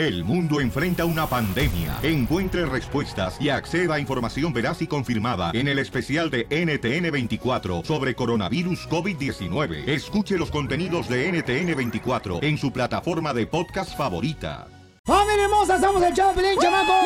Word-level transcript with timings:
El 0.00 0.24
mundo 0.24 0.62
enfrenta 0.62 1.04
una 1.04 1.26
pandemia. 1.26 1.98
Encuentre 2.02 2.64
respuestas 2.64 3.36
y 3.38 3.50
acceda 3.50 3.96
a 3.96 4.00
información 4.00 4.50
veraz 4.50 4.80
y 4.80 4.86
confirmada 4.86 5.50
en 5.52 5.68
el 5.68 5.78
especial 5.78 6.30
de 6.30 6.48
NTN24 6.48 7.84
sobre 7.84 8.14
coronavirus 8.14 8.88
COVID-19. 8.88 9.86
Escuche 9.86 10.38
los 10.38 10.50
contenidos 10.50 11.06
de 11.06 11.30
NTN24 11.30 12.42
en 12.42 12.56
su 12.56 12.72
plataforma 12.72 13.34
de 13.34 13.46
podcast 13.46 13.94
favorita. 13.94 14.68
¡Familia 15.04 15.44
hermosa! 15.44 15.78
¡Somos 15.78 16.02
el 16.02 16.14
show 16.14 16.30
de 16.30 16.42
Pelín, 16.42 16.58
chamacos! 16.58 16.96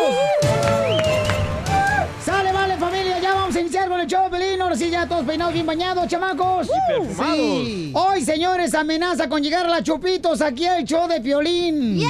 ¡Sale, 2.25 2.53
vale, 2.53 2.77
familia! 2.77 3.19
Ya 3.19 3.35
vamos 3.35 3.57
a 3.57 3.61
iniciar 3.61 3.89
con 3.89 4.01
el 4.01 4.07
show 4.07 4.31
de 4.31 4.31
Pelín. 4.31 4.61
Ahora 4.61 4.77
sí, 4.77 4.89
ya 4.89 5.09
todos 5.09 5.27
peinados, 5.27 5.53
bien 5.53 5.67
bañados, 5.67 6.07
chamacos. 6.07 6.69
perfumados. 6.87 7.65
Sí. 7.67 7.93
Hoy, 7.93 8.23
señores, 8.25 8.73
amenaza 8.73 9.29
con 9.29 9.43
llegar 9.43 9.69
la 9.69 9.83
Chupitos 9.83 10.41
aquí 10.41 10.65
al 10.67 10.85
show 10.85 11.09
de 11.09 11.21
Piolín. 11.21 12.01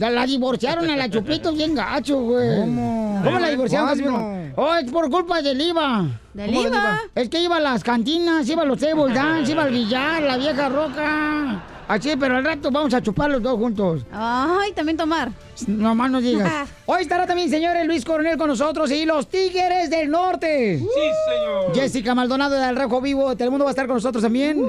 La, 0.00 0.08
la 0.08 0.24
divorciaron 0.24 0.88
a 0.88 0.96
la 0.96 1.10
Chupitos 1.10 1.54
bien 1.54 1.74
gacho, 1.74 2.18
güey. 2.22 2.60
¿Cómo? 2.60 3.20
¿Cómo 3.22 3.38
la 3.38 3.48
divorciaron? 3.50 3.86
¿Cuándo? 3.88 4.04
Casimiro? 4.10 4.52
Oh, 4.56 4.74
es 4.74 4.90
por 4.90 5.10
culpa 5.10 5.42
del 5.42 5.60
IVA. 5.60 6.06
¿Del 6.32 6.54
¿Cómo 6.54 6.68
IVA? 6.68 7.00
Es 7.14 7.28
que 7.28 7.42
iba 7.42 7.58
a 7.58 7.60
las 7.60 7.84
cantinas, 7.84 8.48
iba 8.48 8.62
a 8.62 8.64
los 8.64 8.78
table 8.78 9.12
dance, 9.12 9.52
iba 9.52 9.62
al 9.64 9.70
billar, 9.70 10.22
la 10.22 10.38
vieja 10.38 10.70
roca. 10.70 11.62
Así, 11.86 12.14
pero 12.18 12.38
al 12.38 12.44
rato 12.44 12.70
vamos 12.70 12.94
a 12.94 13.02
chupar 13.02 13.30
los 13.30 13.42
dos 13.42 13.58
juntos. 13.58 14.06
Ay, 14.10 14.72
también 14.72 14.96
tomar. 14.96 15.32
No 15.68 15.94
más 15.94 16.10
no 16.10 16.20
digas. 16.20 16.68
Hoy 16.86 17.02
estará 17.02 17.26
también, 17.26 17.50
señores, 17.50 17.86
Luis 17.86 18.04
Coronel 18.04 18.36
con 18.36 18.48
nosotros 18.48 18.90
y 18.90 19.04
los 19.04 19.28
Tigres 19.28 19.90
del 19.90 20.10
Norte. 20.10 20.78
Sí, 20.78 20.84
señor. 20.84 21.74
Jessica 21.74 22.14
Maldonado 22.14 22.56
del 22.56 22.76
Rojo 22.76 23.00
Vivo 23.00 23.30
de 23.30 23.36
Telemundo 23.36 23.64
va 23.64 23.70
a 23.70 23.72
estar 23.72 23.86
con 23.86 23.96
nosotros 23.96 24.22
también. 24.22 24.60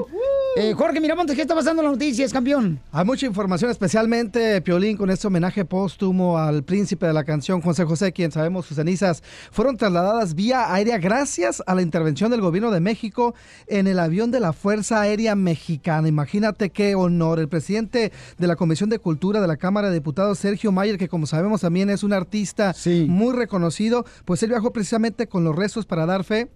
Eh, 0.56 0.74
Jorge 0.76 1.00
Miramontes, 1.00 1.34
¿qué 1.34 1.42
está 1.42 1.54
pasando 1.54 1.82
en 1.82 1.86
las 1.86 1.94
noticias, 1.94 2.32
campeón? 2.32 2.78
Hay 2.92 3.04
mucha 3.04 3.26
información, 3.26 3.70
especialmente 3.70 4.60
Piolín, 4.60 4.96
con 4.96 5.10
este 5.10 5.26
homenaje 5.26 5.64
póstumo 5.64 6.38
al 6.38 6.62
príncipe 6.62 7.06
de 7.06 7.12
la 7.12 7.24
canción, 7.24 7.60
José 7.60 7.84
José, 7.84 8.12
quien 8.12 8.30
sabemos 8.30 8.66
sus 8.66 8.76
cenizas 8.76 9.22
fueron 9.50 9.76
trasladadas 9.76 10.34
vía 10.34 10.72
aérea 10.72 10.98
gracias 10.98 11.62
a 11.66 11.74
la 11.74 11.82
intervención 11.82 12.30
del 12.30 12.40
gobierno 12.40 12.70
de 12.70 12.80
México 12.80 13.34
en 13.66 13.86
el 13.86 13.98
avión 13.98 14.30
de 14.30 14.40
la 14.40 14.52
Fuerza 14.52 15.00
Aérea 15.00 15.34
Mexicana. 15.34 16.08
Imagínate 16.08 16.70
qué 16.70 16.94
honor. 16.94 17.38
El 17.38 17.48
presidente 17.48 18.12
de 18.38 18.46
la 18.46 18.56
Comisión 18.56 18.90
de 18.90 18.98
Cultura 18.98 19.40
de 19.40 19.46
la 19.46 19.56
Cámara 19.56 19.88
de 19.88 19.94
Diputados, 19.94 20.38
Sergio 20.38 20.72
Mayer, 20.82 20.98
que 20.98 21.08
como 21.08 21.26
sabemos 21.26 21.60
también 21.60 21.90
es 21.90 22.02
un 22.02 22.12
artista 22.12 22.74
muy 23.06 23.34
reconocido, 23.34 24.04
pues 24.24 24.42
él 24.42 24.50
viajó 24.50 24.72
precisamente 24.72 25.28
con 25.28 25.44
los 25.44 25.54
restos 25.54 25.86
para 25.86 26.06
dar 26.06 26.24
fe 26.24 26.50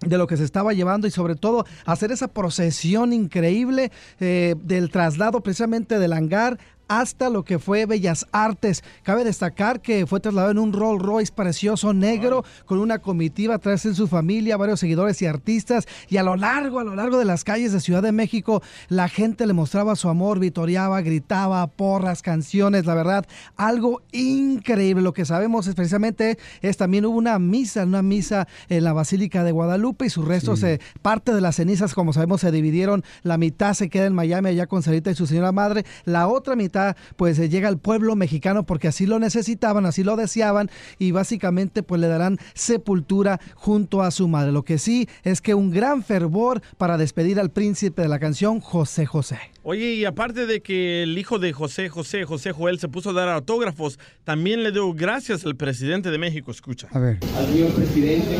de 0.00 0.18
lo 0.18 0.26
que 0.26 0.36
se 0.36 0.42
estaba 0.42 0.72
llevando 0.72 1.06
y 1.06 1.12
sobre 1.12 1.36
todo 1.36 1.64
hacer 1.84 2.10
esa 2.10 2.28
procesión 2.28 3.12
increíble 3.12 3.92
eh, 4.18 4.56
del 4.58 4.90
traslado 4.90 5.42
precisamente 5.42 6.00
del 6.00 6.12
hangar 6.12 6.58
hasta 7.00 7.30
lo 7.30 7.42
que 7.42 7.58
fue 7.58 7.86
Bellas 7.86 8.26
Artes. 8.32 8.84
Cabe 9.02 9.24
destacar 9.24 9.80
que 9.80 10.06
fue 10.06 10.20
trasladado 10.20 10.52
en 10.52 10.58
un 10.58 10.74
Rolls 10.74 11.00
Royce 11.00 11.32
precioso 11.32 11.94
negro 11.94 12.44
con 12.66 12.78
una 12.78 12.98
comitiva 12.98 13.54
atrás 13.54 13.86
en 13.86 13.94
su 13.94 14.08
familia, 14.08 14.58
varios 14.58 14.80
seguidores 14.80 15.22
y 15.22 15.26
artistas 15.26 15.86
y 16.10 16.18
a 16.18 16.22
lo 16.22 16.36
largo, 16.36 16.80
a 16.80 16.84
lo 16.84 16.94
largo 16.94 17.18
de 17.18 17.24
las 17.24 17.44
calles 17.44 17.72
de 17.72 17.80
Ciudad 17.80 18.02
de 18.02 18.12
México 18.12 18.62
la 18.88 19.08
gente 19.08 19.46
le 19.46 19.54
mostraba 19.54 19.96
su 19.96 20.10
amor, 20.10 20.38
vitoreaba, 20.38 21.00
gritaba, 21.00 21.66
porras, 21.66 22.20
canciones, 22.20 22.84
la 22.84 22.94
verdad, 22.94 23.26
algo 23.56 24.02
increíble. 24.12 25.02
Lo 25.02 25.14
que 25.14 25.24
sabemos 25.24 25.66
es 25.68 25.74
precisamente 25.74 26.36
es 26.60 26.76
también 26.76 27.06
hubo 27.06 27.16
una 27.16 27.38
misa, 27.38 27.84
una 27.84 28.02
misa 28.02 28.48
en 28.68 28.84
la 28.84 28.92
Basílica 28.92 29.44
de 29.44 29.52
Guadalupe 29.52 30.04
y 30.06 30.10
sus 30.10 30.26
restos, 30.26 30.62
parte 31.00 31.32
de 31.32 31.40
las 31.40 31.56
cenizas, 31.56 31.94
como 31.94 32.12
sabemos, 32.12 32.42
se 32.42 32.52
dividieron. 32.52 33.02
La 33.22 33.38
mitad 33.38 33.72
se 33.72 33.88
queda 33.88 34.04
en 34.04 34.14
Miami 34.14 34.50
allá 34.50 34.66
con 34.66 34.82
Sarita 34.82 35.10
y 35.10 35.14
su 35.14 35.26
señora 35.26 35.52
madre, 35.52 35.86
la 36.04 36.28
otra 36.28 36.54
mitad 36.54 36.81
pues 37.16 37.38
eh, 37.38 37.48
llega 37.48 37.68
al 37.68 37.78
pueblo 37.78 38.16
mexicano 38.16 38.64
porque 38.64 38.88
así 38.88 39.06
lo 39.06 39.18
necesitaban, 39.18 39.86
así 39.86 40.04
lo 40.04 40.16
deseaban 40.16 40.70
y 40.98 41.12
básicamente 41.12 41.82
pues 41.82 42.00
le 42.00 42.08
darán 42.08 42.38
sepultura 42.54 43.40
junto 43.54 44.02
a 44.02 44.10
su 44.10 44.28
madre. 44.28 44.52
Lo 44.52 44.64
que 44.64 44.78
sí 44.78 45.08
es 45.22 45.40
que 45.40 45.54
un 45.54 45.70
gran 45.70 46.02
fervor 46.02 46.62
para 46.78 46.96
despedir 46.96 47.38
al 47.40 47.50
príncipe 47.50 48.02
de 48.02 48.08
la 48.08 48.18
canción, 48.18 48.60
José 48.60 49.06
José. 49.06 49.38
Oye, 49.64 49.94
y 49.94 50.04
aparte 50.04 50.46
de 50.46 50.60
que 50.60 51.04
el 51.04 51.16
hijo 51.16 51.38
de 51.38 51.52
José 51.52 51.88
José, 51.88 52.24
José 52.24 52.52
Joel, 52.52 52.78
se 52.78 52.88
puso 52.88 53.10
a 53.10 53.12
dar 53.12 53.28
autógrafos, 53.28 53.98
también 54.24 54.62
le 54.62 54.72
dio 54.72 54.92
gracias 54.92 55.44
al 55.44 55.56
presidente 55.56 56.10
de 56.10 56.18
México. 56.18 56.50
Escucha. 56.50 56.88
A 56.90 56.98
ver. 56.98 57.18
al 57.36 57.46
señor 57.46 57.70
presidente, 57.72 58.36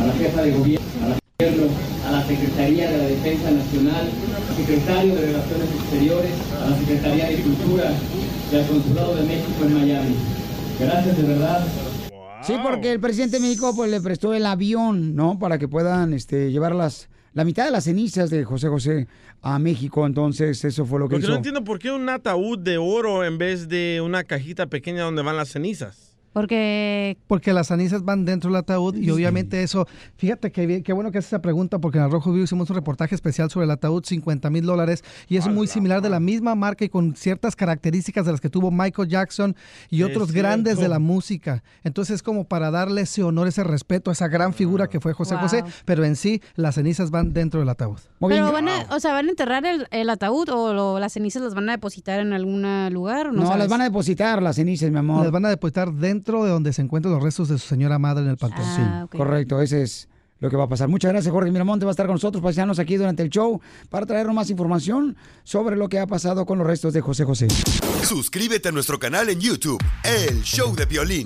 a 0.00 0.06
la 0.06 0.12
jefa 0.12 0.42
de 0.42 0.50
gobierno, 0.52 0.86
a 1.02 1.08
la, 1.08 1.08
gobierno, 1.08 1.25
a 1.38 2.12
la 2.12 2.26
Secretaría 2.26 2.90
de 2.90 2.96
la 2.96 3.04
Defensa 3.08 3.50
Nacional, 3.50 4.08
al 4.48 4.56
secretario 4.56 5.14
de 5.16 5.26
Relaciones 5.26 5.68
Exteriores, 5.74 6.32
a 6.62 6.70
la 6.70 6.78
Secretaría 6.78 7.28
de 7.28 7.36
Cultura 7.42 7.92
y 8.50 8.56
al 8.56 8.66
Consulado 8.66 9.16
de 9.16 9.22
México 9.24 9.64
en 9.66 9.74
Miami. 9.74 10.14
Gracias 10.80 11.14
de 11.18 11.22
verdad. 11.24 11.66
Sí, 12.42 12.54
porque 12.62 12.90
el 12.90 13.00
presidente 13.00 13.36
de 13.36 13.42
México 13.42 13.74
pues 13.76 13.90
le 13.90 14.00
prestó 14.00 14.32
el 14.32 14.46
avión, 14.46 15.14
¿no? 15.14 15.38
Para 15.38 15.58
que 15.58 15.68
puedan 15.68 16.14
este, 16.14 16.50
llevar 16.52 16.74
las, 16.74 17.10
la 17.34 17.44
mitad 17.44 17.66
de 17.66 17.70
las 17.70 17.84
cenizas 17.84 18.30
de 18.30 18.42
José 18.44 18.68
José 18.68 19.06
a 19.42 19.58
México. 19.58 20.06
Entonces, 20.06 20.64
eso 20.64 20.86
fue 20.86 20.98
lo 20.98 21.06
que 21.06 21.16
Lo 21.16 21.18
que 21.18 21.24
hizo. 21.24 21.32
no 21.32 21.36
entiendo 21.36 21.64
por 21.64 21.78
qué 21.78 21.90
un 21.90 22.08
ataúd 22.08 22.58
de 22.58 22.78
oro 22.78 23.26
en 23.26 23.36
vez 23.36 23.68
de 23.68 24.00
una 24.02 24.24
cajita 24.24 24.68
pequeña 24.68 25.02
donde 25.02 25.20
van 25.20 25.36
las 25.36 25.50
cenizas. 25.50 26.05
Porque 26.40 27.16
Porque 27.28 27.54
las 27.54 27.68
cenizas 27.68 28.04
van 28.04 28.26
dentro 28.26 28.50
del 28.50 28.56
ataúd 28.58 28.94
y 28.96 29.08
obviamente 29.10 29.62
eso, 29.62 29.86
fíjate 30.18 30.52
que 30.52 30.66
bien- 30.66 30.82
qué 30.82 30.92
bueno 30.92 31.10
que 31.10 31.16
haces 31.16 31.28
esa 31.30 31.40
pregunta 31.40 31.78
porque 31.78 31.96
en 31.96 32.04
el 32.04 32.10
Rojo 32.10 32.30
Vivo 32.30 32.44
hicimos 32.44 32.68
un 32.68 32.76
reportaje 32.76 33.14
especial 33.14 33.50
sobre 33.50 33.64
el 33.64 33.70
ataúd, 33.70 34.04
50 34.04 34.50
mil 34.50 34.66
dólares 34.66 35.02
y 35.28 35.38
es 35.38 35.48
muy 35.48 35.66
similar 35.66 36.02
de 36.02 36.10
la 36.10 36.20
misma 36.20 36.54
marca 36.54 36.84
y 36.84 36.90
con 36.90 37.16
ciertas 37.16 37.56
características 37.56 38.26
de 38.26 38.32
las 38.32 38.42
que 38.42 38.50
tuvo 38.50 38.70
Michael 38.70 39.08
Jackson 39.08 39.56
y 39.88 40.02
otros 40.02 40.30
grandes 40.30 40.78
de 40.78 40.88
la 40.88 40.98
música. 40.98 41.62
Entonces 41.84 42.16
es 42.16 42.22
como 42.22 42.44
para 42.44 42.70
darle 42.70 43.00
ese 43.00 43.22
honor, 43.22 43.48
ese 43.48 43.64
respeto 43.64 44.10
a 44.10 44.12
esa 44.12 44.28
gran 44.28 44.52
figura 44.52 44.88
que 44.88 45.00
fue 45.00 45.14
José 45.14 45.36
Wow. 45.36 45.42
José, 45.44 45.64
pero 45.86 46.04
en 46.04 46.16
sí 46.16 46.42
las 46.54 46.74
cenizas 46.74 47.10
van 47.10 47.32
dentro 47.32 47.60
del 47.60 47.68
ataúd. 47.70 47.96
Pero 48.20 48.52
van 48.52 48.68
a, 48.68 48.86
o 48.94 49.00
sea, 49.00 49.14
van 49.14 49.26
a 49.26 49.30
enterrar 49.30 49.64
el, 49.64 49.86
el 49.90 50.10
ataúd 50.10 50.50
o 50.50 50.74
lo- 50.74 50.98
las 50.98 51.14
cenizas 51.14 51.40
las 51.42 51.54
van 51.54 51.70
a 51.70 51.72
depositar 51.72 52.20
en 52.20 52.34
algún 52.34 52.62
lugar. 52.92 53.28
¿o 53.28 53.32
No, 53.32 53.42
No, 53.44 53.56
las 53.56 53.68
van 53.68 53.80
a 53.80 53.84
depositar 53.84 54.42
las 54.42 54.56
cenizas, 54.56 54.90
mi 54.90 54.98
amor. 54.98 55.22
Las 55.22 55.32
van 55.32 55.46
a 55.46 55.48
depositar 55.48 55.92
dentro 55.92 56.25
de 56.26 56.50
donde 56.50 56.72
se 56.72 56.82
encuentran 56.82 57.14
los 57.14 57.22
restos 57.22 57.48
de 57.48 57.58
su 57.58 57.68
señora 57.68 57.98
madre 57.98 58.24
en 58.24 58.30
el 58.30 58.36
panteón. 58.36 58.66
Ah. 58.66 59.06
Correcto, 59.10 59.60
ese 59.62 59.82
es 59.82 60.08
lo 60.40 60.50
que 60.50 60.56
va 60.56 60.64
a 60.64 60.68
pasar. 60.68 60.88
Muchas 60.88 61.12
gracias, 61.12 61.32
Jorge 61.32 61.50
Miramonte. 61.50 61.84
Va 61.84 61.90
a 61.90 61.92
estar 61.92 62.06
con 62.06 62.14
nosotros, 62.14 62.42
paisanos, 62.42 62.78
aquí 62.78 62.96
durante 62.96 63.22
el 63.22 63.30
show 63.30 63.60
para 63.88 64.04
traernos 64.06 64.34
más 64.34 64.50
información 64.50 65.16
sobre 65.44 65.76
lo 65.76 65.88
que 65.88 65.98
ha 65.98 66.06
pasado 66.06 66.44
con 66.44 66.58
los 66.58 66.66
restos 66.66 66.92
de 66.92 67.00
José 67.00 67.24
José. 67.24 67.48
Suscríbete 68.02 68.68
a 68.68 68.72
nuestro 68.72 68.98
canal 68.98 69.28
en 69.28 69.40
YouTube, 69.40 69.82
El 70.04 70.42
Show 70.42 70.74
de 70.74 70.84
Violín. 70.86 71.24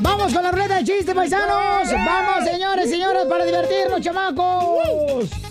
¡Vamos 0.00 0.32
con 0.32 0.42
la 0.42 0.52
ruleta 0.52 0.76
de 0.76 0.84
chiste, 0.84 1.14
paisanos! 1.14 1.92
¡Vamos, 1.92 2.48
señores, 2.48 2.88
señoras, 2.88 3.26
para 3.26 3.44
divertirnos, 3.44 4.00
chamacos! 4.00 5.45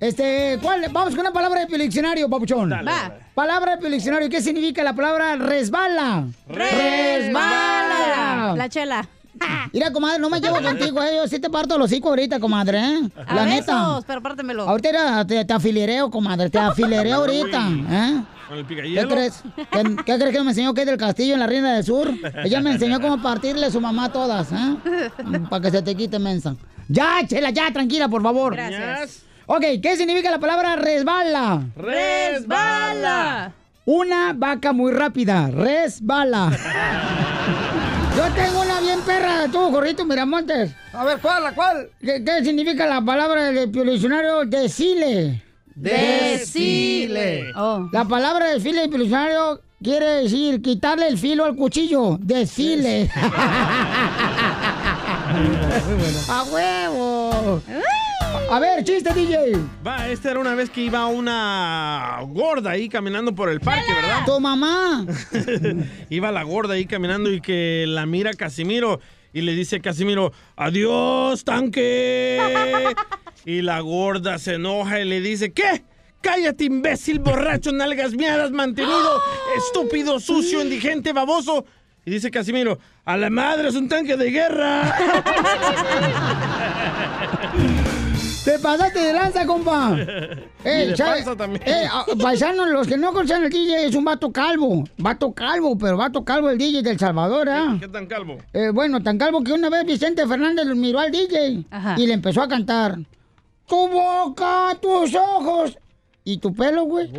Este, 0.00 0.58
¿cuál? 0.62 0.82
Vamos 0.92 1.10
con 1.10 1.20
una 1.20 1.32
palabra 1.32 1.66
del 1.66 1.80
diccionario, 1.80 2.28
papuchón. 2.30 2.70
Va. 2.70 3.12
Palabra 3.34 3.76
del 3.76 3.92
diccionario. 3.92 4.28
¿Qué 4.28 4.40
significa 4.40 4.82
la 4.84 4.94
palabra 4.94 5.34
resbala? 5.36 6.24
Resbala. 6.48 8.54
La 8.56 8.68
chela. 8.68 9.08
Mira, 9.72 9.92
comadre, 9.92 10.18
no 10.20 10.30
me 10.30 10.40
llevo 10.40 10.60
contigo, 10.60 11.02
eh. 11.02 11.16
Yo 11.16 11.28
sí 11.28 11.38
te 11.38 11.48
parto 11.50 11.78
los 11.78 11.86
hocico 11.90 12.08
ahorita, 12.08 12.40
comadre, 12.40 12.78
¿eh? 12.78 13.00
A 13.26 13.34
La 13.34 13.44
besos, 13.44 13.66
neta. 13.66 14.00
pero 14.06 14.22
pártemelo. 14.22 14.68
Ahorita 14.68 15.24
te, 15.26 15.44
te 15.44 15.52
afilereo, 15.52 16.10
comadre. 16.10 16.50
Te 16.50 16.58
afilereo 16.58 17.16
ahorita, 17.16 17.68
¿eh? 17.90 18.22
Con 18.48 18.58
el 18.58 18.66
¿Qué 18.66 19.06
crees? 19.06 19.42
¿Qué, 19.56 19.96
qué 20.06 20.18
crees 20.18 20.32
que 20.32 20.42
me 20.42 20.50
enseñó 20.50 20.72
que 20.74 20.80
es 20.80 20.86
del 20.86 20.96
castillo 20.96 21.34
en 21.34 21.40
la 21.40 21.46
Reina 21.46 21.74
del 21.74 21.84
Sur? 21.84 22.10
Ella 22.44 22.60
me 22.60 22.72
enseñó 22.72 23.00
cómo 23.00 23.20
partirle 23.20 23.66
a 23.66 23.70
su 23.70 23.80
mamá 23.80 24.06
a 24.06 24.12
todas, 24.12 24.50
¿eh? 24.52 24.76
Para 25.50 25.62
que 25.62 25.70
se 25.70 25.82
te 25.82 25.94
quite, 25.94 26.18
mensa. 26.18 26.56
Ya, 26.88 27.18
chela, 27.26 27.50
ya, 27.50 27.70
tranquila, 27.72 28.08
por 28.08 28.22
favor. 28.22 28.54
Gracias. 28.56 29.22
Ok, 29.50 29.64
¿qué 29.82 29.96
significa 29.96 30.30
la 30.30 30.38
palabra 30.38 30.76
resbala? 30.76 31.62
Resbala. 31.74 33.50
Una 33.86 34.34
vaca 34.34 34.74
muy 34.74 34.92
rápida, 34.92 35.50
resbala. 35.50 36.50
Yo 38.14 38.24
tengo 38.34 38.60
una 38.60 38.78
bien 38.82 39.00
perra, 39.00 39.46
tú, 39.50 39.70
Jorrito 39.70 40.04
Miramontes. 40.04 40.74
A 40.92 41.02
ver, 41.02 41.18
¿cuál? 41.20 41.44
¿La 41.44 41.54
cuál? 41.54 41.88
¿Qué, 41.98 42.22
qué 42.22 42.44
significa 42.44 42.86
la 42.86 43.00
palabra 43.00 43.44
del 43.44 43.72
diccionario 43.72 44.44
decile? 44.44 45.42
Decile. 45.74 47.50
Oh. 47.56 47.88
La 47.90 48.04
palabra 48.04 48.50
desfile 48.50 48.82
del 48.82 48.90
diccionario 48.90 49.62
quiere 49.82 50.24
decir 50.24 50.60
quitarle 50.60 51.08
el 51.08 51.16
filo 51.16 51.46
al 51.46 51.56
cuchillo. 51.56 52.18
Desfile. 52.20 53.10
¡A 56.28 56.44
huevo! 56.52 57.62
A 58.50 58.58
ver, 58.60 58.82
chiste, 58.82 59.12
DJ. 59.12 59.52
Va, 59.86 60.08
esta 60.08 60.30
era 60.30 60.40
una 60.40 60.54
vez 60.54 60.70
que 60.70 60.80
iba 60.80 61.06
una 61.06 62.18
gorda 62.28 62.70
ahí 62.70 62.88
caminando 62.88 63.34
por 63.34 63.50
el 63.50 63.60
parque, 63.60 63.92
¿verdad? 63.92 64.24
Tu 64.24 64.40
mamá. 64.40 65.04
iba 66.10 66.32
la 66.32 66.42
gorda 66.44 66.74
ahí 66.74 66.86
caminando 66.86 67.30
y 67.30 67.42
que 67.42 67.84
la 67.86 68.06
mira 68.06 68.32
Casimiro 68.32 69.00
y 69.34 69.42
le 69.42 69.54
dice 69.54 69.76
a 69.76 69.80
Casimiro, 69.80 70.32
adiós, 70.56 71.44
tanque. 71.44 72.94
Y 73.44 73.62
la 73.62 73.80
gorda 73.80 74.38
se 74.38 74.54
enoja 74.54 75.00
y 75.00 75.06
le 75.06 75.22
dice, 75.22 75.52
¿qué? 75.52 75.82
Cállate, 76.20 76.64
imbécil, 76.64 77.18
borracho, 77.18 77.72
nalgas 77.72 78.12
miadas, 78.12 78.50
mantenido, 78.50 79.22
estúpido, 79.56 80.20
sucio, 80.20 80.60
indigente, 80.60 81.14
baboso. 81.14 81.64
Y 82.04 82.10
dice 82.10 82.30
Casimiro, 82.30 82.78
a 83.06 83.16
la 83.16 83.30
madre 83.30 83.68
es 83.68 83.74
un 83.74 83.88
tanque 83.88 84.16
de 84.16 84.30
guerra. 84.30 84.94
Te 88.48 88.58
pasaste 88.60 88.98
de 88.98 89.12
lanza, 89.12 89.44
compa. 89.44 89.94
Y 90.64 90.68
de 90.86 90.94
también. 91.36 91.62
Eh, 91.66 91.86
ah, 91.92 92.06
paisanos, 92.18 92.70
los 92.70 92.86
que 92.86 92.96
no 92.96 93.12
conocen 93.12 93.44
el 93.44 93.50
DJ 93.50 93.84
es 93.84 93.94
un 93.94 94.04
vato 94.04 94.32
calvo. 94.32 94.84
Vato 94.96 95.34
calvo, 95.34 95.76
pero 95.76 95.98
vato 95.98 96.24
calvo 96.24 96.48
el 96.48 96.56
DJ 96.56 96.80
del 96.80 96.98
Salvador, 96.98 97.50
¿ah? 97.50 97.76
¿Qué 97.78 97.88
tan 97.88 98.06
calvo? 98.06 98.38
Eh, 98.54 98.70
bueno, 98.72 99.02
tan 99.02 99.18
calvo 99.18 99.44
que 99.44 99.52
una 99.52 99.68
vez 99.68 99.84
Vicente 99.84 100.26
Fernández 100.26 100.64
lo 100.64 100.74
miró 100.76 100.98
al 100.98 101.10
DJ 101.10 101.66
Ajá. 101.70 101.96
y 101.98 102.06
le 102.06 102.14
empezó 102.14 102.40
a 102.40 102.48
cantar. 102.48 102.96
Tu 103.66 103.86
boca, 103.86 104.74
tus 104.80 105.14
ojos 105.14 105.76
y 106.24 106.38
tu 106.38 106.54
pelo, 106.54 106.84
güey. 106.84 107.10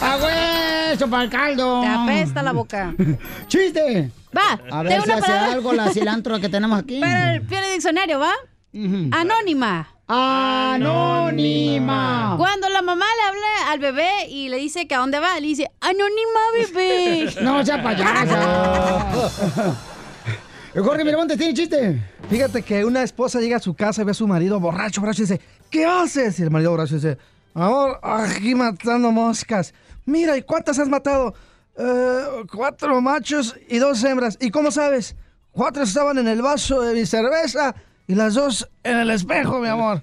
¡Ah, 0.00 0.16
güey! 0.18 0.47
¡Eso 0.92 1.08
para 1.08 1.24
el 1.24 1.30
caldo! 1.30 1.80
Te 1.82 1.86
apesta 1.88 2.42
la 2.42 2.52
boca. 2.52 2.94
¡Chiste! 3.48 4.10
Va, 4.36 4.58
A 4.70 4.82
ver 4.82 5.00
si 5.02 5.08
una 5.08 5.14
hace 5.18 5.26
palabra. 5.26 5.52
algo 5.52 5.72
la 5.72 5.88
cilantro 5.90 6.38
que 6.40 6.48
tenemos 6.48 6.78
aquí. 6.80 7.00
Para 7.00 7.34
el 7.34 7.42
pie 7.42 7.60
de 7.62 7.72
diccionario, 7.72 8.18
¿va? 8.18 8.32
Anónima. 9.12 9.88
Anónima. 10.86 12.34
Cuando 12.36 12.68
la 12.68 12.82
mamá 12.82 13.04
le 13.16 13.22
habla 13.28 13.72
al 13.72 13.78
bebé 13.78 14.26
y 14.28 14.48
le 14.48 14.56
dice 14.58 14.86
que 14.86 14.94
a 14.94 14.98
dónde 14.98 15.18
va, 15.20 15.34
le 15.40 15.46
dice, 15.46 15.70
anónima 15.80 16.40
bebé. 16.54 17.30
No 17.42 17.64
sea 17.64 17.82
payasa. 17.82 19.74
Jorge 20.74 21.04
Miramontes 21.04 21.38
tiene 21.38 21.54
chiste. 21.54 22.00
Fíjate 22.30 22.62
que 22.62 22.84
una 22.84 23.02
esposa 23.02 23.40
llega 23.40 23.56
a 23.56 23.60
su 23.60 23.74
casa 23.74 24.02
y 24.02 24.04
ve 24.04 24.10
a 24.12 24.14
su 24.14 24.26
marido 24.28 24.60
borracho, 24.60 25.00
borracho 25.00 25.22
y 25.22 25.26
dice, 25.26 25.40
¿qué 25.70 25.84
haces? 25.86 26.38
Y 26.38 26.42
el 26.42 26.50
marido 26.50 26.70
borracho 26.72 26.94
dice, 26.96 27.16
amor, 27.54 27.98
aquí 28.02 28.54
matando 28.54 29.10
moscas. 29.10 29.72
Mira, 30.08 30.38
¿y 30.38 30.42
cuántas 30.42 30.78
has 30.78 30.88
matado? 30.88 31.34
"Eh, 31.76 32.24
cuatro 32.50 32.98
machos 33.02 33.54
y 33.68 33.76
dos 33.78 34.02
hembras. 34.04 34.38
¿Y 34.40 34.50
cómo 34.50 34.70
sabes? 34.70 35.14
Cuatro 35.52 35.82
estaban 35.82 36.16
en 36.16 36.28
el 36.28 36.40
vaso 36.40 36.80
de 36.80 36.94
mi 36.94 37.04
cerveza 37.04 37.74
y 38.06 38.14
las 38.14 38.32
dos 38.32 38.66
en 38.84 38.96
el 38.96 39.10
espejo, 39.10 39.58
mi 39.58 39.68
amor. 39.68 40.00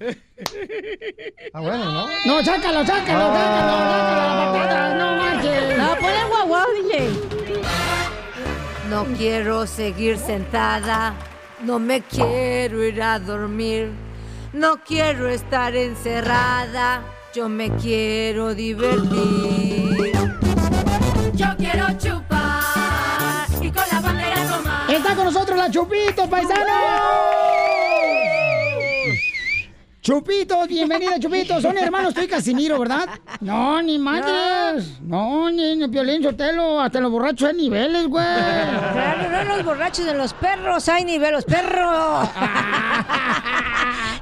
Ah, 1.53 1.59
bueno, 1.61 1.85
¿no? 1.91 2.07
No, 2.27 2.43
sácalo, 2.43 2.85
sácalo, 2.85 3.33
sácalo, 3.33 3.73
sácalo, 3.89 4.35
la 4.45 4.53
patada, 4.53 4.95
no 4.95 5.15
marches. 5.17 5.77
No, 5.79 5.95
pon 5.99 6.09
el 6.21 6.27
guau 6.27 6.47
guau, 6.49 6.67
DJ. 6.83 7.09
No 8.91 9.05
quiero 9.17 9.65
seguir 9.65 10.19
sentada, 10.19 11.15
no 11.63 11.79
me 11.79 12.01
quiero 12.01 12.83
ir 12.83 13.01
a 13.01 13.17
dormir, 13.17 13.89
no 14.53 14.77
quiero 14.83 15.29
estar 15.29 15.75
encerrada, 15.75 17.01
yo 17.33 17.49
me 17.49 17.71
quiero 17.77 18.53
divertir. 18.53 19.84
Yo 21.57 21.71
quiero 21.71 21.87
chupar 21.97 23.47
y 23.61 23.71
con 23.71 23.83
la 23.89 24.01
bandera 24.01 24.35
tomar. 24.49 24.91
Está 24.91 25.15
con 25.15 25.25
nosotros 25.25 25.57
la 25.57 25.71
Chupito, 25.71 26.29
paisanos. 26.29 27.44
Chupitos, 30.05 30.67
bienvenida 30.67 31.19
Chupitos. 31.19 31.63
Son 31.63 31.75
hermanos, 31.75 32.09
estoy 32.09 32.27
Casimiro, 32.27 32.77
¿verdad? 32.77 33.09
No, 33.41 33.81
ni 33.81 33.97
madres. 33.97 35.01
No, 35.01 35.49
ni, 35.49 35.75
ni 35.75 35.87
Piolín 35.87 36.21
Sotelo. 36.21 36.79
Hasta 36.79 36.99
los 36.99 37.11
borrachos 37.11 37.49
hay 37.49 37.55
niveles, 37.55 38.05
güey. 38.05 38.23
Claro, 38.23 39.31
no 39.31 39.55
los 39.55 39.65
borrachos, 39.65 40.05
en 40.05 40.19
los 40.19 40.31
perros 40.33 40.87
hay 40.89 41.05
nivel, 41.05 41.31
los 41.31 41.43
perros. 41.43 42.29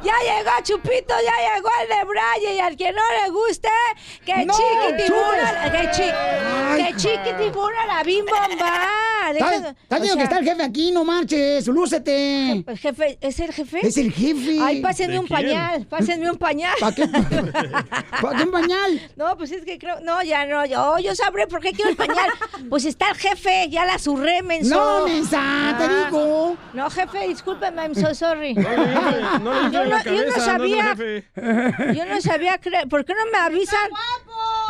ya 0.03 0.13
llegó 0.23 0.51
Chupito, 0.63 1.15
ya 1.21 1.53
llegó 1.53 1.69
el 1.81 1.89
de 1.89 2.05
Braille 2.05 2.55
y 2.55 2.59
al 2.59 2.77
que 2.77 2.93
no 2.93 3.01
le 3.21 3.29
guste, 3.31 3.67
que 4.25 4.45
No, 4.45 4.53
chiquitibuna, 4.53 5.69
que, 5.69 5.91
chi, 5.91 6.09
que 6.77 6.95
chiquitibuna 6.95 7.85
la 7.87 8.03
bim 8.03 8.23
bomba. 8.23 9.12
Está, 9.31 9.69
está 9.69 9.95
diciendo 9.99 10.17
que 10.17 10.23
está 10.23 10.39
el 10.39 10.45
jefe 10.45 10.63
aquí, 10.63 10.91
no 10.91 11.03
marches. 11.03 11.67
Lúcete. 11.67 12.51
El 12.67 12.77
jefe, 12.77 13.17
¿es 13.21 13.39
el 13.39 13.51
jefe? 13.53 13.85
Es 13.87 13.97
el 13.97 14.11
jefe. 14.11 14.57
Ay, 14.61 14.81
pásenme 14.81 15.13
¿De 15.13 15.19
un 15.19 15.27
quién? 15.27 15.39
pañal, 15.39 15.85
pásenme 15.87 16.29
un 16.31 16.37
pañal. 16.37 16.75
¿Para 16.79 16.95
qué? 16.95 17.07
¿Para 18.21 18.37
qué 18.37 18.43
un 18.43 18.51
pañal? 18.51 19.11
No, 19.15 19.37
pues 19.37 19.51
es 19.51 19.63
que 19.65 19.77
creo, 19.77 19.99
no, 20.01 20.21
ya 20.23 20.45
no, 20.45 20.65
yo, 20.65 20.97
yo 20.99 21.15
sabré 21.15 21.47
por 21.47 21.59
qué 21.61 21.71
quiero 21.71 21.89
el 21.91 21.95
pañal. 21.97 22.29
Pues 22.69 22.85
está 22.85 23.09
el 23.09 23.15
jefe, 23.17 23.69
ya 23.69 23.85
la 23.85 23.99
zurré, 23.99 24.41
menso. 24.41 24.73
No, 24.75 25.05
mensa, 25.07 25.75
te 25.77 25.83
Ah. 25.83 26.05
digo. 26.05 26.57
No, 26.73 26.89
jefe, 26.89 27.27
discúlpeme, 27.27 27.81
I'm 27.83 27.93
so 27.93 28.13
sorry. 28.15 28.53
No 28.55 28.63
no 28.63 28.73
Yo 28.73 29.39
no- 29.39 29.71
yo 29.71 29.83
no 29.85 29.89
cabeza, 30.03 30.13
no 30.13 30.21
es 30.29 30.35
el 30.35 30.41
sabía. 30.41 30.95
Yo 31.93 32.05
no 32.05 32.21
sabía 32.21 32.57
creer. 32.57 32.87
¿Por 32.87 33.05
qué 33.05 33.13
no 33.13 33.25
me 33.31 33.37
avisan? 33.37 33.89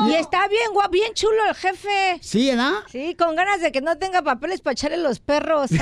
Y 0.07 0.13
está 0.13 0.47
bien 0.47 0.71
guapo, 0.73 0.91
bien 0.91 1.13
chulo 1.13 1.45
el 1.47 1.55
jefe. 1.55 2.19
Sí, 2.21 2.49
¿verdad? 2.49 2.73
Sí, 2.91 3.15
con 3.15 3.35
ganas 3.35 3.61
de 3.61 3.71
que 3.71 3.81
no 3.81 3.97
tenga 3.97 4.21
papeles 4.21 4.61
para 4.61 4.73
echarle 4.73 4.97
los 4.97 5.19
perros. 5.19 5.69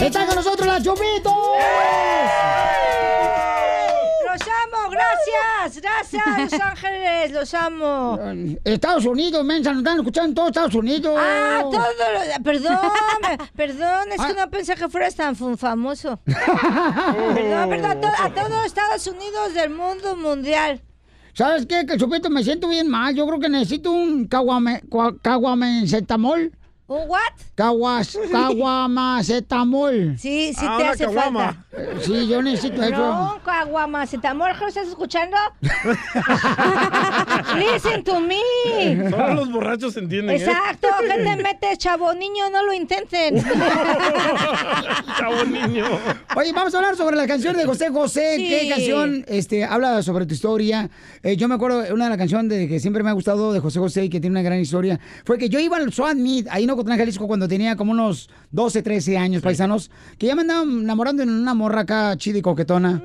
¡Está 0.00 0.26
con 0.26 0.36
nosotros 0.36 0.66
la 0.66 0.82
Chupito! 0.82 1.34
¡Los 4.24 4.40
amo! 4.42 4.88
¡Gracias! 5.76 6.22
¡Gracias, 6.24 6.52
Los 6.52 6.60
Ángeles! 6.60 7.32
¡Los 7.32 7.54
amo! 7.54 8.18
Estados 8.64 9.04
Unidos, 9.04 9.44
mensa, 9.44 9.70
nos 9.72 9.80
están 9.80 9.98
escuchando 9.98 10.28
en 10.28 10.34
todos 10.34 10.48
Estados 10.48 10.74
Unidos. 10.74 11.14
Ah, 11.18 11.60
todo 11.62 11.72
lo- 11.78 12.42
Perdón, 12.42 12.78
perdón, 13.54 14.08
es 14.12 14.20
que 14.24 14.34
no 14.34 14.50
pensé 14.50 14.74
que 14.74 14.88
fueras 14.88 15.14
tan 15.14 15.36
famoso. 15.36 16.20
Perdón, 16.26 17.68
perdón, 17.70 18.04
a, 18.04 18.24
a 18.24 18.34
todo 18.34 18.64
Estados 18.64 19.06
Unidos 19.06 19.54
del 19.54 19.70
mundo 19.70 20.16
mundial. 20.16 20.82
¿Sabes 21.34 21.66
qué? 21.66 21.86
Que 21.86 21.96
Chupito 21.96 22.30
me 22.30 22.42
siento 22.42 22.68
bien 22.68 22.88
mal. 22.88 23.14
Yo 23.14 23.26
creo 23.26 23.38
que 23.38 23.48
necesito 23.48 23.92
un 23.92 24.26
caguame, 24.26 24.82
cua- 24.88 25.16
caguamencetamol. 25.22 26.52
¿Un 26.88 27.06
what? 27.06 27.18
Caguas, 27.54 28.18
caguamacetamol. 28.32 30.16
Sí, 30.18 30.52
sí 30.54 30.64
Ah, 30.66 30.76
te 30.78 30.86
hace 30.86 31.04
caguama. 31.04 31.44
falta. 31.44 31.64
Eh, 31.72 31.98
Sí, 32.02 32.26
yo 32.28 32.40
necesito 32.42 32.82
eso. 32.82 32.96
No, 32.96 33.38
caguamacetamol, 33.44 34.50
¿lo 34.58 34.66
estás 34.68 34.88
escuchando? 34.88 35.36
Listen 37.58 38.02
to 38.04 38.20
me. 38.20 38.40
Solo 39.10 39.34
los 39.34 39.52
borrachos 39.52 39.96
entienden. 39.96 40.36
¿eh? 40.36 40.38
Exacto, 40.44 40.88
¿qué 41.00 41.22
te 41.24 41.36
metes, 41.42 41.78
chavo? 41.78 42.14
Niño, 42.14 42.48
no 42.50 42.62
lo 42.64 42.72
intenten. 42.72 43.42
Chavo 45.18 45.44
niño. 45.44 45.84
Oye, 46.36 46.52
vamos 46.52 46.74
a 46.74 46.78
hablar 46.78 46.96
sobre 46.96 47.16
la 47.16 47.26
canción 47.26 47.56
de 47.56 47.64
José 47.64 47.90
José. 47.90 48.36
Sí. 48.36 48.48
¿Qué 48.48 48.68
canción 48.68 49.24
este, 49.28 49.64
habla 49.64 50.02
sobre 50.02 50.26
tu 50.26 50.34
historia? 50.34 50.88
Eh, 51.22 51.36
yo 51.36 51.48
me 51.48 51.54
acuerdo, 51.56 51.84
una 51.92 52.04
de 52.04 52.10
las 52.10 52.18
canciones 52.18 52.48
de 52.48 52.68
que 52.68 52.80
siempre 52.80 53.02
me 53.02 53.10
ha 53.10 53.12
gustado 53.14 53.52
de 53.52 53.60
José 53.60 53.78
José 53.78 54.04
y 54.04 54.08
que 54.08 54.20
tiene 54.20 54.34
una 54.34 54.42
gran 54.42 54.58
historia, 54.60 54.98
fue 55.24 55.36
que 55.38 55.48
yo 55.48 55.58
iba 55.58 55.76
al 55.76 55.92
Swat 55.92 56.16
Meet, 56.16 56.46
ahí 56.50 56.64
en 56.64 56.70
Ocotlán, 56.78 56.98
Jalisco, 56.98 57.26
cuando 57.26 57.48
tenía 57.48 57.74
como 57.76 57.90
unos 57.92 58.30
12, 58.52 58.82
13 58.82 59.18
años, 59.18 59.42
paisanos, 59.42 59.90
que 60.16 60.26
ya 60.26 60.34
me 60.36 60.42
andaba 60.42 60.62
enamorando 60.62 61.22
en 61.24 61.30
una 61.30 61.54
morra 61.54 61.80
acá 61.80 62.16
chida 62.16 62.38
y 62.38 62.42
coquetona. 62.42 63.02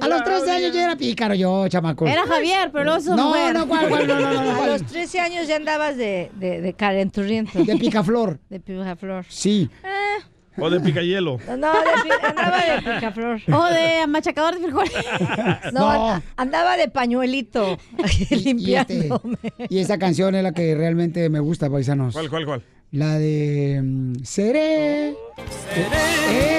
A 0.00 0.06
los 0.08 0.22
13 0.22 0.50
años 0.50 0.72
ya 0.74 0.84
era 0.84 0.96
pícaro 0.96 1.34
yo, 1.34 1.66
chamaco. 1.68 2.06
Era 2.06 2.24
Javier, 2.26 2.70
pero 2.72 2.84
luego 2.84 3.00
su 3.00 3.14
No, 3.16 3.28
mujer. 3.30 3.54
no, 3.54 3.66
¿cuál, 3.66 3.88
cuál? 3.88 4.06
No, 4.06 4.20
no, 4.20 4.32
no, 4.32 4.44
no, 4.54 4.62
A 4.62 4.66
los 4.68 4.82
13 4.84 5.20
años 5.20 5.48
ya 5.48 5.56
andabas 5.56 5.96
de, 5.96 6.30
de, 6.36 6.60
de 6.60 6.72
calenturriento. 6.74 7.62
De 7.64 7.76
picaflor. 7.76 8.38
De 8.48 8.60
picaflor. 8.60 9.24
Sí. 9.28 9.68
O 10.60 10.70
de 10.70 10.80
picayelo. 10.80 11.38
No, 11.46 11.52
andaba 11.52 12.58
de 12.64 12.82
picaflor. 12.82 13.40
O 13.52 13.64
de 13.66 14.06
machacador 14.06 14.54
de 14.58 14.60
frijoles. 14.62 14.92
No, 15.72 15.80
No. 15.80 16.10
an- 16.14 16.22
andaba 16.36 16.76
de 16.76 16.88
pañuelito 16.88 17.76
Y, 17.98 18.22
este, 18.22 18.36
limpiándome. 18.36 19.36
y 19.68 19.78
esa 19.78 19.98
canción 19.98 20.34
es 20.34 20.42
la 20.42 20.52
que 20.52 20.74
realmente 20.74 21.28
me 21.28 21.40
gusta, 21.40 21.68
paisanos. 21.70 22.14
¿Cuál, 22.14 22.30
cuál, 22.30 22.44
cuál? 22.46 22.62
La 22.92 23.18
de 23.18 23.80
mm, 23.82 24.24
Seré. 24.24 25.10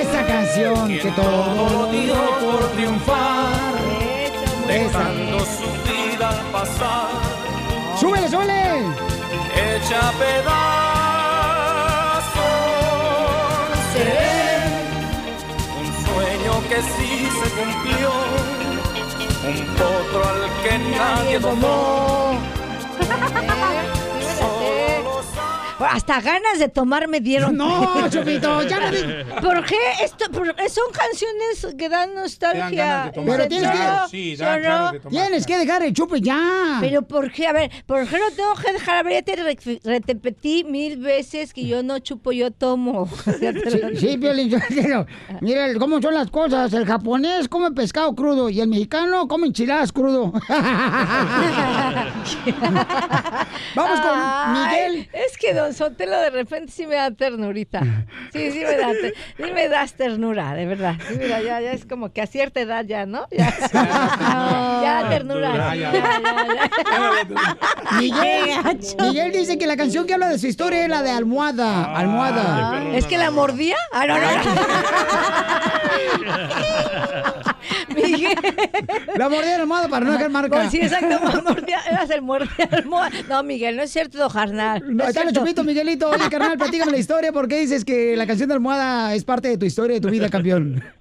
Esa 0.01 0.25
canción 0.27 0.87
que 0.89 1.11
todo 1.15 1.91
dio 1.91 2.13
por 2.39 2.71
triunfar. 2.71 3.73
Esa. 4.69 5.07
su 5.43 5.91
vida 5.91 6.43
pasar, 6.51 7.07
¡Súbele, 7.99 8.27
súbele! 8.29 8.83
hecha 9.55 10.11
pedazos. 10.19 10.88
Cumplió, 17.59 18.11
un 19.47 19.57
potro 19.75 20.29
al 20.29 20.41
que 20.63 20.77
nadie 20.97 21.39
domó. 21.39 22.39
Hasta 25.79 26.19
ganas 26.21 26.59
de 26.59 26.67
tomar 26.69 27.07
me 27.07 27.19
dieron. 27.21 27.55
No, 27.55 28.09
Chupito, 28.09 28.61
ya 28.63 28.79
no 28.79 28.91
di- 28.91 29.03
¿Por 29.41 29.65
qué? 29.65 29.75
Esto, 30.03 30.29
por- 30.31 30.47
son 30.47 30.91
canciones 30.91 31.75
que 31.77 31.89
dan 31.89 32.13
nostalgia. 32.15 32.69
ganas 32.69 33.05
de 33.05 33.11
tomar. 33.13 33.37
Pero 33.37 33.47
tienes 33.49 33.71
que- 33.71 33.77
Sí, 34.09 34.35
dan 34.35 34.61
ganas 34.61 34.91
de 34.93 34.99
Tienes 34.99 35.45
que 35.45 35.57
dejar 35.57 35.83
el 35.83 35.93
chupe 35.93 36.19
ya. 36.21 36.77
Pero 36.81 37.01
¿por 37.03 37.31
qué? 37.31 37.47
A 37.47 37.53
ver, 37.53 37.71
¿por 37.85 38.05
qué 38.07 38.17
lo 38.17 38.29
tengo 38.31 38.53
que 38.55 38.73
dejar? 38.73 38.97
A 38.97 39.03
ver, 39.03 39.13
ya 39.13 39.21
te 39.21 39.35
re- 39.41 39.79
repetí 39.83 40.63
mil 40.65 40.97
veces 40.97 41.53
que 41.53 41.65
yo 41.65 41.81
no 41.83 41.99
chupo, 41.99 42.31
yo 42.31 42.51
tomo. 42.51 43.07
Sí, 43.99 44.17
Piolín, 44.17 44.51
Sotelo. 44.51 45.05
Mira 45.41 45.67
cómo 45.79 46.01
son 46.01 46.13
las 46.13 46.29
cosas. 46.29 46.73
El 46.73 46.85
japonés 46.85 47.47
come 47.47 47.71
pescado 47.71 48.13
crudo 48.15 48.49
y 48.49 48.59
el 48.61 48.67
mexicano 48.67 49.27
come 49.27 49.47
enchiladas 49.47 49.91
crudo. 49.91 50.31
Vamos 53.75 53.99
con 54.01 54.11
Ay, 54.13 54.53
Miguel. 54.91 55.09
Es 55.13 55.37
que 55.37 55.53
Don 55.53 55.68
Sotelo 55.73 56.19
de 56.19 56.29
repente 56.29 56.71
sí 56.71 56.85
me 56.87 56.95
da 56.95 57.11
ternurita. 57.11 57.81
Sí, 58.31 58.51
sí 58.51 58.59
me 58.59 58.77
da, 58.77 58.91
sí 58.93 59.51
me 59.53 59.67
das 59.69 59.93
ternura, 59.93 60.53
de 60.53 60.65
verdad. 60.65 60.95
Sí, 61.07 61.15
mira, 61.19 61.41
ya, 61.41 61.61
ya 61.61 61.71
es 61.73 61.85
como 61.85 62.11
que 62.11 62.21
a 62.21 62.27
cierta 62.27 62.61
edad 62.61 62.85
ya, 62.85 63.05
¿no? 63.05 63.27
Ya, 63.31 63.53
ya 63.71 65.05
ternura. 65.09 65.75
Ya, 65.75 65.91
ya. 65.91 65.91
Miguel, 67.99 68.49
Miguel 68.99 69.31
dice 69.31 69.57
que 69.57 69.67
la 69.67 69.77
canción 69.77 70.05
que 70.05 70.13
habla 70.13 70.29
de 70.29 70.39
su 70.39 70.47
historia 70.47 70.83
es 70.83 70.89
la 70.89 71.01
de 71.01 71.11
Almohada. 71.11 71.95
Almohada. 71.95 72.95
¿Es 72.95 73.05
que 73.05 73.17
la 73.17 73.31
mordía? 73.31 73.77
Ah, 73.91 74.05
no, 74.05 74.17
no. 74.17 74.25
Miguel. 77.95 78.35
La 79.15 79.29
mordida 79.29 79.51
de 79.51 79.57
la 79.57 79.61
almohada 79.63 79.87
para 79.87 80.05
no 80.05 80.11
dejar 80.13 80.29
marca. 80.29 80.55
Pues 80.57 80.71
sí, 80.71 80.79
exacto. 80.81 81.19
Mordía, 81.43 81.79
eras 81.89 82.09
el 82.09 82.21
mordía 82.21 82.69
almohada. 82.71 83.11
No, 83.27 83.43
Miguel, 83.43 83.75
no 83.77 83.83
es 83.83 83.91
cierto, 83.91 84.17
don 84.17 84.29
Jarnal. 84.29 84.83
No, 84.95 85.03
está 85.05 85.23
el 85.23 85.33
chupito, 85.33 85.63
Miguelito. 85.63 86.09
Oye, 86.09 86.29
carnal, 86.29 86.57
platícame 86.57 86.91
la 86.91 86.97
historia. 86.97 87.31
¿Por 87.31 87.47
qué 87.47 87.59
dices 87.59 87.83
que 87.85 88.15
la 88.15 88.25
canción 88.27 88.47
de 88.49 88.55
Almohada 88.55 89.13
es 89.15 89.23
parte 89.23 89.47
de 89.49 89.57
tu 89.57 89.65
historia, 89.65 89.95
de 89.95 90.01
tu 90.01 90.09
vida, 90.09 90.29
campeón? 90.29 90.83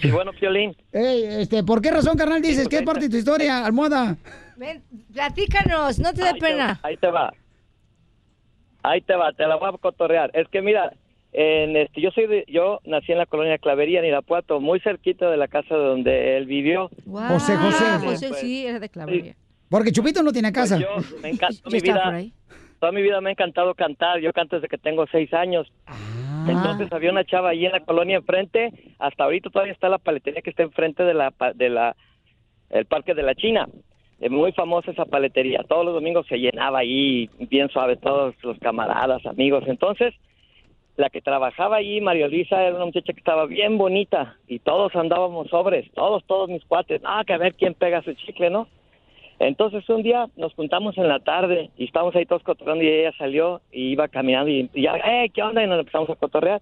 Sí, 0.00 0.10
bueno, 0.12 0.32
Piolín. 0.32 0.74
Ey, 0.92 1.24
este, 1.24 1.64
¿Por 1.64 1.80
qué 1.82 1.90
razón, 1.90 2.16
carnal, 2.16 2.40
dices 2.40 2.68
que 2.68 2.76
es 2.76 2.82
parte 2.82 3.02
de 3.02 3.08
tu 3.10 3.16
historia, 3.16 3.64
Almohada? 3.64 4.16
Ven, 4.56 4.82
platícanos, 5.12 5.98
no 5.98 6.12
te 6.12 6.22
dé 6.22 6.32
te- 6.34 6.38
pena. 6.40 6.78
ahí 6.82 6.96
te 6.96 7.08
va. 7.08 7.32
Ahí 8.82 9.00
te 9.02 9.14
va, 9.14 9.32
te 9.32 9.46
la 9.46 9.56
voy 9.56 9.68
a 9.74 9.78
cotorrear. 9.78 10.30
Es 10.34 10.46
que 10.48 10.62
mira, 10.62 10.92
en 11.32 11.76
este, 11.76 12.00
yo 12.00 12.10
soy 12.10 12.26
de, 12.26 12.44
yo 12.48 12.80
nací 12.84 13.12
en 13.12 13.18
la 13.18 13.26
colonia 13.26 13.58
Clavería, 13.58 14.00
en 14.00 14.06
Irapuato, 14.06 14.60
muy 14.60 14.80
cerquita 14.80 15.30
de 15.30 15.36
la 15.36 15.48
casa 15.48 15.74
donde 15.76 16.36
él 16.36 16.46
vivió. 16.46 16.88
José 17.06 17.56
José. 17.56 17.84
Ah, 17.86 18.00
José, 18.02 18.32
sí, 18.34 18.66
era 18.66 18.78
de 18.80 18.88
clavería. 18.88 19.34
Porque 19.68 19.92
Chupito 19.92 20.22
no 20.22 20.32
tiene 20.32 20.50
casa. 20.52 20.76
Pues 20.78 21.10
yo 21.10 21.18
me 21.20 21.32
mi 21.72 21.80
vida. 21.80 22.22
Toda 22.80 22.92
mi 22.92 23.02
vida 23.02 23.20
me 23.20 23.28
ha 23.30 23.32
encantado 23.32 23.74
cantar. 23.74 24.20
Yo 24.20 24.32
canto 24.32 24.56
desde 24.56 24.68
que 24.68 24.78
tengo 24.78 25.04
seis 25.10 25.32
años. 25.34 25.70
Ah. 25.86 26.46
Entonces 26.48 26.90
había 26.92 27.10
una 27.10 27.24
chava 27.24 27.50
ahí 27.50 27.66
en 27.66 27.72
la 27.72 27.80
colonia 27.80 28.16
enfrente. 28.16 28.70
Hasta 28.98 29.24
ahorita 29.24 29.50
todavía 29.50 29.72
está 29.74 29.88
la 29.88 29.98
paletería 29.98 30.40
que 30.42 30.50
está 30.50 30.62
enfrente 30.62 31.02
de 31.04 31.12
la 31.12 31.30
pa- 31.32 31.52
de 31.52 31.68
la 31.68 31.96
el 32.70 32.86
parque 32.86 33.14
de 33.14 33.22
la 33.22 33.34
China. 33.34 33.68
Es 34.20 34.30
muy 34.30 34.52
famosa 34.52 34.90
esa 34.92 35.04
paletería. 35.04 35.64
Todos 35.68 35.84
los 35.84 35.94
domingos 35.94 36.26
se 36.28 36.38
llenaba 36.38 36.78
ahí, 36.78 37.28
bien 37.50 37.68
suave, 37.68 37.96
todos 37.96 38.34
los 38.42 38.58
camaradas, 38.58 39.24
amigos. 39.26 39.64
Entonces, 39.66 40.14
la 40.98 41.10
que 41.10 41.22
trabajaba 41.22 41.76
ahí, 41.76 42.00
María 42.00 42.26
Luisa, 42.26 42.60
era 42.60 42.74
una 42.74 42.86
muchacha 42.86 43.12
que 43.12 43.20
estaba 43.20 43.46
bien 43.46 43.78
bonita 43.78 44.36
y 44.48 44.58
todos 44.58 44.94
andábamos 44.96 45.48
sobres, 45.48 45.88
todos, 45.94 46.24
todos 46.26 46.48
mis 46.48 46.64
cuates. 46.64 47.00
Ah, 47.04 47.22
que 47.24 47.32
a 47.32 47.38
ver 47.38 47.54
quién 47.54 47.74
pega 47.74 48.02
su 48.02 48.12
chicle, 48.14 48.50
¿no? 48.50 48.66
Entonces 49.38 49.88
un 49.88 50.02
día 50.02 50.26
nos 50.36 50.52
juntamos 50.54 50.98
en 50.98 51.06
la 51.06 51.20
tarde 51.20 51.70
y 51.78 51.84
estábamos 51.84 52.16
ahí 52.16 52.26
todos 52.26 52.42
cotorreando 52.42 52.82
y 52.82 52.88
ella 52.88 53.12
salió 53.16 53.60
y 53.70 53.92
iba 53.92 54.08
caminando 54.08 54.50
y, 54.50 54.68
y 54.74 54.82
ya, 54.82 54.96
eh, 54.96 55.30
¿qué 55.32 55.40
onda? 55.40 55.62
Y 55.62 55.68
nos 55.68 55.78
empezamos 55.78 56.10
a 56.10 56.16
cotorrear. 56.16 56.60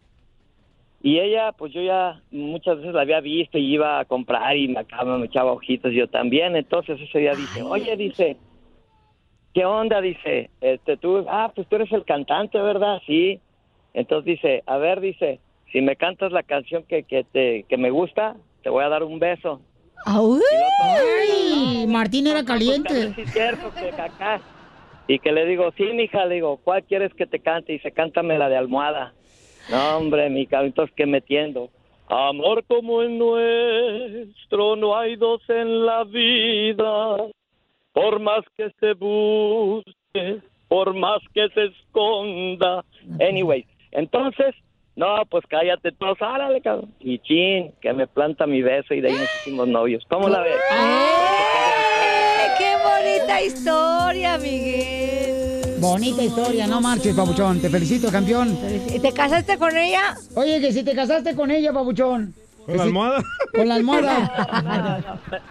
Y 1.02 1.18
ella, 1.18 1.52
pues 1.52 1.72
yo 1.72 1.80
ya 1.80 2.20
muchas 2.30 2.76
veces 2.76 2.92
la 2.92 3.02
había 3.02 3.20
visto 3.20 3.56
y 3.56 3.72
iba 3.72 4.00
a 4.00 4.04
comprar 4.04 4.54
y 4.58 4.68
me 4.68 4.80
acá 4.80 5.02
me 5.04 5.24
echaba 5.24 5.52
ojitos 5.52 5.94
yo 5.94 6.08
también. 6.08 6.56
Entonces 6.56 7.00
ese 7.00 7.20
día 7.20 7.32
dice, 7.32 7.62
oye, 7.62 7.96
dice, 7.96 8.36
¿qué 9.54 9.64
onda? 9.64 10.02
Dice, 10.02 10.50
este, 10.60 10.98
tú, 10.98 11.24
ah, 11.26 11.50
pues 11.54 11.66
tú 11.68 11.76
eres 11.76 11.90
el 11.92 12.04
cantante, 12.04 12.60
¿verdad? 12.60 13.00
Sí. 13.06 13.40
Entonces 13.96 14.26
dice, 14.26 14.62
a 14.66 14.76
ver, 14.76 15.00
dice, 15.00 15.40
si 15.72 15.80
me 15.80 15.96
cantas 15.96 16.30
la 16.30 16.42
canción 16.42 16.84
que, 16.84 17.04
que, 17.04 17.24
te, 17.24 17.64
que 17.66 17.78
me 17.78 17.90
gusta, 17.90 18.36
te 18.62 18.68
voy 18.68 18.84
a 18.84 18.90
dar 18.90 19.02
un 19.02 19.18
beso. 19.18 19.62
Ay, 20.04 21.86
Martín 21.88 22.26
era 22.26 22.44
caliente. 22.44 23.14
Sí, 23.14 23.24
cierto, 23.24 23.72
que 23.72 23.88
acá. 23.88 24.42
Y 25.08 25.18
que 25.18 25.32
le 25.32 25.46
digo, 25.46 25.72
sí, 25.78 25.84
mija, 25.94 26.26
le 26.26 26.34
digo, 26.34 26.58
¿cuál 26.62 26.84
quieres 26.84 27.14
que 27.14 27.26
te 27.26 27.40
cante? 27.40 27.72
Y 27.72 27.76
dice, 27.76 27.90
cántame 27.90 28.36
la 28.36 28.50
de 28.50 28.58
almohada. 28.58 29.14
No, 29.70 29.96
hombre, 29.96 30.28
mi 30.28 30.46
cabrito, 30.46 30.86
que 30.94 31.06
metiendo. 31.06 31.70
Amor 32.08 32.64
como 32.66 33.00
el 33.00 33.16
nuestro, 33.16 34.76
no 34.76 34.94
hay 34.94 35.16
dos 35.16 35.40
en 35.48 35.86
la 35.86 36.04
vida. 36.04 37.16
Por 37.94 38.20
más 38.20 38.44
que 38.58 38.70
se 38.78 38.92
busque, 38.92 40.42
por 40.68 40.92
más 40.92 41.20
que 41.32 41.48
se 41.48 41.64
esconda. 41.64 42.84
Anyway, 43.20 43.64
entonces, 43.96 44.54
no, 44.94 45.22
pues 45.30 45.44
cállate 45.48 45.90
todos, 45.92 46.20
árale, 46.20 46.60
cabrón. 46.60 46.94
Y 47.00 47.18
chin, 47.20 47.72
que 47.80 47.92
me 47.94 48.06
planta 48.06 48.46
mi 48.46 48.60
beso 48.60 48.92
y 48.92 49.00
de 49.00 49.08
ahí 49.08 49.14
nos 49.14 49.34
hicimos 49.40 49.66
novios. 49.68 50.04
¿Cómo 50.08 50.28
la 50.28 50.42
ves? 50.42 50.54
¡Eh, 50.54 52.46
¡Qué 52.58 52.74
bonita 52.84 53.42
historia, 53.42 54.36
Miguel! 54.36 55.76
Bonita 55.80 56.22
historia, 56.22 56.66
no 56.66 56.80
marches, 56.82 57.14
papuchón. 57.14 57.60
Te 57.60 57.70
felicito, 57.70 58.10
campeón. 58.12 58.58
¿Y 58.94 59.00
te 59.00 59.12
casaste 59.12 59.56
con 59.56 59.74
ella? 59.76 60.14
Oye, 60.34 60.60
que 60.60 60.72
si 60.72 60.82
te 60.84 60.94
casaste 60.94 61.34
con 61.34 61.50
ella, 61.50 61.72
papuchón. 61.72 62.34
¿Con 62.66 62.76
la 62.76 62.82
almohada? 62.82 63.22
Con 63.54 63.68
la 63.68 63.74
almohada. 63.76 65.40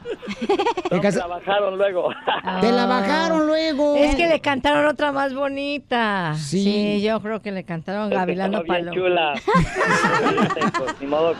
No, 0.92 1.02
me 1.02 1.12
la 1.12 1.28
bajaron 1.28 1.78
luego. 1.78 2.10
Te 2.62 2.72
la 2.72 2.86
bajaron 2.86 3.48
luego. 3.48 3.96
Es 3.96 4.16
que 4.16 4.28
le 4.28 4.40
cantaron 4.42 4.86
otra 4.86 5.12
más 5.12 5.34
bonita. 5.34 6.36
Sí. 6.38 6.64
Sí, 6.64 7.02
yo 7.02 7.20
creo 7.22 7.42
que 7.42 7.52
le 7.52 7.64
cantaron 7.64 8.10
Gavilano 8.10 8.60
estaba 8.62 8.78
bien 8.80 8.90
Palo. 8.90 9.02
chula. 9.02 9.34
Pues, 10.78 10.96
ni 11.02 11.08
modo. 11.08 11.34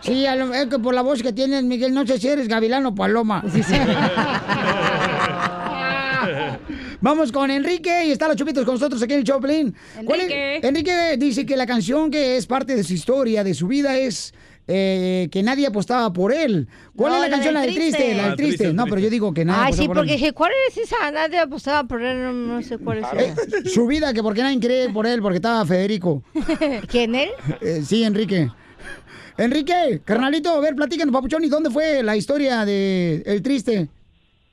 Sí, 0.00 0.26
a 0.26 0.36
lo- 0.36 0.52
es 0.52 0.66
que 0.66 0.78
por 0.78 0.94
la 0.94 1.02
voz 1.02 1.22
que 1.22 1.32
tienes, 1.32 1.62
Miguel, 1.64 1.94
no 1.94 2.06
sé 2.06 2.18
si 2.18 2.28
eres 2.28 2.48
gavilán 2.48 2.84
o 2.86 2.94
paloma. 2.94 3.42
Vamos 7.00 7.32
con 7.32 7.50
Enrique 7.50 8.06
y 8.06 8.12
está 8.12 8.28
los 8.28 8.36
chupitos 8.36 8.64
con 8.64 8.74
nosotros 8.74 9.02
aquí 9.02 9.12
en 9.12 9.18
el 9.20 9.24
Choplin. 9.24 9.74
Enrique. 9.98 10.60
Enrique 10.62 11.16
dice 11.18 11.44
que 11.44 11.56
la 11.56 11.66
canción 11.66 12.10
que 12.10 12.36
es 12.36 12.46
parte 12.46 12.74
de 12.74 12.82
su 12.84 12.94
historia, 12.94 13.44
de 13.44 13.52
su 13.54 13.66
vida, 13.66 13.96
es 13.96 14.32
eh, 14.66 15.28
que 15.30 15.42
nadie 15.42 15.66
apostaba 15.66 16.12
por 16.12 16.32
él. 16.32 16.68
¿Cuál 16.96 17.12
No, 17.12 17.16
es 17.16 17.22
la, 17.22 17.28
la 17.28 17.32
canción? 17.34 17.54
La 17.54 17.60
del 17.62 17.74
triste, 17.74 17.96
triste. 17.98 18.14
la 18.16 18.22
del 18.24 18.32
Ah, 18.32 18.36
triste. 18.36 18.56
triste, 18.58 18.74
No, 18.74 18.84
pero 18.86 18.98
yo 19.00 19.10
digo 19.10 19.34
que 19.34 19.44
nadie 19.44 19.58
Ay, 19.58 19.64
apostaba 19.66 19.82
sí, 19.82 19.86
por 19.88 19.96
porque 19.96 20.12
él. 20.12 20.18
dije, 20.18 20.32
¿cuál 20.32 20.52
es 20.68 20.78
esa? 20.78 21.10
Nadie 21.10 21.38
apostaba 21.38 21.84
por 21.88 22.02
él, 22.02 22.22
no, 22.22 22.32
no 22.32 22.62
sé 22.62 22.78
cuál 22.78 22.98
es. 22.98 23.04
Eh, 23.12 23.68
su 23.68 23.86
vida, 23.86 24.12
que 24.14 24.22
porque 24.22 24.42
nadie 24.42 24.58
cree 24.60 24.88
por 24.90 25.06
él, 25.06 25.20
porque 25.20 25.36
estaba 25.36 25.64
Federico. 25.66 26.22
¿Quién 26.88 27.14
él? 27.14 27.28
Eh, 27.60 27.82
sí, 27.82 28.04
Enrique. 28.04 28.48
Enrique, 29.36 30.00
carnalito, 30.04 30.50
a 30.50 30.60
ver, 30.60 30.74
platícanos, 30.76 31.12
papuchón, 31.12 31.42
¿y 31.44 31.48
dónde 31.48 31.68
fue 31.70 32.02
la 32.04 32.16
historia 32.16 32.64
de 32.64 33.22
El 33.26 33.42
Triste? 33.42 33.88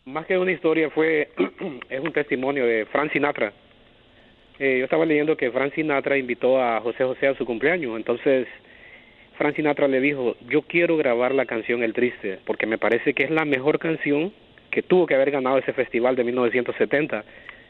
Más 0.06 0.25
que 0.25 0.36
una 0.38 0.51
historia 0.51 0.89
fue, 0.89 1.30
es 1.89 2.00
un 2.00 2.12
testimonio 2.12 2.65
de 2.65 2.88
Frank 2.91 3.12
Sinatra. 3.13 3.53
Eh, 4.58 4.77
yo 4.80 4.86
estaba 4.86 5.06
leyendo 5.06 5.38
que 5.38 5.51
Frank 5.51 5.74
Sinatra 5.75 6.18
invitó 6.18 6.60
a 6.62 6.82
José 6.82 7.03
José 7.03 7.27
a 7.27 7.36
su 7.38 7.46
cumpleaños, 7.46 7.96
entonces 7.96 8.48
Frank 9.41 9.55
Sinatra 9.55 9.88
le 9.88 10.00
dijo, 10.00 10.36
yo 10.48 10.62
quiero 10.62 10.98
grabar 10.98 11.33
la 11.33 11.48
canción 11.48 11.81
El 11.81 11.93
Triste, 11.93 12.38
porque 12.45 12.67
me 12.67 12.77
parece 12.77 13.15
que 13.15 13.24
es 13.24 13.31
la 13.31 13.43
mejor 13.43 13.79
canción 13.79 14.31
que 14.69 14.83
tuvo 14.83 15.07
que 15.07 15.15
haber 15.15 15.31
ganado 15.31 15.57
ese 15.57 15.74
festival 15.74 16.15
de 16.15 16.24
1970. 16.25 17.24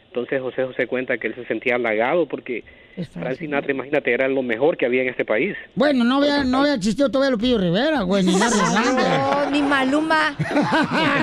Entonces 0.07 0.41
José 0.41 0.65
José 0.65 0.87
cuenta 0.87 1.17
que 1.17 1.27
él 1.27 1.35
se 1.35 1.45
sentía 1.45 1.75
halagado 1.75 2.25
porque 2.25 2.65
Frank 3.13 3.37
Sinatra, 3.37 3.71
imagínate, 3.71 4.11
era 4.11 4.27
lo 4.27 4.41
mejor 4.41 4.75
que 4.75 4.85
había 4.85 5.03
en 5.03 5.07
este 5.07 5.23
país. 5.23 5.55
Bueno, 5.73 6.03
no 6.03 6.17
había, 6.17 6.43
no 6.43 6.59
había 6.59 6.73
existido 6.73 7.09
todavía 7.09 7.31
Lupillo 7.31 7.57
Rivera, 7.57 8.01
güey, 8.01 8.25
ni 8.25 8.33
Hernández. 8.33 9.07
No, 9.07 9.49
ni 9.49 9.61
Maluma. 9.69 10.35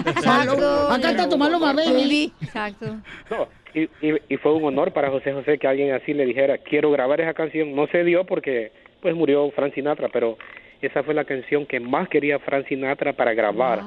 Exacto. 0.06 0.90
Acá 0.90 1.10
está 1.10 1.28
tu 1.28 1.36
Maluma, 1.36 1.74
baby. 1.74 2.32
Exacto. 2.40 2.96
No, 3.30 3.48
y, 3.74 3.82
y, 4.00 4.14
y 4.30 4.36
fue 4.38 4.54
un 4.54 4.64
honor 4.64 4.94
para 4.94 5.10
José 5.10 5.30
José 5.34 5.58
que 5.58 5.66
alguien 5.66 5.92
así 5.92 6.14
le 6.14 6.24
dijera, 6.24 6.56
quiero 6.56 6.90
grabar 6.90 7.20
esa 7.20 7.34
canción. 7.34 7.76
No 7.76 7.86
se 7.88 8.02
dio 8.02 8.24
porque 8.24 8.72
pues 9.00 9.14
murió 9.14 9.50
Frank 9.52 9.74
Sinatra, 9.74 10.08
pero 10.08 10.36
esa 10.80 11.02
fue 11.02 11.14
la 11.14 11.24
canción 11.24 11.66
que 11.66 11.80
más 11.80 12.08
quería 12.08 12.38
Frank 12.38 12.66
Sinatra 12.68 13.12
para 13.12 13.34
grabar. 13.34 13.82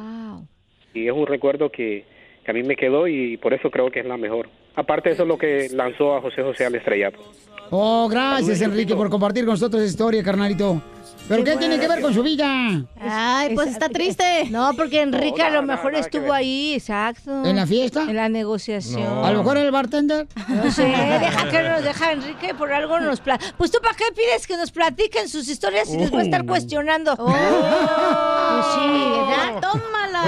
Y 0.94 1.08
es 1.08 1.13
un 1.13 1.25
recuerdo 1.25 1.70
que, 1.72 2.06
que 2.44 2.51
a 2.51 2.53
mí 2.53 2.63
me 2.63 2.75
quedó 2.75 3.08
y 3.08 3.38
por 3.38 3.53
eso 3.53 3.70
creo 3.72 3.89
que 3.91 4.01
es 4.01 4.06
la 4.06 4.18
mejor. 4.18 4.50
Aparte 4.75 5.12
eso 5.12 5.24
es 5.24 5.27
lo 5.27 5.38
que 5.38 5.70
lanzó 5.74 6.15
a 6.15 6.22
José 6.22 6.41
José 6.44 6.65
al 6.65 6.75
estrellato. 6.75 7.20
Oh, 7.70 8.10
gracias, 8.10 8.62
Enrique, 8.62 8.96
por 8.96 9.10
compartir 9.10 9.46
con 9.46 9.53
nosotros 9.53 9.82
esa 9.82 9.89
historia, 9.89 10.24
carnalito. 10.24 10.82
¿Pero 11.28 11.44
qué, 11.46 11.56
tiene 11.56 11.80
que 11.80 11.88
ver 11.88 12.01
con 12.01 12.13
su 12.13 12.24
vida? 12.24 12.84
Ay, 13.00 13.56
pues 13.56 13.70
está 13.70 13.88
triste. 13.90 14.48
No, 14.50 14.74
porque 14.75 15.01
Enrique 15.01 15.42
a 15.42 15.50
lo 15.50 15.62
mejor 15.63 15.96
estuvo 15.96 16.34
ahí, 16.34 16.74
exacto. 16.74 17.46
¿En 17.46 17.56
la 17.56 17.66
fiesta? 17.66 18.04
En 18.04 18.16
la 18.16 18.28
negociación. 18.28 19.24
A 19.25 19.32
lo 19.32 19.40
mejor 19.40 19.58
el 19.58 19.72
bartender. 19.72 20.28
No 20.50 20.72
sé, 20.72 20.84
deja 20.84 21.50
que 21.50 21.63
nos 21.63 21.84
deja 21.84 22.12
Enrique 22.12 22.54
por 22.54 22.72
algo 22.74 23.00
nos 23.00 23.22
pla- 23.22 23.40
Pues 23.58 23.72
tú 23.72 23.80
para 23.82 23.96
qué 23.96 24.06
pides 24.13 24.46
que 24.46 24.58
nos 24.58 24.72
platiquen 24.72 25.30
sus 25.30 25.48
historias 25.48 25.90
y 25.94 25.98
les 25.98 26.12
voy 26.12 26.22
a 26.22 26.24
estar 26.24 26.46
cuestionando. 26.46 27.16
Pues 27.16 27.36
sí, 28.75 28.90
¿verdad? 29.28 29.62
Tómala. 29.62 30.24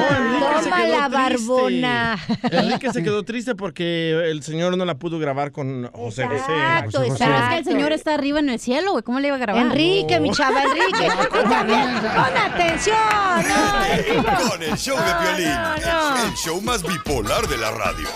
se 0.62 0.70
Toma 0.70 0.78
quedó 0.78 0.98
la 1.00 1.10
triste. 1.28 1.48
barbona. 1.52 2.20
Enrique 2.52 2.92
se 2.94 3.04
quedó 3.04 3.24
triste 3.24 3.56
porque 3.56 4.30
el 4.32 4.42
señor 4.44 4.78
no 4.78 4.86
la 4.86 4.96
pudo 4.96 5.20
grabar 5.20 5.52
con 5.52 5.90
José 5.92 6.26
José. 6.26 6.38
Exacto, 6.38 7.02
Pero 7.02 7.14
es 7.36 7.50
que 7.50 7.58
el 7.58 7.66
señor 7.66 7.92
está 7.92 8.14
arriba 8.14 8.40
en 8.40 8.50
el 8.50 8.60
cielo, 8.60 8.92
güey. 8.92 9.04
¿Cómo 9.04 9.20
le 9.20 9.28
iba 9.28 9.36
a 9.36 9.40
grabar? 9.40 9.66
Enrique, 9.66 10.20
mi 10.22 10.32
chava, 10.32 10.64
Enrique. 10.64 10.83
Y 10.90 10.92
también, 11.50 12.00
pon 12.02 12.38
atención. 12.38 12.98
No. 13.48 14.50
Con 14.50 14.64
el 14.64 14.78
show 14.78 14.98
de 14.98 15.14
Piolín, 15.22 15.48
el- 15.78 16.28
el 16.30 16.34
show 16.36 16.62
más 16.62 16.84
bipolar 16.84 17.48
de 17.48 17.58
la 17.58 17.72
radio. 17.72 18.08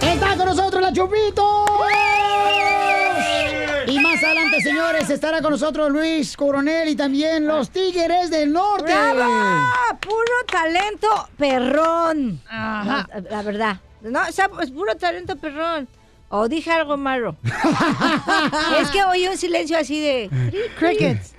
¡Está 0.00 0.36
con 0.36 0.46
nosotros 0.46 0.82
la 0.82 0.92
Chupito! 0.92 1.64
Y 3.86 3.98
más 3.98 4.22
adelante, 4.22 4.60
señores, 4.62 5.10
estará 5.10 5.40
con 5.42 5.52
nosotros 5.52 5.90
Luis 5.90 6.36
Coronel 6.36 6.88
y 6.88 6.96
también 6.96 7.46
los 7.46 7.70
Tigres 7.70 8.30
del 8.30 8.52
Norte. 8.52 8.92
¡Bravo! 8.92 9.30
Puro 10.00 10.44
talento 10.50 11.28
perrón. 11.36 12.40
No, 12.50 13.04
la 13.30 13.42
verdad. 13.42 13.76
No, 14.02 14.20
o 14.28 14.32
sea, 14.32 14.48
es 14.62 14.70
puro 14.70 14.94
talento 14.96 15.36
perrón. 15.36 15.88
O 16.32 16.48
dije 16.48 16.70
algo 16.70 16.96
malo. 16.96 17.34
es 18.80 18.88
que 18.90 19.02
oí 19.02 19.26
un 19.26 19.36
silencio 19.36 19.76
así 19.76 20.00
de 20.00 20.30
crickets. 20.78 21.34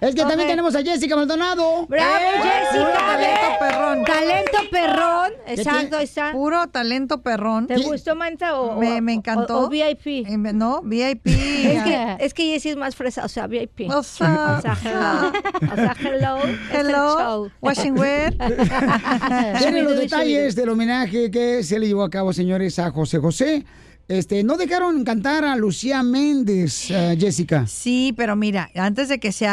Es 0.00 0.14
que 0.14 0.22
también 0.22 0.48
tenemos 0.48 0.74
a 0.74 0.82
Jessica 0.82 1.14
Maldonado. 1.14 1.86
¡Bravo, 1.86 2.14
¡Eh! 2.14 2.40
Jessica! 2.42 2.94
Talento 2.94 3.58
perrón. 3.60 4.04
Talento 4.04 4.58
perrón. 4.70 5.32
Exacto, 5.46 5.88
tiene? 5.88 6.04
está. 6.04 6.32
Puro 6.32 6.66
talento 6.68 7.20
perrón. 7.20 7.66
¿Te 7.66 7.76
gustó, 7.76 8.16
Manta? 8.16 8.58
O, 8.58 8.80
Me, 8.80 9.12
encantó. 9.12 9.60
O, 9.60 9.66
o 9.66 9.68
VIP. 9.68 10.26
No, 10.26 10.80
VIP. 10.82 11.26
Es 11.26 11.82
que, 11.82 12.16
es 12.20 12.32
que 12.32 12.44
Jessie 12.44 12.70
es 12.70 12.76
más 12.78 12.96
fresa, 12.96 13.26
o 13.26 13.28
sea, 13.28 13.46
VIP. 13.46 13.90
O 13.90 14.02
sea, 14.02 14.56
o 14.56 14.62
sea, 14.62 14.78
hello. 14.82 15.32
O 15.70 15.76
sea, 15.76 15.96
hello. 16.00 16.38
Hello, 16.72 17.18
show. 17.18 17.50
washing 17.60 17.98
wear. 17.98 18.34
Tienen 19.58 19.84
los 19.84 19.98
detalles 19.98 20.56
del 20.56 20.70
homenaje 20.70 21.30
que 21.30 21.62
se 21.62 21.78
le 21.78 21.88
llevó 21.88 22.04
a 22.04 22.10
cabo, 22.10 22.32
señores, 22.32 22.78
a 22.78 22.90
José 22.90 23.18
José. 23.18 23.66
Este, 24.08 24.42
no 24.42 24.56
dejaron 24.56 25.04
cantar 25.04 25.44
a 25.44 25.54
Lucía 25.54 26.02
Méndez, 26.02 26.90
eh, 26.90 27.14
Jessica. 27.20 27.66
Sí, 27.66 28.14
pero 28.16 28.36
mira, 28.36 28.70
antes 28.74 29.10
de 29.10 29.18
que 29.18 29.32
se, 29.32 29.46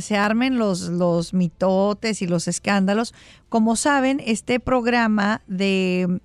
se 0.00 0.16
armen 0.16 0.58
los, 0.58 0.88
los 0.88 1.32
mitotes 1.32 2.20
y 2.20 2.26
los 2.26 2.48
escándalos, 2.48 3.14
como 3.48 3.76
saben, 3.76 4.20
este 4.26 4.58
programa 4.58 5.42
de, 5.46 6.20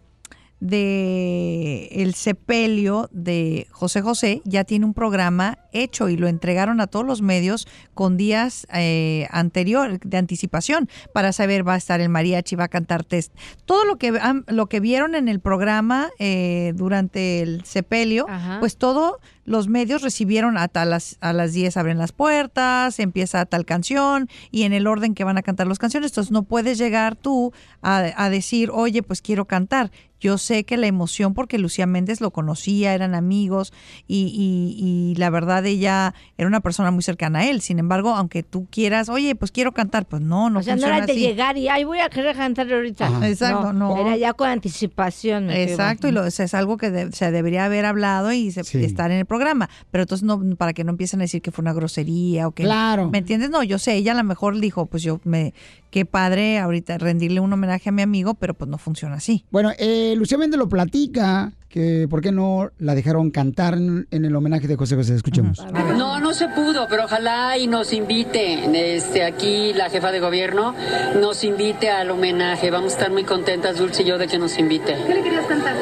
de 0.68 1.88
el 1.92 2.14
sepelio 2.16 3.10
de 3.12 3.68
José 3.72 4.02
José 4.02 4.42
ya 4.46 4.64
tiene 4.64 4.86
un 4.86 4.94
programa 4.94 5.60
hecho 5.72 6.10
y 6.10 6.18
lo 6.18 6.28
entregaron 6.28 6.82
a 6.82 6.88
todos 6.88 7.06
los 7.06 7.22
medios 7.22 7.68
con 7.94 8.18
días 8.18 8.66
eh, 8.74 9.28
anterior 9.32 10.00
de 10.00 10.18
anticipación 10.18 10.90
para 11.14 11.34
saber 11.34 11.68
va 11.68 11.74
a 11.74 11.78
estar 11.78 12.02
el 12.02 12.10
mariachi, 12.10 12.56
va 12.56 12.66
a 12.66 12.70
cantar 12.70 13.04
test. 13.04 13.34
Todo 13.66 13.86
lo 13.86 13.98
que 13.98 14.14
lo 14.48 14.68
que 14.68 14.80
vieron 14.80 15.16
en 15.16 15.28
el 15.28 15.40
programa 15.40 16.10
eh, 16.20 16.74
durante 16.76 17.42
el 17.42 17.64
sepelio, 17.66 18.26
Ajá. 18.30 18.60
pues 18.60 18.78
todo 18.78 19.20
los 19.46 19.68
medios 19.68 20.02
recibieron 20.02 20.58
hasta 20.58 20.86
las, 20.86 21.18
a 21.22 21.32
las 21.32 21.54
10 21.54 21.78
abren 21.78 22.00
las 22.00 22.12
puertas, 22.12 23.00
empieza 23.00 23.46
tal 23.46 23.66
canción 23.66 24.28
y 24.50 24.64
en 24.64 24.74
el 24.74 24.88
orden 24.88 25.14
que 25.14 25.24
van 25.24 25.38
a 25.38 25.44
cantar 25.44 25.68
las 25.68 25.78
canciones. 25.78 26.12
Entonces 26.12 26.32
no 26.32 26.44
puedes 26.44 26.80
llegar 26.80 27.16
tú 27.16 27.54
a, 27.82 28.12
a 28.18 28.30
decir, 28.30 28.72
oye, 28.74 29.04
pues 29.04 29.22
quiero 29.22 29.46
cantar. 29.46 29.92
Yo 30.26 30.38
sé 30.40 30.64
que 30.64 30.76
la 30.78 30.88
emoción, 30.88 31.34
porque 31.36 31.60
Lucía 31.60 31.86
Méndez 31.86 32.20
lo 32.20 32.32
conocía, 32.32 32.94
eran 32.96 33.14
amigos 33.14 33.72
y, 34.08 34.26
y- 34.36 35.12
y 35.14 35.16
la 35.16 35.30
verdad 35.30 35.66
ella 35.66 36.14
era 36.38 36.48
una 36.48 36.62
persona 36.62 36.90
muy 36.92 37.04
cercana 37.04 37.40
a 37.40 37.46
él. 37.50 37.62
Sin 37.62 37.78
embargo, 37.80 38.10
aunque 38.16 38.42
tú 38.44 38.66
quieras, 38.72 39.08
oye, 39.10 39.36
pues 39.36 39.52
quiero 39.52 39.72
cantar, 39.72 40.06
pues 40.08 40.22
no, 40.24 40.50
no 40.50 40.60
o 40.60 40.64
sea, 40.64 40.76
no 40.76 40.88
era 40.88 41.06
de 41.06 41.12
así. 41.12 41.22
llegar 41.22 41.58
y 41.58 41.68
ay 41.70 41.84
voy 41.84 42.00
a 42.00 42.10
querer 42.10 42.36
cantar 42.36 42.72
ahorita. 42.74 43.08
Ajá. 43.08 43.28
Exacto, 43.30 43.72
no. 43.74 43.98
Era 43.98 44.18
ya 44.18 44.34
con 44.34 44.50
anticipación. 44.50 45.48
me 45.48 45.64
Exacto, 45.64 46.08
y 46.08 46.12
lo, 46.12 46.26
es 46.26 46.54
algo 46.54 46.78
que 46.78 46.90
de- 46.92 47.12
se 47.12 47.32
debería 47.32 47.66
haber 47.66 47.86
hablado 47.86 48.32
y 48.32 48.52
se- 48.52 48.64
Sí. 48.64 48.84
estar 48.84 49.12
en 49.12 49.18
el 49.20 49.26
programa, 49.26 49.70
pero 49.92 50.04
entonces 50.04 50.24
no 50.26 50.42
para 50.56 50.74
que 50.74 50.84
no 50.84 50.90
empiecen 50.92 51.20
a 51.22 51.24
decir 51.24 51.42
que 51.42 51.52
fue 51.52 51.62
una 51.62 51.74
grosería 51.74 52.48
o 52.48 52.52
que 52.52 52.64
Claro. 52.64 53.10
¿Me 53.12 53.20
entiendes? 53.20 53.50
No, 53.52 53.62
yo 53.64 53.78
sé, 53.80 53.94
ella 53.94 54.14
a 54.14 54.16
lo 54.16 54.24
mejor 54.24 54.60
dijo, 54.60 54.88
pues 54.88 55.04
yo 55.04 55.20
me 55.24 55.54
qué 55.92 56.04
padre 56.06 56.58
ahorita 56.60 56.98
rendirle 56.98 57.40
un 57.40 57.54
homenaje 57.54 57.88
a 57.88 57.92
mi 57.94 58.02
amigo, 58.02 58.34
pero 58.34 58.54
pues 58.54 58.70
no 58.70 58.78
funciona 58.78 59.16
así. 59.16 59.46
Bueno, 59.50 59.72
eh, 59.78 60.15
Lucía 60.16 60.38
Méndez 60.38 60.58
lo 60.58 60.70
platica, 60.70 61.52
que 61.70 62.08
por 62.10 62.22
qué 62.22 62.32
no 62.32 62.72
la 62.80 62.96
dejaron 62.96 63.32
cantar 63.32 63.74
en, 63.74 64.08
en 64.12 64.26
el 64.26 64.36
homenaje 64.36 64.68
de 64.68 64.76
José 64.76 64.96
José. 64.96 65.16
Escuchemos. 65.16 65.66
No, 65.98 66.20
no 66.20 66.34
se 66.34 66.48
pudo, 66.48 66.88
pero 66.90 67.06
ojalá 67.06 67.58
y 67.58 67.68
nos 67.68 67.92
invite, 67.94 68.96
este, 68.96 69.24
aquí 69.24 69.74
la 69.74 69.90
jefa 69.90 70.12
de 70.12 70.20
gobierno, 70.20 70.74
nos 71.20 71.44
invite 71.44 71.90
al 71.90 72.12
homenaje. 72.12 72.72
Vamos 72.72 72.94
a 72.94 72.96
estar 72.96 73.12
muy 73.12 73.24
contentas, 73.24 73.78
Dulce 73.78 74.04
y 74.04 74.06
yo, 74.06 74.18
de 74.18 74.28
que 74.28 74.38
nos 74.38 74.58
invite. 74.58 74.96
¿Qué 75.06 75.14
le 75.14 75.22
querías 75.24 75.46
cantar? 75.46 75.76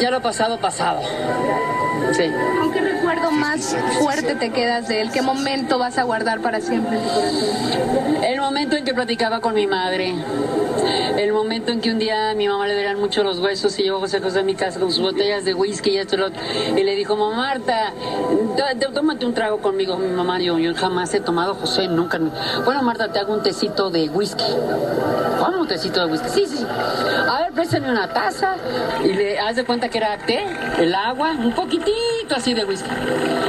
Ya 0.00 0.10
lo 0.10 0.22
pasado, 0.22 0.58
pasado. 0.60 1.00
Sí. 2.12 2.24
¿Con 2.60 2.72
qué 2.72 2.80
recuerdo 2.80 3.30
más 3.30 3.76
fuerte 4.00 4.34
te 4.34 4.50
quedas 4.50 4.88
de 4.88 5.00
él? 5.02 5.10
¿Qué 5.10 5.22
momento 5.22 5.78
vas 5.78 5.98
a 5.98 6.02
guardar 6.04 6.40
para 6.40 6.60
siempre 6.60 6.96
en 6.96 7.02
tu 7.02 7.08
corazón? 7.10 8.24
El 8.24 8.40
momento 8.40 8.76
en 8.76 8.84
que 8.84 8.94
platicaba 8.94 9.40
con 9.40 9.54
mi 9.54 9.66
madre. 9.66 10.14
El 11.18 11.32
momento 11.32 11.72
en 11.72 11.80
que 11.80 11.90
un 11.90 11.98
día 11.98 12.30
a 12.30 12.34
mi 12.34 12.48
mamá 12.48 12.66
le 12.66 12.74
dolían 12.74 12.98
mucho 12.98 13.22
los 13.24 13.40
huesos 13.40 13.78
y 13.78 13.82
llegó 13.82 13.98
José 14.00 14.20
José 14.20 14.40
a 14.40 14.42
mi 14.42 14.54
casa 14.54 14.78
con 14.80 14.90
sus 14.92 15.02
botellas 15.02 15.44
de 15.44 15.52
whisky 15.52 15.90
y 15.90 15.98
esto 15.98 16.14
y 16.14 16.18
lo 16.18 16.26
otro. 16.28 16.40
Y 16.76 16.82
le 16.84 16.94
dijo, 16.94 17.16
mamá 17.16 17.36
Marta, 17.36 17.92
tó- 18.56 18.78
tó- 18.86 18.92
tómate 18.92 19.26
un 19.26 19.34
trago 19.34 19.58
conmigo. 19.58 19.96
Mi 19.98 20.08
mamá, 20.08 20.40
yo, 20.40 20.58
yo 20.58 20.74
jamás 20.74 21.12
he 21.14 21.20
tomado 21.20 21.54
José, 21.56 21.88
nunca. 21.88 22.18
Bueno, 22.64 22.82
Marta, 22.82 23.08
te 23.12 23.18
hago 23.18 23.34
un 23.34 23.42
tecito 23.42 23.90
de 23.90 24.08
whisky. 24.08 24.44
¿Cómo 25.48 25.62
un 25.62 25.66
tecito 25.66 26.04
de 26.04 26.12
whisky? 26.12 26.28
Sí, 26.28 26.46
sí. 26.46 26.66
A 27.26 27.44
ver, 27.44 27.52
préstame 27.54 27.90
una 27.90 28.06
taza. 28.12 28.56
Y 29.02 29.14
le 29.14 29.38
haz 29.38 29.56
de 29.56 29.64
cuenta 29.64 29.88
que 29.88 29.96
era 29.96 30.18
té, 30.18 30.44
el 30.76 30.94
agua, 30.94 31.30
un 31.30 31.52
poquitico 31.52 31.96
vasito 32.28 32.34
así 32.36 32.54
de 32.54 32.64
whisky. 32.64 32.90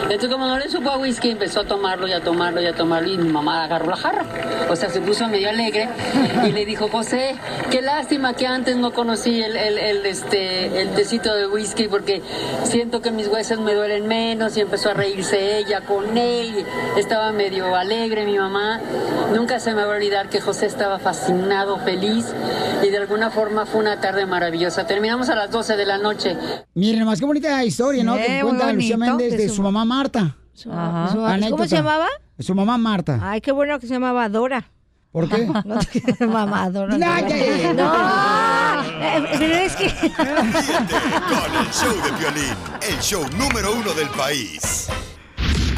Entonces, 0.03 0.29
como 0.29 0.47
no 0.47 0.57
le 0.57 0.69
supo 0.69 0.89
a 0.89 0.97
whisky, 0.97 1.31
empezó 1.31 1.61
a 1.61 1.65
tomarlo 1.65 2.07
y 2.07 2.13
a 2.13 2.21
tomarlo 2.21 2.61
y 2.61 2.65
a 2.65 2.73
tomarlo 2.73 3.09
y 3.09 3.17
mi 3.17 3.29
mamá 3.29 3.63
agarró 3.63 3.89
la 3.89 3.97
jarra. 3.97 4.25
O 4.69 4.75
sea, 4.75 4.89
se 4.89 5.01
puso 5.01 5.27
medio 5.27 5.49
alegre 5.49 5.89
y 6.47 6.51
le 6.51 6.65
dijo, 6.65 6.87
José, 6.89 7.35
qué 7.69 7.81
lástima 7.81 8.33
que 8.33 8.47
antes 8.47 8.75
no 8.77 8.91
conocí 8.91 9.41
el, 9.41 9.55
el, 9.55 9.77
el, 9.77 10.05
este, 10.05 10.81
el 10.81 10.89
tecito 10.91 11.33
de 11.35 11.47
whisky 11.47 11.87
porque 11.87 12.21
siento 12.63 13.01
que 13.01 13.11
mis 13.11 13.27
huesos 13.27 13.59
me 13.59 13.73
duelen 13.73 14.07
menos 14.07 14.57
y 14.57 14.61
empezó 14.61 14.91
a 14.91 14.93
reírse 14.93 15.57
ella 15.57 15.81
con 15.81 16.17
él. 16.17 16.65
estaba 16.97 17.31
medio 17.31 17.75
alegre 17.75 18.25
mi 18.25 18.37
mamá. 18.37 18.81
Nunca 19.33 19.59
se 19.59 19.73
me 19.73 19.83
va 19.83 19.93
a 19.93 19.97
olvidar 19.97 20.29
que 20.29 20.41
José 20.41 20.65
estaba 20.65 20.99
fascinado, 20.99 21.77
feliz 21.79 22.25
y 22.83 22.89
de 22.89 22.97
alguna 22.97 23.29
forma 23.29 23.65
fue 23.65 23.81
una 23.81 23.99
tarde 23.99 24.25
maravillosa. 24.25 24.87
Terminamos 24.87 25.29
a 25.29 25.35
las 25.35 25.51
12 25.51 25.75
de 25.75 25.85
la 25.85 25.97
noche. 25.97 26.37
Miren, 26.73 26.99
nomás 26.99 27.19
qué 27.19 27.25
bonita 27.25 27.63
historia, 27.63 28.03
¿no? 28.03 28.15
Sí, 28.17 28.23
que 28.23 28.43
muy 28.43 28.57
Lucía. 28.73 28.97
Méndez 28.97 29.31
de 29.31 29.37
De 29.37 29.49
su, 29.49 29.55
su- 29.55 29.61
mamá 29.61 29.85
Marta. 29.85 30.35
Ajá. 30.71 31.15
¿Cómo 31.49 31.65
se 31.65 31.75
llamaba? 31.75 32.07
Su 32.39 32.53
mamá 32.55 32.77
Marta. 32.77 33.19
Ay, 33.21 33.41
qué 33.41 33.51
bueno 33.51 33.79
que 33.79 33.87
se 33.87 33.93
llamaba 33.93 34.27
Dora. 34.29 34.65
¿Por 35.11 35.27
qué? 35.27 35.45
No, 35.65 36.27
mamá, 36.27 36.69
Dora. 36.69 36.97
No, 36.97 37.05
Dora. 37.05 37.27
ya, 37.27 37.37
ya, 37.37 37.57
ya. 37.57 37.73
No, 37.73 38.81
eh, 39.01 39.25
pero 39.39 39.55
es 39.55 39.75
que... 39.75 39.89
Con 39.89 41.55
el 41.55 41.71
show 41.71 41.95
de 42.03 42.11
violín, 42.19 42.53
el 42.87 42.99
show 42.99 43.25
número 43.37 43.73
uno 43.73 43.93
del 43.93 44.07
país. 44.09 44.87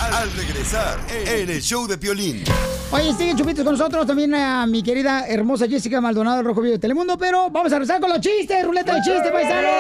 Al 0.02 0.32
regresar 0.34 1.00
en 1.10 1.50
el 1.50 1.62
show 1.62 1.86
de 1.86 1.96
violín. 1.96 2.44
Oye, 2.90 3.14
sigue 3.14 3.36
Chupitos 3.36 3.64
con 3.64 3.78
nosotros 3.78 4.08
también 4.08 4.34
a 4.34 4.66
mi 4.66 4.82
querida 4.82 5.28
hermosa 5.28 5.68
Jessica 5.68 6.02
Maldonado 6.02 6.38
del 6.38 6.46
Rojo 6.46 6.62
Vivo 6.62 6.74
de 6.74 6.80
Telemundo, 6.80 7.20
pero 7.20 7.52
vamos 7.52 7.72
a 7.72 7.76
regresar 7.76 8.02
con 8.02 8.10
los 8.10 8.20
chistes, 8.20 8.66
ruleta 8.66 8.96
de 8.96 9.02
chistes, 9.02 9.32
paisanos. 9.32 9.72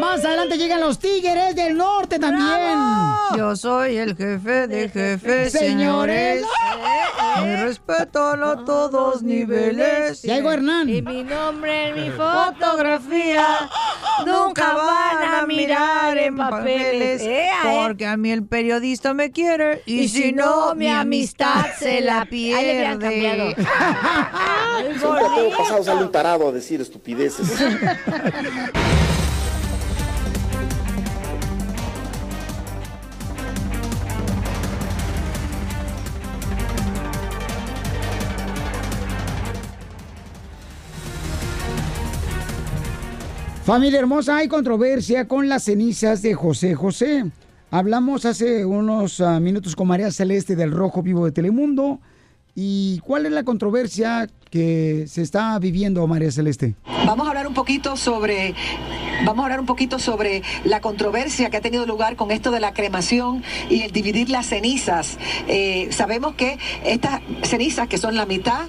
Más 0.00 0.24
adelante 0.24 0.56
llegan 0.56 0.80
los 0.80 0.98
Tigres 0.98 1.54
del 1.54 1.76
Norte 1.76 2.18
también. 2.18 2.78
Yo 3.36 3.54
soy 3.54 3.98
el 3.98 4.16
jefe 4.16 4.66
de 4.66 4.88
jefes, 4.88 5.52
Señores. 5.52 6.42
Mi 7.44 7.56
respeto 7.56 8.30
a 8.30 8.64
todos 8.64 9.22
niveles. 9.22 10.22
Llegó 10.22 10.50
Hernán. 10.50 10.88
Y 10.88 11.02
mi 11.02 11.22
nombre 11.22 11.88
en 11.88 11.94
mi 11.94 12.10
fotografía 12.16 13.68
nunca 14.26 14.74
van 14.74 15.34
a 15.34 15.46
mirar 15.46 16.16
en 16.18 16.36
papeles. 16.36 17.22
Eh, 17.22 17.44
eh. 17.44 17.50
Porque 17.62 18.06
a 18.06 18.16
mí 18.16 18.30
el 18.30 18.44
periodista 18.62 19.12
me 19.12 19.32
quiere 19.32 19.82
y, 19.86 20.06
si 20.06 20.30
no, 20.30 20.76
mi 20.76 20.86
amistad 20.86 21.66
se 21.80 22.00
la 22.00 22.20
Ahí 22.20 22.28
le 22.28 22.96
pierde. 22.96 23.56
Siempre 23.56 25.00
todo 25.00 25.56
pasado 25.58 25.82
sale 25.82 26.04
un 26.04 26.12
tarado 26.12 26.48
a 26.48 26.52
decir 26.52 26.80
estupideces. 26.80 27.48
Familia 43.64 43.98
hermosa, 43.98 44.36
hay 44.36 44.46
controversia 44.46 45.26
con 45.26 45.48
las 45.48 45.64
cenizas 45.64 46.22
de 46.22 46.34
José 46.34 46.76
José. 46.76 47.24
Hablamos 47.74 48.26
hace 48.26 48.66
unos 48.66 49.22
ah, 49.22 49.40
minutos 49.40 49.74
con 49.74 49.88
María 49.88 50.10
Celeste 50.10 50.56
del 50.56 50.72
Rojo 50.72 51.02
Vivo 51.02 51.24
de 51.24 51.32
Telemundo. 51.32 52.02
¿Y 52.54 52.98
cuál 52.98 53.24
es 53.24 53.32
la 53.32 53.44
controversia 53.44 54.28
que 54.52 55.06
se 55.08 55.22
está 55.22 55.58
viviendo, 55.58 56.06
María 56.06 56.30
Celeste? 56.30 56.74
Vamos 57.06 57.26
a 57.26 57.30
hablar 57.30 57.48
un 57.48 57.54
poquito 57.54 57.96
sobre 57.96 58.54
vamos 59.24 59.42
a 59.42 59.46
hablar 59.46 59.60
un 59.60 59.66
poquito 59.66 59.98
sobre 59.98 60.42
la 60.64 60.80
controversia 60.80 61.48
que 61.48 61.56
ha 61.56 61.60
tenido 61.62 61.86
lugar 61.86 62.16
con 62.16 62.30
esto 62.30 62.50
de 62.50 62.60
la 62.60 62.74
cremación 62.74 63.42
y 63.70 63.80
el 63.80 63.92
dividir 63.92 64.28
las 64.28 64.46
cenizas. 64.46 65.16
Eh, 65.48 65.88
sabemos 65.90 66.34
que 66.34 66.58
estas 66.84 67.22
cenizas, 67.42 67.88
que 67.88 67.96
son 67.96 68.14
la 68.14 68.26
mitad 68.26 68.66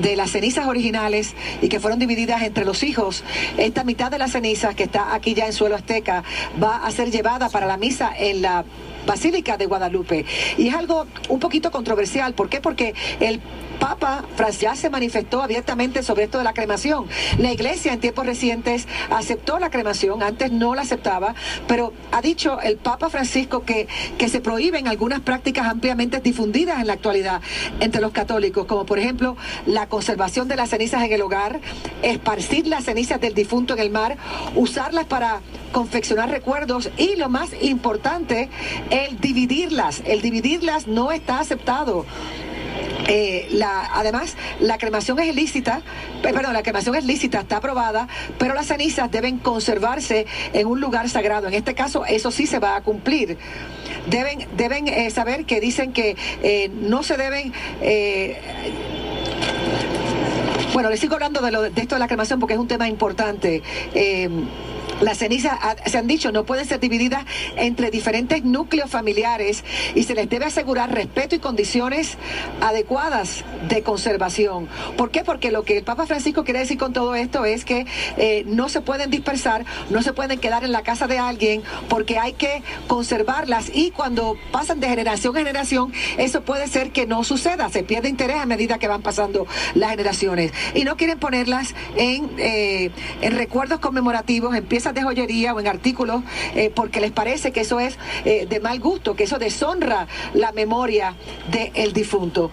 de 0.00 0.14
las 0.14 0.30
cenizas 0.30 0.68
originales 0.68 1.34
y 1.60 1.68
que 1.68 1.80
fueron 1.80 1.98
divididas 1.98 2.42
entre 2.42 2.64
los 2.64 2.84
hijos, 2.84 3.24
esta 3.56 3.82
mitad 3.82 4.12
de 4.12 4.18
las 4.18 4.30
cenizas 4.30 4.76
que 4.76 4.84
está 4.84 5.12
aquí 5.12 5.34
ya 5.34 5.46
en 5.46 5.52
suelo 5.52 5.74
azteca 5.74 6.22
va 6.62 6.86
a 6.86 6.90
ser 6.92 7.10
llevada 7.10 7.48
para 7.48 7.66
la 7.66 7.76
misa 7.76 8.12
en 8.16 8.42
la 8.42 8.64
Basílica 9.06 9.56
de 9.56 9.66
Guadalupe. 9.66 10.24
Y 10.58 10.68
es 10.68 10.74
algo 10.74 11.06
un 11.28 11.40
poquito 11.40 11.70
controversial. 11.70 12.34
¿Por 12.34 12.48
qué? 12.48 12.60
Porque 12.60 12.94
el 13.20 13.40
Papa 13.78 14.24
Francis 14.36 14.56
ya 14.60 14.76
se 14.76 14.90
manifestó 14.90 15.42
abiertamente 15.42 16.02
sobre 16.02 16.24
esto 16.24 16.38
de 16.38 16.44
la 16.44 16.52
cremación. 16.52 17.06
La 17.38 17.52
iglesia 17.52 17.92
en 17.92 18.00
tiempos 18.00 18.26
recientes 18.26 18.86
aceptó 19.10 19.58
la 19.58 19.70
cremación, 19.70 20.22
antes 20.22 20.52
no 20.52 20.74
la 20.74 20.82
aceptaba, 20.82 21.34
pero 21.66 21.92
ha 22.12 22.22
dicho 22.22 22.60
el 22.60 22.76
Papa 22.76 23.10
Francisco 23.10 23.64
que, 23.64 23.88
que 24.18 24.28
se 24.28 24.40
prohíben 24.40 24.88
algunas 24.88 25.20
prácticas 25.20 25.66
ampliamente 25.66 26.20
difundidas 26.20 26.80
en 26.80 26.86
la 26.86 26.94
actualidad 26.94 27.40
entre 27.80 28.00
los 28.00 28.12
católicos, 28.12 28.66
como 28.66 28.86
por 28.86 28.98
ejemplo 28.98 29.36
la 29.66 29.88
conservación 29.88 30.48
de 30.48 30.56
las 30.56 30.70
cenizas 30.70 31.02
en 31.02 31.12
el 31.12 31.22
hogar, 31.22 31.60
esparcir 32.02 32.66
las 32.66 32.84
cenizas 32.84 33.20
del 33.20 33.34
difunto 33.34 33.74
en 33.74 33.80
el 33.80 33.90
mar, 33.90 34.16
usarlas 34.54 35.06
para 35.06 35.40
confeccionar 35.72 36.30
recuerdos 36.30 36.90
y 36.96 37.16
lo 37.16 37.28
más 37.28 37.50
importante, 37.60 38.48
el 38.90 39.20
dividirlas. 39.20 40.02
El 40.06 40.22
dividirlas 40.22 40.86
no 40.86 41.12
está 41.12 41.40
aceptado. 41.40 42.06
Eh, 43.08 43.48
la, 43.52 43.90
además, 43.94 44.36
la 44.60 44.78
cremación 44.78 45.18
es 45.20 45.28
ilícita, 45.28 45.82
eh, 46.22 46.32
perdón, 46.32 46.52
la 46.52 46.62
cremación 46.62 46.94
es 46.96 47.04
lícita, 47.04 47.40
está 47.40 47.58
aprobada, 47.58 48.08
pero 48.38 48.54
las 48.54 48.66
cenizas 48.66 49.10
deben 49.10 49.38
conservarse 49.38 50.26
en 50.52 50.66
un 50.66 50.80
lugar 50.80 51.08
sagrado. 51.08 51.46
En 51.48 51.54
este 51.54 51.74
caso, 51.74 52.04
eso 52.04 52.30
sí 52.30 52.46
se 52.46 52.58
va 52.58 52.76
a 52.76 52.82
cumplir. 52.82 53.38
Deben, 54.06 54.46
deben 54.56 54.88
eh, 54.88 55.10
saber 55.10 55.44
que 55.44 55.60
dicen 55.60 55.92
que 55.92 56.16
eh, 56.42 56.70
no 56.72 57.02
se 57.02 57.16
deben 57.16 57.52
bueno, 60.72 60.90
les 60.90 61.00
sigo 61.00 61.14
hablando 61.14 61.40
de, 61.40 61.50
lo, 61.50 61.62
de 61.62 61.80
esto 61.80 61.94
de 61.94 61.98
la 62.00 62.06
cremación 62.06 62.38
porque 62.38 62.54
es 62.54 62.60
un 62.60 62.68
tema 62.68 62.86
importante. 62.86 63.62
Las 65.00 65.18
cenizas, 65.18 65.58
ah, 65.60 65.76
se 65.84 65.98
han 65.98 66.06
dicho, 66.06 66.32
no 66.32 66.44
pueden 66.44 66.66
ser 66.66 66.80
divididas 66.80 67.24
entre 67.56 67.90
diferentes 67.90 68.44
núcleos 68.44 68.90
familiares 68.90 69.64
y 69.94 70.04
se 70.04 70.14
les 70.14 70.28
debe 70.28 70.46
asegurar 70.46 70.92
respeto 70.92 71.34
y 71.34 71.38
condiciones 71.38 72.16
adecuadas 72.60 73.44
de 73.68 73.82
conservación. 73.82 74.68
¿Por 74.96 75.10
qué? 75.10 75.24
Porque 75.24 75.50
lo 75.50 75.64
que 75.64 75.76
el 75.76 75.84
Papa 75.84 76.06
Francisco 76.06 76.44
quiere 76.44 76.60
decir 76.60 76.78
con 76.78 76.92
todo 76.92 77.14
esto 77.14 77.44
es 77.44 77.64
que 77.64 77.86
eh, 78.16 78.44
no 78.46 78.68
se 78.68 78.80
pueden 78.80 79.10
dispersar, 79.10 79.64
no 79.90 80.02
se 80.02 80.12
pueden 80.12 80.38
quedar 80.38 80.64
en 80.64 80.72
la 80.72 80.82
casa 80.82 81.06
de 81.06 81.18
alguien 81.18 81.62
porque 81.88 82.18
hay 82.18 82.32
que 82.32 82.62
conservarlas 82.86 83.70
y 83.74 83.90
cuando 83.90 84.36
pasan 84.50 84.80
de 84.80 84.88
generación 84.88 85.36
a 85.36 85.38
generación, 85.40 85.92
eso 86.18 86.42
puede 86.42 86.68
ser 86.68 86.90
que 86.90 87.06
no 87.06 87.24
suceda, 87.24 87.68
se 87.68 87.82
pierde 87.82 88.08
interés 88.08 88.36
a 88.36 88.46
medida 88.46 88.78
que 88.78 88.88
van 88.88 89.02
pasando 89.02 89.46
las 89.74 89.90
generaciones. 89.90 90.52
Y 90.74 90.84
no 90.84 90.96
quieren 90.96 91.18
ponerlas 91.18 91.74
en, 91.96 92.30
eh, 92.38 92.90
en 93.20 93.36
recuerdos 93.36 93.80
conmemorativos, 93.80 94.54
en 94.54 94.64
de 94.94 95.02
joyería 95.02 95.54
o 95.54 95.60
en 95.60 95.66
artículos, 95.66 96.22
eh, 96.54 96.70
porque 96.74 97.00
les 97.00 97.12
parece 97.12 97.52
que 97.52 97.60
eso 97.60 97.80
es 97.80 97.98
eh, 98.24 98.46
de 98.46 98.60
mal 98.60 98.80
gusto, 98.80 99.14
que 99.14 99.24
eso 99.24 99.38
deshonra 99.38 100.06
la 100.34 100.52
memoria 100.52 101.14
del 101.50 101.92
difunto. 101.92 102.50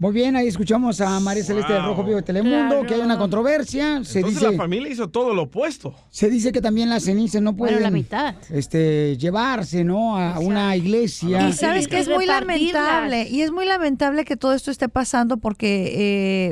Muy 0.00 0.12
bien, 0.12 0.36
ahí 0.36 0.46
escuchamos 0.46 1.00
a 1.00 1.18
María 1.18 1.42
Celeste 1.42 1.72
del 1.72 1.82
Rojo 1.84 2.04
Vivo 2.04 2.16
de 2.18 2.22
Telemundo, 2.22 2.68
Claro. 2.68 2.86
que 2.86 2.94
hay 2.94 3.00
una 3.00 3.18
controversia. 3.18 4.04
Se 4.04 4.20
Entonces 4.20 4.40
dice, 4.40 4.52
la 4.52 4.56
familia 4.56 4.92
hizo 4.92 5.08
todo 5.08 5.34
lo 5.34 5.42
opuesto. 5.42 5.92
se 6.10 6.30
dice 6.30 6.52
que 6.52 6.60
también 6.60 6.88
las 6.88 7.02
cenizas 7.02 7.42
no 7.42 7.52
Bueno, 7.52 7.72
pueden 7.78 7.82
la 7.82 7.90
mitad. 7.90 8.36
Este, 8.48 9.16
llevarse, 9.16 9.82
¿no? 9.82 10.16
A 10.16 10.38
una 10.38 10.76
iglesia. 10.76 11.48
Y 11.48 11.52
sabes 11.52 11.88
que 11.88 11.98
es 11.98 12.08
muy 12.08 12.26
lamentable, 12.26 13.28
y 13.28 13.40
es 13.42 13.50
muy 13.50 13.66
lamentable 13.66 14.24
que 14.24 14.36
todo 14.36 14.52
esto 14.54 14.70
esté 14.70 14.88
pasando 14.88 15.38
porque, 15.38 15.92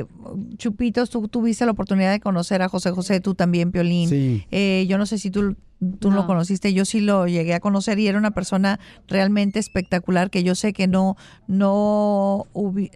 eh, 0.01 0.05
Chupitos, 0.57 1.09
tú 1.09 1.25
tuviste 1.29 1.65
la 1.65 1.71
oportunidad 1.71 2.11
de 2.11 2.19
conocer 2.19 2.61
a 2.61 2.67
José 2.67 2.91
José, 2.91 3.21
tú 3.21 3.33
también, 3.33 3.71
Piolín. 3.71 4.09
Sí. 4.09 4.45
Eh, 4.51 4.85
yo 4.89 4.97
no 4.97 5.05
sé 5.05 5.17
si 5.17 5.31
tú, 5.31 5.55
tú 5.99 6.09
lo 6.11 6.25
conociste, 6.25 6.73
yo 6.73 6.85
sí 6.85 6.99
lo 6.99 7.27
llegué 7.27 7.53
a 7.53 7.59
conocer 7.59 7.99
y 7.99 8.07
era 8.07 8.17
una 8.17 8.31
persona 8.31 8.79
realmente 9.07 9.59
espectacular 9.59 10.29
que 10.31 10.43
yo 10.43 10.55
sé 10.55 10.73
que 10.73 10.87
no, 10.87 11.15
no, 11.47 12.47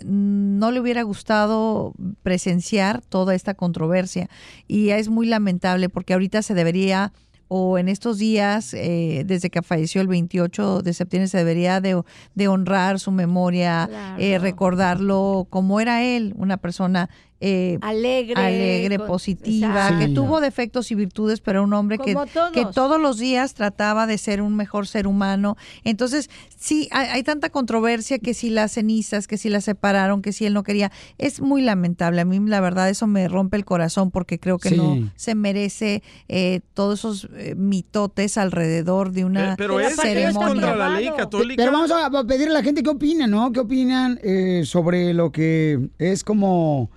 no 0.03 0.71
le 0.71 0.79
hubiera 0.79 1.03
gustado 1.03 1.93
presenciar 2.23 3.01
toda 3.01 3.35
esta 3.35 3.53
controversia. 3.53 4.29
Y 4.67 4.89
es 4.89 5.09
muy 5.09 5.27
lamentable 5.27 5.89
porque 5.89 6.13
ahorita 6.13 6.41
se 6.41 6.53
debería 6.53 7.11
o 7.53 7.77
en 7.77 7.89
estos 7.89 8.17
días, 8.17 8.73
eh, 8.73 9.23
desde 9.25 9.49
que 9.49 9.61
falleció 9.61 9.99
el 9.99 10.07
28 10.07 10.81
de 10.83 10.93
septiembre, 10.93 11.27
se 11.27 11.37
debería 11.37 11.81
de, 11.81 12.01
de 12.33 12.47
honrar 12.47 12.97
su 12.97 13.11
memoria, 13.11 13.87
Claro. 13.89 14.23
eh, 14.23 14.39
recordarlo 14.39 15.47
como 15.49 15.81
era 15.81 16.01
él, 16.01 16.33
una 16.37 16.55
persona 16.55 17.09
eh, 17.41 17.77
Alegre, 17.81 18.35
alegre, 18.39 18.97
con- 18.99 19.07
positiva, 19.07 19.97
que 19.99 20.07
tuvo 20.09 20.39
defectos 20.41 20.91
y 20.91 20.95
virtudes, 20.95 21.41
pero 21.41 21.63
un 21.63 21.73
hombre 21.73 21.97
que, 21.97 22.13
todos. 22.13 22.51
que 22.53 22.65
todos 22.67 23.01
los 23.01 23.17
días 23.17 23.55
trataba 23.55 24.05
de 24.07 24.17
ser 24.19 24.41
un 24.41 24.55
mejor 24.55 24.87
ser 24.87 25.07
humano. 25.07 25.57
Entonces, 25.83 26.29
sí, 26.55 26.87
hay, 26.91 27.07
hay 27.07 27.23
tanta 27.23 27.49
controversia 27.49 28.19
que 28.19 28.33
si 28.35 28.49
las 28.51 28.73
cenizas, 28.73 29.27
que 29.27 29.37
si 29.37 29.49
las 29.49 29.63
separaron, 29.65 30.21
que 30.21 30.31
si 30.33 30.45
él 30.45 30.53
no 30.53 30.63
quería. 30.63 30.91
Es 31.17 31.41
muy 31.41 31.61
lamentable. 31.61 32.21
A 32.21 32.25
mí, 32.25 32.39
la 32.47 32.61
verdad, 32.61 32.89
eso 32.89 33.07
me 33.07 33.27
rompe 33.27 33.57
el 33.57 33.65
corazón 33.65 34.11
porque 34.11 34.39
creo 34.39 34.59
que 34.59 34.69
Sí. 34.69 34.77
no 34.77 35.11
se 35.15 35.33
merece 35.35 36.03
eh, 36.29 36.61
todos 36.75 36.99
esos 36.99 37.27
eh, 37.35 37.55
mitotes 37.55 38.37
alrededor 38.37 39.11
de 39.11 39.25
una 39.25 39.55
Pero 39.57 39.79
es- 39.79 39.93
es 39.93 39.95
ceremonia. 39.99 40.47
contra 40.47 40.75
la 40.75 40.89
ley 40.89 41.09
católica. 41.17 41.61
Pero 41.61 41.71
vamos 41.71 41.89
a 41.91 42.05
a 42.05 42.23
pedirle 42.25 42.51
a 42.51 42.59
la 42.59 42.63
gente 42.63 42.83
qué 42.83 42.89
opina, 42.89 43.25
¿no? 43.25 43.51
¿Qué 43.51 43.59
opinan 43.61 44.19
eh, 44.21 44.61
sobre 44.65 45.13
lo 45.13 45.31
que 45.31 45.89
es 45.97 46.23
como 46.23 46.91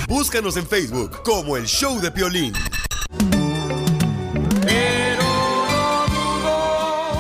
Búscanos 0.09 0.57
en 0.57 0.65
Facebook 0.67 1.25
como 1.25 1.57
El 1.57 1.67
Show 1.67 2.01
de 2.01 2.13
Piolín. 2.13 2.53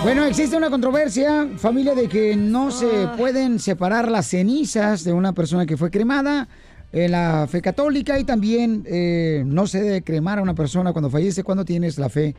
Bueno, 0.06 0.24
existe 0.24 0.56
una 0.56 0.70
controversia, 0.70 1.48
familia, 1.56 1.96
de 1.96 2.08
que 2.08 2.36
no 2.36 2.70
se 2.70 3.08
pueden 3.16 3.58
separar 3.58 4.08
las 4.08 4.28
cenizas 4.28 5.02
de 5.02 5.12
una 5.12 5.32
persona 5.32 5.66
que 5.66 5.76
fue 5.76 5.90
cremada 5.90 6.46
en 6.92 7.10
la 7.10 7.46
fe 7.50 7.60
católica 7.60 8.18
y 8.18 8.24
también 8.24 8.84
eh, 8.86 9.42
no 9.46 9.66
se 9.66 9.82
debe 9.82 10.02
cremar 10.02 10.38
a 10.38 10.42
una 10.42 10.54
persona 10.54 10.92
cuando 10.92 11.10
fallece 11.10 11.42
cuando 11.42 11.64
tienes 11.64 11.98
la 11.98 12.08
fe 12.08 12.34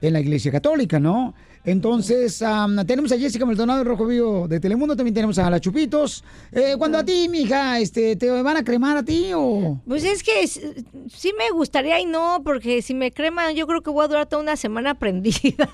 en 0.00 0.12
la 0.12 0.20
iglesia 0.20 0.52
católica, 0.52 1.00
¿no? 1.00 1.34
Entonces, 1.64 2.44
tenemos 2.86 3.10
a 3.10 3.18
Jessica 3.18 3.44
Maldonado 3.44 3.80
de 3.80 3.84
Rojo 3.84 4.06
Vivo 4.06 4.46
de 4.46 4.60
Telemundo, 4.60 4.94
también 4.94 5.14
tenemos 5.14 5.36
a 5.40 5.50
La 5.50 5.58
Chupitos. 5.58 6.22
Eh, 6.52 6.76
cuando 6.78 6.98
a 6.98 7.04
ti, 7.04 7.28
mija, 7.28 7.80
este, 7.80 8.14
¿te 8.14 8.30
van 8.30 8.56
a 8.56 8.62
cremar 8.62 8.98
a 8.98 9.02
ti 9.02 9.32
o...? 9.34 9.80
Pues 9.84 10.04
es 10.04 10.22
que 10.22 10.46
sí 10.46 11.32
me 11.36 11.50
gustaría 11.52 11.98
y 11.98 12.06
no, 12.06 12.42
porque 12.44 12.82
si 12.82 12.94
me 12.94 13.10
creman 13.10 13.56
yo 13.56 13.66
creo 13.66 13.82
que 13.82 13.90
voy 13.90 14.04
a 14.04 14.08
durar 14.08 14.26
toda 14.26 14.42
una 14.42 14.54
semana 14.54 14.94
prendida. 14.98 15.68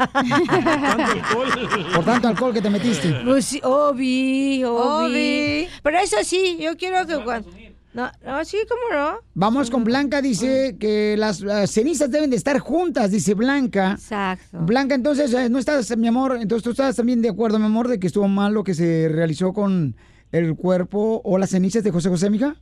Por 1.95 2.05
tanto 2.07 2.29
alcohol 2.29 2.55
que 2.55 2.63
te 2.63 2.71
metiste. 2.71 3.15
Pues 3.23 3.45
sí, 3.45 3.61
obvi, 3.63 4.65
obvi. 4.65 4.79
Obvi. 4.79 5.69
Pero 5.83 5.99
eso 5.99 6.17
sí, 6.23 6.57
yo 6.59 6.75
quiero 6.79 7.07
que 7.07 7.23
cuando... 7.23 7.51
No, 7.95 8.11
no, 8.25 8.45
sí, 8.45 8.57
¿cómo 8.69 9.03
no? 9.03 9.19
Vamos 9.35 9.71
con 9.71 9.85
Blanca, 9.85 10.23
dice 10.23 10.77
que 10.81 11.15
las, 11.19 11.43
las 11.43 11.71
cenizas 11.71 12.11
deben 12.11 12.31
de 12.31 12.37
estar 12.37 12.59
juntas, 12.59 13.11
dice 13.11 13.35
Blanca. 13.35 13.93
Exacto. 13.93 14.59
Blanca, 14.61 14.95
entonces, 14.95 15.33
eh, 15.35 15.51
¿no 15.51 15.59
estás, 15.59 15.95
mi 15.99 16.09
amor? 16.09 16.39
Entonces, 16.41 16.65
¿tú 16.65 16.71
estás 16.71 16.97
también 16.97 17.21
de 17.21 17.29
acuerdo, 17.29 17.59
mi 17.59 17.67
amor, 17.67 17.89
de 17.89 18.01
que 18.01 18.07
estuvo 18.07 18.29
mal 18.29 18.55
lo 18.55 18.65
que 18.65 18.73
se 18.73 19.11
realizó 19.11 19.53
con 19.53 19.95
el 20.31 20.57
cuerpo 20.57 21.21
o 21.23 21.37
las 21.37 21.51
cenizas 21.51 21.85
de 21.85 21.91
José 21.91 22.09
José, 22.09 22.31
mija? 22.31 22.57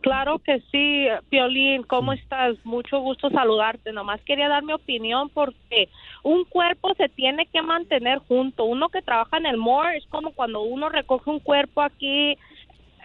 Claro 0.00 0.38
que 0.38 0.60
sí, 0.72 1.06
Piolín, 1.28 1.82
¿cómo 1.82 2.12
estás? 2.12 2.56
Mucho 2.64 3.00
gusto 3.00 3.30
saludarte. 3.30 3.92
Nomás 3.92 4.20
quería 4.22 4.48
dar 4.48 4.64
mi 4.64 4.72
opinión 4.72 5.28
porque 5.28 5.88
un 6.22 6.44
cuerpo 6.44 6.94
se 6.94 7.08
tiene 7.08 7.46
que 7.46 7.62
mantener 7.62 8.18
junto. 8.18 8.64
Uno 8.64 8.88
que 8.88 9.02
trabaja 9.02 9.38
en 9.38 9.46
el 9.46 9.56
MOR 9.56 9.94
es 9.94 10.06
como 10.06 10.32
cuando 10.32 10.62
uno 10.62 10.88
recoge 10.88 11.30
un 11.30 11.40
cuerpo 11.40 11.82
aquí 11.82 12.36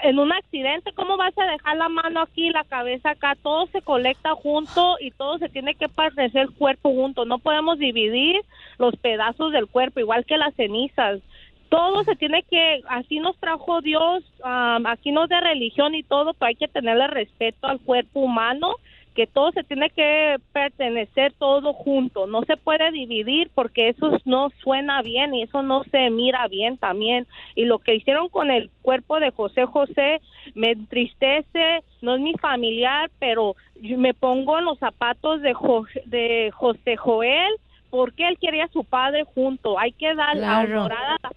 en 0.04 0.20
un 0.20 0.32
accidente, 0.32 0.92
¿cómo 0.94 1.18
vas 1.18 1.36
a 1.38 1.46
dejar 1.46 1.78
la 1.78 1.90
mano 1.90 2.22
aquí, 2.22 2.50
la 2.50 2.66
cabeza 2.66 3.12
acá? 3.12 3.36
Todo 3.42 3.68
se 3.68 3.82
colecta 3.82 4.36
junto 4.36 4.98
y 5.00 5.12
todo 5.12 5.38
se 5.38 5.50
tiene 5.50 5.76
que 5.76 5.88
parecer 5.88 6.42
el 6.42 6.52
cuerpo 6.52 6.90
junto. 6.90 7.26
No 7.26 7.40
podemos 7.40 7.80
dividir 7.80 8.42
los 8.78 8.96
pedazos 8.98 9.54
del 9.54 9.68
cuerpo, 9.68 10.02
igual 10.02 10.26
que 10.26 10.38
las 10.38 10.54
cenizas 10.56 11.22
todo 11.70 12.04
se 12.04 12.16
tiene 12.16 12.44
que, 12.44 12.82
así 12.88 13.18
nos 13.18 13.36
trajo 13.38 13.82
Dios, 13.82 14.24
am, 14.44 14.86
aquí 14.86 15.12
no 15.12 15.24
es 15.24 15.30
de 15.30 15.42
religión 15.42 15.96
y 15.96 16.04
todo, 16.04 16.36
pero 16.36 16.50
hay 16.50 16.56
que 16.56 16.68
tenerle 16.68 17.08
respeto 17.08 17.66
al 17.66 17.80
cuerpo 17.80 18.20
humano, 18.20 18.76
que 19.14 19.28
todo 19.28 19.52
se 19.52 19.64
tiene 19.64 19.90
que 19.90 20.38
pertenecer 20.52 21.34
todo 21.38 21.74
junto, 21.74 22.28
no 22.28 22.42
se 22.44 22.58
puede 22.58 22.92
dividir 22.92 23.52
porque 23.54 23.90
eso 23.90 24.18
no 24.26 24.50
suena 24.64 25.02
bien 25.02 25.34
y 25.36 25.44
eso 25.44 25.62
no 25.64 25.84
se 25.86 26.10
mira 26.10 26.48
bien 26.48 26.78
también. 26.78 27.28
Y 27.56 27.66
lo 27.66 27.80
que 27.80 27.96
hicieron 27.96 28.30
con 28.30 28.50
el 28.52 28.70
cuerpo 28.82 29.20
de 29.20 29.32
José 29.32 29.66
José 29.66 30.22
me 30.56 30.72
entristece, 30.72 31.84
no 32.02 32.16
es 32.16 32.22
mi 32.22 32.34
familiar, 32.34 33.10
pero 33.20 33.56
yo 33.76 33.98
me 33.98 34.14
pongo 34.14 34.58
en 34.60 34.66
los 34.66 34.80
zapatos 34.80 35.42
de, 35.42 35.54
Jo- 35.54 35.86
de 36.06 36.52
José 36.54 36.96
Joel 36.98 37.54
porque 37.90 38.28
él 38.28 38.38
quería 38.40 38.66
a 38.66 38.70
su 38.70 38.84
padre 38.84 39.24
junto. 39.36 39.78
Hay 39.78 39.92
que 39.92 40.16
dar 40.16 40.36
Claro. 40.38 40.80
honorar 40.80 41.06
a 41.06 41.18
la 41.22 41.30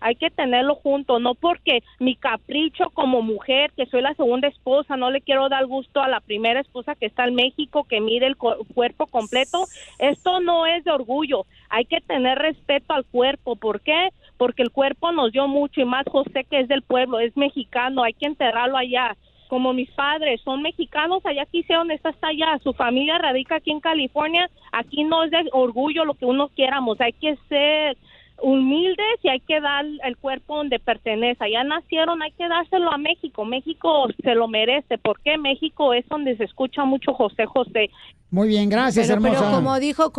Hay 0.00 0.16
que 0.16 0.30
tenerlo 0.30 0.74
junto, 0.74 1.18
no 1.18 1.34
porque 1.34 1.82
mi 1.98 2.14
capricho 2.14 2.90
como 2.90 3.22
mujer, 3.22 3.72
que 3.76 3.86
soy 3.86 4.02
la 4.02 4.14
segunda 4.14 4.48
esposa, 4.48 4.96
no 4.96 5.10
le 5.10 5.20
quiero 5.22 5.48
dar 5.48 5.66
gusto 5.66 6.00
a 6.00 6.08
la 6.08 6.20
primera 6.20 6.60
esposa 6.60 6.94
que 6.94 7.06
está 7.06 7.24
en 7.24 7.34
México, 7.34 7.84
que 7.84 8.00
mire 8.00 8.26
el 8.26 8.36
cuerpo 8.36 9.06
completo. 9.06 9.66
Esto 9.98 10.40
no 10.40 10.66
es 10.66 10.84
de 10.84 10.90
orgullo. 10.90 11.46
Hay 11.70 11.86
que 11.86 12.00
tener 12.00 12.38
respeto 12.38 12.92
al 12.92 13.04
cuerpo. 13.06 13.56
¿Por 13.56 13.80
qué? 13.80 14.10
Porque 14.36 14.62
el 14.62 14.70
cuerpo 14.70 15.12
nos 15.12 15.32
dio 15.32 15.48
mucho 15.48 15.80
y 15.80 15.84
más 15.84 16.04
José 16.06 16.44
que 16.44 16.60
es 16.60 16.68
del 16.68 16.82
pueblo, 16.82 17.20
es 17.20 17.36
mexicano. 17.36 18.02
Hay 18.02 18.12
que 18.12 18.26
enterrarlo 18.26 18.76
allá 18.76 19.16
como 19.48 19.72
mis 19.72 19.90
padres 19.90 20.40
son 20.42 20.62
mexicanos, 20.62 21.26
allá 21.26 21.44
quisieron 21.44 21.90
está 21.90 22.10
hasta 22.10 22.28
allá, 22.28 22.56
su 22.62 22.72
familia 22.72 23.18
radica 23.18 23.56
aquí 23.56 23.72
en 23.72 23.80
California, 23.80 24.48
aquí 24.70 25.02
no 25.02 25.24
es 25.24 25.32
de 25.32 25.48
orgullo 25.50 26.04
lo 26.04 26.14
que 26.14 26.24
uno 26.24 26.50
quieramos, 26.50 27.00
hay 27.00 27.12
que 27.14 27.36
ser 27.48 27.96
humildes 28.42 29.06
y 29.22 29.28
hay 29.28 29.40
que 29.40 29.60
dar 29.60 29.84
el 30.04 30.16
cuerpo 30.16 30.56
donde 30.56 30.78
pertenece. 30.78 31.42
Allá 31.44 31.64
nacieron, 31.64 32.22
hay 32.22 32.32
que 32.32 32.48
dárselo 32.48 32.92
a 32.92 32.98
México. 32.98 33.44
México 33.44 34.06
se 34.22 34.34
lo 34.34 34.48
merece. 34.48 34.98
porque 34.98 35.38
México 35.38 35.92
es 35.94 36.06
donde 36.08 36.36
se 36.36 36.44
escucha 36.44 36.84
mucho 36.84 37.12
José 37.14 37.46
José. 37.46 37.90
Muy 38.32 38.46
bien, 38.46 38.68
gracias, 38.68 39.08
pero, 39.08 39.20
pero 39.20 39.40
como 39.50 39.78
dijo, 39.80 40.12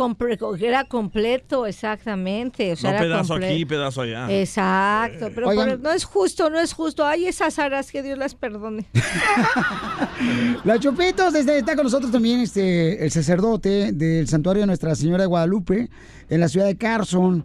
era 0.60 0.84
completo, 0.84 1.64
exactamente. 1.66 2.72
O 2.72 2.76
sea, 2.76 2.90
no 2.90 2.96
era 2.98 3.04
pedazo 3.06 3.34
comple- 3.38 3.50
aquí, 3.52 3.64
pedazo 3.64 4.02
allá. 4.02 4.26
Exacto, 4.30 5.30
pero 5.34 5.48
Oigan. 5.48 5.68
por- 5.70 5.80
no 5.80 5.90
es 5.92 6.04
justo, 6.04 6.50
no 6.50 6.60
es 6.60 6.74
justo. 6.74 7.06
Hay 7.06 7.24
esas 7.24 7.58
aras 7.58 7.90
que 7.90 8.02
Dios 8.02 8.18
las 8.18 8.34
perdone. 8.34 8.84
La 10.64 10.78
Chupitos 10.78 11.34
este, 11.34 11.58
está 11.58 11.74
con 11.74 11.84
nosotros 11.84 12.12
también 12.12 12.40
este, 12.40 13.02
el 13.04 13.10
sacerdote 13.10 13.92
del 13.92 14.28
santuario 14.28 14.60
de 14.62 14.66
Nuestra 14.66 14.94
Señora 14.94 15.22
de 15.22 15.26
Guadalupe 15.28 15.88
en 16.28 16.40
la 16.40 16.48
ciudad 16.48 16.66
de 16.66 16.76
Carson, 16.76 17.44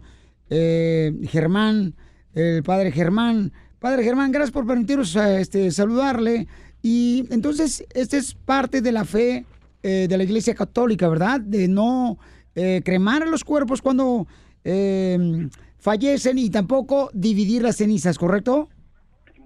eh, 0.50 1.12
Germán, 1.24 1.94
el 2.34 2.62
padre 2.62 2.92
Germán. 2.92 3.52
Padre 3.78 4.02
Germán, 4.02 4.32
gracias 4.32 4.50
por 4.50 4.66
permitirnos 4.66 5.14
eh, 5.16 5.40
este, 5.40 5.70
saludarle. 5.70 6.46
Y 6.82 7.26
entonces, 7.30 7.86
esta 7.94 8.16
es 8.16 8.34
parte 8.34 8.80
de 8.80 8.92
la 8.92 9.04
fe 9.04 9.44
eh, 9.82 10.06
de 10.08 10.16
la 10.16 10.24
Iglesia 10.24 10.54
Católica, 10.54 11.08
¿verdad? 11.08 11.40
De 11.40 11.68
no 11.68 12.18
eh, 12.54 12.82
cremar 12.84 13.26
los 13.28 13.44
cuerpos 13.44 13.80
cuando 13.80 14.26
eh, 14.64 15.48
fallecen 15.78 16.38
y 16.38 16.50
tampoco 16.50 17.10
dividir 17.12 17.62
las 17.62 17.76
cenizas, 17.76 18.18
¿correcto? 18.18 18.68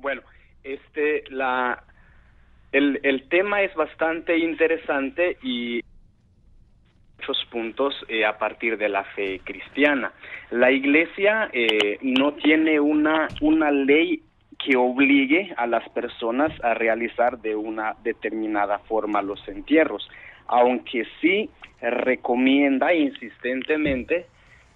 Bueno, 0.01 0.23
este, 0.65 1.25
la, 1.31 1.85
el, 2.73 2.99
el 3.03 3.29
tema 3.29 3.63
es 3.63 3.75
bastante 3.75 4.39
interesante 4.39 5.37
y 5.43 5.83
muchos 7.23 7.45
puntos 7.51 7.95
eh, 8.09 8.25
a 8.25 8.37
partir 8.39 8.77
de 8.77 8.89
la 8.89 9.05
fe 9.05 9.41
cristiana. 9.45 10.13
La 10.51 10.71
iglesia 10.71 11.49
eh, 11.53 11.99
no 12.03 12.33
tiene 12.35 12.81
una, 12.81 13.29
una 13.41 13.71
ley 13.71 14.23
que 14.59 14.77
obligue 14.77 15.55
a 15.57 15.67
las 15.67 15.89
personas 15.91 16.53
a 16.65 16.75
realizar 16.75 17.39
de 17.39 17.55
una 17.55 17.95
determinada 18.03 18.79
forma 18.81 19.23
los 19.23 19.47
entierros, 19.49 20.09
aunque 20.47 21.05
sí 21.21 21.51
recomienda 21.81 22.95
insistentemente 22.95 24.27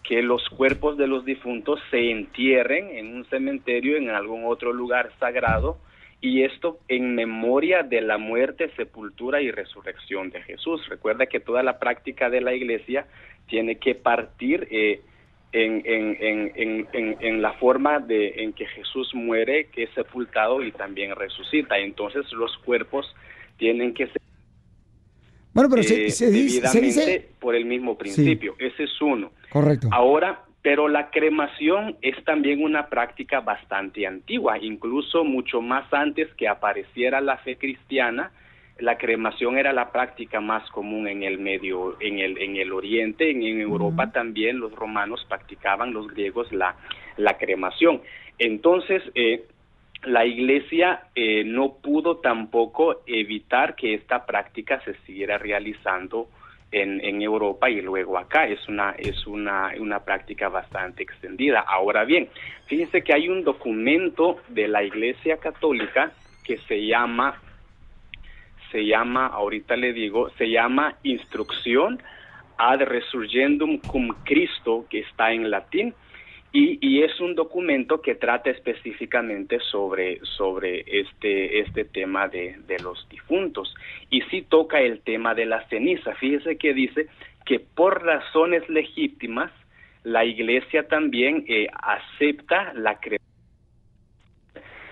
que 0.02 0.22
los 0.22 0.48
cuerpos 0.50 0.96
de 0.96 1.08
los 1.08 1.24
difuntos 1.24 1.80
se 1.90 2.10
entierren 2.10 2.90
en 2.96 3.14
un 3.14 3.24
cementerio, 3.26 3.96
en 3.96 4.10
algún 4.10 4.44
otro 4.44 4.72
lugar 4.72 5.10
sagrado, 5.18 5.78
y 6.20 6.42
esto 6.42 6.78
en 6.88 7.14
memoria 7.14 7.82
de 7.82 8.00
la 8.00 8.18
muerte, 8.18 8.70
sepultura 8.76 9.40
y 9.40 9.50
resurrección 9.50 10.30
de 10.30 10.42
Jesús. 10.42 10.86
Recuerda 10.88 11.26
que 11.26 11.40
toda 11.40 11.62
la 11.62 11.78
práctica 11.78 12.30
de 12.30 12.40
la 12.40 12.54
iglesia 12.54 13.06
tiene 13.48 13.76
que 13.76 13.94
partir 13.94 14.66
eh, 14.70 15.00
en, 15.52 15.82
en, 15.84 16.52
en, 16.92 17.16
en, 17.20 17.42
la 17.42 17.52
forma 17.54 18.00
de, 18.00 18.42
en 18.42 18.52
que 18.52 18.66
Jesús 18.66 19.14
muere, 19.14 19.66
que 19.66 19.84
es 19.84 19.90
sepultado 19.94 20.62
y 20.62 20.72
también 20.72 21.14
resucita. 21.14 21.78
Entonces 21.78 22.30
los 22.32 22.56
cuerpos 22.58 23.06
tienen 23.56 23.94
que 23.94 24.06
ser 24.08 24.20
Bueno, 25.52 25.70
pero 25.70 25.82
eh, 25.82 26.10
se 26.10 26.30
dice, 26.30 26.66
se 26.66 26.80
dice- 26.80 27.28
por 27.38 27.54
el 27.54 27.66
mismo 27.66 27.96
principio. 27.96 28.56
Ese 28.58 28.84
es 28.84 29.00
uno. 29.00 29.32
Correcto. 29.50 29.88
Ahora, 29.92 30.45
pero 30.66 30.88
la 30.88 31.10
cremación 31.10 31.96
es 32.02 32.24
también 32.24 32.60
una 32.60 32.88
práctica 32.88 33.38
bastante 33.38 34.04
antigua, 34.04 34.58
incluso 34.58 35.22
mucho 35.22 35.60
más 35.62 35.84
antes 35.94 36.26
que 36.34 36.48
apareciera 36.48 37.20
la 37.20 37.36
fe 37.36 37.56
cristiana. 37.56 38.32
La 38.80 38.98
cremación 38.98 39.58
era 39.58 39.72
la 39.72 39.92
práctica 39.92 40.40
más 40.40 40.68
común 40.72 41.06
en 41.06 41.22
el 41.22 41.38
medio, 41.38 41.96
en 42.00 42.18
el, 42.18 42.36
en 42.38 42.56
el 42.56 42.72
Oriente, 42.72 43.30
en, 43.30 43.44
en 43.44 43.60
Europa 43.60 44.10
también 44.10 44.58
los 44.58 44.72
romanos 44.72 45.24
practicaban, 45.28 45.92
los 45.92 46.08
griegos 46.08 46.50
la, 46.50 46.74
la 47.16 47.38
cremación. 47.38 48.02
Entonces, 48.36 49.04
eh, 49.14 49.44
la 50.02 50.26
iglesia 50.26 51.02
eh, 51.14 51.44
no 51.44 51.74
pudo 51.74 52.16
tampoco 52.16 53.02
evitar 53.06 53.76
que 53.76 53.94
esta 53.94 54.26
práctica 54.26 54.80
se 54.80 54.94
siguiera 55.06 55.38
realizando 55.38 56.26
en, 56.72 57.04
en 57.04 57.22
Europa 57.22 57.70
y 57.70 57.80
luego 57.80 58.18
acá. 58.18 58.46
Es 58.46 58.68
una, 58.68 58.94
es 58.98 59.26
una, 59.26 59.72
una 59.78 60.00
práctica 60.00 60.48
bastante 60.48 61.02
extendida. 61.02 61.60
Ahora 61.60 62.04
bien, 62.04 62.28
fíjense 62.66 63.02
que 63.02 63.14
hay 63.14 63.28
un 63.28 63.44
documento 63.44 64.40
de 64.48 64.68
la 64.68 64.82
iglesia 64.82 65.38
católica 65.38 66.12
que 66.44 66.58
se 66.68 66.86
llama, 66.86 67.40
se 68.70 68.84
llama, 68.86 69.26
ahorita 69.26 69.76
le 69.76 69.92
digo, 69.92 70.30
se 70.38 70.50
llama 70.50 70.96
Instrucción 71.02 72.00
ad 72.58 72.80
Resurgendum 72.82 73.78
cum 73.80 74.14
Cristo, 74.24 74.86
que 74.88 75.00
está 75.00 75.32
en 75.32 75.50
latín. 75.50 75.94
Y, 76.58 76.78
y 76.80 77.02
es 77.02 77.20
un 77.20 77.34
documento 77.34 78.00
que 78.00 78.14
trata 78.14 78.48
específicamente 78.48 79.60
sobre, 79.70 80.20
sobre 80.24 80.86
este, 80.86 81.60
este 81.60 81.84
tema 81.84 82.28
de, 82.28 82.56
de 82.66 82.78
los 82.78 83.06
difuntos. 83.10 83.74
Y 84.08 84.22
sí 84.30 84.40
toca 84.40 84.80
el 84.80 85.00
tema 85.00 85.34
de 85.34 85.44
la 85.44 85.68
ceniza. 85.68 86.14
Fíjese 86.14 86.56
que 86.56 86.72
dice 86.72 87.08
que 87.44 87.60
por 87.60 88.02
razones 88.02 88.66
legítimas, 88.70 89.52
la 90.02 90.24
iglesia 90.24 90.88
también 90.88 91.44
eh, 91.46 91.66
acepta 91.74 92.72
la 92.72 93.00
creencia 93.00 93.26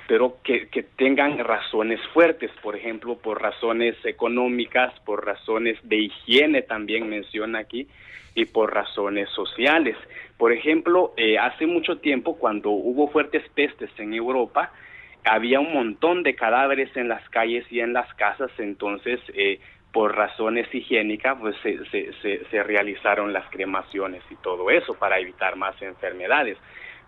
pero 0.07 0.37
que, 0.44 0.68
que 0.68 0.83
tengan 0.83 1.38
razones 1.38 1.98
fuertes, 2.12 2.50
por 2.62 2.77
ejemplo, 2.77 3.16
por 3.16 3.40
razones 3.40 3.96
económicas, 4.05 4.92
por 5.07 5.24
razones 5.24 5.79
de 5.83 5.96
higiene 5.96 6.61
también 6.61 7.09
menciona 7.09 7.61
aquí, 7.61 7.88
y 8.35 8.44
por 8.46 8.74
razones 8.74 9.29
sociales. 9.31 9.96
Por 10.38 10.53
ejemplo, 10.53 11.14
eh, 11.16 11.38
hace 11.38 11.66
mucho 11.66 11.99
tiempo, 11.99 12.37
cuando 12.37 12.70
hubo 12.70 13.09
fuertes 13.09 13.42
pestes 13.55 13.90
en 13.99 14.14
Europa, 14.14 14.73
había 15.25 15.61
un 15.61 15.73
montón 15.73 16.23
de 16.23 16.35
cadáveres 16.35 16.94
en 16.97 17.09
las 17.09 17.27
calles 17.31 17.64
y 17.70 17.81
en 17.81 17.92
las 17.92 18.12
casas, 18.14 18.51
entonces, 18.59 19.20
eh, 19.35 19.61
por 19.92 20.16
razones 20.16 20.66
higiénicas, 20.75 21.38
pues 21.40 21.55
se, 21.62 21.79
se, 21.90 22.11
se, 22.20 22.44
se 22.51 22.62
realizaron 22.64 23.33
las 23.33 23.49
cremaciones 23.51 24.23
y 24.29 24.35
todo 24.37 24.68
eso 24.70 24.94
para 24.94 25.18
evitar 25.20 25.55
más 25.57 25.81
enfermedades. 25.81 26.59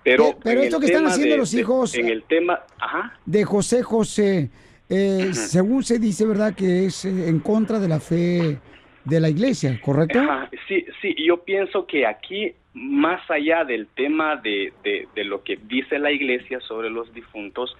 Pero, 0.04 0.34
Pe- 0.34 0.36
pero 0.44 0.62
esto 0.62 0.78
que 0.78 0.86
están 0.86 1.06
haciendo 1.06 1.34
de- 1.34 1.38
los 1.40 1.50
de- 1.50 1.60
hijos- 1.60 1.94
en 1.96 2.08
el 2.08 2.22
tema, 2.22 2.60
ajá, 2.78 3.18
de 3.26 3.44
José 3.44 3.82
José, 3.82 4.50
eh, 4.88 5.30
según 5.32 5.82
se 5.82 5.98
dice, 5.98 6.24
¿verdad? 6.24 6.54
Que 6.54 6.86
es 6.86 7.04
eh, 7.04 7.28
en 7.28 7.40
contra 7.40 7.80
de 7.80 7.88
la 7.88 7.98
fe 7.98 8.58
de 9.04 9.20
la 9.20 9.28
iglesia, 9.28 9.80
¿correcto? 9.84 10.20
Ajá, 10.20 10.48
sí, 10.68 10.86
sí, 11.02 11.14
yo 11.26 11.42
pienso 11.42 11.86
que 11.88 12.06
aquí, 12.06 12.54
más 12.76 13.28
allá 13.30 13.64
del 13.64 13.86
tema 13.88 14.36
de, 14.36 14.72
de, 14.84 15.08
de 15.14 15.24
lo 15.24 15.42
que 15.42 15.56
dice 15.56 15.98
la 15.98 16.12
iglesia 16.12 16.60
sobre 16.60 16.90
los 16.90 17.12
difuntos, 17.14 17.74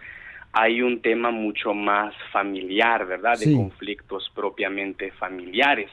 hay 0.52 0.80
un 0.80 1.02
tema 1.02 1.30
mucho 1.30 1.74
más 1.74 2.14
familiar, 2.32 3.06
¿verdad? 3.06 3.38
De 3.38 3.44
conflictos 3.54 4.32
propiamente 4.34 5.10
familiares. 5.12 5.90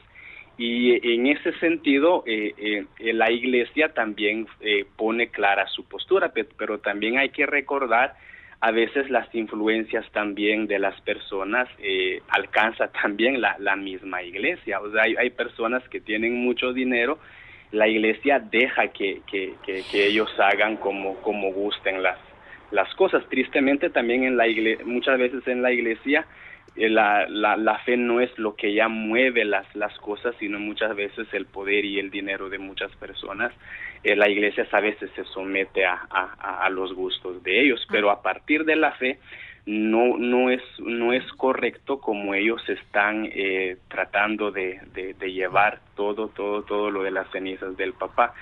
Y 0.56 0.92
en 1.12 1.26
ese 1.26 1.52
sentido, 1.58 2.22
eh, 2.26 2.54
eh, 3.00 3.12
la 3.12 3.30
iglesia 3.30 3.92
también 3.92 4.46
eh, 4.60 4.86
pone 4.96 5.28
clara 5.28 5.66
su 5.68 5.84
postura, 5.84 6.30
pe- 6.32 6.48
pero 6.56 6.78
también 6.78 7.18
hay 7.18 7.28
que 7.28 7.44
recordar 7.44 8.14
a 8.60 8.70
veces 8.70 9.10
las 9.10 9.28
influencias 9.34 10.10
también 10.12 10.66
de 10.66 10.78
las 10.78 10.98
personas 11.02 11.68
eh, 11.78 12.22
alcanza 12.28 12.88
también 13.02 13.42
la, 13.42 13.56
la 13.58 13.76
misma 13.76 14.22
iglesia. 14.22 14.80
O 14.80 14.90
sea, 14.90 15.02
hay, 15.02 15.14
hay 15.16 15.30
personas 15.30 15.86
que 15.90 16.00
tienen 16.00 16.36
mucho 16.36 16.72
dinero, 16.72 17.18
la 17.72 17.88
iglesia 17.88 18.38
deja 18.38 18.88
que, 18.88 19.20
que, 19.30 19.54
que, 19.64 19.82
que 19.90 20.06
ellos 20.06 20.30
hagan 20.38 20.76
como, 20.76 21.16
como 21.22 21.52
gusten 21.52 22.02
las, 22.02 22.18
las 22.70 22.92
cosas. 22.94 23.24
Tristemente 23.28 23.90
también 23.90 24.24
en 24.24 24.36
la 24.36 24.46
iglesia, 24.46 24.84
muchas 24.86 25.18
veces 25.18 25.46
en 25.48 25.62
la 25.62 25.72
iglesia 25.72 26.26
eh, 26.76 26.88
la, 26.88 27.26
la, 27.28 27.56
la 27.56 27.78
fe 27.78 27.96
no 27.96 28.20
es 28.20 28.36
lo 28.38 28.54
que 28.56 28.72
ya 28.74 28.88
mueve 28.88 29.44
las, 29.44 29.66
las 29.74 29.96
cosas, 29.98 30.34
sino 30.38 30.58
muchas 30.58 30.94
veces 30.96 31.26
el 31.32 31.46
poder 31.46 31.84
y 31.84 31.98
el 31.98 32.10
dinero 32.10 32.48
de 32.48 32.58
muchas 32.58 32.94
personas. 32.96 33.52
Eh, 34.02 34.16
la 34.16 34.28
iglesia 34.28 34.66
a 34.70 34.80
veces 34.80 35.10
se 35.16 35.24
somete 35.24 35.84
a, 35.86 35.94
a, 36.10 36.34
a- 36.38 36.66
a 36.66 36.70
los 36.70 36.92
gustos 36.92 37.42
de 37.42 37.60
ellos, 37.60 37.84
pero 37.90 38.10
a 38.10 38.22
partir 38.22 38.64
de 38.64 38.76
la 38.76 38.92
fe 38.92 39.18
no, 39.66 40.18
no, 40.18 40.50
es, 40.50 40.60
no 40.78 41.12
es 41.12 41.22
correcto 41.38 41.98
como 42.00 42.34
ellos 42.34 42.60
están 42.68 43.26
eh, 43.32 43.78
tratando 43.88 44.50
de, 44.50 44.78
de, 44.94 45.14
de 45.14 45.32
llevar 45.32 45.80
todo, 45.96 46.28
todo, 46.28 46.62
todo 46.62 46.90
lo 46.90 47.02
de 47.02 47.10
las 47.10 47.30
cenizas 47.32 47.76
del 47.76 47.94
papá. 47.94 48.34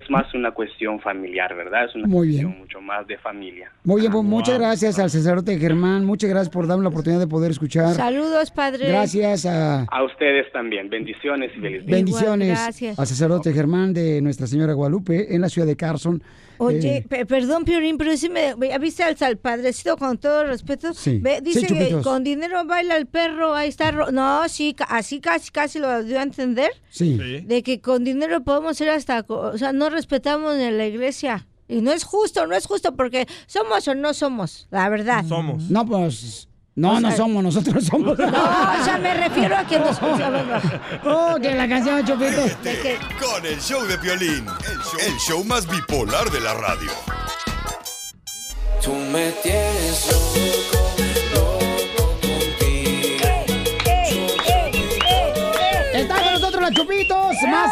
Es 0.00 0.10
más 0.10 0.34
una 0.34 0.50
cuestión 0.50 1.00
familiar, 1.00 1.54
¿verdad? 1.54 1.86
Es 1.86 1.94
una 1.94 2.06
Muy 2.06 2.28
bien. 2.28 2.42
cuestión 2.42 2.60
mucho 2.62 2.80
más 2.80 3.06
de 3.06 3.16
familia. 3.16 3.70
Muy 3.84 4.00
bien, 4.02 4.12
pues 4.12 4.24
muchas 4.24 4.58
gracias 4.58 4.98
al 4.98 5.08
sacerdote 5.08 5.56
Germán, 5.58 6.04
muchas 6.04 6.28
gracias 6.28 6.52
por 6.52 6.66
darme 6.66 6.82
la 6.82 6.88
oportunidad 6.90 7.20
de 7.20 7.26
poder 7.26 7.52
escuchar. 7.52 7.94
Saludos, 7.94 8.50
padre. 8.50 8.88
Gracias 8.88 9.46
a 9.46 9.84
A 9.84 10.02
ustedes 10.04 10.50
también. 10.52 10.90
Bendiciones 10.90 11.52
y 11.56 11.60
feliz 11.60 11.86
día. 11.86 11.96
bendiciones 11.96 12.48
gracias. 12.48 12.98
al 12.98 13.06
sacerdote 13.06 13.52
Germán 13.54 13.94
de 13.94 14.20
Nuestra 14.20 14.46
Señora 14.46 14.72
Guadalupe 14.74 15.34
en 15.34 15.40
la 15.40 15.48
ciudad 15.48 15.66
de 15.68 15.76
Carson. 15.76 16.22
Oye, 16.58 16.96
Eh, 16.98 17.06
pe- 17.08 17.26
perdón, 17.26 17.64
Piorín, 17.64 17.96
pero 17.98 18.16
sí 18.16 18.28
me... 18.28 18.54
¿Viste 18.78 19.02
al, 19.02 19.16
al 19.20 19.38
padrecito 19.38 19.96
con 19.96 20.18
todo 20.18 20.44
respeto? 20.44 20.94
Sí. 20.94 21.18
Ve, 21.22 21.40
dice 21.42 21.60
Sí, 21.60 21.66
que 21.66 22.00
con 22.02 22.22
dinero 22.24 22.64
baila 22.64 22.96
el 22.96 23.06
perro, 23.06 23.54
ahí 23.54 23.68
está... 23.68 23.92
No, 23.92 24.48
sí, 24.48 24.74
ca- 24.74 24.84
así 24.84 25.20
casi, 25.20 25.50
casi 25.50 25.78
lo 25.78 26.02
dio 26.04 26.18
a 26.18 26.22
entender. 26.22 26.70
Sí. 26.90 27.16
De 27.46 27.62
que 27.62 27.80
con 27.80 28.04
dinero 28.04 28.42
podemos 28.44 28.76
ser 28.76 28.90
hasta... 28.90 29.24
O 29.28 29.58
sea, 29.58 29.72
no 29.72 29.90
respetamos 29.90 30.56
en 30.56 30.78
la 30.78 30.86
iglesia. 30.86 31.46
Y 31.66 31.80
no 31.80 31.92
es 31.92 32.04
justo, 32.04 32.46
no 32.46 32.54
es 32.54 32.66
justo, 32.66 32.94
porque 32.94 33.26
somos 33.46 33.88
o 33.88 33.94
no 33.94 34.12
somos, 34.12 34.68
la 34.70 34.88
verdad. 34.90 35.24
Somos. 35.26 35.70
No, 35.70 35.86
pues. 35.86 36.46
No, 36.76 36.94
O 36.94 37.00
no 37.00 37.12
somos, 37.12 37.42
nosotros 37.42 37.84
somos. 37.90 38.18
No, 38.18 38.24
o 38.24 38.84
sea, 38.84 38.98
me 39.00 39.14
refiero 39.14 39.56
a 39.56 39.64
que 39.64 39.78
nos... 39.78 39.96
Oh, 41.04 41.36
que 41.40 41.54
la 41.54 41.68
canción, 41.68 42.04
Chupitos. 42.04 42.50
Con 43.20 43.46
el 43.46 43.60
show 43.60 43.82
de 43.86 43.96
Piolín, 43.98 44.44
el 44.46 44.78
show, 44.80 45.00
el 45.06 45.16
show 45.18 45.44
más 45.44 45.68
bipolar 45.68 46.28
de 46.30 46.40
la 46.40 46.54
radio. 46.54 46.90
Tú 48.82 48.92
me 49.12 49.30
tienes 49.42 50.08
loco, 50.12 50.82
loco 51.34 52.18
contigo. 52.20 53.28
Está 55.92 56.22
con 56.22 56.32
nosotros 56.32 56.60
la 56.62 56.70
Chupitos, 56.72 57.34
más. 57.48 57.70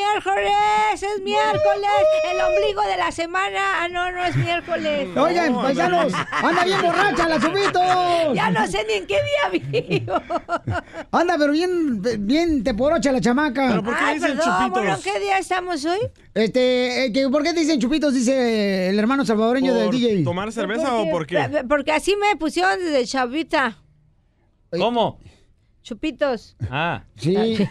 Miércoles! 0.00 1.02
¡Es 1.02 1.22
miércoles! 1.22 1.90
El 2.32 2.40
ombligo 2.40 2.82
de 2.82 2.96
la 2.96 3.12
semana. 3.12 3.82
Ah, 3.82 3.88
no, 3.88 4.10
no 4.12 4.24
es 4.24 4.36
miércoles. 4.36 5.08
Oigan, 5.16 5.54
paisanos, 5.54 6.12
anda 6.42 6.64
bien 6.64 6.82
borracha 6.82 7.28
la 7.28 7.40
Chupitos. 7.40 7.82
Ya 8.34 8.50
no 8.50 8.66
sé 8.66 8.84
ni 8.86 8.94
en 8.94 9.06
qué 9.06 9.16
día 9.22 9.98
vivo. 9.98 10.14
Anda, 11.10 11.36
pero 11.38 11.52
bien, 11.52 12.00
bien 12.20 12.62
teporocha 12.62 13.12
la 13.12 13.20
chamaca. 13.20 13.82
Ay, 13.98 14.20
perdón, 14.20 14.70
bueno, 14.70 14.94
¿en 14.94 15.02
qué 15.02 15.18
día 15.18 15.38
estamos 15.38 15.84
hoy? 15.84 15.98
Este, 16.34 17.06
eh, 17.06 17.12
que, 17.12 17.28
¿por 17.28 17.42
qué 17.42 17.52
dicen 17.52 17.80
chupitos? 17.80 18.14
Dice 18.14 18.88
el 18.88 18.98
hermano 18.98 19.24
salvadoreño 19.24 19.74
del 19.74 19.86
¿Por 19.86 19.94
DJ. 19.94 20.24
tomar 20.24 20.52
cerveza 20.52 20.94
o 20.94 21.10
por 21.10 21.26
qué? 21.26 21.64
Porque 21.68 21.92
así 21.92 22.14
me 22.16 22.36
pusieron 22.36 22.78
desde 22.78 23.04
chavita. 23.06 23.78
¿Cómo? 24.70 25.18
Chupitos. 25.82 26.56
Ah. 26.70 27.02
Sí. 27.16 27.34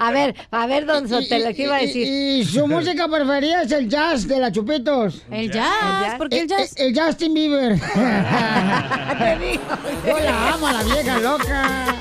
a 0.00 0.10
ver, 0.12 0.34
a 0.50 0.66
ver, 0.66 0.86
don 0.86 1.08
Sotelo, 1.08 1.54
¿qué 1.54 1.62
iba 1.62 1.76
a 1.76 1.80
decir? 1.80 2.06
Y, 2.06 2.40
y 2.40 2.44
su 2.44 2.66
música 2.68 3.08
preferida 3.08 3.62
es 3.62 3.72
el 3.72 3.88
jazz 3.88 4.28
de 4.28 4.38
la 4.38 4.52
Chupitos. 4.52 5.22
¿El 5.30 5.50
jazz? 5.50 6.16
¿Por 6.18 6.28
qué 6.28 6.40
el 6.40 6.48
jazz? 6.48 6.74
El, 6.76 6.88
el 6.88 7.00
Justin 7.00 7.34
Bieber. 7.34 7.80
Te 9.18 9.38
digo. 9.38 9.62
Yo 10.06 10.20
la 10.20 10.52
amo, 10.52 10.66
a 10.66 10.72
la 10.74 10.82
vieja 10.82 11.18
loca. 11.20 11.96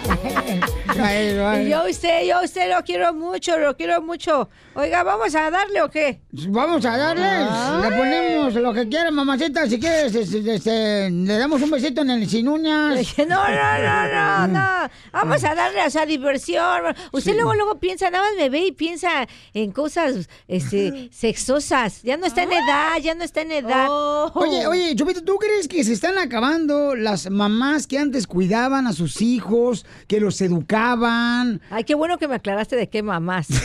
Y 0.95 1.69
yo 1.69 1.79
a 1.79 1.89
usted, 1.89 2.25
yo 2.25 2.38
a 2.38 2.43
usted 2.43 2.71
lo 2.71 2.81
quiero 2.83 3.13
mucho, 3.13 3.57
lo 3.57 3.75
quiero 3.75 4.01
mucho. 4.01 4.49
Oiga, 4.75 5.03
¿vamos 5.03 5.36
a 5.36 5.51
darle 5.51 5.81
o 5.81 5.89
qué? 5.89 6.21
Vamos 6.31 6.86
a 6.86 6.97
darle, 6.97 7.89
le 7.89 7.95
ponemos 7.97 8.53
lo 8.53 8.73
que 8.73 8.88
quiera, 8.88 9.11
mamacita, 9.11 9.67
si 9.67 9.79
quieres, 9.79 10.15
este, 10.15 10.55
este, 10.55 11.09
le 11.09 11.38
damos 11.38 11.61
un 11.61 11.71
besito 11.71 12.01
en 12.01 12.11
el 12.11 12.29
sin 12.29 12.47
uñas. 12.47 12.95
No, 13.17 13.25
no, 13.25 13.36
no, 13.36 14.07
no, 14.07 14.24
no. 14.47 14.89
Vamos 15.11 15.43
a 15.43 15.55
darle, 15.55 15.86
o 15.86 15.89
sea, 15.89 16.05
diversión. 16.05 16.95
Usted 17.11 17.36
luego, 17.36 17.53
luego 17.53 17.80
piensa, 17.80 18.09
nada 18.09 18.26
más 18.26 18.36
me 18.38 18.49
ve 18.49 18.67
y 18.67 18.71
piensa 18.71 19.28
en 19.53 19.71
cosas, 19.71 20.30
este, 20.47 21.09
sexosas. 21.11 22.01
Ya 22.03 22.17
no 22.17 22.26
está 22.26 22.43
en 22.43 22.53
edad, 22.53 22.97
ya 23.01 23.15
no 23.15 23.23
está 23.23 23.41
en 23.41 23.51
edad. 23.51 23.88
Oye, 23.89 24.67
oye, 24.67 24.95
Chupito, 24.95 25.23
¿tú 25.23 25.38
crees 25.38 25.67
que 25.67 25.84
se 25.84 25.93
están 25.93 26.17
acabando 26.17 26.95
las 26.95 27.30
mamás 27.30 27.88
que 27.88 27.97
antes 27.97 28.28
cuidaban 28.28 28.88
a 28.88 28.93
sus 28.93 29.21
hijos, 29.21 29.86
que 30.07 30.19
los 30.19 30.39
educaban? 30.41 31.61
Ay, 31.69 31.84
qué 31.84 31.95
bueno 31.95 32.17
que 32.17 32.28
me 32.28 32.36
aclaraste 32.36 32.76
de 32.76 32.89
qué 32.89 33.03
mamás. 33.03 33.47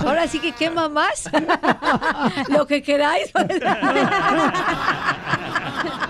Ahora 0.00 0.26
sí 0.26 0.38
que 0.38 0.52
qué 0.52 0.70
mamás. 0.70 1.28
Lo 2.48 2.66
que 2.66 2.82
queráis. 2.82 3.30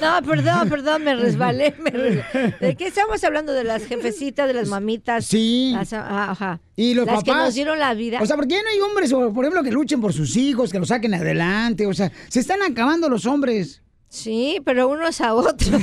No, 0.00 0.22
perdón, 0.22 0.68
perdón, 0.68 1.04
me 1.04 1.14
resbalé. 1.14 1.74
me 1.80 1.90
resbalé. 1.90 2.56
¿De 2.60 2.76
qué 2.76 2.86
estamos 2.88 3.22
hablando? 3.24 3.52
¿De 3.52 3.64
las 3.64 3.84
jefecitas, 3.86 4.46
de 4.48 4.54
las 4.54 4.68
mamitas? 4.68 5.24
Sí. 5.26 5.72
Las- 5.74 5.92
ah, 5.92 6.30
ajá. 6.30 6.60
Y 6.76 6.94
los 6.94 7.06
las 7.06 7.16
papás. 7.16 7.24
que 7.24 7.32
nos 7.44 7.54
dieron 7.54 7.78
la 7.78 7.94
vida. 7.94 8.18
O 8.22 8.26
sea, 8.26 8.36
¿por 8.36 8.46
qué 8.48 8.62
no 8.62 8.68
hay 8.68 8.80
hombres, 8.80 9.12
por 9.12 9.44
ejemplo, 9.44 9.62
que 9.62 9.70
luchen 9.70 10.00
por 10.00 10.12
sus 10.12 10.36
hijos, 10.36 10.70
que 10.72 10.78
los 10.78 10.88
saquen 10.88 11.14
adelante? 11.14 11.86
O 11.86 11.94
sea, 11.94 12.10
se 12.28 12.40
están 12.40 12.62
acabando 12.62 13.08
los 13.08 13.26
hombres. 13.26 13.82
Sí, 14.08 14.60
pero 14.64 14.88
unos 14.88 15.20
a 15.20 15.34
otros. 15.34 15.70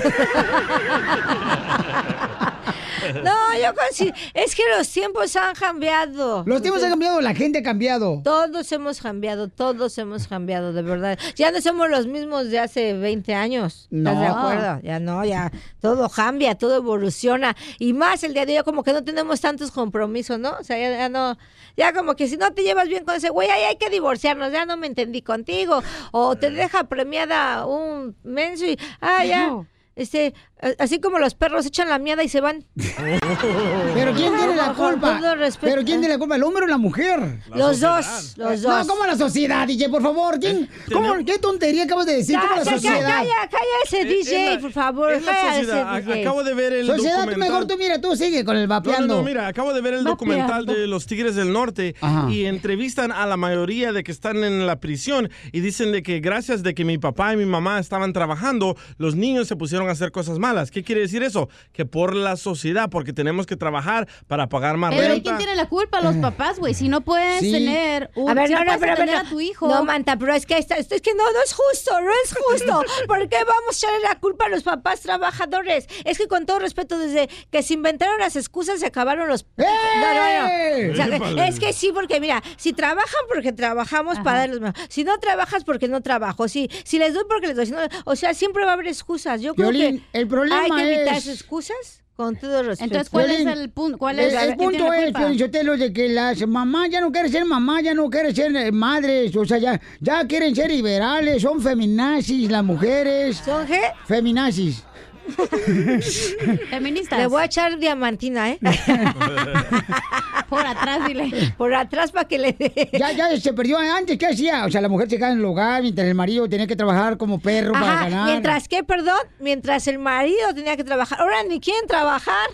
No, 3.13 3.57
yo 3.61 3.73
considero, 3.75 4.15
es 4.33 4.55
que 4.55 4.63
los 4.77 4.87
tiempos 4.89 5.35
han 5.35 5.55
cambiado. 5.55 6.43
Los 6.45 6.61
tiempos 6.61 6.83
han 6.83 6.89
cambiado, 6.91 7.21
la 7.21 7.33
gente 7.33 7.59
ha 7.59 7.63
cambiado. 7.63 8.21
Todos 8.23 8.71
hemos 8.71 9.01
cambiado, 9.01 9.47
todos 9.47 9.97
hemos 9.97 10.27
cambiado, 10.27 10.73
de 10.73 10.81
verdad. 10.81 11.17
Ya 11.35 11.51
no 11.51 11.61
somos 11.61 11.89
los 11.89 12.07
mismos 12.07 12.49
de 12.49 12.59
hace 12.59 12.93
20 12.93 13.33
años. 13.33 13.87
¿Estás 13.91 14.15
No. 14.15 14.21
de 14.21 14.27
acuerdo? 14.27 14.79
Ya 14.83 14.99
no, 14.99 15.25
ya 15.25 15.51
todo 15.81 16.09
cambia, 16.09 16.55
todo 16.55 16.75
evoluciona. 16.77 17.55
Y 17.79 17.93
más 17.93 18.23
el 18.23 18.33
día 18.33 18.45
de 18.45 18.57
hoy, 18.57 18.63
como 18.63 18.83
que 18.83 18.93
no 18.93 19.03
tenemos 19.03 19.41
tantos 19.41 19.71
compromisos, 19.71 20.39
¿no? 20.39 20.51
O 20.59 20.63
sea, 20.63 20.77
ya, 20.77 20.89
ya 20.97 21.09
no, 21.09 21.37
ya 21.77 21.93
como 21.93 22.15
que 22.15 22.27
si 22.27 22.37
no 22.37 22.51
te 22.53 22.63
llevas 22.63 22.87
bien 22.87 23.05
con 23.05 23.15
ese 23.15 23.29
güey, 23.29 23.49
ahí 23.49 23.63
hay 23.63 23.75
que 23.77 23.89
divorciarnos, 23.89 24.51
ya 24.51 24.65
no 24.65 24.77
me 24.77 24.87
entendí 24.87 25.21
contigo. 25.21 25.81
O 26.11 26.35
te 26.35 26.49
deja 26.51 26.83
premiada 26.85 27.65
un 27.65 28.15
menso 28.23 28.65
y, 28.65 28.77
ah, 29.01 29.23
ya. 29.25 29.55
Este, 29.95 30.33
así 30.79 30.99
como 30.99 31.19
los 31.19 31.35
perros 31.35 31.65
echan 31.65 31.89
la 31.89 31.99
miada 31.99 32.23
y 32.23 32.29
se 32.29 32.41
van. 32.41 32.65
Pero 32.75 34.13
¿quién 34.13 34.35
tiene 34.35 34.55
la 34.55 34.73
culpa? 34.73 35.19
Pero 35.61 35.83
¿quién 35.83 35.99
tiene 35.99 36.09
la 36.09 36.17
culpa? 36.17 36.35
¿El 36.35 36.43
hombre 36.43 36.63
o 36.65 36.67
la 36.67 36.77
mujer? 36.77 37.19
La 37.49 37.57
Los 37.57 37.77
sociedad. 37.79 37.95
dos, 37.97 38.37
los 38.37 38.61
No, 38.61 38.77
dos. 38.77 38.87
¿cómo 38.87 39.05
la 39.05 39.15
sociedad, 39.17 39.67
DJ? 39.67 39.89
Por 39.89 40.01
favor, 40.01 40.39
¿quién? 40.39 40.69
¿Cómo, 40.91 41.15
¿Qué 41.25 41.37
tontería 41.39 41.83
acabas 41.83 42.05
de 42.05 42.15
decir? 42.17 42.35
Ya, 42.35 42.41
¿Cómo 42.41 42.55
la 42.57 42.65
sociedad? 42.65 42.99
calla, 43.01 43.33
calla 43.49 43.75
ese 43.85 44.01
Es- 44.01 44.05
es 44.05 44.09
DJ, 44.29 44.55
la- 44.55 44.59
por 44.61 44.71
favor. 44.71 45.11
es 45.13 45.25
la 45.25 45.31
ese 45.51 45.65
sociedad. 45.65 46.01
DJ. 46.01 46.21
Acabo 46.21 46.43
de 46.43 46.53
ver 46.53 46.73
el 46.73 46.87
Sociedad, 46.87 47.13
tú 47.15 47.19
documental. 47.21 47.49
mejor 47.49 47.67
tú 47.67 47.77
mira, 47.77 48.01
tú 48.01 48.15
sigue 48.15 48.43
con 48.45 48.57
el 48.57 48.67
No, 48.67 48.75
no, 48.75 48.81
vapeando. 48.81 49.15
no, 49.17 49.23
mira, 49.23 49.47
acabo 49.47 49.73
de 49.73 49.81
ver 49.81 49.93
el 49.93 50.03
documental 50.03 50.65
de 50.65 50.87
los 50.87 51.05
Tigres 51.05 51.35
del 51.35 51.51
Norte 51.53 51.95
Ajá. 52.01 52.29
y 52.29 52.45
entrevistan 52.45 53.11
a 53.11 53.25
la 53.25 53.37
mayoría 53.37 53.91
de 53.93 54.03
que 54.03 54.11
están 54.11 54.43
en 54.43 54.65
la 54.67 54.79
prisión 54.79 55.29
y 55.51 55.59
dicen 55.61 55.91
de 55.91 56.03
que 56.03 56.19
gracias 56.19 56.63
de 56.63 56.73
que 56.73 56.85
mi 56.85 56.97
papá 56.97 57.33
y 57.33 57.37
mi 57.37 57.45
mamá 57.45 57.79
estaban 57.79 58.13
trabajando, 58.13 58.75
los 58.97 59.15
niños 59.15 59.47
se 59.47 59.55
pusieron 59.55 59.87
a 59.89 59.91
hacer 59.91 60.11
cosas 60.11 60.37
malas. 60.39 60.48
¿Qué 60.71 60.83
quiere 60.83 61.01
decir 61.01 61.23
eso? 61.23 61.49
Que 61.73 61.85
por 61.85 62.15
la 62.15 62.35
sociedad, 62.37 62.89
porque 62.89 63.13
tenemos 63.13 63.45
que 63.45 63.55
trabajar 63.55 64.07
para 64.27 64.49
pagar 64.49 64.77
más 64.77 64.91
Pero 64.93 65.03
¿y 65.03 65.07
renta. 65.09 65.23
quién 65.23 65.37
tiene 65.37 65.55
la 65.55 65.67
culpa? 65.69 66.01
Los 66.01 66.15
papás, 66.17 66.59
güey. 66.59 66.73
Si 66.73 66.89
no 66.89 67.01
puedes 67.01 67.39
Sí. 67.39 67.51
tener 67.51 68.09
un... 68.15 68.29
A 68.29 68.33
ver, 68.33 68.47
si 68.47 68.53
no, 68.53 68.63
no, 68.63 68.71
pero, 68.79 68.95
tener 68.95 69.15
pero, 69.15 69.17
a 69.19 69.29
tu 69.29 69.39
hijo. 69.39 69.67
No, 69.67 69.83
Manta, 69.85 70.17
pero 70.17 70.33
es 70.33 70.45
que, 70.45 70.57
esta- 70.57 70.75
esto 70.75 70.95
es 70.95 71.01
que 71.01 71.13
no, 71.13 71.23
no 71.31 71.39
es 71.45 71.53
justo, 71.53 71.91
no 72.01 72.09
es 72.23 72.33
justo. 72.33 72.83
¿Por 73.07 73.29
qué 73.29 73.37
vamos 73.37 73.75
a 73.75 73.77
echarle 73.87 73.99
la 74.07 74.19
culpa 74.19 74.45
a 74.45 74.49
los 74.49 74.63
papás 74.63 75.01
trabajadores? 75.01 75.87
Es 76.05 76.17
que 76.17 76.27
con 76.27 76.45
todo 76.45 76.59
respeto, 76.59 76.97
desde 76.97 77.29
que 77.51 77.63
se 77.63 77.73
inventaron 77.75 78.19
las 78.19 78.35
excusas 78.35 78.79
se 78.79 78.85
acabaron 78.85 79.27
los... 79.27 79.45
No, 79.57 79.65
no, 79.65 80.39
no. 80.39 80.91
O 80.91 80.95
sea, 80.95 81.07
¡Épale! 81.15 81.47
es 81.47 81.59
que 81.59 81.73
sí, 81.73 81.91
porque 81.93 82.19
mira, 82.19 82.41
si 82.57 82.73
trabajan 82.73 83.21
porque 83.27 83.51
trabajamos 83.51 84.19
para 84.19 84.39
darles 84.39 84.59
más. 84.59 84.73
Si 84.89 85.03
no 85.03 85.17
trabajas 85.19 85.63
porque 85.63 85.87
no 85.87 86.01
trabajo. 86.01 86.47
Si, 86.47 86.69
si 86.83 86.99
les 86.99 87.13
doy 87.13 87.23
porque 87.27 87.47
les 87.47 87.55
doy. 87.55 87.65
si 87.65 87.71
no- 87.71 87.79
o 88.05 88.15
sea, 88.15 88.33
siempre 88.33 88.63
va 88.65 88.71
a 88.71 88.73
haber 88.73 88.87
excusas. 88.87 89.41
Yo 89.41 89.53
creo 89.55 89.71
que 89.71 90.01
el 90.13 90.27
problema 90.47 90.63
hay 90.63 90.83
que 90.83 90.93
evitar 90.95 91.15
es- 91.17 91.27
excusas 91.27 92.03
con 92.15 92.35
todo 92.35 92.63
respeto. 92.63 92.83
Entonces, 92.83 93.09
¿cuál 93.09 93.27
Piolín, 93.27 93.47
es 93.47 93.57
el 93.57 93.69
punto? 93.69 93.97
¿Cuál 93.97 94.19
el, 94.19 94.25
es 94.27 94.33
el 94.33 94.39
quién 94.39 94.57
punto 94.57 94.91
es, 94.91 95.39
Sotelo, 95.39 95.77
de 95.77 95.93
que 95.93 96.09
las 96.09 96.45
mamás 96.45 96.89
ya 96.89 96.99
no 96.99 97.13
quieren 97.13 97.31
ser 97.31 97.45
mamás, 97.45 97.81
ya 97.83 97.93
no 97.93 98.09
quieren 98.09 98.35
ser 98.35 98.53
eh, 98.57 98.71
madres, 98.73 99.33
o 99.37 99.45
sea, 99.45 99.57
ya, 99.57 99.79
ya 100.01 100.27
quieren 100.27 100.53
ser 100.53 100.69
liberales, 100.69 101.41
son 101.41 101.61
feminazis 101.61 102.51
las 102.51 102.63
mujeres. 102.63 103.37
¿Son 103.37 103.65
qué? 103.65 103.79
Feminazis. 104.05 104.83
Feministas. 106.69 107.19
Le 107.19 107.27
voy 107.27 107.41
a 107.41 107.45
echar 107.45 107.77
diamantina, 107.79 108.49
¿eh? 108.51 108.59
Por 110.49 110.65
atrás, 110.65 111.05
dile. 111.07 111.53
Por 111.57 111.73
atrás 111.75 112.11
para 112.11 112.27
que 112.27 112.39
le 112.39 112.53
dé. 112.53 112.89
Ya, 112.97 113.11
ya 113.11 113.39
se 113.39 113.53
perdió 113.53 113.77
antes, 113.77 114.17
¿qué 114.17 114.25
hacía? 114.25 114.65
O 114.65 114.71
sea, 114.71 114.81
la 114.81 114.89
mujer 114.89 115.07
se 115.07 115.17
quedaba 115.17 115.33
en 115.33 115.39
el 115.39 115.45
hogar 115.45 115.83
mientras 115.83 116.07
el 116.07 116.15
marido 116.15 116.49
tenía 116.49 116.65
que 116.65 116.75
trabajar 116.75 117.17
como 117.17 117.39
perro 117.39 117.73
para 117.73 118.05
ganar. 118.05 118.25
mientras 118.25 118.67
que, 118.67 118.83
perdón, 118.83 119.19
mientras 119.39 119.85
el 119.87 119.99
marido 119.99 120.51
tenía 120.55 120.75
que 120.75 120.83
trabajar. 120.83 121.21
Ahora 121.21 121.43
ni 121.47 121.59
quieren 121.59 121.85
trabajar. 121.87 122.47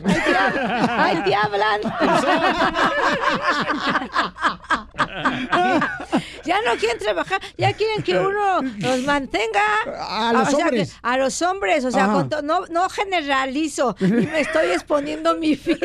Ahí 0.89 1.21
te, 1.23 1.36
hablan. 1.36 1.80
ya 6.45 6.57
no 6.65 6.76
quieren 6.80 6.99
trabajar, 6.99 7.41
ya 7.57 7.73
quieren 7.73 8.03
que 8.03 8.17
uno 8.19 8.61
los 8.61 9.01
mantenga. 9.03 9.61
A 10.07 10.32
los 10.34 10.47
O 10.49 10.51
sea, 10.51 10.65
hombres. 10.65 10.91
que- 10.93 10.99
a 11.01 11.17
los 11.17 11.41
hombres, 11.41 11.86
o 11.86 11.91
sea, 11.91 12.07
con 12.07 12.30
no, 12.43 12.64
no 12.70 12.89
generalizo. 12.89 13.95
Y 13.99 14.05
me 14.05 14.39
estoy 14.41 14.72
exponiendo 14.72 15.36
mi 15.36 15.55
vida. 15.55 15.78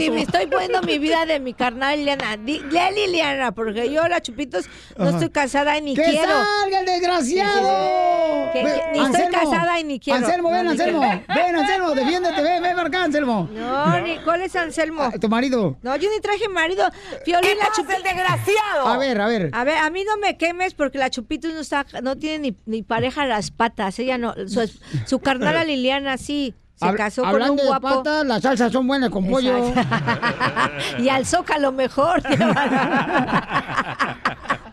y, 0.00 0.04
y 0.04 0.10
me 0.10 0.22
estoy 0.22 0.46
poniendo 0.46 0.82
mi 0.82 0.98
vida 0.98 1.26
de 1.26 1.40
mi 1.40 1.54
carnal 1.54 1.96
Liliana. 1.98 2.36
De 2.36 2.90
Liliana, 2.94 3.52
porque 3.52 3.90
yo, 3.92 4.06
la 4.08 4.20
Chupitos, 4.20 4.66
no 4.96 5.04
Ajá. 5.04 5.10
estoy 5.14 5.30
casada 5.30 5.78
y 5.78 5.82
ni 5.82 5.94
¡Que 5.94 6.02
quiero. 6.04 6.28
salga 6.60 6.80
el 6.80 6.86
desgraciado! 6.86 8.52
Que- 8.52 8.82
ni 8.92 8.98
estoy 9.00 9.30
casada 9.30 9.80
y 9.80 9.84
ni 9.84 10.00
quiero. 10.00 10.18
Anselmo, 10.24 10.50
ven, 10.50 10.64
No, 10.64 10.70
Anselmo. 10.72 11.00
quiero. 11.00 11.22
Ven, 11.46 11.56
Anselmo, 11.56 11.90
defiéndete, 11.94 12.42
ven, 12.42 12.62
ven 12.62 12.76
para 12.76 12.88
acá, 12.88 13.04
Anselmo. 13.04 13.48
No, 13.52 14.00
ni 14.00 14.18
¿cuál 14.18 14.42
es 14.42 14.54
Anselmo? 14.56 15.10
Tu 15.20 15.28
marido. 15.28 15.76
No, 15.82 15.96
yo 15.96 16.08
ni 16.10 16.20
traje 16.20 16.48
marido. 16.48 16.88
Fiolín, 17.24 17.58
la 17.58 17.70
Chupitos. 17.74 18.02
desgraciado! 18.02 18.86
A 18.88 18.96
ver, 18.98 19.20
a 19.20 19.26
ver. 19.26 19.50
A 19.52 19.64
ver, 19.64 19.78
a 19.78 19.90
mí 19.90 20.04
no 20.04 20.16
me 20.18 20.36
quemes 20.36 20.74
porque 20.74 20.98
la 20.98 21.10
Chupitos 21.10 21.52
no 21.52 21.60
está, 21.60 21.86
no 22.02 22.16
tiene 22.16 22.38
ni, 22.50 22.56
ni 22.66 22.82
pareja 22.82 23.22
a 23.22 23.26
las 23.26 23.50
patas. 23.50 23.98
Ella 23.98 24.18
no, 24.18 24.34
su, 25.06 25.13
su 25.14 25.20
carnala 25.20 25.64
Liliana 25.70 26.18
sí. 26.18 26.54
Se 26.76 26.86
Hab- 26.86 26.96
casó 26.96 27.22
con 27.22 27.30
un 27.30 27.34
Hablando 27.36 27.62
de 27.62 27.68
guapo. 27.68 27.88
patas, 28.02 28.26
las 28.26 28.42
salsas 28.42 28.72
son 28.72 28.84
buenas 28.88 29.10
con 29.10 29.24
pollo. 29.28 29.72
y 30.98 31.08
al 31.08 31.24
zócalo 31.24 31.70
mejor. 31.70 32.20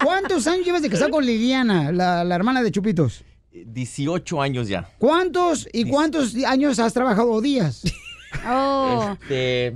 ¿Cuántos 0.03 0.47
años 0.47 0.65
llevas 0.65 0.81
de 0.81 0.89
casar 0.89 1.09
con 1.11 1.23
Liliana, 1.25 1.91
la, 1.91 2.23
la 2.23 2.35
hermana 2.35 2.61
de 2.63 2.71
Chupitos? 2.71 3.23
18 3.53 4.41
años 4.41 4.67
ya. 4.67 4.89
¿Cuántos 4.97 5.67
y 5.71 5.87
cuántos 5.89 6.33
años 6.47 6.79
has 6.79 6.93
trabajado 6.93 7.39
días? 7.41 7.83
Oh. 8.47 9.15
Este, 9.21 9.75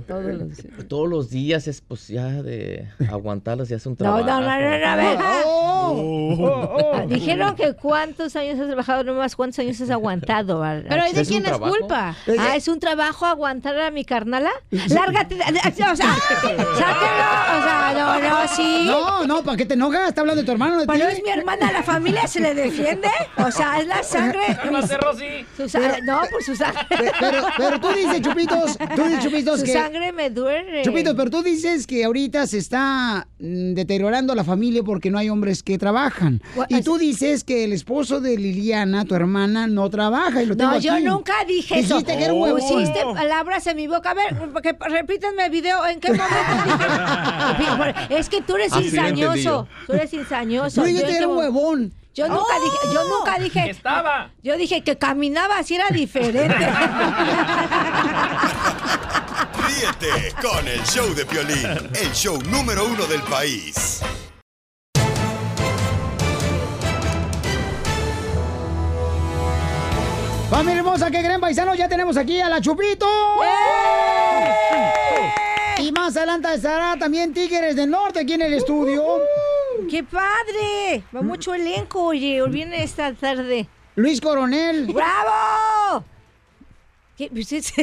todos 0.88 1.08
los 1.08 1.30
días 1.30 1.68
es 1.68 1.80
pues 1.80 2.08
ya 2.08 2.26
de 2.42 2.88
aguantarlas 3.10 3.68
ya 3.68 3.76
es 3.76 3.86
un 3.86 3.92
No, 3.92 3.96
trabajo. 3.96 4.24
no, 4.26 4.40
no, 4.40 4.46
no, 4.60 4.78
no, 4.78 4.86
a 4.86 4.96
ver. 4.96 5.18
Oh. 5.44 6.92
Ah, 6.94 7.04
Dijeron 7.06 7.54
que 7.54 7.74
cuántos 7.74 8.34
años 8.36 8.58
has 8.58 8.66
trabajado, 8.66 9.04
no 9.04 9.14
más 9.14 9.36
cuántos 9.36 9.58
años 9.60 9.80
has 9.80 9.90
aguantado. 9.90 10.62
Pero 10.88 11.06
¿y 11.06 11.12
de 11.12 11.20
¿Es 11.20 11.28
un 11.28 11.32
quién 11.32 11.42
es 11.44 11.50
trabajo? 11.50 11.74
culpa? 11.78 12.16
Ah, 12.38 12.56
¿es 12.56 12.68
un 12.68 12.80
trabajo 12.80 13.26
aguantar 13.26 13.78
a 13.80 13.90
mi 13.90 14.04
carnala? 14.04 14.50
Lárgate, 14.70 15.34
de- 15.36 15.44
de- 15.52 15.60
o 15.60 15.72
sea, 15.74 15.94
sáquenlo, 15.96 16.72
o 16.72 16.76
sea, 16.76 17.94
no, 17.96 18.20
no, 18.20 18.48
sí. 18.48 18.84
No, 18.86 19.26
no, 19.26 19.42
¿para 19.42 19.56
qué 19.56 19.66
te 19.66 19.74
enojas? 19.74 20.08
Está 20.08 20.22
hablando 20.22 20.42
de 20.42 20.46
tu 20.46 20.52
hermano. 20.52 20.78
De 20.80 20.86
Pero 20.86 21.08
es 21.08 21.22
mi 21.22 21.30
hermana, 21.30 21.70
la 21.72 21.82
familia 21.82 22.26
se 22.26 22.40
le 22.40 22.54
defiende. 22.54 23.08
O 23.38 23.50
sea, 23.50 23.78
es 23.80 23.86
la 23.86 24.02
sangre. 24.02 24.40
mis- 24.70 25.46
su 25.56 25.68
sa- 25.68 26.00
no, 26.02 26.22
por 26.30 26.42
su 26.42 26.56
sangre. 26.56 26.86
Pero, 27.20 27.46
pero 27.56 27.80
tú 27.80 27.88
dices, 27.92 28.20
Chupito, 28.22 28.45
Chupitos, 28.46 28.78
tú 28.94 29.02
dices, 29.04 29.24
Chupitos, 29.24 29.60
Su 29.60 29.66
que... 29.66 29.72
sangre 29.72 30.12
me 30.12 30.30
duele. 30.30 30.82
Chupitos, 30.82 31.14
pero 31.14 31.30
tú 31.30 31.42
dices 31.42 31.86
que 31.86 32.04
ahorita 32.04 32.46
se 32.46 32.58
está 32.58 33.26
mm, 33.38 33.74
deteriorando 33.74 34.34
la 34.34 34.44
familia 34.44 34.82
porque 34.82 35.10
no 35.10 35.18
hay 35.18 35.28
hombres 35.28 35.62
que 35.62 35.78
trabajan. 35.78 36.40
Y 36.68 36.82
tú 36.82 36.98
dices 36.98 37.44
que 37.44 37.64
el 37.64 37.72
esposo 37.72 38.20
de 38.20 38.36
Liliana, 38.38 39.04
tu 39.04 39.14
hermana, 39.14 39.66
no 39.66 39.88
trabaja 39.90 40.42
y 40.42 40.46
lo 40.46 40.56
tengo 40.56 40.72
No, 40.72 40.78
yo 40.78 40.98
nunca 41.00 41.32
dije 41.46 41.78
eso. 41.80 41.94
Dijiste 41.98 42.16
que 42.18 42.24
era 42.24 42.32
un 42.32 42.42
huevón. 42.42 42.60
Pusiste 42.60 43.00
palabras 43.14 43.66
en 43.66 43.76
mi 43.76 43.86
boca. 43.86 44.10
A 44.10 44.14
ver, 44.14 44.36
porque 44.52 44.76
repítanme 44.78 45.46
el 45.46 45.50
video. 45.50 45.86
¿En 45.86 46.00
qué 46.00 46.08
momento 46.08 46.28
dije? 47.58 48.18
Es 48.18 48.28
que 48.28 48.42
tú 48.42 48.56
eres 48.56 48.72
Así 48.72 48.84
yo. 48.84 48.88
insañoso. 48.88 49.68
Tú 49.86 49.92
eres 49.92 50.12
insañoso. 50.12 50.80
Tú 50.80 50.86
dijiste 50.86 51.02
Yo 51.02 51.08
en 51.08 51.12
que 51.12 51.18
era 51.18 51.28
un 51.28 51.36
huevón. 51.38 51.92
Yo 52.16 52.26
nunca 52.28 52.58
dije, 52.58 52.78
yo 52.94 53.04
nunca 53.04 53.38
dije. 53.38 53.70
Estaba. 53.70 54.30
Yo 54.42 54.56
dije 54.56 54.82
que 54.82 54.96
caminaba 54.96 55.58
así 55.58 55.74
era 55.74 55.90
diferente. 55.90 56.56
Ríete 59.68 60.34
con 60.40 60.66
el 60.66 60.82
show 60.84 61.14
de 61.14 61.26
Piolín, 61.26 61.90
el 61.92 62.12
show 62.14 62.40
número 62.44 62.86
uno 62.86 63.04
del 63.04 63.20
país. 63.20 64.00
Familia 70.48 70.78
hermosa, 70.78 71.10
qué 71.10 71.20
gran 71.20 71.38
paisano, 71.38 71.74
ya 71.74 71.86
tenemos 71.86 72.16
aquí 72.16 72.40
a 72.40 72.48
la 72.48 72.62
Chupito. 72.62 73.06
Y 75.76 75.92
más 75.92 76.16
adelante 76.16 76.54
estará 76.54 76.96
también 76.98 77.34
Tigres 77.34 77.76
del 77.76 77.90
Norte 77.90 78.20
aquí 78.20 78.32
en 78.32 78.40
el 78.40 78.54
estudio. 78.54 79.04
¡Qué 79.90 80.02
padre! 80.04 81.02
Va 81.14 81.22
mucho 81.22 81.54
elenco, 81.54 82.02
oye. 82.04 82.42
Viene 82.48 82.82
esta 82.82 83.12
tarde. 83.14 83.68
Luis 83.94 84.20
Coronel. 84.20 84.86
¡Bravo! 84.92 86.04
¿Qué? 87.16 87.30
Pues 87.32 87.50
es- 87.52 87.72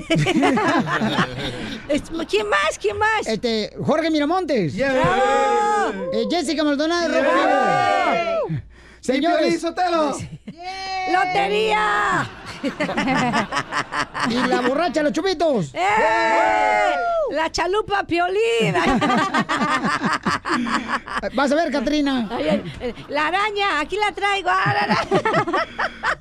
Es- 1.89 2.04
¿Quién 2.30 2.49
más? 2.49 2.78
¿Quién 2.80 2.97
más? 2.97 3.26
Este, 3.28 3.74
Jorge 3.84 4.10
Miramontes. 4.12 4.76
¡Bravo! 4.76 6.12
Eh, 6.14 6.26
Jessica 6.30 6.64
Maldonado. 6.64 7.10
Vivo. 7.10 8.62
Señores. 9.01 9.60
Sotelo. 9.62 10.12
¡Lotería! 11.12 12.30
Y 14.30 14.36
la 14.47 14.61
borracha, 14.61 15.03
los 15.03 15.11
chupitos. 15.11 15.74
¡Eh! 15.74 15.80
La 17.32 17.51
chalupa 17.51 18.03
piolín. 18.03 18.74
Vas 21.36 21.51
a 21.51 21.55
ver, 21.55 21.72
Katrina. 21.72 22.30
La 23.09 23.28
araña, 23.28 23.80
aquí 23.80 23.97
la 23.97 24.14
traigo. 24.14 24.49
Ah. 24.51 25.03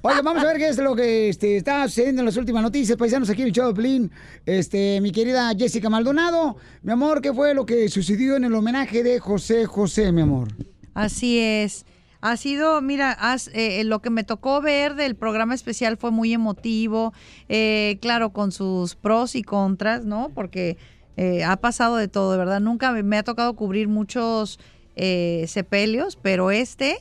Oye, 0.03 0.23
vamos 0.23 0.43
a 0.43 0.47
ver 0.47 0.57
qué 0.57 0.69
es 0.69 0.79
lo 0.79 0.97
que 0.97 1.29
este, 1.29 1.57
está 1.57 1.87
sucediendo 1.87 2.23
en 2.23 2.27
las 2.27 2.37
últimas 2.37 2.63
noticias. 2.63 2.97
Paisanos, 2.97 3.31
aquí 3.31 3.43
en 3.43 3.49
el 3.49 3.55
show 3.55 3.73
de. 3.73 4.11
Este, 4.47 5.01
mi 5.01 5.13
querida 5.13 5.53
Jessica 5.57 5.91
Maldonado. 5.91 6.57
Mi 6.83 6.93
amor, 6.93 7.21
¿qué 7.21 7.33
fue 7.33 7.55
lo 7.55 7.67
que 7.67 7.89
sucedió 7.89 8.37
en 8.37 8.45
el 8.45 8.55
homenaje 8.55 9.03
de 9.03 9.21
José 9.21 9.67
José, 9.67 10.13
mi 10.13 10.23
amor? 10.23 10.49
Así 10.95 11.39
es. 11.39 11.85
Ha 12.23 12.37
sido, 12.37 12.81
mira, 12.81 13.11
has- 13.13 13.51
eh, 13.53 13.83
lo 13.85 14.01
que 14.01 14.09
me 14.11 14.23
tocó 14.25 14.61
ver 14.63 14.95
del 14.95 15.17
programa 15.17 15.55
especial 15.55 15.97
fue 15.97 16.11
muy 16.13 16.33
emotivo, 16.33 17.13
eh, 17.49 17.99
claro, 18.01 18.31
con 18.33 18.53
sus 18.53 18.95
pros 18.95 19.35
y 19.35 19.43
contras, 19.43 20.05
¿no? 20.05 20.31
Porque 20.35 20.77
eh, 21.17 21.43
ha 21.45 21.57
pasado 21.57 21.97
de 21.97 22.09
todo, 22.09 22.33
de 22.33 22.39
verdad. 22.39 22.61
Nunca 22.61 22.93
me, 22.93 23.03
me 23.03 23.19
ha 23.19 23.23
tocado 23.25 23.55
cubrir 23.55 23.89
muchos 23.89 24.59
eh, 24.97 25.45
sepelios, 25.49 26.17
pero 26.17 26.51
este, 26.53 26.97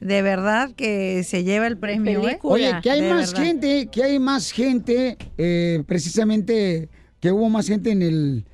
de 0.00 0.20
verdad 0.22 0.72
que 0.76 1.22
se 1.24 1.44
lleva 1.44 1.66
el 1.68 1.78
premio. 1.78 2.28
¿eh? 2.28 2.38
Oye, 2.42 2.72
que 2.82 2.90
hay 2.90 3.00
De 3.02 3.10
más 3.14 3.30
verdad. 3.32 3.44
gente, 3.46 3.86
que 3.86 4.02
hay 4.02 4.18
más 4.18 4.50
gente, 4.50 5.16
eh, 5.38 5.82
precisamente, 5.86 6.88
que 7.20 7.30
hubo 7.32 7.48
más 7.48 7.68
gente 7.68 7.90
en 7.92 8.02
el, 8.02 8.44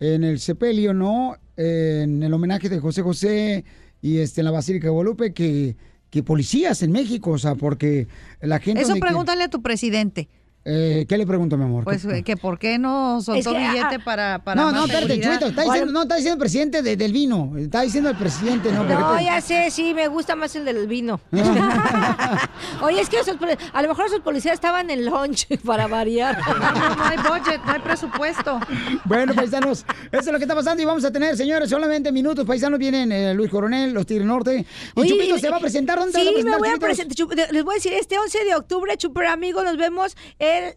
en 0.00 0.22
el 0.22 0.38
sepelio, 0.38 0.92
¿no? 0.92 1.36
Eh, 1.56 2.02
en 2.04 2.22
el 2.22 2.32
homenaje 2.34 2.68
de 2.68 2.78
José 2.78 3.02
José 3.02 3.64
y 4.02 4.18
este, 4.18 4.40
en 4.42 4.44
la 4.46 4.50
Basílica 4.50 4.88
de 4.88 4.90
Guadalupe, 4.90 5.32
que, 5.32 5.76
que 6.10 6.22
policías 6.22 6.82
en 6.82 6.92
México, 6.92 7.30
o 7.30 7.38
sea, 7.38 7.54
porque 7.54 8.08
la 8.42 8.58
gente... 8.58 8.82
Eso 8.82 8.92
que- 8.94 9.00
pregúntale 9.00 9.44
a 9.44 9.48
tu 9.48 9.62
presidente. 9.62 10.28
Eh, 10.64 11.06
¿Qué 11.08 11.18
le 11.18 11.26
pregunto, 11.26 11.56
mi 11.56 11.64
amor? 11.64 11.82
Pues 11.82 12.06
¿Qué- 12.06 12.18
eh, 12.18 12.22
que 12.22 12.36
por 12.36 12.58
qué 12.58 12.78
no 12.78 13.20
soltó 13.20 13.50
Es 13.50 13.56
que, 13.56 13.68
billete 13.68 13.96
ah, 13.96 14.02
para, 14.04 14.38
para 14.44 14.62
no, 14.62 14.70
no, 14.70 14.84
espérate. 14.84 15.20
Chuito, 15.20 15.46
está 15.46 15.64
diciendo, 15.64 15.92
no, 15.92 16.02
está 16.02 16.14
diciendo 16.14 16.34
el 16.34 16.40
presidente 16.40 16.82
de- 16.82 16.96
del 16.96 17.12
vino, 17.12 17.52
está 17.58 17.80
diciendo 17.80 18.10
el 18.10 18.16
presidente, 18.16 18.70
¿no? 18.70 18.84
No, 18.84 19.20
ya 19.20 19.40
sé, 19.40 19.70
sí, 19.70 19.92
me 19.92 20.06
gusta 20.06 20.36
más 20.36 20.54
el 20.54 20.64
del 20.64 20.86
vino. 20.86 21.20
Oye, 22.82 23.00
es 23.00 23.08
que 23.08 23.18
esos 23.18 23.36
a 23.72 23.82
lo 23.82 23.88
mejor 23.88 24.06
esos 24.06 24.20
policías 24.20 24.54
estaban 24.54 24.88
en 24.90 25.04
lunch 25.04 25.46
para 25.64 25.88
variar. 25.88 26.38
No 26.38 27.04
hay 27.04 27.16
budget, 27.18 27.60
no 27.64 27.72
hay 27.72 27.80
presupuesto. 27.80 28.60
Bueno, 29.04 29.34
paisanos, 29.34 29.84
eso 30.12 30.20
es 30.20 30.26
lo 30.26 30.38
que 30.38 30.44
está 30.44 30.54
pasando 30.54 30.80
y 30.82 30.86
vamos 30.86 31.04
a 31.04 31.10
tener, 31.10 31.36
señores, 31.36 31.70
solamente 31.70 32.12
minutos. 32.12 32.46
Paisanos 32.46 32.78
vienen 32.78 33.10
eh, 33.10 33.34
Luis 33.34 33.50
Coronel, 33.50 33.92
los 33.92 34.06
Tigres 34.06 34.26
Norte. 34.26 34.64
Y 34.94 35.00
Oye, 35.00 35.08
Chupito 35.10 35.38
se 35.38 35.50
va 35.50 35.56
a 35.56 35.60
presentar. 35.60 35.98
¿Dónde 35.98 36.12
sí, 36.12 36.24
se 36.24 36.24
va 36.24 36.30
a 36.30 36.32
presentar, 36.34 36.60
me 36.60 36.68
voy 36.68 36.76
a 36.76 36.78
presentar. 36.78 37.52
Les 37.52 37.64
voy 37.64 37.74
a 37.74 37.76
decir, 37.76 37.92
este 37.94 38.16
11 38.18 38.44
de 38.44 38.54
octubre, 38.54 38.96
Chuper 38.96 39.26
Amigos, 39.26 39.64
nos 39.64 39.76
vemos 39.76 40.16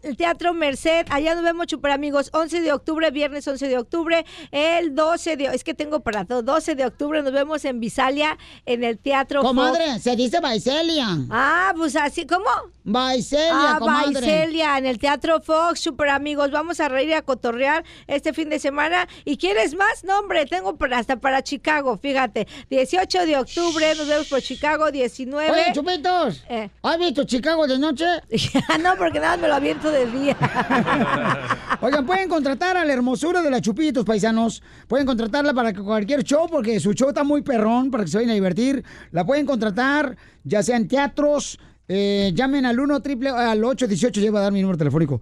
el 0.02 0.16
Teatro 0.16 0.54
Merced. 0.54 1.06
Allá 1.10 1.34
nos 1.34 1.44
vemos, 1.44 1.66
Chuper 1.66 1.90
Amigos, 1.90 2.30
11 2.32 2.60
de 2.60 2.72
octubre, 2.72 3.10
viernes 3.10 3.46
11 3.46 3.68
de 3.68 3.78
octubre. 3.78 4.24
El 4.50 4.94
12 4.94 5.36
de... 5.36 5.44
Es 5.46 5.64
que 5.64 5.74
tengo 5.74 6.00
para 6.00 6.24
todo. 6.24 6.42
12 6.42 6.74
de 6.74 6.86
octubre 6.86 7.22
nos 7.22 7.32
vemos 7.32 7.64
en 7.64 7.80
Visalia, 7.80 8.38
en 8.64 8.84
el 8.84 8.98
Teatro 8.98 9.42
Comadre, 9.42 9.92
Fox. 9.92 10.02
se 10.02 10.16
dice 10.16 10.40
Baicelia. 10.40 11.06
Ah, 11.30 11.72
pues 11.76 11.96
así, 11.96 12.26
¿cómo? 12.26 12.46
Baicelia, 12.88 13.50
Ah, 13.74 13.76
comadre. 13.80 14.12
Baicelia, 14.12 14.78
en 14.78 14.86
el 14.86 14.98
Teatro 14.98 15.40
Fox, 15.40 15.80
super 15.80 16.08
amigos. 16.08 16.52
Vamos 16.52 16.78
a 16.78 16.88
reír 16.88 17.08
y 17.08 17.12
a 17.14 17.22
cotorrear 17.22 17.84
este 18.06 18.32
fin 18.32 18.48
de 18.48 18.60
semana. 18.60 19.08
¿Y 19.24 19.38
quieres 19.38 19.74
más? 19.74 20.04
No, 20.04 20.20
hombre, 20.20 20.46
tengo 20.46 20.76
para, 20.76 20.98
hasta 20.98 21.16
para 21.16 21.42
Chicago, 21.42 21.98
fíjate. 21.98 22.46
18 22.70 23.26
de 23.26 23.38
octubre, 23.38 23.92
nos 23.96 24.06
vemos 24.06 24.28
por 24.28 24.40
Chicago, 24.40 24.92
19. 24.92 25.50
Oye, 25.50 25.72
Chupitos, 25.74 26.44
Eh. 26.48 26.70
¿has 26.80 26.98
visto 26.98 27.24
Chicago 27.24 27.66
de 27.66 27.76
noche? 27.76 28.06
no, 28.80 28.94
porque 28.96 29.18
nada 29.18 29.36
me 29.36 29.48
lo 29.48 29.54
aviento 29.56 29.90
de 29.90 30.06
día. 30.06 30.36
Oigan, 31.80 32.06
pueden 32.06 32.28
contratar 32.28 32.76
a 32.76 32.84
la 32.84 32.92
hermosura 32.92 33.42
de 33.42 33.50
la 33.50 33.60
Chupitos, 33.60 34.04
paisanos. 34.04 34.62
Pueden 34.86 35.06
contratarla 35.08 35.52
para 35.52 35.74
cualquier 35.74 36.22
show, 36.22 36.46
porque 36.48 36.78
su 36.78 36.92
show 36.92 37.08
está 37.08 37.24
muy 37.24 37.42
perrón, 37.42 37.90
para 37.90 38.04
que 38.04 38.10
se 38.12 38.18
vayan 38.18 38.30
a 38.30 38.34
divertir. 38.34 38.84
La 39.10 39.26
pueden 39.26 39.44
contratar, 39.44 40.16
ya 40.44 40.62
sea 40.62 40.76
en 40.76 40.86
teatros. 40.86 41.58
Eh, 41.88 42.32
llamen 42.34 42.66
al 42.66 42.78
1 42.80 43.00
triple 43.00 43.30
al 43.30 43.62
818, 43.62 44.20
lleva 44.20 44.40
a 44.40 44.42
dar 44.42 44.52
mi 44.52 44.60
número 44.60 44.76
telefónico. 44.78 45.20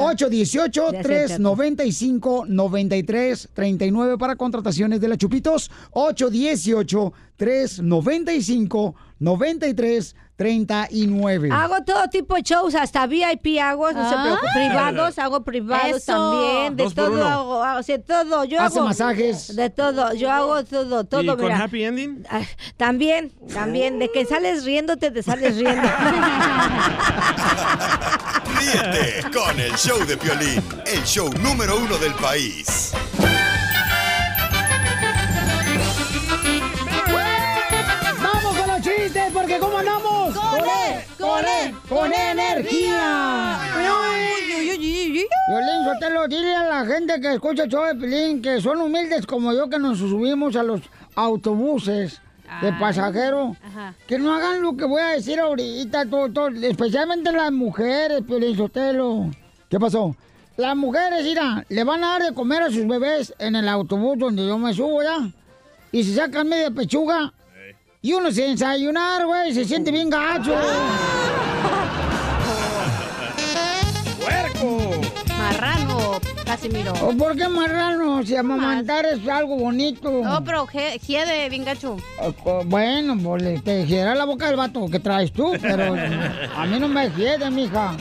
818 0.00 0.92
395 1.02 2.46
93 2.46 3.48
39 3.52 4.18
para 4.18 4.36
contrataciones 4.36 5.00
de 5.00 5.08
la 5.08 5.16
Chupitos. 5.16 5.70
818 5.92 7.12
395 7.36 8.94
93 9.18 10.16
39. 10.36 11.48
Hago 11.52 11.76
todo 11.84 12.08
tipo 12.08 12.34
de 12.34 12.42
shows, 12.42 12.74
hasta 12.74 13.06
VIP 13.06 13.58
hago, 13.60 13.92
no 13.92 14.08
se 14.08 14.14
Ah. 14.16 14.22
preocupen, 14.24 14.68
privados, 14.68 15.18
hago 15.18 15.44
privados 15.44 15.96
Eso. 16.02 16.12
también, 16.12 16.76
de 16.76 16.90
todo 16.90 17.12
uno. 17.12 17.24
hago, 17.26 17.62
hago, 17.62 17.78
o 17.80 17.82
sea, 17.84 18.02
todo, 18.02 18.44
yo 18.44 18.60
Hace 18.60 18.78
hago 18.78 18.88
masajes. 18.88 19.54
de 19.54 19.70
todo, 19.70 20.12
yo 20.14 20.30
hago 20.32 20.64
todo, 20.64 21.04
todo, 21.04 21.22
¿Y 21.22 21.26
con 21.26 21.40
mira. 21.42 21.62
happy 21.62 21.84
ending? 21.84 22.26
Ah, 22.28 22.40
También, 22.76 23.30
también, 23.52 23.98
de 24.00 24.10
que 24.10 24.24
sales 24.26 24.64
riéndote, 24.64 25.10
te 25.12 25.22
sales 25.22 25.56
riendo. 25.56 25.88
Ríete 28.58 29.22
con 29.32 29.58
el 29.60 29.72
show 29.76 30.04
de 30.04 30.16
Piolín, 30.16 30.62
el 30.86 31.02
show 31.04 31.30
número 31.40 31.76
uno 31.78 31.96
del 31.98 32.14
país. 32.14 32.92
¡Vamos 38.22 38.56
con 38.56 38.66
los 38.68 38.80
chistes! 38.80 39.32
Porque 39.32 39.58
¿cómo 39.58 39.78
andamos? 39.78 40.13
¡Con 41.18 41.44
él! 41.44 41.74
¡Con 41.88 42.12
energía! 42.12 43.58
Violín, 45.48 45.84
Sotelo, 45.84 46.26
dile 46.26 46.54
a 46.54 46.64
la 46.64 46.86
gente 46.86 47.20
que 47.20 47.34
escucha 47.34 47.64
el 47.64 47.70
show 47.70 47.84
de 47.84 47.94
Pilín 47.94 48.40
que 48.40 48.60
son 48.60 48.80
humildes 48.80 49.26
como 49.26 49.52
yo 49.52 49.68
que 49.68 49.78
nos 49.78 49.98
subimos 49.98 50.56
a 50.56 50.62
los 50.62 50.80
autobuses 51.14 52.20
de 52.62 52.72
pasajeros. 52.72 53.56
Que 54.06 54.18
no 54.18 54.34
hagan 54.34 54.62
lo 54.62 54.76
que 54.76 54.84
voy 54.84 55.02
a 55.02 55.08
decir 55.08 55.38
ahorita, 55.38 56.06
todo, 56.06 56.32
todo, 56.32 56.48
especialmente 56.48 57.30
las 57.32 57.52
mujeres, 57.52 58.22
Piolín 58.26 58.56
Sotelo. 58.56 59.30
¿Qué 59.68 59.78
pasó? 59.78 60.16
Las 60.56 60.76
mujeres, 60.76 61.24
mira, 61.24 61.64
le 61.68 61.84
van 61.84 62.04
a 62.04 62.12
dar 62.12 62.22
de 62.22 62.34
comer 62.34 62.62
a 62.62 62.70
sus 62.70 62.86
bebés 62.86 63.34
en 63.38 63.56
el 63.56 63.68
autobús 63.68 64.18
donde 64.18 64.46
yo 64.46 64.56
me 64.56 64.72
subo, 64.72 65.02
¿ya? 65.02 65.28
Y 65.90 66.04
se 66.04 66.14
sacan 66.14 66.48
media 66.48 66.70
pechuga. 66.70 67.32
Y 68.04 68.12
uno 68.12 68.30
se 68.30 68.42
desayunar, 68.42 69.24
güey, 69.24 69.54
se 69.54 69.64
siente 69.64 69.90
bien 69.90 70.10
gacho. 70.10 70.54
¡Puerco! 74.20 74.90
Marrano, 75.38 76.20
Casimiro. 76.44 76.92
¿O 77.00 77.16
por 77.16 77.34
qué 77.34 77.48
marrano? 77.48 78.22
Si 78.22 78.36
amamantar 78.36 79.06
es 79.06 79.26
algo 79.26 79.56
bonito. 79.56 80.20
No, 80.22 80.44
pero 80.44 80.68
hiede, 81.06 81.48
bien 81.48 81.64
gacho. 81.64 81.96
Bueno, 82.66 83.16
pues 83.22 83.64
te 83.64 83.86
gira 83.86 84.14
la 84.14 84.26
boca 84.26 84.48
del 84.48 84.56
vato 84.56 84.86
que 84.90 85.00
traes 85.00 85.32
tú, 85.32 85.54
pero 85.62 85.94
a 85.94 86.66
mí 86.66 86.78
no 86.78 86.88
me 86.88 87.08
hiede, 87.08 87.50
mija. 87.50 87.96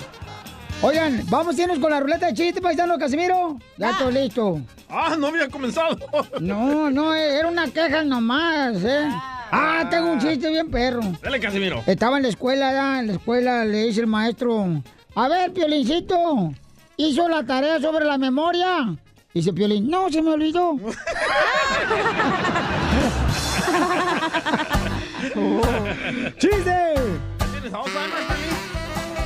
Oigan, 0.86 1.23
vamos 1.29 1.57
a 1.57 1.61
irnos 1.61 1.79
con 1.79 1.91
la 1.91 2.01
ruleta 2.01 2.25
de 2.27 2.34
chiste, 2.34 2.61
paisano 2.61 2.97
Casimiro. 2.97 3.57
Ya 3.77 3.91
estoy 3.91 4.13
listo. 4.13 4.59
Ah, 4.89 5.15
no 5.17 5.27
había 5.27 5.47
comenzado. 5.47 5.97
No, 6.41 6.91
no, 6.91 7.15
eh, 7.15 7.38
era 7.38 7.47
una 7.47 7.67
queja 7.67 8.03
nomás, 8.03 8.84
¿eh? 8.84 9.07
Ah, 9.49 9.88
tengo 9.89 10.11
un 10.11 10.19
chiste 10.19 10.49
bien 10.49 10.69
perro. 10.69 10.99
Dale, 11.21 11.39
Casimiro. 11.39 11.81
Estaba 11.88 12.17
en 12.17 12.23
la 12.23 12.29
escuela, 12.29 12.73
ya, 12.73 12.99
en 12.99 13.07
la 13.07 13.13
escuela 13.13 13.63
le 13.63 13.84
dice 13.86 14.01
el 14.01 14.07
maestro, 14.07 14.84
a 15.15 15.29
ver, 15.29 15.53
Piolincito, 15.53 16.51
¿hizo 16.97 17.29
la 17.29 17.45
tarea 17.45 17.79
sobre 17.79 18.03
la 18.03 18.17
memoria? 18.17 18.93
Dice 19.34 19.53
Piolín, 19.53 19.89
no, 19.89 20.09
se 20.09 20.21
me 20.21 20.31
olvidó. 20.31 20.75
¡Chiste! 26.38 26.75
¿Tienes 27.51 27.73
Alzheimer, 27.73 28.23
Piolín? 28.27 28.57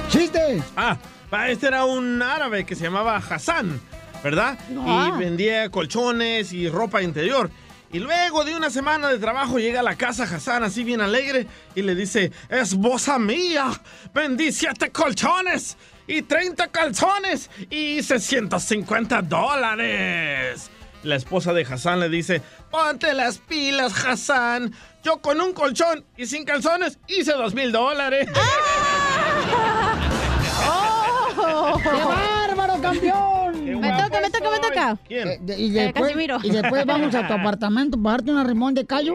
¡Chiste! 0.09 0.61
Ah, 0.75 0.95
este 1.49 1.67
era 1.67 1.85
un 1.85 2.21
árabe 2.21 2.65
que 2.65 2.75
se 2.75 2.83
llamaba 2.83 3.17
Hassan, 3.17 3.79
¿verdad? 4.23 4.57
Ah. 4.79 5.11
Y 5.13 5.19
vendía 5.19 5.69
colchones 5.69 6.53
y 6.53 6.69
ropa 6.69 7.01
interior. 7.01 7.49
Y 7.91 7.99
luego 7.99 8.43
de 8.43 8.55
una 8.55 8.69
semana 8.69 9.07
de 9.07 9.17
trabajo 9.17 9.59
llega 9.59 9.79
a 9.79 9.83
la 9.83 9.95
casa 9.95 10.23
Hassan 10.23 10.63
así 10.63 10.83
bien 10.83 10.99
alegre 10.99 11.47
y 11.73 11.81
le 11.81 11.95
dice, 11.95 12.31
esposa 12.49 13.17
mía, 13.17 13.71
vendí 14.13 14.51
siete 14.51 14.89
colchones 14.91 15.77
y 16.05 16.21
30 16.21 16.67
calzones 16.67 17.49
y 17.69 18.03
650 18.03 19.21
dólares. 19.21 20.69
La 21.03 21.15
esposa 21.15 21.53
de 21.53 21.61
Hassan 21.63 22.01
le 22.01 22.09
dice, 22.09 22.41
ponte 22.69 23.13
las 23.13 23.37
pilas, 23.37 24.05
Hassan. 24.05 24.73
Yo 25.03 25.21
con 25.21 25.39
un 25.39 25.53
colchón 25.53 26.03
y 26.17 26.25
sin 26.25 26.43
calzones 26.43 26.99
hice 27.07 27.31
dos 27.33 27.53
mil 27.53 27.71
dólares. 27.71 28.27
¡Qué 31.83 31.89
bárbaro, 31.89 32.81
campeón! 32.81 33.65
Me 33.79 33.91
toca, 33.91 34.21
me 34.21 34.29
toca, 34.29 34.49
me 34.51 34.59
toca. 34.59 34.97
¿Quién? 35.07 35.27
Eh, 35.27 35.37
de- 35.41 35.59
y, 35.59 35.69
después, 35.71 36.13
y 36.43 36.49
después 36.51 36.85
vamos 36.85 37.13
a 37.15 37.27
tu 37.27 37.33
apartamento 37.33 37.97
para 38.01 38.17
darte 38.17 38.31
una 38.31 38.43
rimón 38.43 38.73
de 38.73 38.85
callo. 38.85 39.13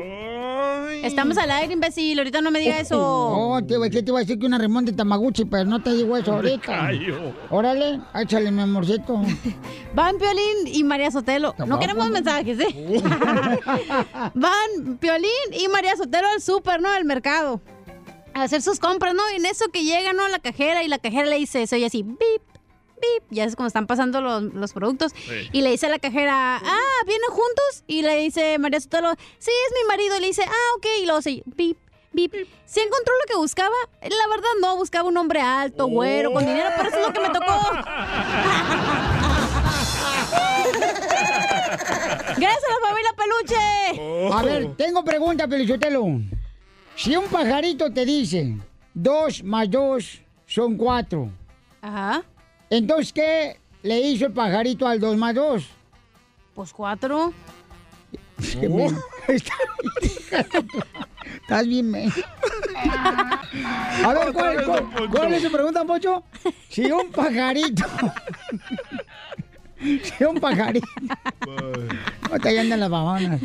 Estamos 1.02 1.36
al 1.38 1.50
aire, 1.50 1.72
imbécil. 1.72 2.16
Ahorita 2.18 2.40
no 2.40 2.50
me 2.52 2.60
diga 2.60 2.78
eso. 2.78 2.96
Oh, 3.00 3.60
te, 3.64 3.74
iba- 3.74 3.88
¿qué 3.90 4.02
te 4.02 4.10
iba 4.10 4.18
a 4.18 4.22
decir 4.22 4.38
que 4.38 4.46
una 4.46 4.58
rimón 4.58 4.84
de 4.84 4.92
Tamaguchi, 4.92 5.44
pero 5.46 5.64
no 5.64 5.82
te 5.82 5.92
digo 5.94 6.16
eso 6.16 6.32
ahorita. 6.34 6.60
callo. 6.64 7.32
Órale, 7.50 8.00
échale, 8.14 8.50
mi 8.52 8.62
amorcito. 8.62 9.20
Van 9.94 10.16
Piolín 10.18 10.66
y 10.72 10.84
María 10.84 11.10
Sotelo. 11.10 11.54
No 11.66 11.78
queremos 11.80 12.08
mensajes, 12.10 12.58
¿eh? 12.60 13.02
Van 14.34 14.96
Piolín 15.00 15.30
y 15.52 15.66
María 15.68 15.96
Sotelo 15.96 16.28
al 16.28 16.40
súper, 16.40 16.80
¿no? 16.80 16.90
Al 16.90 17.04
mercado. 17.04 17.60
A 18.34 18.42
hacer 18.42 18.62
sus 18.62 18.78
compras, 18.78 19.14
¿no? 19.14 19.22
Y 19.32 19.36
en 19.36 19.46
eso 19.46 19.68
que 19.68 19.84
llega, 19.84 20.12
¿no? 20.12 20.26
La 20.28 20.38
cajera 20.38 20.82
y 20.82 20.88
la 20.88 20.98
cajera 20.98 21.26
le 21.26 21.36
dice, 21.36 21.66
se 21.66 21.76
oye 21.76 21.86
así, 21.86 22.02
bip, 22.02 22.18
bip. 22.20 23.24
Ya 23.30 23.44
es 23.44 23.56
como 23.56 23.66
están 23.66 23.86
pasando 23.86 24.20
los, 24.20 24.42
los 24.42 24.72
productos. 24.72 25.12
Sí. 25.14 25.48
Y 25.52 25.62
le 25.62 25.70
dice 25.70 25.86
a 25.86 25.90
la 25.90 25.98
cajera, 25.98 26.56
ah, 26.56 27.04
¿vienen 27.06 27.30
juntos? 27.30 27.84
Y 27.86 28.02
le 28.02 28.16
dice 28.16 28.58
María 28.58 28.80
Sotelo, 28.80 29.12
sí, 29.38 29.50
es 29.50 29.74
mi 29.80 29.88
marido. 29.88 30.16
Y 30.16 30.20
le 30.20 30.26
dice, 30.28 30.44
ah, 30.46 30.76
ok. 30.76 30.86
Y 31.00 31.06
luego 31.06 31.20
se 31.22 31.42
bip, 31.46 31.78
bip. 32.12 32.32
¿Se 32.64 32.80
encontró 32.80 33.12
lo 33.22 33.26
que 33.28 33.36
buscaba? 33.36 33.74
La 34.00 34.28
verdad 34.28 34.50
no, 34.60 34.76
buscaba 34.76 35.08
un 35.08 35.16
hombre 35.16 35.40
alto, 35.40 35.86
güero, 35.86 36.32
con 36.32 36.46
dinero, 36.46 36.70
pero 36.76 36.88
eso 36.88 36.98
es 36.98 37.06
lo 37.06 37.12
que 37.12 37.20
me 37.20 37.30
tocó. 37.30 37.60
Gracias 42.36 42.64
a 42.64 42.72
la 42.72 42.88
familia 42.88 43.12
Peluche. 43.16 44.32
A 44.32 44.42
ver, 44.42 44.76
tengo 44.76 45.04
pregunta, 45.04 45.46
Pelichotelo. 45.46 46.20
Si 47.02 47.16
un 47.16 47.24
pajarito 47.28 47.90
te 47.92 48.04
dice 48.04 48.56
dos 48.94 49.42
más 49.42 49.68
dos 49.70 50.20
son 50.46 50.76
cuatro. 50.76 51.30
Ajá. 51.80 52.22
Entonces, 52.70 53.12
¿qué 53.12 53.58
le 53.82 53.98
hizo 54.00 54.26
el 54.26 54.32
pajarito 54.32 54.86
al 54.86 55.00
dos 55.00 55.16
más 55.16 55.34
dos? 55.34 55.64
Pues 56.54 56.72
cuatro. 56.72 57.32
Men- 58.60 58.96
Estás 61.42 61.66
bien, 61.66 61.90
men. 61.90 62.12
A 64.04 64.12
ver, 64.14 64.32
¿cuál, 64.32 64.64
cuál- 64.64 65.10
cuál 65.10 65.32
es 65.34 65.42
su 65.42 65.50
pregunta, 65.50 65.84
Pocho? 65.84 66.22
Si 66.68 66.90
un 66.90 67.10
pajarito... 67.10 67.84
si 70.02 70.24
un 70.24 70.38
pajarito... 70.40 70.86
No 72.30 72.38
te 72.40 72.58
andan 72.60 72.80
las 72.80 72.90
babonas. 72.90 73.40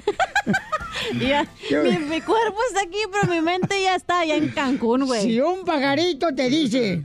Ya, 1.20 1.46
mi, 1.84 1.98
mi 1.98 2.22
cuerpo 2.22 2.58
está 2.70 2.82
aquí, 2.82 2.98
pero 3.12 3.32
mi 3.34 3.42
mente 3.42 3.82
ya 3.82 3.96
está 3.96 4.20
allá 4.22 4.36
en 4.36 4.50
Cancún, 4.50 5.06
güey. 5.06 5.22
Si 5.22 5.40
un 5.40 5.64
pajarito 5.64 6.34
te 6.36 6.50
dice, 6.50 7.04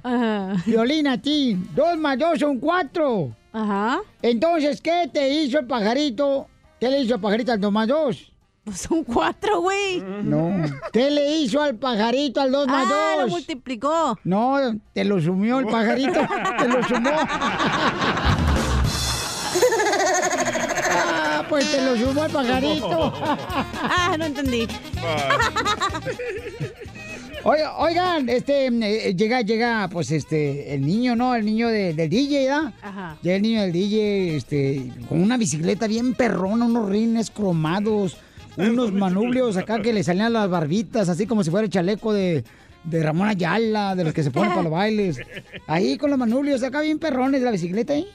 Violina, 0.66 1.12
a 1.12 1.18
ti, 1.18 1.56
dos 1.74 1.96
más 1.98 2.18
dos 2.18 2.38
son 2.38 2.58
cuatro. 2.58 3.34
Ajá. 3.52 4.00
Entonces, 4.22 4.80
¿qué 4.80 5.10
te 5.12 5.28
hizo 5.28 5.58
el 5.58 5.66
pajarito? 5.66 6.48
¿Qué 6.80 6.88
le 6.88 7.00
hizo 7.00 7.14
el 7.16 7.20
pajarito 7.20 7.52
al 7.52 7.60
dos 7.60 7.70
más 7.72 7.86
dos? 7.88 8.32
Pues 8.64 8.78
son 8.78 9.02
cuatro, 9.04 9.60
güey. 9.60 10.00
No. 10.00 10.54
¿Qué 10.92 11.10
le 11.10 11.36
hizo 11.38 11.60
al 11.60 11.74
pajarito 11.74 12.40
al 12.40 12.52
dos 12.52 12.66
más 12.68 12.86
Ah, 12.88 13.14
lo 13.16 13.22
dos? 13.22 13.30
multiplicó. 13.30 14.16
No, 14.24 14.56
te 14.92 15.04
lo 15.04 15.20
sumió 15.20 15.58
el 15.58 15.66
pajarito. 15.66 16.20
te 16.58 16.68
lo 16.68 16.82
sumó. 16.84 17.10
Pues 21.52 21.70
te 21.70 21.82
lo 21.84 21.94
sumó 21.98 22.24
el 22.24 22.32
pajarito. 22.32 23.12
ah, 23.82 24.16
no 24.18 24.24
entendí. 24.24 24.66
Oiga- 27.44 27.76
Oigan, 27.78 28.28
este, 28.30 28.66
eh, 28.68 29.14
llega, 29.14 29.40
llega, 29.42 29.88
pues, 29.92 30.10
este, 30.12 30.72
el 30.74 30.80
niño, 30.86 31.14
¿no? 31.16 31.34
El 31.34 31.44
niño 31.44 31.68
de- 31.68 31.92
del 31.92 32.08
DJ, 32.08 32.46
¿da? 32.46 32.72
Ajá. 32.80 33.16
Llega 33.20 33.36
el 33.36 33.42
niño 33.42 33.60
del 33.62 33.72
DJ, 33.72 34.36
este, 34.36 34.92
con 35.08 35.20
una 35.20 35.36
bicicleta 35.36 35.86
bien 35.88 36.14
perrona, 36.14 36.64
unos 36.64 36.88
rines 36.88 37.30
cromados, 37.30 38.16
unos 38.56 38.90
manubrios 38.92 39.56
acá 39.58 39.82
que 39.82 39.92
le 39.92 40.02
salían 40.04 40.32
las 40.32 40.48
barbitas, 40.48 41.08
así 41.10 41.26
como 41.26 41.42
si 41.44 41.50
fuera 41.50 41.64
el 41.66 41.70
chaleco 41.70 42.12
de, 42.14 42.44
de 42.84 43.02
Ramón 43.02 43.28
Ayala, 43.28 43.94
de 43.96 44.04
los 44.04 44.14
que 44.14 44.22
se 44.22 44.30
ponen 44.30 44.50
para 44.50 44.62
los 44.62 44.72
bailes. 44.72 45.18
Ahí 45.66 45.98
con 45.98 46.08
los 46.10 46.18
manubrios 46.18 46.62
acá 46.62 46.80
bien 46.80 46.98
perrones 46.98 47.40
de 47.40 47.44
la 47.44 47.50
bicicleta. 47.50 47.94
Y, 47.96 48.06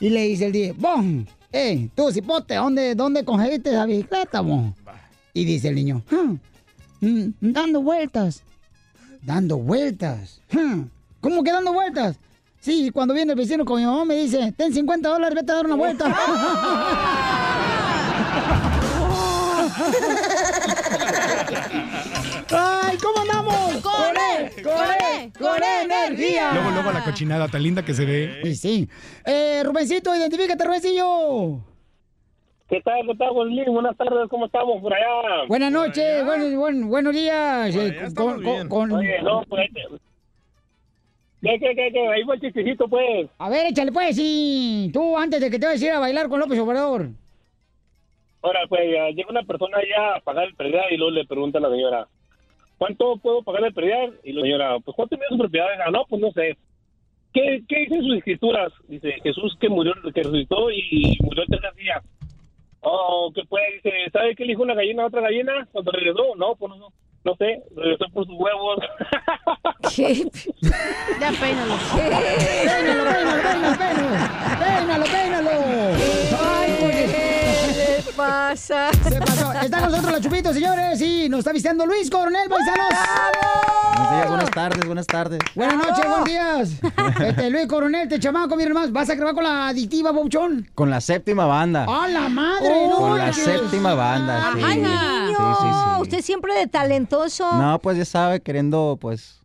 y 0.00 0.08
le 0.08 0.22
dice 0.28 0.46
el 0.46 0.52
DJ, 0.52 0.72
¡Bom! 0.78 1.26
¡Eh, 1.58 1.88
tú, 1.94 2.12
cipote! 2.12 2.54
¿Dónde, 2.56 2.94
dónde 2.94 3.24
cogiste 3.24 3.70
esa 3.70 3.86
bicicleta, 3.86 4.42
mo? 4.42 4.74
Y 5.32 5.46
dice 5.46 5.68
el 5.68 5.74
niño, 5.76 6.02
"Ah, 6.12 6.34
mm, 7.00 7.28
dando 7.40 7.80
vueltas. 7.80 8.42
Dando 9.22 9.56
vueltas. 9.56 10.42
Hmm, 10.52 10.82
¿Cómo 11.22 11.42
que 11.42 11.50
dando 11.50 11.72
vueltas? 11.72 12.16
Sí, 12.60 12.90
cuando 12.92 13.14
viene 13.14 13.32
el 13.32 13.38
vecino 13.38 13.64
con 13.64 13.80
mi 13.80 13.86
mamá 13.86 14.04
me 14.04 14.16
dice, 14.16 14.52
ten 14.54 14.74
50 14.74 15.08
dólares, 15.08 15.34
vete 15.34 15.52
a 15.52 15.54
dar 15.54 15.64
una 15.64 15.76
vuelta. 15.76 16.04
¡Ay, 22.50 22.98
cómo 22.98 23.20
andamos! 23.20 23.35
¡Con 24.66 24.84
él! 25.22 25.32
¡Con 25.38 25.56
él! 25.56 25.88
¡Con 25.88 25.92
energía! 25.92 26.52
Luego, 26.52 26.70
luego 26.70 26.92
la 26.92 27.04
cochinada 27.04 27.48
tan 27.48 27.62
linda 27.62 27.84
que 27.84 27.94
se 27.94 28.04
ve. 28.04 28.40
Sí, 28.44 28.54
sí. 28.54 28.88
Eh, 29.24 29.62
Rubencito, 29.64 30.14
identifícate, 30.14 30.64
Rubencillo. 30.64 31.60
¿Qué 32.68 32.80
tal? 32.82 33.06
¿Qué 33.06 33.14
tal, 33.16 33.28
Luis? 33.34 33.66
Buenas 33.68 33.96
tardes, 33.96 34.28
¿cómo 34.28 34.46
estamos 34.46 34.82
por 34.82 34.92
allá? 34.92 35.44
Buenas 35.46 35.70
noches, 35.70 36.24
buenos, 36.24 36.54
buen- 36.54 36.88
buenos 36.88 37.14
días. 37.14 37.74
eh, 37.76 38.08
con- 38.16 38.42
con- 38.42 38.68
con- 38.68 38.92
Oye, 38.92 39.22
no, 39.22 39.42
pues... 39.48 39.68
¿Qué, 41.42 41.58
qué, 41.60 41.74
qué, 41.76 41.90
qué? 41.92 42.08
Ahí 42.08 42.24
fue 42.24 42.34
el 42.36 42.40
chistecito, 42.40 42.88
pues. 42.88 43.28
A 43.38 43.48
ver, 43.48 43.66
échale 43.66 43.92
pues, 43.92 44.16
sí. 44.16 44.90
Tú, 44.92 45.16
antes 45.16 45.40
de 45.40 45.48
que 45.50 45.58
te 45.60 45.66
vayas 45.66 45.82
a 45.82 45.86
ir 45.86 45.92
a 45.92 45.98
bailar 46.00 46.28
con 46.28 46.40
López 46.40 46.58
Obrador. 46.58 47.08
Ahora, 48.42 48.60
pues, 48.68 48.82
llega 49.14 49.30
una 49.30 49.42
persona 49.44 49.76
allá 49.78 50.16
a 50.16 50.20
pagar 50.20 50.44
el 50.46 50.54
predial 50.56 50.86
y 50.90 50.96
luego 50.96 51.10
le 51.12 51.24
pregunta 51.26 51.58
a 51.58 51.60
la 51.60 51.70
señora, 51.70 52.08
¿cuánto 52.78 53.16
puedo 53.18 53.42
pagar 53.42 53.64
el 53.64 53.74
predial? 53.74 54.18
Y 54.24 54.32
la 54.32 54.42
señora, 54.42 54.78
pues, 54.80 54.94
¿cuánto 54.94 55.16
mide 55.16 55.28
su 55.28 55.38
propiedad? 55.38 55.66
Ah, 55.84 55.90
no, 55.90 56.04
pues, 56.08 56.20
no 56.20 56.30
sé. 56.32 56.56
¿Qué, 57.32 57.62
qué 57.68 57.80
dicen 57.80 58.02
sus 58.02 58.16
escrituras? 58.16 58.72
Dice, 58.88 59.12
Jesús 59.22 59.56
que 59.60 59.68
murió, 59.68 59.92
que 60.14 60.22
resucitó 60.22 60.70
y 60.70 61.18
murió 61.22 61.42
el 61.42 61.48
tercer 61.48 61.74
día. 61.74 62.02
Oh, 62.80 63.30
¿qué 63.34 63.42
puede? 63.48 63.74
Dice, 63.74 63.90
¿sabe 64.12 64.34
qué 64.34 64.44
le 64.44 64.52
dijo 64.52 64.62
una 64.62 64.74
gallina 64.74 65.02
a 65.02 65.06
otra 65.06 65.20
gallina 65.20 65.68
cuando 65.72 65.90
regresó? 65.90 66.34
No, 66.36 66.54
pues, 66.54 66.72
no, 66.78 66.88
no 67.24 67.34
sé, 67.36 67.62
regresó 67.74 68.04
por 68.12 68.24
sus 68.26 68.36
huevos. 68.38 68.78
¿Qué? 69.94 70.24
Ya 71.20 71.32
peínalo. 71.32 71.74
Peínalo, 71.96 73.04
peínalo, 73.04 73.42
peínalo, 73.42 73.78
peínalo. 73.78 75.04
Peínalo, 75.04 75.04
peínalo. 75.04 76.15
Ay, 78.18 78.56
¿Qué 78.56 78.70
le 78.70 78.86
pasa? 78.86 78.90
Se 78.92 79.18
pasó. 79.20 79.52
Está 79.52 79.80
con 79.80 79.90
nosotros 79.90 80.12
la 80.12 80.20
Chupito, 80.20 80.52
señores, 80.52 81.00
y 81.00 81.28
nos 81.28 81.40
está 81.40 81.52
visitando 81.52 81.86
Luis 81.86 82.10
Coronel, 82.10 82.48
paisanos. 82.48 82.86
Buenos 83.94 84.10
días, 84.12 84.28
buenas 84.28 84.50
tardes, 84.50 84.86
buenas 84.86 85.06
tardes. 85.06 85.38
Buenas 85.54 85.76
noches, 85.76 86.06
buenos 86.08 86.24
días. 86.24 86.72
Este, 87.20 87.50
Luis 87.50 87.66
Coronel, 87.66 88.08
te 88.08 88.18
chamaco, 88.18 88.56
miren 88.56 88.72
más. 88.72 88.92
¿Vas 88.92 89.10
a 89.10 89.14
grabar 89.14 89.34
con 89.34 89.44
la 89.44 89.68
adictiva, 89.68 90.12
Bouchón? 90.12 90.68
Con 90.74 90.90
la 90.90 91.00
séptima 91.00 91.46
banda. 91.46 91.86
¡A 91.88 92.08
la 92.08 92.28
madre! 92.28 92.88
no 92.88 92.96
Con 92.96 93.18
la 93.18 93.32
séptima 93.32 93.94
banda, 93.94 94.52
sí. 94.54 94.60
Ay, 94.64 94.74
Sí, 94.76 94.80
niño, 94.82 95.56
sí, 95.60 95.66
sí. 95.68 96.02
usted 96.02 96.20
siempre 96.22 96.54
de 96.54 96.66
talentoso. 96.66 97.52
No, 97.54 97.78
pues 97.80 97.98
ya 97.98 98.04
sabe, 98.04 98.40
queriendo, 98.40 98.98
pues, 99.00 99.40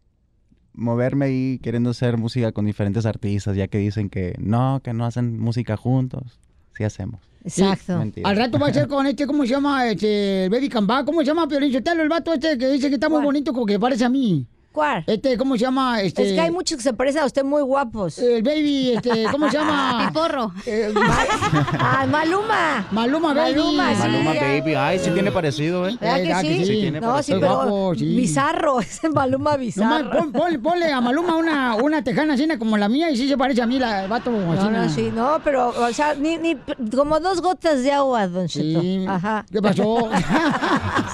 moverme 0.74 1.26
ahí 1.26 1.59
queriendo 1.61 1.89
hacer 1.89 2.17
música 2.17 2.51
con 2.51 2.65
diferentes 2.65 3.05
artistas, 3.05 3.55
ya 3.55 3.67
que 3.67 3.78
dicen 3.78 4.09
que 4.09 4.36
no, 4.39 4.80
que 4.84 4.93
no 4.93 5.05
hacen 5.05 5.39
música 5.39 5.76
juntos. 5.78 6.39
Sí 6.76 6.84
hacemos. 6.84 7.30
Exacto. 7.44 8.04
Al 8.24 8.38
rato 8.38 8.60
va 8.60 8.68
a 8.68 8.74
ser 8.74 8.88
con 8.88 9.06
este, 9.08 9.26
¿cómo 9.26 9.44
se 9.44 9.50
llama? 9.50 9.88
Este, 9.88 10.48
Baby 10.50 10.70
Camba. 10.70 11.04
¿Cómo 11.04 11.22
se 11.22 11.28
llama, 11.28 11.48
Piolín 11.48 11.74
Sotelo? 11.74 12.04
El 12.04 12.10
vato 12.10 12.34
este 12.34 12.58
que 12.58 12.68
dice 12.70 12.89
que 12.89 12.96
está 12.96 13.10
muy 13.10 13.24
bonito, 13.24 13.54
como 13.54 13.66
que 13.66 13.80
parece 13.80 14.06
a 14.06 14.10
mí. 14.10 14.46
¿Cuál? 14.72 15.03
Este, 15.05 15.38
¿cómo 15.38 15.55
se 15.55 15.61
llama? 15.61 16.01
Este... 16.01 16.28
Es 16.30 16.34
que 16.34 16.39
hay 16.39 16.51
muchos 16.51 16.78
que 16.78 16.84
se 16.84 16.93
parecen 16.93 17.24
a 17.24 17.26
usted 17.26 17.43
muy 17.43 17.61
guapos. 17.61 18.17
El 18.19 18.41
baby, 18.41 18.93
este, 18.95 19.26
¿cómo 19.30 19.49
se 19.49 19.57
llama? 19.57 20.05
Piporro. 20.07 20.53
ah, 21.80 22.05
Maluma. 22.09 22.88
Maluma 22.91 23.34
Baby. 23.34 23.55
Maluma, 23.55 23.95
sí. 23.95 24.01
Maluma 24.01 24.34
Baby. 24.34 24.76
Ay, 24.76 24.99
sí 24.99 25.09
tiene 25.11 25.32
parecido, 25.32 25.88
¿eh? 25.89 25.97
¿Verdad 25.99 26.41
que 26.41 26.65
sí? 26.65 26.72
tiene 26.72 27.01
no, 27.01 27.07
sí, 27.07 27.11
parecido. 27.34 27.39
pero 27.41 27.55
Guapo, 27.55 27.95
sí. 27.95 28.15
bizarro, 28.15 28.80
es 28.82 29.01
Maluma 29.13 29.57
bizarro. 29.57 30.03
Nomás 30.03 30.17
pon- 30.17 30.32
ponle, 30.32 30.59
ponle 30.59 30.91
a 30.91 31.01
Maluma 31.01 31.36
una, 31.36 31.76
una 31.76 32.03
tejana 32.03 32.36
así 32.36 32.47
como 32.57 32.78
la 32.78 32.88
mía 32.88 33.11
y 33.11 33.17
sí 33.17 33.28
se 33.28 33.38
parece 33.38 33.61
a 33.61 33.67
mí, 33.67 33.78
la, 33.78 34.03
el 34.03 34.09
vato. 34.09 34.32
No, 34.32 34.53
así, 34.53 34.69
no, 34.69 34.89
sí, 34.89 35.11
no, 35.13 35.41
pero, 35.43 35.69
o 35.69 35.93
sea, 35.93 36.15
ni, 36.15 36.38
ni 36.38 36.55
como 36.95 37.19
dos 37.19 37.41
gotas 37.41 37.84
de 37.84 37.91
agua, 37.91 38.28
don 38.28 38.47
Cheto. 38.47 38.82
Ajá. 39.09 39.45
¿Qué 39.51 39.61
pasó? 39.61 40.09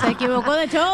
Se 0.01 0.09
equivocó 0.11 0.53
de 0.53 0.67
show. 0.67 0.93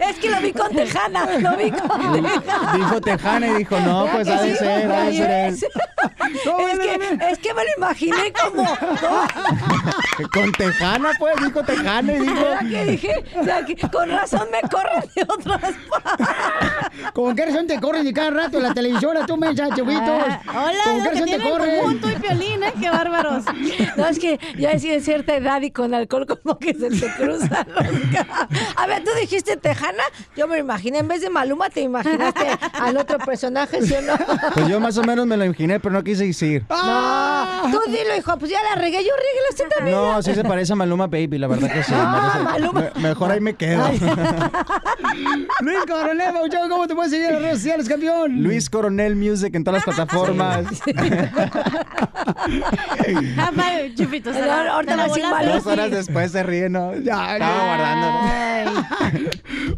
es 0.00 0.16
que 0.16 0.30
lo 0.30 0.40
vi 0.40 0.52
con 0.52 0.70
Tejana, 0.70 1.38
lo 1.38 1.56
vi 1.56 1.70
con 1.70 1.88
Tejana. 2.12 2.72
Dijo 2.74 3.00
Tejana 3.00 3.46
y 3.48 3.54
dijo, 3.54 3.80
no, 3.80 4.04
¿Verdad 4.04 4.16
pues 4.16 4.28
ha 4.28 4.42
de 4.42 4.52
sí? 4.52 4.58
ser, 4.58 4.92
ha 4.92 5.00
de 5.04 5.16
ser 5.16 5.30
él. 5.30 5.58
Es, 6.26 6.46
es 6.46 6.78
que, 6.78 7.18
es 7.30 7.38
que 7.38 7.54
me 7.54 7.62
lo 7.64 7.70
imaginé 7.78 8.32
como... 8.32 8.64
Con 10.32 10.52
Tejana, 10.52 11.10
pues, 11.18 11.36
dijo 11.44 11.62
Tejana 11.62 12.12
y 12.12 12.20
dijo... 12.20 12.34
¿Verdad 12.34 12.60
que 12.60 12.84
dije? 12.84 13.24
O 13.38 13.44
sea, 13.44 13.64
que 13.64 13.76
con 13.76 14.10
razón 14.10 14.48
me 14.50 14.68
corren 14.68 15.02
de 15.14 15.22
otras 15.22 15.74
¿Con 17.12 17.36
qué 17.36 17.46
razón 17.46 17.66
te 17.66 17.80
corren 17.80 18.04
de 18.04 18.12
cada 18.12 18.30
rato 18.30 18.56
en 18.56 18.62
la 18.62 18.74
televisora, 18.74 19.26
tú, 19.26 19.36
mensa, 19.36 19.68
chubitos? 19.74 20.02
Ah, 20.06 20.40
hola, 20.48 20.84
¿Con 20.84 21.02
qué 21.02 21.10
razón 21.10 21.26
te 21.26 21.50
corren? 21.50 21.92
y 21.92 22.20
Piolín, 22.20 22.62
¿eh? 22.62 22.72
Qué 22.80 22.90
bárbaros. 22.90 23.44
No, 23.96 24.06
es 24.06 24.18
que 24.18 24.38
ya 24.58 24.70
es 24.70 24.82
de 24.82 25.00
cierta 25.00 25.36
edad 25.36 25.60
y 25.62 25.70
con 25.70 25.94
alcohol 25.94 26.26
como 26.26 26.58
que 26.58 26.74
se 26.74 26.90
te 26.90 27.12
cruzan 27.14 27.66
los 27.68 27.86
A 28.76 28.86
ver, 28.86 29.04
tú 29.04 29.10
dijiste 29.20 29.56
Tejana, 29.56 29.75
yo 30.36 30.46
me 30.48 30.56
lo 30.56 30.60
imaginé, 30.62 30.98
en 30.98 31.08
vez 31.08 31.20
de 31.20 31.30
Maluma 31.30 31.68
te 31.70 31.80
imaginaste 31.80 32.46
al 32.74 32.96
otro 32.96 33.18
personaje, 33.18 33.82
¿sí 33.82 33.94
o 33.94 34.02
no? 34.02 34.14
Pues 34.54 34.68
yo 34.68 34.80
más 34.80 34.96
o 34.98 35.02
menos 35.04 35.26
me 35.26 35.36
lo 35.36 35.44
imaginé, 35.44 35.80
pero 35.80 35.92
no 35.92 36.02
quise 36.04 36.24
decir. 36.26 36.64
Ah. 36.70 37.62
No, 37.66 37.70
tú 37.70 37.90
dilo, 37.90 38.16
hijo, 38.16 38.38
pues 38.38 38.50
ya 38.50 38.58
la 38.62 38.74
regué, 38.80 38.98
yo 39.04 39.10
regué 39.16 39.40
usted 39.50 39.64
también. 39.76 39.96
No, 39.96 40.22
sí 40.22 40.34
se 40.34 40.44
parece 40.44 40.72
a 40.72 40.76
Maluma 40.76 41.06
Baby, 41.06 41.38
la 41.38 41.46
verdad 41.48 41.70
que 41.72 41.82
sí. 41.82 41.92
merece- 41.92 42.42
Maluma. 42.44 42.80
me- 42.94 43.00
mejor 43.02 43.30
ahí 43.32 43.40
me 43.40 43.54
quedo. 43.54 43.88
Luis 45.60 45.78
Coronel, 45.88 46.32
Pabuchón, 46.32 46.68
¿cómo 46.68 46.86
te 46.86 46.94
puedes 46.94 47.10
seguir 47.12 47.26
en 47.28 47.32
las 47.34 47.42
redes 47.42 47.58
sociales, 47.58 47.88
campeón? 47.88 48.42
Luis 48.42 48.68
Coronel 48.70 49.16
Music 49.16 49.54
en 49.54 49.64
todas 49.64 49.84
las 49.86 49.94
plataformas. 49.96 50.64
Ah, 53.38 53.50
Chupito, 53.96 54.32
se 54.32 54.40
No, 54.40 54.46
la- 54.46 54.72
ahorita. 54.74 54.96
Dos 55.46 55.66
horas 55.66 55.90
después 55.90 56.32
se 56.32 56.42
ríe, 56.42 56.68
¿no? 56.68 56.94
Ya, 56.96 57.34
Estaba 57.34 57.64
guardando. 57.66 58.86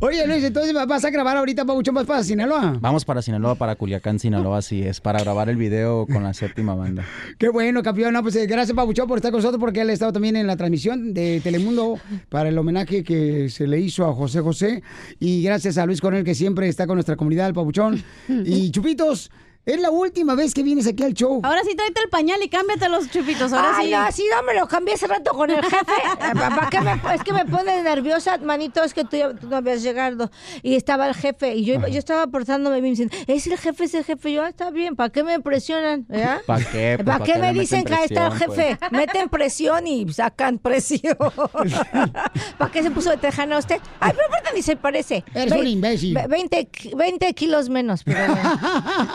Oye, 0.01 0.27
Luis, 0.27 0.45
entonces 0.45 0.73
vas 0.73 1.05
a 1.05 1.11
grabar 1.11 1.37
ahorita, 1.37 1.65
Pabuchón, 1.65 1.95
vas 1.95 2.07
para 2.07 2.23
Sinaloa. 2.23 2.77
Vamos 2.81 3.05
para 3.05 3.23
Sinaloa, 3.23 3.55
para 3.55 3.75
Culiacán, 3.75 4.19
Sinaloa, 4.19 4.59
así 4.59 4.83
es, 4.83 5.01
para 5.01 5.21
grabar 5.21 5.49
el 5.49 5.57
video 5.57 6.07
con 6.07 6.23
la 6.23 6.35
séptima 6.35 6.75
banda. 6.75 7.05
Qué 7.39 7.49
bueno, 7.49 7.83
campeón. 7.83 8.13
No, 8.13 8.23
pues 8.23 8.37
eh, 8.37 8.47
gracias, 8.47 8.75
Pabuchón, 8.77 9.09
por 9.09 9.19
estar 9.19 9.31
con 9.31 9.39
nosotros, 9.39 9.61
porque 9.61 9.81
él 9.81 9.91
ha 9.91 9.93
estado 9.93 10.13
también 10.13 10.37
en 10.37 10.47
la 10.47 10.57
transmisión 10.57 11.15
de 11.15 11.41
Telemundo 11.43 11.99
para 12.29 12.49
el 12.49 12.59
homenaje 12.59 13.03
que 13.03 13.49
se 13.51 13.67
le 13.67 13.81
hizo 13.81 14.07
a 14.07 14.15
José 14.15 14.41
José. 14.41 14.83
Y 15.19 15.43
gracias 15.43 15.79
a 15.79 15.87
Luis 15.87 16.01
Coronel, 16.01 16.25
que 16.25 16.35
siempre 16.35 16.69
está 16.69 16.87
con 16.87 16.97
nuestra 16.97 17.17
comunidad, 17.17 17.49
el 17.49 17.55
Pabuchón. 17.55 18.03
Y 18.45 18.71
Chupitos, 18.71 19.31
es 19.69 19.81
la 19.81 19.91
última 19.91 20.35
vez 20.35 20.55
que 20.55 20.63
vienes 20.63 20.87
aquí 20.87 21.03
al 21.05 21.13
show. 21.15 21.41
Ahora 21.45 21.61
sí 21.65 21.75
tráete 21.75 22.01
el 22.03 22.09
pañal 22.09 22.43
y 22.43 22.49
cámbiate 22.49 22.89
los 22.89 23.11
chupitos. 23.11 23.53
Ahora 23.53 23.73
Ay, 23.77 23.87
sí. 23.89 23.93
no, 23.93 24.13
sí, 24.13 24.25
no, 24.35 24.43
me 24.43 24.55
lo 24.55 24.67
cambié 24.67 24.95
hace 24.95 25.07
rato 25.07 25.33
con 25.33 25.51
el 25.51 25.63
jefe. 25.63 25.77
¿Para 26.19 26.71
qué 26.71 26.81
me, 26.81 27.01
es 27.15 27.23
que 27.23 27.33
me 27.33 27.45
pone 27.45 27.83
nerviosa, 27.83 28.39
manito, 28.39 28.83
es 28.83 28.95
que 28.95 29.05
tú, 29.05 29.17
ya- 29.17 29.35
tú 29.35 29.47
no 29.49 29.57
habías 29.57 29.83
llegado. 29.83 30.31
Y 30.63 30.75
estaba 30.77 31.07
el 31.09 31.15
jefe, 31.15 31.55
y 31.55 31.65
yo, 31.65 31.75
estaba 31.87 32.27
portándome 32.29 32.81
bien, 32.81 32.95
diciendo, 32.95 33.15
es 33.27 33.47
el 33.47 33.59
jefe, 33.59 33.85
es 33.85 33.95
el 33.95 34.05
jefe. 34.05 34.33
Yo, 34.33 34.43
ah, 34.43 34.49
está 34.49 34.71
bien, 34.71 34.97
¿para 34.97 35.11
qué 35.11 35.23
me 35.23 35.39
presionan? 35.41 36.05
¿Para 36.47 36.65
qué? 36.65 36.95
Pues, 36.97 37.07
¿Para 37.07 37.25
qué 37.25 37.39
me 37.39 37.53
dicen 37.53 37.85
que 37.85 37.95
ahí 37.95 38.05
está 38.05 38.29
el 38.29 38.33
presión, 38.33 38.57
jefe? 38.57 38.77
pues? 38.81 38.93
Meten 38.93 39.29
presión 39.29 39.87
y 39.87 40.13
sacan 40.13 40.59
presión. 40.59 41.17
¿Para 42.59 42.71
qué 42.73 42.83
se 42.83 42.91
puso 42.91 43.11
de 43.11 43.17
tejana 43.19 43.59
usted? 43.59 43.81
Ay, 44.01 44.13
pero 44.15 44.27
aparte 44.29 44.51
ni 44.55 44.63
se 44.63 44.77
parece. 44.77 45.25
Eres 45.35 45.53
Ve- 45.53 45.61
un 45.61 45.67
imbécil. 45.67 46.15
ve- 46.15 46.27
20, 46.27 46.67
ki- 46.69 46.93
20 46.95 47.35
kilos 47.35 47.69
menos, 47.69 48.03
pero 48.05 48.21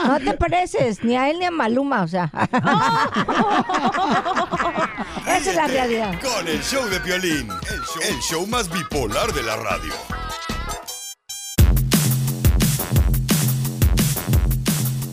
no 0.08 0.20
te 0.20 0.34
pareces 0.44 1.02
ni 1.06 1.16
a 1.16 1.30
él 1.30 1.40
ni 1.40 1.46
a 1.46 1.52
Maluma, 1.52 2.04
o 2.04 2.08
sea. 2.08 2.30
Esa 5.26 5.50
es 5.52 5.56
la 5.56 5.68
realidad. 5.68 6.20
Con 6.22 6.46
el 6.48 6.62
show 6.62 6.86
de 6.90 7.00
Piolín, 7.00 7.48
el 7.50 7.82
show, 7.82 8.02
el 8.10 8.20
show 8.20 8.46
más 8.48 8.70
bipolar 8.70 9.32
de 9.32 9.42
la 9.44 9.56
radio. 9.56 9.94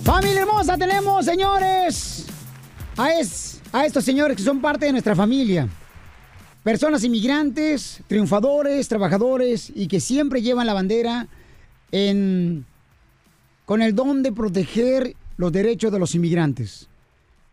Familia 0.05 0.41
hermosa, 0.41 0.77
tenemos, 0.77 1.25
señores, 1.25 2.27
a, 2.97 3.13
es- 3.13 3.61
a 3.73 3.87
estos 3.87 4.05
señores 4.05 4.37
que 4.37 4.43
son 4.43 4.61
parte 4.61 4.87
de 4.87 4.93
nuestra 4.93 5.15
familia. 5.15 5.69
Personas 6.65 7.05
inmigrantes, 7.05 8.01
triunfadores, 8.07 8.89
trabajadores 8.89 9.73
y 9.75 9.87
que 9.87 10.01
siempre 10.01 10.43
llevan 10.43 10.67
la 10.67 10.75
bandera 10.75 11.27
en, 11.93 12.67
con 13.65 13.81
el 13.83 13.95
don 13.95 14.23
de 14.23 14.33
proteger 14.33 15.15
los 15.41 15.51
derechos 15.51 15.91
de 15.91 15.99
los 15.99 16.15
inmigrantes. 16.15 16.87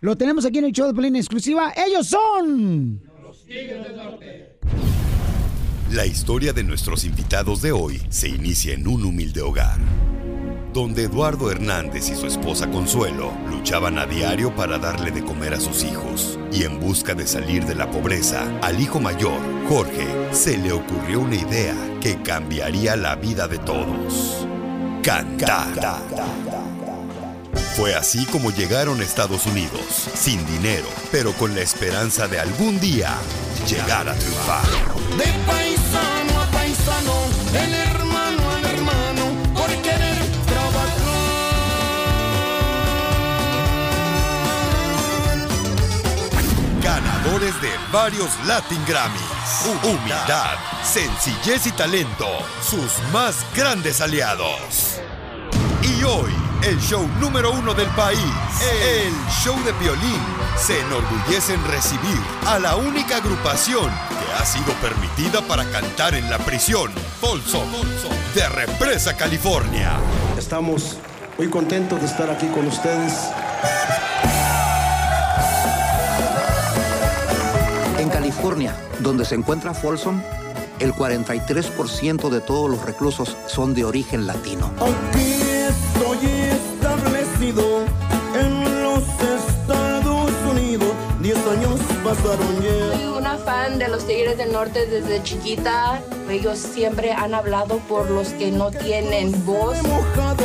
Lo 0.02 0.18
tenemos 0.18 0.46
aquí 0.46 0.60
en 0.60 0.66
el 0.66 0.74
show 0.74 0.88
de 0.88 0.94
Pelín 0.94 1.16
exclusiva. 1.16 1.74
Ellos 1.74 2.08
son... 2.08 3.02
La 5.92 6.06
historia 6.06 6.52
de 6.52 6.64
nuestros 6.64 7.06
invitados 7.06 7.62
de 7.62 7.72
hoy 7.72 8.02
se 8.10 8.28
inicia 8.28 8.74
en 8.74 8.90
un 8.90 9.06
humilde 9.06 9.40
hogar, 9.40 9.80
donde 10.74 11.04
Eduardo 11.04 11.50
Hernández 11.50 12.10
y 12.10 12.16
su 12.16 12.28
esposa 12.28 12.70
Consuelo 12.70 13.32
luchaban 13.50 13.98
a 13.98 14.06
diario 14.06 14.54
para 14.54 14.78
darle 14.78 15.12
de 15.12 15.24
comer 15.24 15.54
a 15.54 15.62
sus 15.62 15.86
hijos. 15.86 16.38
Y 16.52 16.64
en 16.64 16.82
busca 16.82 17.16
de 17.16 17.26
salir 17.26 17.66
de 17.66 17.76
la 17.76 17.90
pobreza, 17.90 18.60
al 18.62 18.82
hijo 18.82 19.00
mayor, 19.00 19.40
Jorge, 19.70 20.06
se 20.34 20.58
le 20.58 20.74
ocurrió 20.74 21.22
una 21.22 21.36
idea 21.36 21.74
que 22.02 22.22
cambiaría 22.22 22.98
la 22.98 23.16
vida 23.16 23.48
de 23.48 23.60
todos. 23.60 24.46
Cantar. 25.02 26.77
Fue 27.76 27.96
así 27.96 28.26
como 28.26 28.52
llegaron 28.52 29.00
a 29.02 29.04
Estados 29.04 29.46
Unidos, 29.46 30.10
sin 30.16 30.46
dinero, 30.48 30.88
pero 31.12 31.34
con 31.34 31.56
la 31.56 31.62
esperanza 31.62 32.28
de 32.28 32.40
algún 32.40 32.80
día 32.80 33.16
llegar 33.68 34.10
a 34.10 34.16
triunfar. 34.16 34.66
De 35.18 35.26
paisano 35.46 36.42
a 36.42 36.46
paisano, 36.52 37.14
el 37.54 37.74
hermano 37.74 38.52
al 38.52 38.66
hermano, 38.66 39.54
por 39.54 39.70
querer 39.82 40.18
Ganadores 46.88 47.62
de 47.62 47.70
varios 47.92 48.30
Latin 48.46 48.82
Grammys. 48.88 49.22
Humildad, 49.84 50.56
sencillez 50.84 51.68
y 51.68 51.72
talento. 51.72 52.28
Sus 52.62 52.92
más 53.12 53.46
grandes 53.54 54.00
aliados. 54.00 55.02
Y 55.84 56.04
hoy, 56.06 56.32
el 56.64 56.80
show 56.80 57.08
número 57.20 57.52
uno 57.52 57.74
del 57.74 57.88
país, 57.90 58.20
el 58.82 59.14
show 59.44 59.56
de 59.64 59.72
violín, 59.74 60.20
se 60.58 60.80
enorgullece 60.80 61.54
en 61.54 61.64
recibir 61.68 62.20
a 62.46 62.60
la 62.60 62.76
única 62.76 63.18
agrupación 63.18 63.86
que 63.86 64.34
ha 64.34 64.46
sido 64.46 64.74
permitida 64.82 65.42
para 65.48 65.70
cantar 65.72 66.16
en 66.16 66.30
la 66.30 66.38
prisión, 66.40 66.92
Folsom, 67.22 67.70
de 68.34 68.50
Represa, 68.50 69.16
California. 69.16 69.98
Estamos 70.38 70.98
muy 71.38 71.50
contentos 71.50 72.00
de 72.00 72.08
estar 72.08 72.30
aquí 72.30 72.48
con 72.48 72.68
ustedes. 72.68 73.14
En 78.00 78.10
California, 78.10 78.76
donde 79.00 79.26
se 79.26 79.36
encuentra 79.36 79.74
Folsom, 79.74 80.22
el 80.80 80.94
43% 80.94 82.30
de 82.30 82.42
todos 82.42 82.70
los 82.70 82.84
reclusos 82.84 83.36
son 83.48 83.74
de 83.74 83.84
origen 83.84 84.28
latino. 84.28 84.72
Aquí 84.80 85.57
estoy 86.18 86.30
establecido 86.30 87.64
en 88.36 88.84
los 88.84 89.04
Estados 89.22 90.32
Unidos. 90.52 90.90
Diez 91.22 91.38
años 91.48 91.80
pasaron 92.04 92.62
ya. 92.62 92.98
Soy 92.98 93.06
una 93.18 93.38
fan 93.38 93.78
de 93.80 93.88
los 93.88 94.06
Tigres 94.06 94.38
del 94.38 94.52
Norte 94.52 94.86
desde 94.88 95.22
chiquita. 95.24 96.02
Ellos 96.30 96.58
siempre 96.58 97.12
han 97.12 97.34
hablado 97.34 97.78
por 97.90 98.10
los 98.10 98.30
que 98.30 98.52
no 98.52 98.72
tienen 98.72 99.32
voz. 99.46 99.82
mojado 99.84 100.44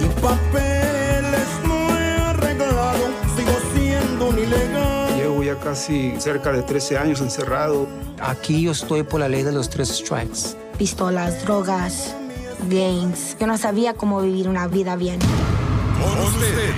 y 0.00 0.20
papeles 0.20 1.48
no 1.66 1.98
he 1.98 2.16
arreglado. 2.20 3.06
Sigo 3.36 3.52
siendo 3.74 4.28
un 4.28 4.38
ilegal. 4.38 5.16
Llevo 5.16 5.42
ya 5.42 5.56
casi 5.58 6.14
cerca 6.18 6.52
de 6.52 6.62
13 6.62 6.98
años 6.98 7.20
encerrado. 7.20 7.86
Aquí 8.20 8.62
yo 8.62 8.72
estoy 8.72 9.02
por 9.02 9.20
la 9.20 9.28
ley 9.28 9.42
de 9.42 9.52
los 9.52 9.68
tres 9.68 9.88
strikes. 9.88 10.56
pistolas, 10.78 11.42
drogas, 11.42 12.14
gangs. 12.68 13.36
Yo 13.38 13.46
no 13.46 13.56
sabía 13.58 13.94
cómo 13.94 14.20
vivir 14.22 14.48
una 14.48 14.66
vida 14.66 14.96
bien. 14.96 15.18
Con 15.20 16.18
ustedes, 16.20 16.74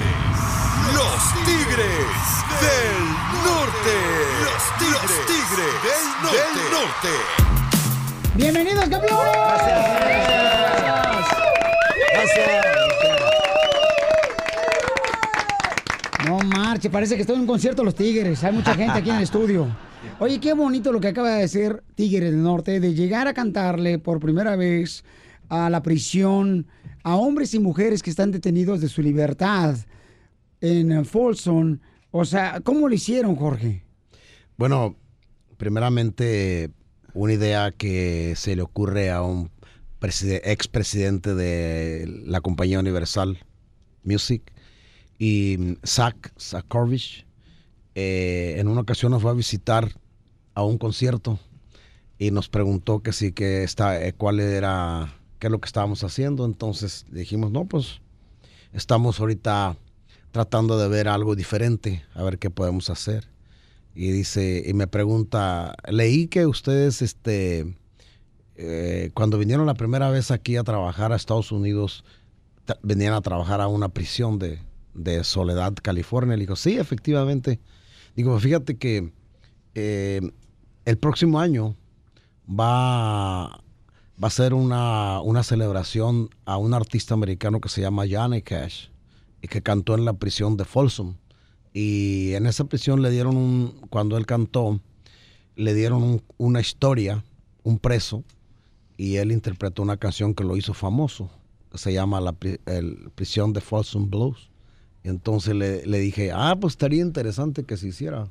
los 0.95 1.45
Tigres 1.45 2.19
del 2.61 2.99
Norte. 3.45 3.95
Los 4.45 4.63
Tigres, 5.27 5.75
del 6.33 6.55
Norte. 6.73 7.13
¡Bienvenidos, 8.35 8.89
campeones! 8.89 9.33
Gracias. 9.33 9.89
Gracias. 12.13 12.65
No 16.27 16.39
marche, 16.41 16.91
parece 16.91 17.15
que 17.15 17.23
estoy 17.23 17.37
en 17.37 17.43
un 17.43 17.47
concierto 17.47 17.83
de 17.83 17.87
los 17.87 17.95
Tigres. 17.95 18.45
Hay 18.45 18.53
mucha 18.53 18.75
gente 18.75 18.99
aquí 18.99 19.11
en 19.11 19.17
el 19.17 19.23
estudio. 19.23 19.67
Oye, 20.21 20.39
qué 20.41 20.53
bonito 20.53 20.93
lo 20.93 21.01
que 21.01 21.09
acaba 21.09 21.31
de 21.31 21.41
decir 21.43 21.83
Tigres 21.95 22.31
del 22.31 22.43
Norte, 22.43 22.81
de 22.81 22.95
llegar 22.95 23.29
a 23.29 23.35
cantarle 23.35 23.99
por 23.99 24.21
primera 24.21 24.57
vez 24.57 25.05
a 25.49 25.71
la 25.71 25.83
prisión 25.83 26.67
a 27.03 27.17
hombres 27.17 27.55
y 27.55 27.59
mujeres 27.59 28.03
que 28.03 28.11
están 28.11 28.31
detenidos 28.33 28.81
de 28.81 28.89
su 28.89 29.03
libertad 29.03 29.77
en 30.61 31.05
Folsom. 31.05 31.79
O 32.11 32.25
sea, 32.25 32.61
¿cómo 32.61 32.89
lo 32.89 32.95
hicieron, 32.95 33.37
Jorge? 33.37 33.83
Bueno, 34.57 34.97
primeramente, 35.57 36.71
una 37.15 37.33
idea 37.33 37.71
que 37.71 38.35
se 38.37 38.57
le 38.57 38.63
ocurre 38.63 39.11
a 39.11 39.23
un 39.23 39.51
preside- 40.01 40.41
expresidente 40.45 41.35
de 41.35 42.07
la 42.27 42.41
compañía 42.41 42.81
Universal 42.81 43.39
Music 44.05 44.43
y 45.19 45.57
mm, 45.59 45.73
Zach 45.87 46.33
Zakorovich, 46.39 47.27
eh, 47.95 48.57
en 48.59 48.69
una 48.69 48.81
ocasión 48.83 49.13
nos 49.13 49.23
fue 49.23 49.31
a 49.31 49.35
visitar 49.35 49.93
a 50.55 50.63
un 50.65 50.79
concierto 50.79 51.39
y 52.19 52.31
nos 52.31 52.49
preguntó 52.49 53.01
que 53.01 53.13
sí, 53.13 53.33
que 53.33 53.63
está, 53.63 54.05
eh, 54.05 54.13
cuál 54.13 54.41
era, 54.41 55.15
qué 55.39 55.47
es 55.49 55.51
lo 55.51 55.61
que 55.61 55.67
estábamos 55.67 56.05
haciendo. 56.05 56.45
Entonces 56.45 57.07
dijimos, 57.11 57.51
no, 57.51 57.65
pues 57.65 58.01
estamos 58.73 59.21
ahorita 59.21 59.77
tratando 60.31 60.79
de 60.79 60.89
ver 60.89 61.09
algo 61.09 61.35
diferente, 61.35 62.05
a 62.15 62.23
ver 62.23 62.39
qué 62.39 62.51
podemos 62.51 62.91
hacer. 62.91 63.29
Y 63.95 64.11
dice, 64.11 64.63
y 64.67 64.75
me 64.75 64.87
pregunta, 64.87 65.75
leí 65.89 66.29
que 66.29 66.47
ustedes, 66.47 67.03
este, 67.03 67.75
eh, 68.57 69.11
cuando 69.15 69.39
vinieron 69.39 69.67
la 69.67 69.75
primera 69.75 70.11
vez 70.11 70.31
aquí 70.31 70.57
a 70.57 70.65
trabajar 70.65 71.13
a 71.13 71.17
Estados 71.17 71.51
Unidos, 71.51 72.05
venían 72.83 73.15
a 73.15 73.23
trabajar 73.23 73.61
a 73.61 73.69
una 73.69 73.89
prisión 73.89 74.39
de, 74.39 74.61
de 74.95 75.25
Soledad, 75.25 75.75
California. 75.83 76.37
Le 76.37 76.43
digo, 76.43 76.57
sí, 76.57 76.77
efectivamente. 76.79 77.61
Digo, 78.15 78.39
fíjate 78.39 78.77
que 78.77 79.13
eh, 79.75 80.21
el 80.85 80.99
próximo 80.99 81.41
año 81.41 81.77
va, 82.49 83.63
va 84.23 84.29
a 84.29 84.31
ser 84.31 84.55
una, 84.55 85.21
una 85.21 85.43
celebración 85.43 86.31
a 86.45 86.57
un 86.57 86.75
artista 86.75 87.15
americano 87.15 87.61
que 87.61 87.69
se 87.69 87.81
llama 87.81 88.05
Johnny 88.11 88.43
Cash 88.43 88.89
y 89.43 89.49
que 89.49 89.63
cantó 89.63 89.95
en 89.95 90.05
la 90.05 90.15
prisión 90.15 90.57
de 90.57 90.65
Folsom. 90.65 91.15
Y 91.73 92.33
en 92.35 92.47
esa 92.47 92.65
prisión 92.65 93.03
le 93.03 93.11
dieron 93.11 93.37
un, 93.37 93.81
cuando 93.91 94.17
él 94.17 94.27
cantó, 94.27 94.81
le 95.55 95.75
dieron 95.75 96.03
un- 96.03 96.23
una 96.37 96.61
historia, 96.61 97.23
un 97.63 97.79
preso, 97.79 98.25
y 98.97 99.17
él 99.17 99.31
interpretó 99.31 99.83
una 99.83 99.97
canción 99.97 100.35
que 100.35 100.43
lo 100.43 100.57
hizo 100.57 100.75
famoso. 100.75 101.31
Se 101.75 101.93
llama 101.93 102.21
la 102.21 102.33
Prisión 103.15 103.53
de 103.53 103.61
Folsom 103.61 104.11
Blues. 104.11 104.51
Y 105.05 105.09
entonces 105.09 105.55
le, 105.55 105.87
le 105.87 106.01
dije, 106.01 106.33
ah, 106.35 106.57
pues 106.61 106.73
estaría 106.73 107.03
interesante 107.03 107.63
que 107.65 107.77
se 107.77 107.89
hiciera. 107.89 108.29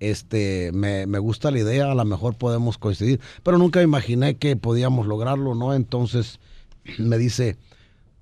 Este, 0.00 0.72
me, 0.72 1.06
me 1.06 1.18
gusta 1.18 1.50
la 1.50 1.58
idea, 1.58 1.90
a 1.90 1.94
lo 1.94 2.04
mejor 2.04 2.34
podemos 2.34 2.76
coincidir, 2.78 3.20
pero 3.42 3.58
nunca 3.58 3.82
imaginé 3.82 4.36
que 4.36 4.56
podíamos 4.56 5.06
lograrlo, 5.06 5.54
¿no? 5.54 5.74
Entonces 5.74 6.38
me 6.98 7.18
dice, 7.18 7.56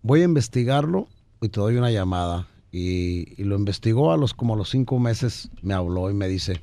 voy 0.03 0.21
a 0.21 0.25
investigarlo 0.25 1.09
y 1.41 1.49
te 1.49 1.61
doy 1.61 1.77
una 1.77 1.91
llamada. 1.91 2.49
Y, 2.71 3.41
lo 3.43 3.57
investigó 3.57 4.13
a 4.13 4.17
los 4.17 4.35
como 4.35 4.55
a 4.55 4.57
los 4.57 4.71
cinco 4.71 4.99
meses, 4.99 5.49
me 5.63 5.75
habló 5.75 6.11
y 6.11 6.15
me 6.15 6.27
dice, 6.27 6.61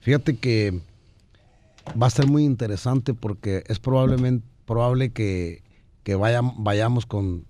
fíjate 0.00 0.38
que 0.38 0.80
va 2.00 2.06
a 2.06 2.10
ser 2.10 2.26
muy 2.26 2.44
interesante 2.44 3.12
porque 3.12 3.64
es 3.66 3.78
probablemente 3.78 4.46
probable 4.64 5.10
que, 5.10 5.62
que 6.04 6.16
vayam- 6.16 6.54
vayamos 6.58 7.04
con 7.04 7.44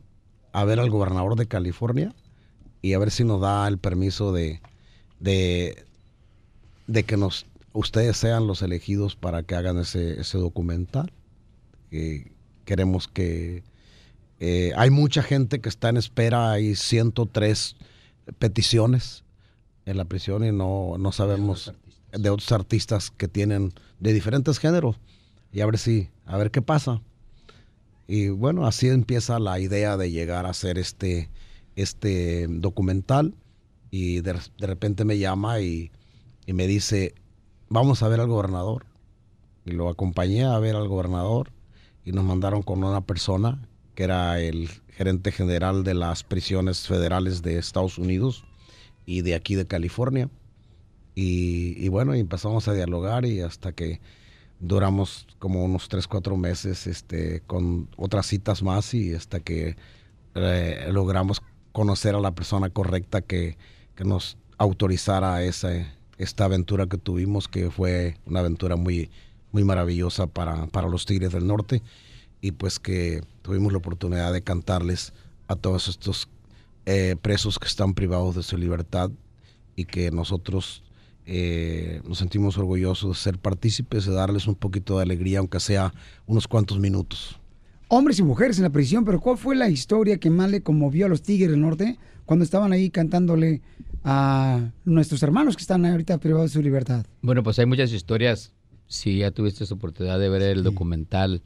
a 0.52 0.64
ver 0.64 0.80
al 0.80 0.90
gobernador 0.90 1.36
de 1.36 1.46
California 1.46 2.12
y 2.82 2.94
a 2.94 2.98
ver 2.98 3.12
si 3.12 3.22
nos 3.22 3.40
da 3.40 3.68
el 3.68 3.78
permiso 3.78 4.32
de, 4.32 4.60
de, 5.20 5.84
de 6.90 7.04
que 7.04 7.16
nos 7.16 7.46
ustedes 7.72 8.16
sean 8.16 8.46
los 8.46 8.62
elegidos 8.62 9.14
para 9.14 9.44
que 9.44 9.54
hagan 9.54 9.78
ese, 9.78 10.20
ese 10.20 10.38
documental. 10.38 11.12
Que 11.90 12.32
queremos 12.64 13.08
que 13.08 13.62
eh, 14.40 14.72
hay 14.76 14.90
mucha 14.90 15.22
gente 15.22 15.60
que 15.60 15.68
está 15.68 15.88
en 15.88 15.96
espera, 15.96 16.50
hay 16.52 16.74
103 16.74 17.76
peticiones 18.38 19.24
en 19.86 19.96
la 19.96 20.04
prisión 20.04 20.44
y 20.44 20.52
no, 20.52 20.96
no 20.98 21.12
sabemos 21.12 21.72
de 22.12 22.30
otros 22.30 22.50
artistas 22.52 23.10
que 23.10 23.28
tienen 23.28 23.72
de 23.98 24.12
diferentes 24.12 24.58
géneros 24.58 24.96
y 25.52 25.60
a 25.60 25.66
ver 25.66 25.78
si, 25.78 26.08
a 26.26 26.36
ver 26.36 26.50
qué 26.50 26.62
pasa. 26.62 27.00
Y 28.06 28.28
bueno, 28.28 28.66
así 28.66 28.88
empieza 28.88 29.38
la 29.38 29.60
idea 29.60 29.96
de 29.96 30.10
llegar 30.10 30.46
a 30.46 30.50
hacer 30.50 30.78
este, 30.78 31.28
este 31.76 32.46
documental 32.48 33.34
y 33.92 34.20
de, 34.20 34.40
de 34.58 34.66
repente 34.66 35.04
me 35.04 35.18
llama 35.18 35.60
y, 35.60 35.90
y 36.50 36.52
me 36.52 36.66
dice, 36.66 37.14
vamos 37.68 38.02
a 38.02 38.08
ver 38.08 38.18
al 38.18 38.26
gobernador. 38.26 38.84
Y 39.64 39.70
lo 39.70 39.88
acompañé 39.88 40.42
a 40.42 40.58
ver 40.58 40.74
al 40.74 40.88
gobernador 40.88 41.52
y 42.04 42.10
nos 42.10 42.24
mandaron 42.24 42.62
con 42.62 42.82
una 42.82 43.02
persona 43.02 43.68
que 43.94 44.02
era 44.02 44.40
el 44.40 44.68
gerente 44.88 45.30
general 45.30 45.84
de 45.84 45.94
las 45.94 46.24
prisiones 46.24 46.88
federales 46.88 47.42
de 47.42 47.56
Estados 47.56 47.98
Unidos 47.98 48.42
y 49.06 49.22
de 49.22 49.36
aquí 49.36 49.54
de 49.54 49.68
California. 49.68 50.28
Y, 51.14 51.88
bueno, 51.88 52.14
empezamos 52.14 52.66
a 52.66 52.72
dialogar 52.72 53.26
y 53.26 53.42
hasta 53.42 53.70
que 53.70 54.00
duramos 54.58 55.28
como 55.38 55.64
unos 55.64 55.88
3, 55.88 56.08
4 56.08 56.36
meses 56.36 56.88
este, 56.88 57.42
con 57.46 57.88
otras 57.96 58.26
citas 58.26 58.64
más 58.64 58.92
y 58.92 59.14
hasta 59.14 59.38
que 59.38 59.76
eh, 60.34 60.88
logramos 60.90 61.42
conocer 61.70 62.16
a 62.16 62.20
la 62.20 62.34
persona 62.34 62.70
correcta 62.70 63.20
que, 63.20 63.56
que 63.94 64.02
nos 64.02 64.36
autorizara 64.58 65.44
esa, 65.44 65.70
esta 66.20 66.44
aventura 66.44 66.86
que 66.86 66.98
tuvimos, 66.98 67.48
que 67.48 67.70
fue 67.70 68.16
una 68.26 68.40
aventura 68.40 68.76
muy, 68.76 69.10
muy 69.52 69.64
maravillosa 69.64 70.26
para, 70.26 70.66
para 70.66 70.88
los 70.88 71.06
Tigres 71.06 71.32
del 71.32 71.46
Norte 71.46 71.82
y 72.42 72.52
pues 72.52 72.78
que 72.78 73.22
tuvimos 73.42 73.72
la 73.72 73.78
oportunidad 73.78 74.32
de 74.32 74.42
cantarles 74.42 75.14
a 75.48 75.56
todos 75.56 75.88
estos 75.88 76.28
eh, 76.84 77.16
presos 77.20 77.58
que 77.58 77.66
están 77.66 77.94
privados 77.94 78.36
de 78.36 78.42
su 78.42 78.58
libertad 78.58 79.10
y 79.76 79.86
que 79.86 80.10
nosotros 80.10 80.82
eh, 81.24 82.02
nos 82.06 82.18
sentimos 82.18 82.58
orgullosos 82.58 83.16
de 83.16 83.22
ser 83.22 83.38
partícipes, 83.38 84.04
de 84.04 84.12
darles 84.12 84.46
un 84.46 84.56
poquito 84.56 84.98
de 84.98 85.04
alegría, 85.04 85.38
aunque 85.38 85.58
sea 85.58 85.94
unos 86.26 86.46
cuantos 86.46 86.78
minutos. 86.78 87.40
Hombres 87.88 88.18
y 88.18 88.22
mujeres 88.22 88.58
en 88.58 88.64
la 88.64 88.70
prisión, 88.70 89.06
pero 89.06 89.20
¿cuál 89.20 89.38
fue 89.38 89.56
la 89.56 89.70
historia 89.70 90.18
que 90.18 90.28
más 90.28 90.50
le 90.50 90.60
conmovió 90.60 91.06
a 91.06 91.08
los 91.08 91.22
Tigres 91.22 91.50
del 91.50 91.62
Norte 91.62 91.98
cuando 92.26 92.44
estaban 92.44 92.72
ahí 92.72 92.90
cantándole 92.90 93.62
a 94.04 94.70
nuestros 94.84 95.22
hermanos 95.22 95.56
que 95.56 95.62
están 95.62 95.84
ahorita 95.84 96.18
privados 96.18 96.50
de 96.50 96.54
su 96.54 96.62
libertad? 96.62 97.06
Bueno, 97.22 97.42
pues 97.42 97.58
hay 97.58 97.66
muchas 97.66 97.92
historias. 97.92 98.52
Si 98.86 99.18
ya 99.18 99.30
tuviste 99.30 99.64
esa 99.64 99.74
oportunidad 99.74 100.18
de 100.18 100.28
ver 100.28 100.42
el 100.42 100.62
documental, 100.62 101.42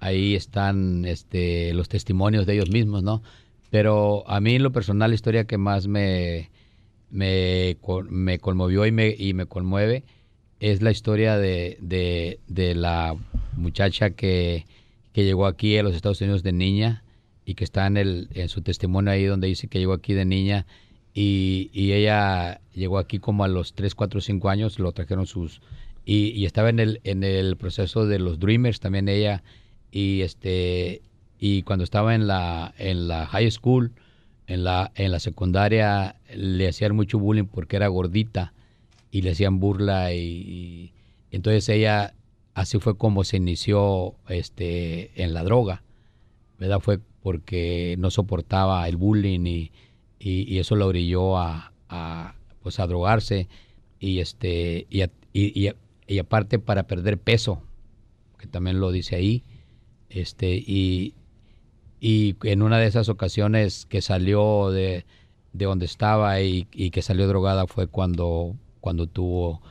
ahí 0.00 0.34
están 0.34 1.04
este, 1.04 1.72
los 1.74 1.88
testimonios 1.88 2.46
de 2.46 2.54
ellos 2.54 2.70
mismos, 2.70 3.02
¿no? 3.02 3.22
Pero 3.70 4.28
a 4.28 4.40
mí, 4.40 4.56
en 4.56 4.62
lo 4.62 4.72
personal, 4.72 5.10
la 5.10 5.14
historia 5.14 5.44
que 5.44 5.58
más 5.58 5.86
me, 5.86 6.50
me, 7.10 7.76
me 8.10 8.38
conmovió 8.38 8.84
y 8.84 8.92
me, 8.92 9.14
y 9.16 9.32
me 9.34 9.46
conmueve 9.46 10.04
es 10.60 10.80
la 10.80 10.90
historia 10.90 11.36
de, 11.38 11.76
de, 11.80 12.38
de 12.48 12.74
la 12.74 13.16
muchacha 13.56 14.10
que, 14.10 14.64
que 15.12 15.24
llegó 15.24 15.46
aquí 15.46 15.76
a 15.76 15.82
los 15.82 15.94
Estados 15.94 16.20
Unidos 16.20 16.42
de 16.42 16.52
niña 16.52 17.02
y 17.44 17.54
que 17.54 17.64
está 17.64 17.86
en, 17.86 17.96
el, 17.96 18.28
en 18.34 18.48
su 18.48 18.62
testimonio 18.62 19.10
ahí 19.12 19.24
donde 19.24 19.48
dice 19.48 19.68
que 19.68 19.78
llegó 19.78 19.92
aquí 19.92 20.14
de 20.14 20.24
niña 20.24 20.66
y, 21.14 21.70
y 21.72 21.92
ella 21.92 22.60
llegó 22.72 22.98
aquí 22.98 23.18
como 23.18 23.44
a 23.44 23.48
los 23.48 23.74
3, 23.74 23.94
4, 23.94 24.20
5 24.20 24.48
años, 24.48 24.78
lo 24.78 24.92
trajeron 24.92 25.26
sus... 25.26 25.60
Y, 26.04 26.44
estaba 26.46 26.68
en 26.70 26.80
el, 26.80 27.00
en 27.04 27.22
el 27.22 27.56
proceso 27.56 28.06
de 28.06 28.18
los 28.18 28.40
Dreamers 28.40 28.80
también 28.80 29.08
ella 29.08 29.44
y 29.92 30.22
este 30.22 31.02
y 31.38 31.62
cuando 31.62 31.84
estaba 31.84 32.14
en 32.16 32.26
la 32.26 32.74
en 32.78 33.06
la 33.06 33.26
high 33.26 33.50
school 33.52 33.92
en 34.48 34.64
la 34.64 34.90
en 34.96 35.12
la 35.12 35.20
secundaria 35.20 36.16
le 36.34 36.66
hacían 36.66 36.96
mucho 36.96 37.20
bullying 37.20 37.44
porque 37.44 37.76
era 37.76 37.86
gordita 37.86 38.52
y 39.12 39.22
le 39.22 39.30
hacían 39.30 39.60
burla 39.60 40.12
y, 40.12 40.18
y 40.18 40.92
entonces 41.30 41.68
ella 41.68 42.14
así 42.54 42.80
fue 42.80 42.96
como 42.96 43.22
se 43.22 43.36
inició 43.36 44.16
este 44.28 45.22
en 45.22 45.34
la 45.34 45.44
droga 45.44 45.84
verdad 46.58 46.80
fue 46.80 46.98
porque 47.22 47.96
no 47.98 48.10
soportaba 48.10 48.88
el 48.88 48.96
bullying 48.96 49.46
y, 49.46 49.72
y, 50.24 50.58
eso 50.58 50.76
la 50.76 50.86
orilló 50.86 51.36
a, 51.38 51.72
a, 51.88 52.34
pues 52.62 52.78
a 52.80 52.86
drogarse 52.86 53.48
y 53.98 54.20
este 54.20 54.86
y, 54.90 55.02
a- 55.02 55.10
y- 55.32 55.70
y 56.06 56.18
aparte 56.18 56.58
para 56.58 56.86
perder 56.86 57.18
peso 57.18 57.62
que 58.38 58.46
también 58.46 58.80
lo 58.80 58.90
dice 58.90 59.16
ahí. 59.16 59.44
Este, 60.10 60.54
y, 60.56 61.14
y 62.00 62.36
en 62.42 62.62
una 62.62 62.78
de 62.78 62.86
esas 62.86 63.08
ocasiones 63.08 63.86
que 63.86 64.02
salió 64.02 64.70
de, 64.70 65.06
de 65.52 65.64
donde 65.64 65.86
estaba 65.86 66.40
y, 66.42 66.66
y 66.72 66.90
que 66.90 67.02
salió 67.02 67.26
drogada 67.28 67.66
fue 67.66 67.86
cuando, 67.86 68.56
cuando 68.80 69.06
tuvo 69.06 69.62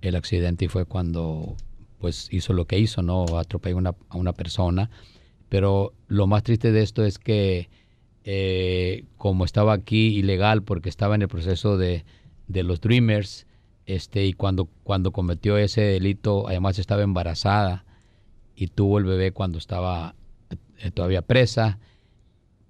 el 0.00 0.16
accidente 0.16 0.66
y 0.66 0.68
fue 0.68 0.86
cuando 0.86 1.56
pues 1.98 2.28
hizo 2.32 2.52
lo 2.54 2.66
que 2.66 2.78
hizo, 2.78 3.02
¿no? 3.02 3.26
Atropelló 3.36 3.76
una, 3.76 3.94
a 4.08 4.16
una 4.16 4.32
persona. 4.32 4.90
Pero 5.50 5.92
lo 6.08 6.26
más 6.26 6.44
triste 6.44 6.72
de 6.72 6.82
esto 6.82 7.04
es 7.04 7.18
que 7.18 7.68
eh, 8.32 9.06
como 9.16 9.44
estaba 9.44 9.72
aquí 9.72 10.16
ilegal 10.16 10.62
porque 10.62 10.88
estaba 10.88 11.16
en 11.16 11.22
el 11.22 11.26
proceso 11.26 11.76
de, 11.76 12.04
de 12.46 12.62
los 12.62 12.80
Dreamers, 12.80 13.48
este, 13.86 14.24
y 14.24 14.34
cuando, 14.34 14.66
cuando 14.84 15.10
cometió 15.10 15.58
ese 15.58 15.80
delito, 15.80 16.46
además 16.46 16.78
estaba 16.78 17.02
embarazada 17.02 17.84
y 18.54 18.68
tuvo 18.68 18.98
el 18.98 19.04
bebé 19.04 19.32
cuando 19.32 19.58
estaba 19.58 20.14
eh, 20.78 20.92
todavía 20.92 21.22
presa. 21.22 21.80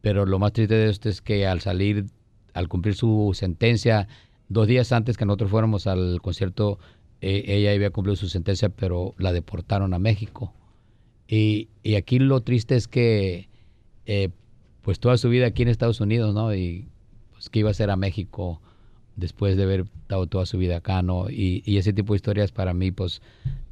Pero 0.00 0.24
lo 0.24 0.38
más 0.38 0.54
triste 0.54 0.76
de 0.76 0.88
esto 0.88 1.11
es 1.11 1.20
que 1.20 1.46
al 1.46 1.61
salir, 1.61 2.06
al 2.54 2.68
cumplir 2.68 2.94
su 2.94 3.32
sentencia, 3.34 4.08
dos 4.48 4.66
días 4.66 4.92
antes 4.92 5.18
que 5.18 5.26
nosotros 5.26 5.50
fuéramos 5.50 5.86
al 5.86 6.22
concierto, 6.22 6.78
eh, 7.20 7.44
ella 7.48 7.72
había 7.72 7.90
cumplido 7.90 8.16
su 8.16 8.30
sentencia, 8.30 8.70
pero 8.70 9.14
la 9.18 9.34
deportaron 9.34 9.92
a 9.92 9.98
México. 9.98 10.54
Y, 11.28 11.68
y 11.82 11.96
aquí 11.96 12.18
lo 12.18 12.40
triste 12.40 12.76
es 12.76 12.88
que, 12.88 13.50
eh, 14.06 14.30
pues 14.83 15.01
toda 15.01 15.16
su 15.16 15.28
vida 15.28 15.47
aquí 15.47 15.62
en 15.62 15.68
Estados 15.68 16.01
Unidos, 16.01 16.35
¿no? 16.35 16.55
Y 16.55 16.89
pues 17.33 17.51
iba 17.53 17.70
a 17.70 17.74
ser 17.74 17.91
a 17.91 17.97
México 17.97 18.61
después 19.16 19.57
de 19.57 19.64
haber 19.64 19.81
estado 20.03 20.26
toda 20.26 20.47
su 20.47 20.59
vida 20.59 20.78
acá, 20.78 21.03
¿no? 21.03 21.31
Y, 21.31 21.62
y 21.66 21.78
ese 21.78 21.93
tipo 21.93 22.12
de 22.12 22.16
historias 22.16 22.53
para 22.53 22.74
mí, 22.74 22.91
pues, 22.91 23.20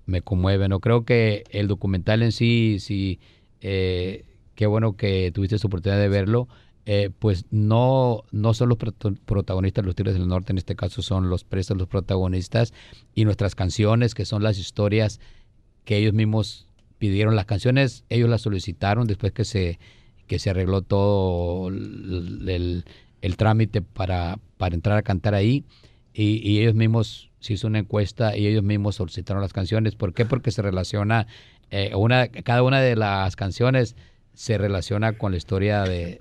me 0.09 0.23
conmueven. 0.23 0.71
No 0.71 0.81
creo 0.81 1.05
que 1.05 1.45
el 1.51 1.69
documental 1.69 2.23
en 2.23 2.33
sí, 2.33 2.79
sí, 2.81 3.21
eh, 3.61 4.25
qué 4.55 4.67
bueno 4.67 4.97
que 4.97 5.31
tuviste 5.33 5.57
la 5.57 5.67
oportunidad 5.67 6.01
de 6.01 6.09
verlo. 6.09 6.49
Eh, 6.87 7.11
pues 7.19 7.45
no, 7.51 8.25
no 8.33 8.55
son 8.55 8.71
los 8.71 8.79
protagonistas 8.79 9.85
los 9.85 9.95
Tigres 9.95 10.15
del 10.15 10.27
Norte, 10.27 10.53
en 10.53 10.59
este 10.59 10.75
caso 10.75 11.03
son 11.03 11.29
los 11.29 11.45
presos 11.45 11.77
los 11.77 11.87
protagonistas 11.87 12.73
y 13.15 13.27
nuestras 13.27 13.55
canciones, 13.55 14.15
que 14.15 14.25
son 14.25 14.43
las 14.43 14.59
historias 14.59 15.21
que 15.85 15.99
ellos 15.99 16.15
mismos 16.15 16.67
pidieron. 16.97 17.37
Las 17.37 17.45
canciones 17.45 18.05
ellos 18.09 18.31
las 18.31 18.41
solicitaron 18.41 19.07
después 19.07 19.33
que 19.33 19.45
se, 19.45 19.79
que 20.29 20.39
se 20.39 20.51
arregló 20.51 20.83
todo 20.83 21.68
el, 21.68 22.85
el- 23.22 23.37
trámite 23.37 23.83
para, 23.83 24.39
para 24.57 24.74
entrar 24.76 24.97
a 24.99 25.03
cantar 25.03 25.35
ahí 25.35 25.64
y, 26.14 26.41
y 26.49 26.61
ellos 26.61 26.74
mismos 26.74 27.31
se 27.41 27.55
hizo 27.55 27.66
una 27.66 27.79
encuesta 27.81 28.37
y 28.37 28.47
ellos 28.47 28.62
mismos 28.62 28.97
solicitaron 28.97 29.43
las 29.43 29.53
canciones. 29.53 29.97
¿Por 29.97 30.12
qué? 30.14 30.24
Porque 30.24 30.51
se 30.53 30.62
relaciona, 30.62 31.26
eh, 31.70 31.93
una, 31.97 32.29
cada 32.29 32.62
una 32.62 32.81
de 32.81 32.95
las 32.97 33.35
canciones 33.37 33.97
se 34.35 34.57
relaciona 34.59 35.14
con 35.18 35.33
la 35.33 35.39
historia 35.39 35.83
de, 35.83 36.18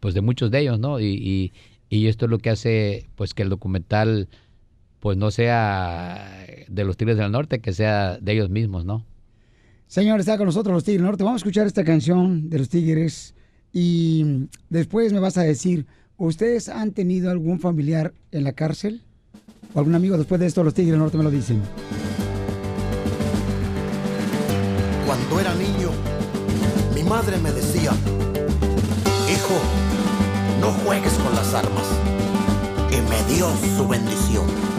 pues 0.00 0.14
de 0.14 0.20
muchos 0.20 0.50
de 0.50 0.60
ellos, 0.60 0.78
¿no? 0.78 1.00
Y, 1.00 1.06
y, 1.06 1.52
y 1.88 2.06
esto 2.06 2.26
es 2.26 2.30
lo 2.30 2.38
que 2.38 2.50
hace, 2.50 3.06
pues 3.16 3.34
que 3.34 3.42
el 3.42 3.48
documental, 3.48 4.28
pues 5.00 5.16
no 5.16 5.30
sea 5.30 6.46
de 6.68 6.84
los 6.84 6.96
Tigres 6.96 7.16
del 7.16 7.32
Norte, 7.32 7.60
que 7.60 7.72
sea 7.72 8.18
de 8.18 8.32
ellos 8.32 8.50
mismos, 8.50 8.84
¿no? 8.84 9.04
Señor, 9.90 10.20
está 10.20 10.38
con 10.38 10.46
nosotros 10.46 10.72
los 10.72 10.84
Tigres 10.84 11.02
Norte. 11.02 11.24
Vamos 11.24 11.38
a 11.38 11.42
escuchar 11.42 11.66
esta 11.66 11.82
canción 11.82 12.48
de 12.48 12.60
los 12.60 12.68
Tigres 12.68 13.34
y 13.72 14.46
después 14.68 15.12
me 15.12 15.18
vas 15.18 15.36
a 15.36 15.42
decir, 15.42 15.84
¿ustedes 16.16 16.68
han 16.68 16.92
tenido 16.92 17.28
algún 17.28 17.58
familiar 17.58 18.14
en 18.30 18.44
la 18.44 18.52
cárcel? 18.52 19.02
¿O 19.74 19.80
algún 19.80 19.96
amigo 19.96 20.16
después 20.16 20.40
de 20.40 20.46
esto 20.46 20.62
los 20.62 20.74
Tigres 20.74 20.96
Norte 20.96 21.18
me 21.18 21.24
lo 21.24 21.30
dicen? 21.32 21.60
Cuando 25.06 25.40
era 25.40 25.52
niño, 25.56 25.90
mi 26.94 27.02
madre 27.02 27.38
me 27.38 27.50
decía, 27.50 27.90
hijo, 29.28 29.58
no 30.60 30.68
juegues 30.84 31.14
con 31.14 31.34
las 31.34 31.52
armas. 31.52 31.88
Y 32.92 33.10
me 33.10 33.34
dio 33.34 33.48
su 33.76 33.88
bendición. 33.88 34.69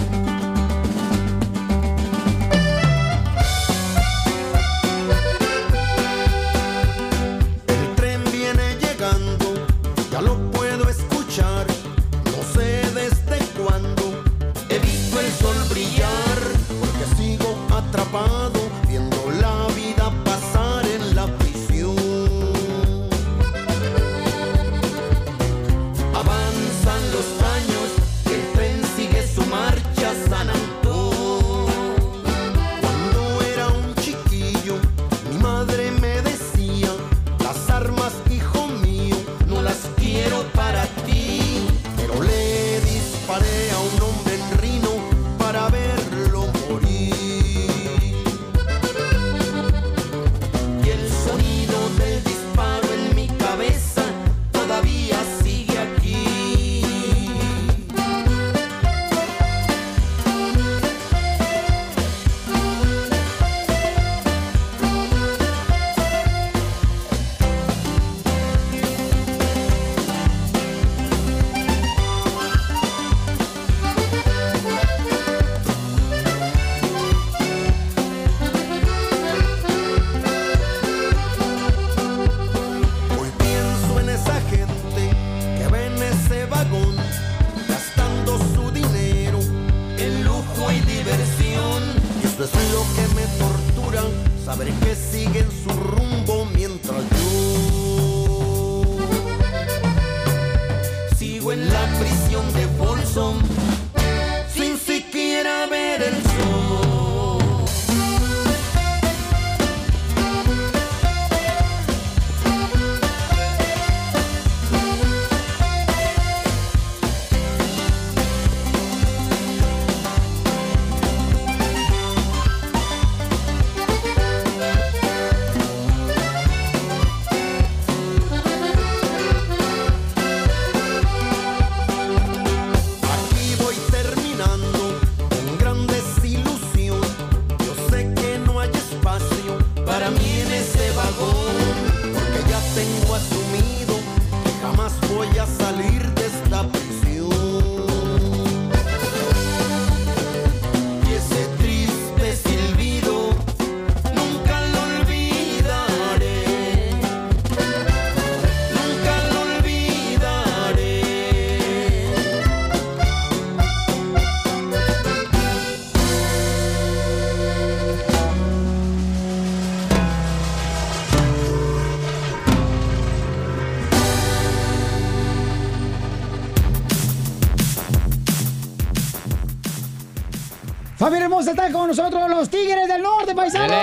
Familia 181.11 181.25
hermosa, 181.25 181.51
están 181.51 181.73
con 181.73 181.89
nosotros 181.89 182.29
los 182.29 182.49
Tigres 182.49 182.87
del 182.87 183.01
Norte, 183.01 183.35
paisanos. 183.35 183.75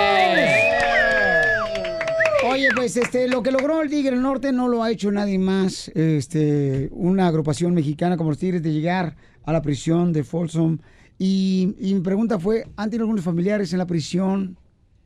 Oye, 2.51 2.69
pues 2.75 2.97
este, 2.97 3.27
lo 3.27 3.43
que 3.43 3.51
logró 3.51 3.83
el 3.83 3.89
Tigre 3.91 4.09
del 4.09 4.23
Norte 4.23 4.51
no 4.51 4.67
lo 4.67 4.81
ha 4.81 4.89
hecho 4.89 5.11
nadie 5.11 5.37
más. 5.37 5.89
Este, 5.89 6.89
una 6.91 7.27
agrupación 7.27 7.75
mexicana 7.75 8.17
como 8.17 8.31
los 8.31 8.39
Tigres 8.39 8.63
de 8.63 8.73
llegar 8.73 9.15
a 9.43 9.53
la 9.53 9.61
prisión 9.61 10.11
de 10.11 10.23
Folsom. 10.23 10.79
Y, 11.19 11.75
y 11.79 11.93
mi 11.93 12.01
pregunta 12.01 12.39
fue, 12.39 12.65
¿han 12.75 12.89
tenido 12.89 13.03
algunos 13.03 13.23
familiares 13.23 13.73
en 13.73 13.77
la 13.77 13.85
prisión 13.85 14.57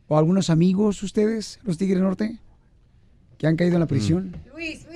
o 0.07 0.17
algunos 0.17 0.49
amigos 0.49 1.03
ustedes, 1.03 1.59
los 1.63 1.78
Tigres 1.78 1.97
del 1.97 2.05
Norte, 2.05 2.39
que 3.38 3.47
han 3.47 3.57
caído 3.57 3.74
en 3.74 3.82
la 3.82 3.88
prisión? 3.88 4.34
Luis, 4.53 4.86
Luis 4.86 4.92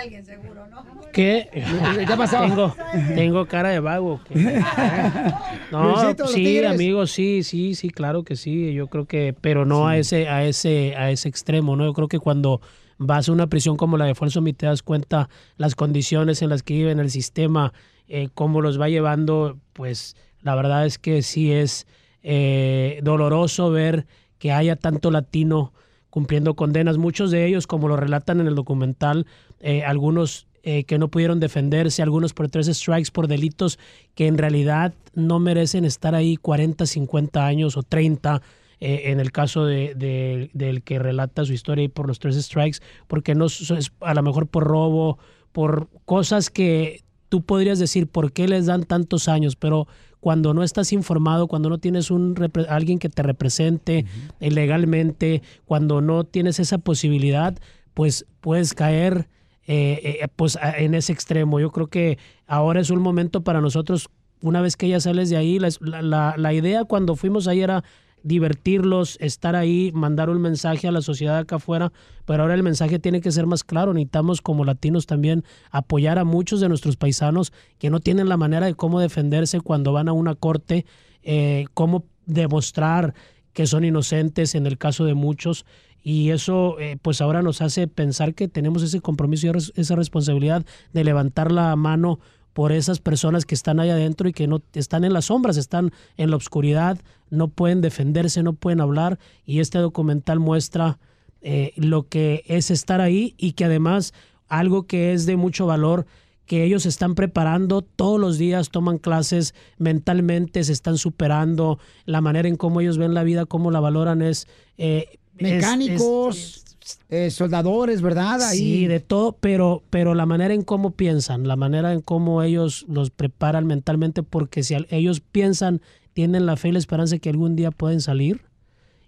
alguien 0.00 0.24
seguro, 0.24 0.66
¿no? 0.68 0.84
¿Qué? 1.12 1.48
¿Qué 1.52 2.16
pasó? 2.16 2.40
Tengo, 2.40 2.74
tengo 3.14 3.46
cara 3.46 3.70
de 3.70 3.80
vago. 3.80 4.20
¿qué? 4.28 4.62
No, 5.72 5.94
Luisito, 5.94 6.26
sí, 6.28 6.64
amigos, 6.64 7.10
sí, 7.10 7.42
sí, 7.42 7.74
sí, 7.74 7.90
claro 7.90 8.22
que 8.22 8.36
sí. 8.36 8.72
Yo 8.72 8.86
creo 8.86 9.06
que, 9.06 9.34
pero 9.40 9.64
no 9.64 9.88
a 9.88 9.96
ese, 9.96 10.28
a 10.28 10.44
ese, 10.44 10.94
a 10.96 11.10
ese 11.10 11.28
extremo, 11.28 11.74
¿no? 11.74 11.84
Yo 11.84 11.92
creo 11.92 12.08
que 12.08 12.20
cuando 12.20 12.60
vas 12.98 13.28
a 13.28 13.32
una 13.32 13.48
prisión 13.48 13.76
como 13.76 13.96
la 13.96 14.04
de 14.04 14.14
Folsom 14.14 14.46
y 14.46 14.52
te 14.52 14.66
das 14.66 14.82
cuenta 14.82 15.28
las 15.56 15.74
condiciones 15.74 16.42
en 16.42 16.50
las 16.50 16.62
que 16.62 16.74
viven 16.74 17.00
el 17.00 17.10
sistema, 17.10 17.72
eh, 18.08 18.28
cómo 18.32 18.60
los 18.60 18.80
va 18.80 18.88
llevando, 18.88 19.58
pues 19.72 20.16
la 20.42 20.54
verdad 20.54 20.86
es 20.86 20.98
que 20.98 21.22
sí 21.22 21.52
es 21.52 21.86
eh, 22.22 23.00
doloroso 23.02 23.70
ver 23.70 24.06
que 24.38 24.52
haya 24.52 24.76
tanto 24.76 25.10
latino 25.10 25.72
cumpliendo 26.10 26.54
condenas. 26.54 26.98
Muchos 26.98 27.30
de 27.30 27.46
ellos, 27.46 27.66
como 27.66 27.88
lo 27.88 27.96
relatan 27.96 28.40
en 28.40 28.46
el 28.46 28.54
documental, 28.54 29.26
eh, 29.60 29.82
algunos 29.84 30.46
eh, 30.62 30.84
que 30.84 30.98
no 30.98 31.08
pudieron 31.08 31.38
defenderse, 31.40 32.02
algunos 32.02 32.34
por 32.34 32.48
tres 32.48 32.66
strikes 32.66 33.10
por 33.12 33.28
delitos 33.28 33.78
que 34.14 34.26
en 34.26 34.36
realidad 34.36 34.94
no 35.14 35.38
merecen 35.38 35.84
estar 35.84 36.14
ahí 36.14 36.36
40, 36.36 36.86
50 36.86 37.46
años 37.46 37.76
o 37.76 37.82
30. 37.82 38.42
eh, 38.78 39.04
en 39.12 39.20
el 39.20 39.32
caso 39.32 39.64
de, 39.64 39.94
de- 39.94 40.50
del 40.52 40.82
que 40.82 40.98
relata 40.98 41.44
su 41.46 41.52
historia 41.54 41.84
y 41.84 41.88
por 41.88 42.06
los 42.06 42.18
tres 42.18 42.36
strikes, 42.36 42.80
porque 43.06 43.34
no 43.34 43.46
es 43.46 43.72
a 44.00 44.12
lo 44.12 44.22
mejor 44.22 44.48
por 44.48 44.64
robo, 44.64 45.18
por 45.52 45.88
cosas 46.04 46.50
que 46.50 47.02
tú 47.30 47.40
podrías 47.42 47.78
decir 47.78 48.06
por 48.06 48.32
qué 48.32 48.46
les 48.48 48.66
dan 48.66 48.82
tantos 48.84 49.28
años, 49.28 49.56
pero 49.56 49.86
cuando 50.20 50.52
no 50.52 50.62
estás 50.62 50.92
informado, 50.92 51.46
cuando 51.46 51.70
no 51.70 51.78
tienes 51.78 52.10
un 52.10 52.34
alguien 52.68 52.98
que 52.98 53.08
te 53.08 53.22
represente 53.22 54.04
eh, 54.40 54.50
legalmente, 54.50 55.40
cuando 55.64 56.02
no 56.02 56.24
tienes 56.24 56.58
esa 56.60 56.76
posibilidad, 56.78 57.56
pues 57.94 58.26
puedes 58.42 58.74
caer 58.74 59.28
eh, 59.66 60.18
eh, 60.22 60.28
pues 60.36 60.56
a- 60.56 60.78
en 60.78 60.94
ese 60.94 61.12
extremo. 61.12 61.60
Yo 61.60 61.70
creo 61.72 61.88
que 61.88 62.18
ahora 62.46 62.80
es 62.80 62.90
un 62.90 63.00
momento 63.00 63.42
para 63.42 63.60
nosotros, 63.60 64.08
una 64.42 64.60
vez 64.60 64.76
que 64.76 64.88
ya 64.88 65.00
sales 65.00 65.30
de 65.30 65.36
ahí, 65.36 65.58
la 65.80 66.52
idea 66.52 66.84
cuando 66.84 67.16
fuimos 67.16 67.48
ahí 67.48 67.60
era 67.62 67.82
divertirlos, 68.22 69.16
estar 69.20 69.54
ahí, 69.54 69.92
mandar 69.94 70.30
un 70.30 70.40
mensaje 70.42 70.88
a 70.88 70.92
la 70.92 71.00
sociedad 71.00 71.38
acá 71.38 71.56
afuera, 71.56 71.92
pero 72.24 72.42
ahora 72.42 72.54
el 72.54 72.64
mensaje 72.64 72.98
tiene 72.98 73.20
que 73.20 73.30
ser 73.30 73.46
más 73.46 73.62
claro. 73.62 73.94
Necesitamos 73.94 74.42
como 74.42 74.64
latinos 74.64 75.06
también 75.06 75.44
apoyar 75.70 76.18
a 76.18 76.24
muchos 76.24 76.60
de 76.60 76.68
nuestros 76.68 76.96
paisanos 76.96 77.52
que 77.78 77.88
no 77.88 78.00
tienen 78.00 78.28
la 78.28 78.36
manera 78.36 78.66
de 78.66 78.74
cómo 78.74 78.98
defenderse 78.98 79.60
cuando 79.60 79.92
van 79.92 80.08
a 80.08 80.12
una 80.12 80.34
corte, 80.34 80.86
eh, 81.22 81.66
cómo 81.72 82.04
demostrar 82.26 83.14
que 83.52 83.66
son 83.68 83.84
inocentes 83.84 84.56
en 84.56 84.66
el 84.66 84.76
caso 84.76 85.04
de 85.04 85.14
muchos. 85.14 85.64
Y 86.08 86.30
eso 86.30 86.78
eh, 86.78 86.98
pues 87.02 87.20
ahora 87.20 87.42
nos 87.42 87.60
hace 87.60 87.88
pensar 87.88 88.32
que 88.32 88.46
tenemos 88.46 88.80
ese 88.84 89.00
compromiso 89.00 89.48
y 89.48 89.50
esa 89.74 89.96
responsabilidad 89.96 90.64
de 90.92 91.02
levantar 91.02 91.50
la 91.50 91.74
mano 91.74 92.20
por 92.52 92.70
esas 92.70 93.00
personas 93.00 93.44
que 93.44 93.56
están 93.56 93.80
ahí 93.80 93.90
adentro 93.90 94.28
y 94.28 94.32
que 94.32 94.46
no 94.46 94.62
están 94.74 95.02
en 95.02 95.12
las 95.12 95.24
sombras, 95.24 95.56
están 95.56 95.90
en 96.16 96.30
la 96.30 96.36
oscuridad, 96.36 96.96
no 97.28 97.48
pueden 97.48 97.80
defenderse, 97.80 98.44
no 98.44 98.52
pueden 98.52 98.80
hablar. 98.80 99.18
Y 99.44 99.58
este 99.58 99.78
documental 99.78 100.38
muestra 100.38 101.00
eh, 101.42 101.72
lo 101.74 102.06
que 102.06 102.44
es 102.46 102.70
estar 102.70 103.00
ahí 103.00 103.34
y 103.36 103.54
que 103.54 103.64
además 103.64 104.14
algo 104.46 104.86
que 104.86 105.12
es 105.12 105.26
de 105.26 105.36
mucho 105.36 105.66
valor, 105.66 106.06
que 106.44 106.62
ellos 106.62 106.86
están 106.86 107.16
preparando 107.16 107.82
todos 107.82 108.20
los 108.20 108.38
días, 108.38 108.70
toman 108.70 108.98
clases 108.98 109.56
mentalmente, 109.76 110.62
se 110.62 110.72
están 110.72 110.98
superando, 110.98 111.80
la 112.04 112.20
manera 112.20 112.46
en 112.46 112.54
cómo 112.54 112.80
ellos 112.80 112.96
ven 112.96 113.12
la 113.12 113.24
vida, 113.24 113.44
cómo 113.44 113.72
la 113.72 113.80
valoran 113.80 114.22
es... 114.22 114.46
eh, 114.78 115.18
es- 115.38 115.42
Mecánicos, 115.42 116.64
eh, 117.08 117.30
soldadores, 117.30 118.00
¿verdad? 118.02 118.42
Ahí. 118.42 118.58
Sí, 118.58 118.86
de 118.86 119.00
todo, 119.00 119.36
pero, 119.40 119.82
pero 119.90 120.14
la 120.14 120.26
manera 120.26 120.54
en 120.54 120.62
cómo 120.62 120.92
piensan, 120.92 121.46
la 121.48 121.56
manera 121.56 121.92
en 121.92 122.00
cómo 122.00 122.42
ellos 122.42 122.84
los 122.88 123.10
preparan 123.10 123.66
mentalmente, 123.66 124.22
porque 124.22 124.62
si 124.62 124.76
ellos 124.90 125.20
piensan, 125.20 125.80
tienen 126.12 126.46
la 126.46 126.56
fe 126.56 126.68
y 126.68 126.72
la 126.72 126.78
esperanza 126.78 127.16
de 127.16 127.20
que 127.20 127.28
algún 127.30 127.56
día 127.56 127.70
pueden 127.70 128.00
salir 128.00 128.42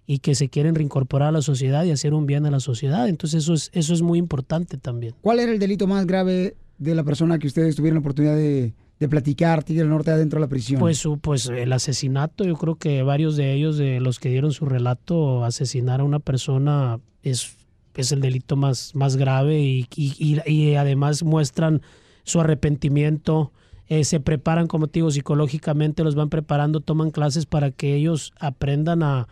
y 0.05 0.19
que 0.19 0.35
se 0.35 0.49
quieren 0.49 0.75
reincorporar 0.75 1.29
a 1.29 1.31
la 1.31 1.41
sociedad 1.41 1.83
y 1.85 1.91
hacer 1.91 2.13
un 2.13 2.25
bien 2.25 2.45
a 2.45 2.51
la 2.51 2.59
sociedad. 2.59 3.07
Entonces 3.07 3.43
eso 3.43 3.53
es, 3.53 3.69
eso 3.73 3.93
es 3.93 4.01
muy 4.01 4.17
importante 4.19 4.77
también. 4.77 5.13
¿Cuál 5.21 5.39
era 5.39 5.51
el 5.51 5.59
delito 5.59 5.87
más 5.87 6.05
grave 6.05 6.55
de 6.79 6.95
la 6.95 7.03
persona 7.03 7.37
que 7.39 7.47
ustedes 7.47 7.75
tuvieron 7.75 7.95
la 7.95 7.99
oportunidad 8.01 8.35
de, 8.35 8.73
de 8.99 9.07
platicar, 9.07 9.63
Tigre 9.63 9.83
del 9.83 9.89
Norte, 9.89 10.11
adentro 10.11 10.39
de 10.39 10.45
la 10.45 10.49
prisión? 10.49 10.79
Pues, 10.79 11.03
pues 11.21 11.47
el 11.47 11.71
asesinato, 11.73 12.43
yo 12.43 12.55
creo 12.55 12.75
que 12.75 13.01
varios 13.03 13.35
de 13.37 13.53
ellos, 13.53 13.77
de 13.77 13.99
los 14.01 14.19
que 14.19 14.29
dieron 14.29 14.51
su 14.51 14.65
relato, 14.65 15.45
asesinar 15.45 16.01
a 16.01 16.03
una 16.03 16.19
persona 16.19 16.99
es, 17.23 17.55
es 17.95 18.11
el 18.11 18.19
delito 18.21 18.55
más, 18.57 18.93
más 18.95 19.15
grave 19.15 19.61
y, 19.61 19.87
y- 19.95 20.41
y- 20.45 20.51
y 20.51 20.75
además 20.75 21.23
muestran 21.23 21.81
su 22.23 22.41
arrepentimiento, 22.41 23.51
eh, 23.87 24.03
se 24.03 24.19
preparan, 24.19 24.67
como 24.67 24.87
te 24.87 24.99
digo, 24.99 25.09
psicológicamente, 25.11 26.03
los 26.03 26.15
van 26.15 26.29
preparando, 26.29 26.79
toman 26.81 27.09
clases 27.11 27.45
para 27.45 27.71
que 27.71 27.95
ellos 27.95 28.33
aprendan 28.39 29.01
a, 29.01 29.27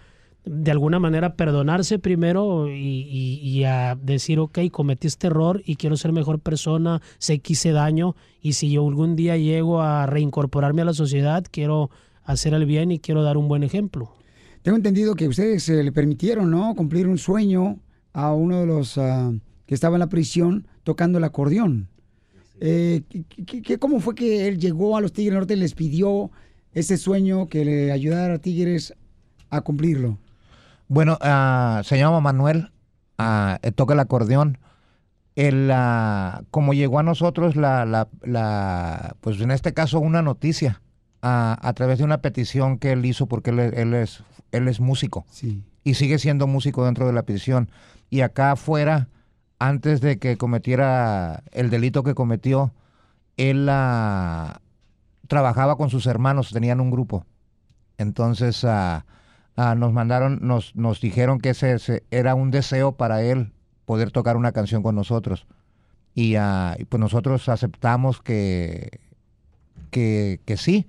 de 0.49 0.71
alguna 0.71 0.99
manera, 0.99 1.35
perdonarse 1.35 1.99
primero 1.99 2.67
y, 2.69 3.03
y- 3.41 3.63
a 3.65 3.95
decir, 3.95 4.39
ok, 4.39 4.59
cometí 4.71 5.07
este 5.07 5.27
error 5.27 5.61
y 5.65 5.75
quiero 5.75 5.97
ser 5.97 6.11
mejor 6.11 6.39
persona, 6.39 7.01
sé 7.17 7.39
que 7.39 7.53
hice 7.53 7.71
daño 7.71 8.15
y 8.41 8.53
si 8.53 8.69
yo 8.71 8.87
algún 8.87 9.15
día 9.15 9.35
llego 9.37 9.81
a 9.81 10.05
reincorporarme 10.05 10.81
a 10.83 10.85
la 10.85 10.93
sociedad, 10.93 11.43
quiero 11.51 11.89
hacer 12.23 12.53
el 12.53 12.65
bien 12.65 12.91
y 12.91 12.99
quiero 12.99 13.23
dar 13.23 13.37
un 13.37 13.47
buen 13.47 13.63
ejemplo. 13.63 14.11
Tengo 14.61 14.77
entendido 14.77 15.15
que 15.15 15.27
ustedes 15.27 15.67
eh, 15.69 15.83
le 15.83 15.91
permitieron, 15.91 16.51
¿no? 16.51 16.75
Cumplir 16.75 17.07
un 17.07 17.17
sueño 17.17 17.79
a 18.13 18.33
uno 18.33 18.59
de 18.59 18.65
los 18.67 18.97
ah, 18.97 19.31
que 19.65 19.73
estaba 19.75 19.95
en 19.95 19.99
la 20.01 20.09
prisión 20.09 20.67
tocando 20.83 21.17
el 21.17 21.23
acordeón. 21.23 21.87
Eh, 22.59 23.01
¿qué- 23.45 23.77
¿Cómo 23.77 23.99
fue 23.99 24.15
que 24.15 24.47
él 24.47 24.57
llegó 24.59 24.97
a 24.97 25.01
los 25.01 25.13
Tigres 25.13 25.35
Norte 25.35 25.53
y 25.53 25.57
les 25.57 25.73
pidió 25.73 26.31
ese 26.73 26.97
sueño 26.97 27.47
que 27.47 27.63
le 27.65 27.91
ayudara 27.91 28.35
a 28.35 28.39
Tigres 28.39 28.93
a 29.49 29.61
cumplirlo? 29.61 30.17
Bueno, 30.87 31.17
ah, 31.21 31.81
se 31.83 31.97
llama 31.97 32.19
Manuel, 32.21 32.71
eh, 33.19 33.71
toca 33.75 33.93
el 33.93 33.99
acordeón. 33.99 34.57
Él, 35.35 35.69
ah, 35.73 36.41
como 36.49 36.73
llegó 36.73 36.99
a 36.99 37.03
nosotros, 37.03 37.55
la, 37.55 37.85
la- 37.85 38.07
la- 38.23 39.15
pues 39.21 39.39
en 39.41 39.51
este 39.51 39.73
caso 39.73 39.99
una 39.99 40.21
noticia, 40.21 40.81
a 41.21 41.73
través 41.75 41.97
de 41.97 42.05
una 42.05 42.19
petición 42.21 42.77
que 42.77 42.93
él 42.93 43.05
hizo 43.05 43.25
porque 43.27 43.49
él, 43.49 43.59
él 43.59 43.93
es, 43.93 44.23
él 44.53 44.69
es 44.69 44.79
músico 44.79 45.25
y 45.83 45.95
sigue 45.95 46.19
siendo 46.19 46.47
músico 46.47 46.85
dentro 46.85 47.05
de 47.05 47.11
la 47.11 47.23
prisión. 47.23 47.69
Y 48.09 48.21
acá 48.21 48.51
afuera, 48.51 49.09
antes 49.59 49.99
de 49.99 50.19
que 50.19 50.37
cometiera 50.37 51.43
el 51.51 51.69
delito 51.69 52.03
que 52.03 52.15
cometió, 52.15 52.71
él 53.35 53.65
trabajaba 55.27 55.75
con 55.75 55.89
sus 55.89 56.05
hermanos, 56.07 56.51
tenían 56.51 56.79
un 56.79 56.91
grupo. 56.91 57.25
Entonces 57.97 58.65
ah, 59.57 59.75
nos 59.75 59.91
mandaron, 59.91 60.39
nos, 60.41 60.75
nos 60.75 61.01
dijeron 61.01 61.39
que 61.39 61.49
ese, 61.49 62.03
era 62.11 62.35
un 62.35 62.51
deseo 62.51 62.93
para 62.93 63.21
él 63.23 63.51
poder 63.85 64.11
tocar 64.11 64.37
una 64.37 64.53
canción 64.53 64.81
con 64.83 64.95
nosotros. 64.95 65.45
Y, 66.13 66.35
ah, 66.35 66.77
pues 66.87 66.99
nosotros 66.99 67.49
aceptamos 67.49 68.21
que, 68.21 69.01
que, 69.91 70.39
que 70.45 70.57
sí. 70.57 70.87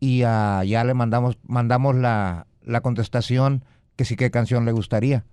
Y 0.00 0.22
ah, 0.24 0.62
ya 0.64 0.84
le 0.84 0.94
mandamos, 0.94 1.38
mandamos 1.46 1.96
la, 1.96 2.46
la 2.62 2.80
contestación 2.80 3.64
que 3.96 4.04
sí 4.04 4.16
qué 4.16 4.30
canción 4.30 4.64
le 4.64 4.72
gustaría. 4.72 5.24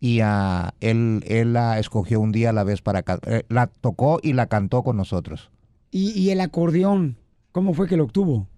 Y 0.00 0.20
ah, 0.20 0.74
él, 0.80 1.24
él 1.28 1.52
la 1.52 1.78
escogió 1.78 2.20
un 2.20 2.32
día 2.32 2.50
a 2.50 2.52
la 2.52 2.64
vez 2.64 2.82
para... 2.82 3.04
eh, 3.26 3.44
la 3.48 3.68
tocó 3.68 4.18
y 4.22 4.32
la 4.32 4.46
cantó 4.46 4.82
con 4.82 4.96
nosotros. 4.96 5.50
Y, 5.92 6.10
y 6.18 6.30
el 6.30 6.40
acordeón, 6.40 7.18
¿cómo 7.52 7.74
fue 7.74 7.86
que 7.86 7.96
lo 7.96 8.04
obtuvo? 8.04 8.48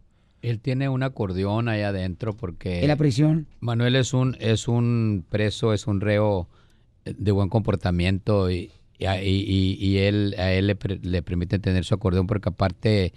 Él 0.51 0.61
tiene 0.61 0.89
un 0.89 1.03
acordeón 1.03 1.69
allá 1.69 1.89
adentro 1.89 2.37
porque... 2.37 2.83
¿En 2.83 2.89
la 2.89 2.97
prisión? 2.97 3.47
Manuel 3.61 3.97
es 3.97 4.12
un, 4.12 4.37
es 4.41 4.69
un 4.69 5.25
preso, 5.29 5.73
es 5.73 5.87
un 5.87 6.01
reo 6.01 6.49
de 7.05 7.33
buen 7.33 7.49
comportamiento 7.49 8.51
y, 8.51 8.71
y, 8.99 9.07
y- 9.09 9.77
y 9.81 9.99
él, 9.99 10.35
a 10.39 10.53
él 10.53 10.66
le, 10.66 10.77
le 11.03 11.23
permiten 11.23 11.61
tener 11.61 11.85
su 11.85 11.95
acordeón 11.95 12.27
porque 12.27 12.49
aparte, 12.51 13.12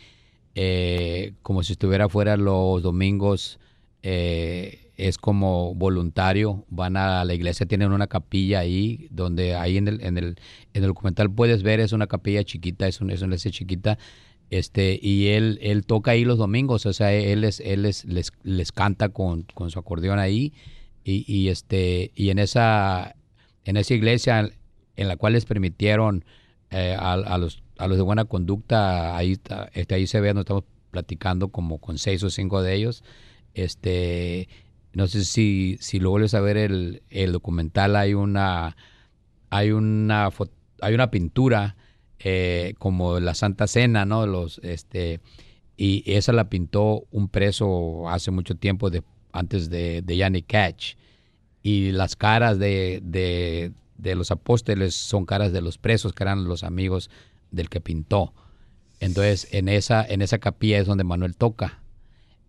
eh, 0.55 1.33
como 1.41 1.63
si 1.63 1.73
estuviera 1.73 2.09
fuera 2.09 2.37
los 2.37 2.81
domingos, 2.81 3.59
eh, 4.03 4.91
es 4.97 5.17
como 5.17 5.75
voluntario, 5.75 6.65
van 6.69 6.97
a 6.97 7.23
la 7.23 7.33
iglesia, 7.33 7.65
tienen 7.67 7.91
una 7.91 8.07
capilla 8.07 8.59
ahí, 8.59 9.07
donde 9.11 9.53
ahí 9.55 9.77
en 9.77 9.87
el, 9.87 10.01
en 10.03 10.17
el, 10.17 10.25
en 10.73 10.83
el 10.83 10.87
documental 10.87 11.29
puedes 11.31 11.61
ver, 11.61 11.79
es 11.79 11.91
una 11.91 12.07
capilla 12.07 12.43
chiquita, 12.43 12.87
es, 12.87 12.99
un, 13.01 13.11
es 13.11 13.19
una 13.21 13.27
iglesia 13.35 13.51
chiquita, 13.51 13.97
Este, 14.49 14.97
y 15.01 15.27
él, 15.29 15.59
él 15.61 15.85
toca 15.85 16.11
ahí 16.11 16.23
los 16.23 16.37
domingos, 16.37 16.85
o 16.85 16.93
sea, 16.93 17.13
él, 17.13 17.43
es, 17.43 17.59
él 17.59 17.85
es- 17.85 18.05
les, 18.05 18.31
les 18.43 18.71
canta 18.71 19.09
con, 19.09 19.43
con 19.53 19.71
su 19.71 19.79
acordeón 19.79 20.19
ahí. 20.19 20.53
Y, 21.03 21.23
y, 21.31 21.49
este, 21.49 22.11
y 22.15 22.29
en 22.31 22.39
esa, 22.39 23.15
en 23.65 23.77
esa 23.77 23.93
iglesia 23.93 24.49
en 24.97 25.07
la 25.07 25.15
cual 25.17 25.33
les 25.33 25.45
permitieron 25.45 26.25
eh, 26.69 26.95
a, 26.99 27.37
los, 27.37 27.63
a 27.77 27.87
los 27.87 27.97
de 27.97 28.03
buena 28.03 28.25
conducta, 28.25 29.15
ahí, 29.15 29.37
este, 29.73 29.95
ahí 29.95 30.05
se 30.07 30.19
ve, 30.19 30.33
nos 30.33 30.41
estamos 30.41 30.63
platicando 30.91 31.47
como 31.49 31.77
con 31.79 31.97
seis 31.97 32.23
o 32.23 32.29
cinco 32.29 32.61
de 32.61 32.73
ellos. 32.75 33.03
Este, 33.53 34.49
no 34.93 35.07
sé 35.07 35.23
si, 35.23 35.77
si 35.79 35.99
lo 35.99 36.09
vuelves 36.09 36.33
a 36.33 36.41
ver 36.41 36.57
el, 36.57 37.03
el 37.09 37.31
documental, 37.31 37.95
hay 37.95 38.13
una, 38.13 38.75
hay 39.49 39.71
una, 39.71 40.29
hay 40.81 40.93
una 40.93 41.09
pintura 41.09 41.76
eh, 42.19 42.73
como 42.79 43.19
la 43.19 43.35
Santa 43.35 43.67
Cena, 43.67 44.05
¿no? 44.05 44.25
Los, 44.25 44.59
este, 44.63 45.19
y 45.75 46.03
esa 46.11 46.33
la 46.33 46.49
pintó 46.49 47.05
un 47.11 47.29
preso 47.29 48.09
hace 48.09 48.31
mucho 48.31 48.55
tiempo, 48.55 48.89
de, 48.89 49.03
antes 49.31 49.69
de, 49.69 50.01
de 50.01 50.43
Catch. 50.47 50.95
Y 51.61 51.91
las 51.91 52.15
caras 52.15 52.59
de, 52.59 53.01
de, 53.03 54.15
los 54.15 54.31
apóstoles 54.31 54.95
son 54.95 55.25
caras 55.25 55.51
de 55.51 55.61
los 55.61 55.77
presos, 55.77 56.13
que 56.13 56.23
eran 56.23 56.45
los 56.45 56.63
amigos 56.63 57.09
del 57.51 57.69
que 57.69 57.81
pintó. 57.81 58.33
Entonces, 58.99 59.47
en 59.51 59.69
esa, 59.69 60.03
en 60.03 60.21
esa 60.21 60.39
capilla 60.39 60.79
es 60.79 60.87
donde 60.87 61.03
Manuel 61.03 61.35
toca. 61.35 61.83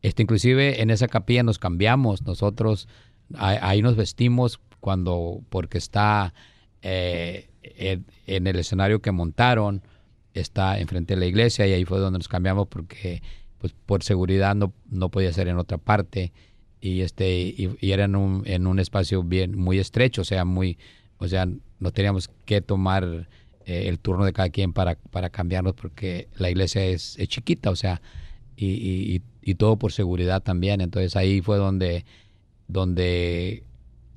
Este, 0.00 0.22
inclusive 0.22 0.80
en 0.80 0.90
esa 0.90 1.08
capilla 1.08 1.42
nos 1.42 1.58
cambiamos, 1.58 2.22
nosotros 2.22 2.88
ahí, 3.34 3.58
ahí 3.60 3.82
nos 3.82 3.96
vestimos 3.96 4.60
cuando, 4.80 5.42
porque 5.50 5.76
está 5.76 6.32
eh, 6.82 7.48
en, 7.76 8.06
en 8.26 8.46
el 8.46 8.56
escenario 8.58 9.00
que 9.00 9.12
montaron, 9.12 9.82
está 10.34 10.78
enfrente 10.78 11.14
de 11.14 11.20
la 11.20 11.26
iglesia 11.26 11.66
y 11.66 11.72
ahí 11.72 11.84
fue 11.84 11.98
donde 11.98 12.18
nos 12.18 12.28
cambiamos 12.28 12.68
porque 12.68 13.22
pues 13.58 13.74
por 13.86 14.02
seguridad 14.04 14.54
no, 14.54 14.72
no 14.88 15.08
podía 15.10 15.32
ser 15.32 15.48
en 15.48 15.58
otra 15.58 15.78
parte 15.78 16.32
y 16.80 17.00
este 17.00 17.38
y, 17.40 17.76
y 17.80 17.90
era 17.92 18.04
en 18.04 18.14
un, 18.16 18.42
en 18.46 18.66
un 18.66 18.78
espacio 18.78 19.22
bien 19.24 19.58
muy 19.58 19.78
estrecho, 19.78 20.22
o 20.22 20.24
sea, 20.24 20.44
muy 20.44 20.78
o 21.18 21.26
sea, 21.26 21.46
no 21.80 21.90
teníamos 21.92 22.30
que 22.44 22.60
tomar 22.60 23.28
eh, 23.66 23.88
el 23.88 23.98
turno 23.98 24.24
de 24.24 24.32
cada 24.32 24.50
quien 24.50 24.72
para, 24.72 24.94
para 25.10 25.30
cambiarnos 25.30 25.74
porque 25.74 26.28
la 26.36 26.50
iglesia 26.50 26.84
es, 26.84 27.18
es 27.18 27.28
chiquita, 27.28 27.70
o 27.70 27.76
sea, 27.76 28.00
y, 28.56 28.66
y- 28.66 29.22
y- 29.42 29.54
todo 29.54 29.76
por 29.78 29.92
seguridad 29.92 30.42
también. 30.42 30.80
Entonces 30.80 31.16
ahí 31.16 31.40
fue 31.40 31.56
donde, 31.58 32.04
donde 32.68 33.64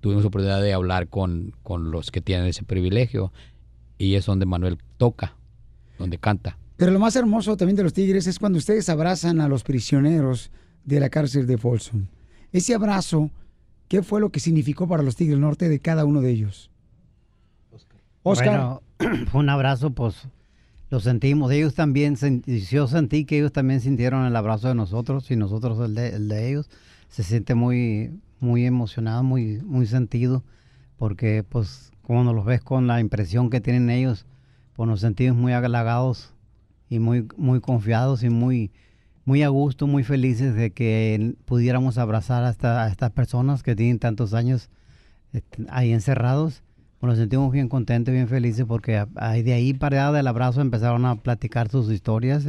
tuvimos 0.02 0.26
oportunidad 0.26 0.62
de 0.62 0.74
hablar 0.74 1.08
con, 1.08 1.54
con 1.64 1.92
los 1.92 2.12
que 2.12 2.22
tienen 2.22 2.48
ese 2.48 2.64
privilegio 2.64 3.32
y 3.98 4.16
es 4.16 4.26
donde 4.26 4.46
Manuel 4.46 4.80
toca, 4.98 5.36
donde 5.98 6.18
canta. 6.18 6.58
Pero 6.76 6.92
lo 6.92 7.00
más 7.00 7.16
hermoso 7.16 7.56
también 7.56 7.76
de 7.76 7.84
los 7.84 7.94
Tigres 7.94 8.26
es 8.28 8.40
cuando 8.40 8.58
ustedes 8.58 8.90
abrazan 8.90 9.40
a 9.40 9.48
los 9.48 9.64
prisioneros 9.64 10.52
de 10.84 11.00
la 11.00 11.10
cárcel 11.10 11.46
de 11.46 11.58
Folsom. 11.58 12.08
Ese 12.52 12.74
abrazo, 12.74 13.30
¿qué 13.88 14.02
fue 14.02 14.20
lo 14.20 14.32
que 14.32 14.40
significó 14.40 14.88
para 14.88 15.04
los 15.04 15.16
Tigres 15.16 15.36
del 15.36 15.42
Norte 15.42 15.70
de 15.70 15.80
cada 15.80 16.06
uno 16.06 16.22
de 16.22 16.32
ellos? 16.32 16.72
Oscar. 18.24 18.82
Bueno, 19.00 19.26
fue 19.32 19.42
un 19.42 19.50
abrazo, 19.50 19.92
pues 19.92 20.28
lo 20.90 21.00
sentimos. 21.00 21.52
Ellos 21.52 21.74
también, 21.74 22.18
yo 22.46 22.88
sentí 22.88 23.26
que 23.26 23.38
ellos 23.38 23.54
también 23.54 23.80
sintieron 23.80 24.26
el 24.26 24.36
abrazo 24.36 24.68
de 24.68 24.76
nosotros 24.76 25.30
y 25.32 25.36
nosotros 25.36 25.80
el 25.80 25.96
de, 25.96 26.10
el 26.10 26.28
de 26.28 26.50
ellos. 26.50 26.70
Se 27.10 27.24
siente 27.24 27.56
muy, 27.56 28.12
muy 28.42 28.66
emocionado, 28.66 29.24
muy, 29.24 29.62
muy 29.64 29.86
sentido, 29.86 30.44
porque 30.98 31.44
pues 31.48 31.92
como 32.02 32.24
nos 32.26 32.36
los 32.36 32.44
ves 32.44 32.62
con 32.62 32.88
la 32.88 33.00
impresión 33.00 33.50
que 33.50 33.62
tienen 33.62 33.90
ellos, 33.90 34.26
pues 34.74 34.90
nos 34.90 35.00
sentimos 35.00 35.38
muy 35.38 35.54
halagados 35.54 36.34
y 36.90 37.00
muy, 37.00 37.28
muy 37.38 37.62
confiados 37.62 38.24
y 38.24 38.30
muy, 38.30 38.72
muy 39.24 39.44
a 39.44 39.48
gusto, 39.50 39.88
muy 39.88 40.04
felices 40.04 40.56
de 40.56 40.72
que 40.72 41.36
pudiéramos 41.46 41.98
abrazar 41.98 42.44
a, 42.44 42.50
esta- 42.50 42.84
a 42.84 42.90
estas 42.90 43.12
personas 43.12 43.64
que 43.64 43.76
tienen 43.76 44.00
tantos 44.00 44.34
años 44.34 44.70
este, 45.32 45.64
ahí 45.70 45.94
encerrados. 45.94 46.64
Pues 47.00 47.10
nos 47.12 47.18
sentimos 47.20 47.52
bien 47.52 47.70
contentos, 47.70 48.14
bien 48.14 48.28
felices 48.28 48.66
porque 48.68 49.06
ahí 49.16 49.42
de 49.42 49.54
ahí 49.54 49.74
para 49.74 50.12
del 50.12 50.28
abrazo 50.28 50.62
empezaron 50.62 51.06
a 51.06 51.16
platicar 51.16 51.70
sus 51.70 51.90
historias 51.92 52.46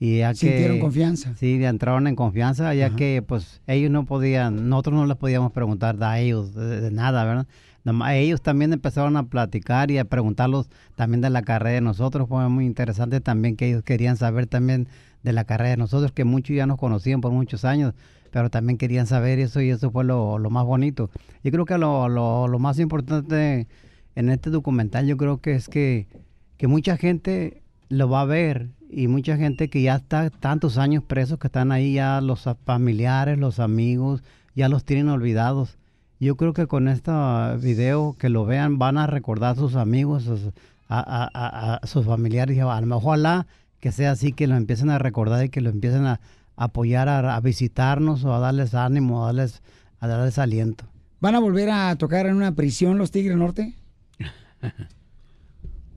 y 0.00 0.18
ya 0.18 0.30
que 0.30 0.36
Sintieron 0.36 0.78
confianza. 0.78 1.34
Sí, 1.36 1.62
entraron 1.64 2.06
en 2.06 2.16
confianza 2.16 2.72
ya 2.74 2.90
que 2.90 3.22
pues 3.26 3.60
ellos 3.66 3.90
no 3.90 4.04
podían, 4.04 4.68
nosotros 4.68 4.94
no 4.94 5.06
les 5.06 5.16
podíamos 5.16 5.52
preguntar 5.52 5.96
a 6.02 6.20
ellos 6.20 6.54
de, 6.54 6.80
de 6.80 6.90
nada, 6.90 7.24
¿verdad? 7.24 7.46
Nomás 7.84 8.12
ellos 8.14 8.42
también 8.42 8.72
empezaron 8.72 9.16
a 9.16 9.28
platicar 9.28 9.90
y 9.90 9.98
a 9.98 10.04
preguntarlos 10.04 10.68
también 10.94 11.20
de 11.20 11.30
la 11.30 11.42
carrera 11.42 11.74
de 11.74 11.80
nosotros, 11.80 12.28
fue 12.28 12.48
muy 12.48 12.66
interesante 12.66 13.20
también 13.20 13.56
que 13.56 13.68
ellos 13.68 13.82
querían 13.82 14.16
saber 14.16 14.46
también 14.46 14.88
de 15.22 15.32
la 15.32 15.44
carrera 15.44 15.70
de 15.70 15.76
nosotros, 15.78 16.12
que 16.12 16.24
muchos 16.24 16.54
ya 16.54 16.66
nos 16.66 16.78
conocían 16.78 17.20
por 17.20 17.32
muchos 17.32 17.64
años, 17.64 17.94
pero 18.30 18.50
también 18.50 18.78
querían 18.78 19.06
saber 19.06 19.38
eso 19.38 19.60
y 19.60 19.70
eso 19.70 19.90
fue 19.90 20.04
lo, 20.04 20.38
lo 20.38 20.50
más 20.50 20.64
bonito. 20.64 21.10
Yo 21.42 21.50
creo 21.50 21.64
que 21.64 21.78
lo, 21.78 22.08
lo, 22.08 22.46
lo 22.46 22.58
más 22.58 22.78
importante 22.78 23.66
en 24.14 24.28
este 24.30 24.50
documental 24.50 25.06
yo 25.06 25.16
creo 25.16 25.40
que 25.40 25.54
es 25.54 25.68
que, 25.68 26.08
que 26.56 26.66
mucha 26.66 26.96
gente 26.96 27.62
lo 27.88 28.10
va 28.10 28.22
a 28.22 28.24
ver 28.26 28.70
y 28.90 29.06
mucha 29.08 29.36
gente 29.36 29.68
que 29.68 29.82
ya 29.82 29.96
está 29.96 30.30
tantos 30.30 30.78
años 30.78 31.02
presos 31.04 31.38
que 31.38 31.46
están 31.48 31.72
ahí 31.72 31.94
ya 31.94 32.20
los 32.20 32.44
familiares, 32.64 33.38
los 33.38 33.58
amigos, 33.60 34.22
ya 34.54 34.68
los 34.68 34.84
tienen 34.84 35.08
olvidados. 35.08 35.76
Yo 36.20 36.36
creo 36.36 36.52
que 36.52 36.66
con 36.66 36.88
este 36.88 37.12
video 37.60 38.16
que 38.18 38.28
lo 38.28 38.44
vean 38.44 38.78
van 38.78 38.98
a 38.98 39.06
recordar 39.06 39.52
a 39.52 39.58
sus 39.60 39.76
amigos, 39.76 40.24
sus- 40.24 40.52
a, 40.88 40.98
a- 41.00 41.30
a- 41.32 41.74
a 41.76 41.86
sus 41.86 42.06
familiares 42.06 42.56
y 42.56 42.60
a 42.60 42.80
lo 42.80 42.86
mejor 42.86 43.04
ojalá 43.04 43.46
que 43.80 43.92
sea 43.92 44.10
así, 44.12 44.32
que 44.32 44.46
lo 44.46 44.56
empiecen 44.56 44.90
a 44.90 44.98
recordar 44.98 45.44
y 45.44 45.48
que 45.50 45.60
lo 45.60 45.70
empiecen 45.70 46.06
a 46.06 46.20
apoyar, 46.56 47.08
a, 47.08 47.36
a 47.36 47.40
visitarnos 47.40 48.24
o 48.24 48.34
a 48.34 48.40
darles 48.40 48.74
ánimo, 48.74 49.22
a 49.22 49.26
darles, 49.26 49.62
a 50.00 50.08
darles 50.08 50.38
aliento. 50.38 50.84
¿Van 51.20 51.34
a 51.34 51.40
volver 51.40 51.70
a 51.70 51.94
tocar 51.96 52.26
en 52.26 52.34
una 52.36 52.52
prisión 52.52 52.98
los 52.98 53.10
Tigres 53.10 53.36
Norte? 53.36 53.74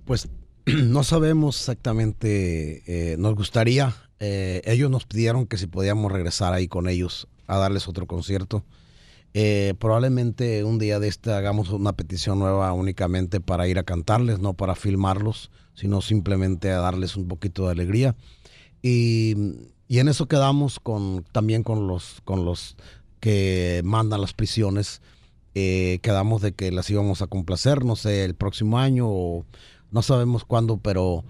Pues 0.05 0.27
no 0.87 1.03
sabemos 1.03 1.57
exactamente, 1.57 2.83
eh, 2.85 3.17
nos 3.17 3.35
gustaría, 3.35 3.95
eh, 4.19 4.61
ellos 4.65 4.89
nos 4.89 5.05
pidieron 5.05 5.47
que 5.47 5.57
si 5.57 5.67
podíamos 5.67 6.11
regresar 6.11 6.53
ahí 6.53 6.67
con 6.67 6.87
ellos 6.87 7.27
a 7.47 7.57
darles 7.57 7.87
otro 7.87 8.07
concierto. 8.07 8.63
Eh, 9.33 9.73
probablemente 9.79 10.63
un 10.65 10.77
día 10.77 10.99
de 10.99 11.07
este 11.07 11.31
hagamos 11.31 11.69
una 11.69 11.93
petición 11.93 12.39
nueva 12.39 12.73
únicamente 12.73 13.39
para 13.39 13.67
ir 13.67 13.79
a 13.79 13.83
cantarles, 13.83 14.39
no 14.39 14.53
para 14.53 14.75
filmarlos, 14.75 15.51
sino 15.73 16.01
simplemente 16.01 16.69
a 16.71 16.79
darles 16.79 17.15
un 17.15 17.27
poquito 17.27 17.65
de 17.65 17.71
alegría. 17.71 18.15
Y, 18.81 19.35
en 19.89 20.07
eso 20.07 20.27
quedamos 20.27 20.79
con, 20.79 21.25
también 21.31 21.63
con 21.63 21.87
los, 21.87 22.21
con 22.23 22.45
los 22.45 22.77
que 23.19 23.81
mandan 23.83 24.21
las 24.21 24.33
prisiones. 24.33 25.01
Quedamos 25.53 26.41
de 26.41 26.53
que 26.53 26.71
las 26.71 26.89
íbamos 26.89 27.21
a 27.21 27.27
complacer, 27.27 27.83
no 27.83 27.97
sé, 27.97 28.23
el 28.23 28.35
próximo 28.35 28.79
año 28.79 29.07
o 29.09 29.45
no 29.91 30.01
sabemos 30.01 30.45
cuándo, 30.45 30.77
pero 30.77 31.23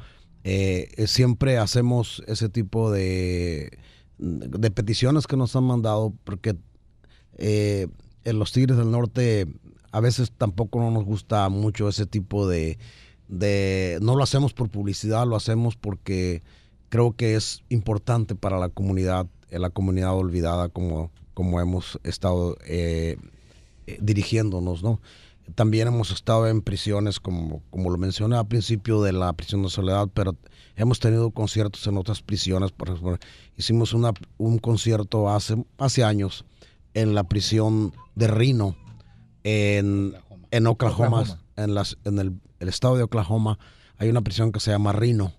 eh, 0.43 0.87
siempre 1.07 1.57
hacemos 1.57 2.23
ese 2.27 2.49
tipo 2.49 2.91
de, 2.91 3.77
de 4.17 4.71
peticiones 4.71 5.27
que 5.27 5.37
nos 5.37 5.55
han 5.55 5.65
mandado 5.65 6.13
porque 6.23 6.55
eh, 7.37 7.87
en 8.23 8.39
los 8.39 8.51
Tigres 8.51 8.77
del 8.77 8.91
Norte 8.91 9.47
a 9.91 9.99
veces 9.99 10.31
tampoco 10.31 10.79
no 10.79 10.89
nos 10.91 11.03
gusta 11.05 11.49
mucho 11.49 11.89
ese 11.89 12.05
tipo 12.05 12.47
de, 12.47 12.77
de... 13.27 13.99
No 14.01 14.15
lo 14.15 14.23
hacemos 14.23 14.53
por 14.53 14.69
publicidad, 14.69 15.27
lo 15.27 15.35
hacemos 15.35 15.75
porque 15.75 16.41
creo 16.89 17.15
que 17.15 17.35
es 17.35 17.63
importante 17.69 18.35
para 18.35 18.57
la 18.57 18.69
comunidad, 18.69 19.27
eh, 19.49 19.59
la 19.59 19.69
comunidad 19.69 20.15
olvidada 20.15 20.69
como, 20.69 21.11
como 21.33 21.59
hemos 21.59 21.99
estado 22.03 22.57
dirigiéndonos, 23.99 24.81
¿no? 24.83 25.01
También 25.55 25.87
hemos 25.87 26.11
estado 26.11 26.47
en 26.47 26.61
prisiones, 26.61 27.19
como, 27.19 27.61
como 27.69 27.89
lo 27.89 27.97
mencioné 27.97 28.37
al 28.37 28.47
principio 28.47 29.01
de 29.01 29.13
la 29.13 29.33
prisión 29.33 29.63
de 29.63 29.69
soledad, 29.69 30.07
pero 30.13 30.35
hemos 30.75 30.99
tenido 30.99 31.31
conciertos 31.31 31.85
en 31.87 31.97
otras 31.97 32.21
prisiones. 32.21 32.71
Por 32.71 32.89
ejemplo, 32.89 33.17
hicimos 33.57 33.93
una, 33.93 34.13
un 34.37 34.59
concierto 34.59 35.29
hace, 35.29 35.63
hace 35.77 36.03
años 36.03 36.45
en 36.93 37.15
la 37.15 37.23
prisión 37.23 37.93
de 38.15 38.27
Reno, 38.27 38.75
en, 39.43 40.15
en 40.51 40.67
Oklahoma, 40.67 41.21
Oklahoma. 41.21 41.41
En, 41.55 41.73
las, 41.73 41.97
en 42.03 42.19
el, 42.19 42.39
el 42.59 42.69
estado 42.69 42.95
de 42.97 43.03
Oklahoma. 43.03 43.59
Hay 43.97 44.09
una 44.09 44.21
prisión 44.21 44.51
que 44.51 44.59
se 44.59 44.71
llama 44.71 44.93
Reno 44.93 45.33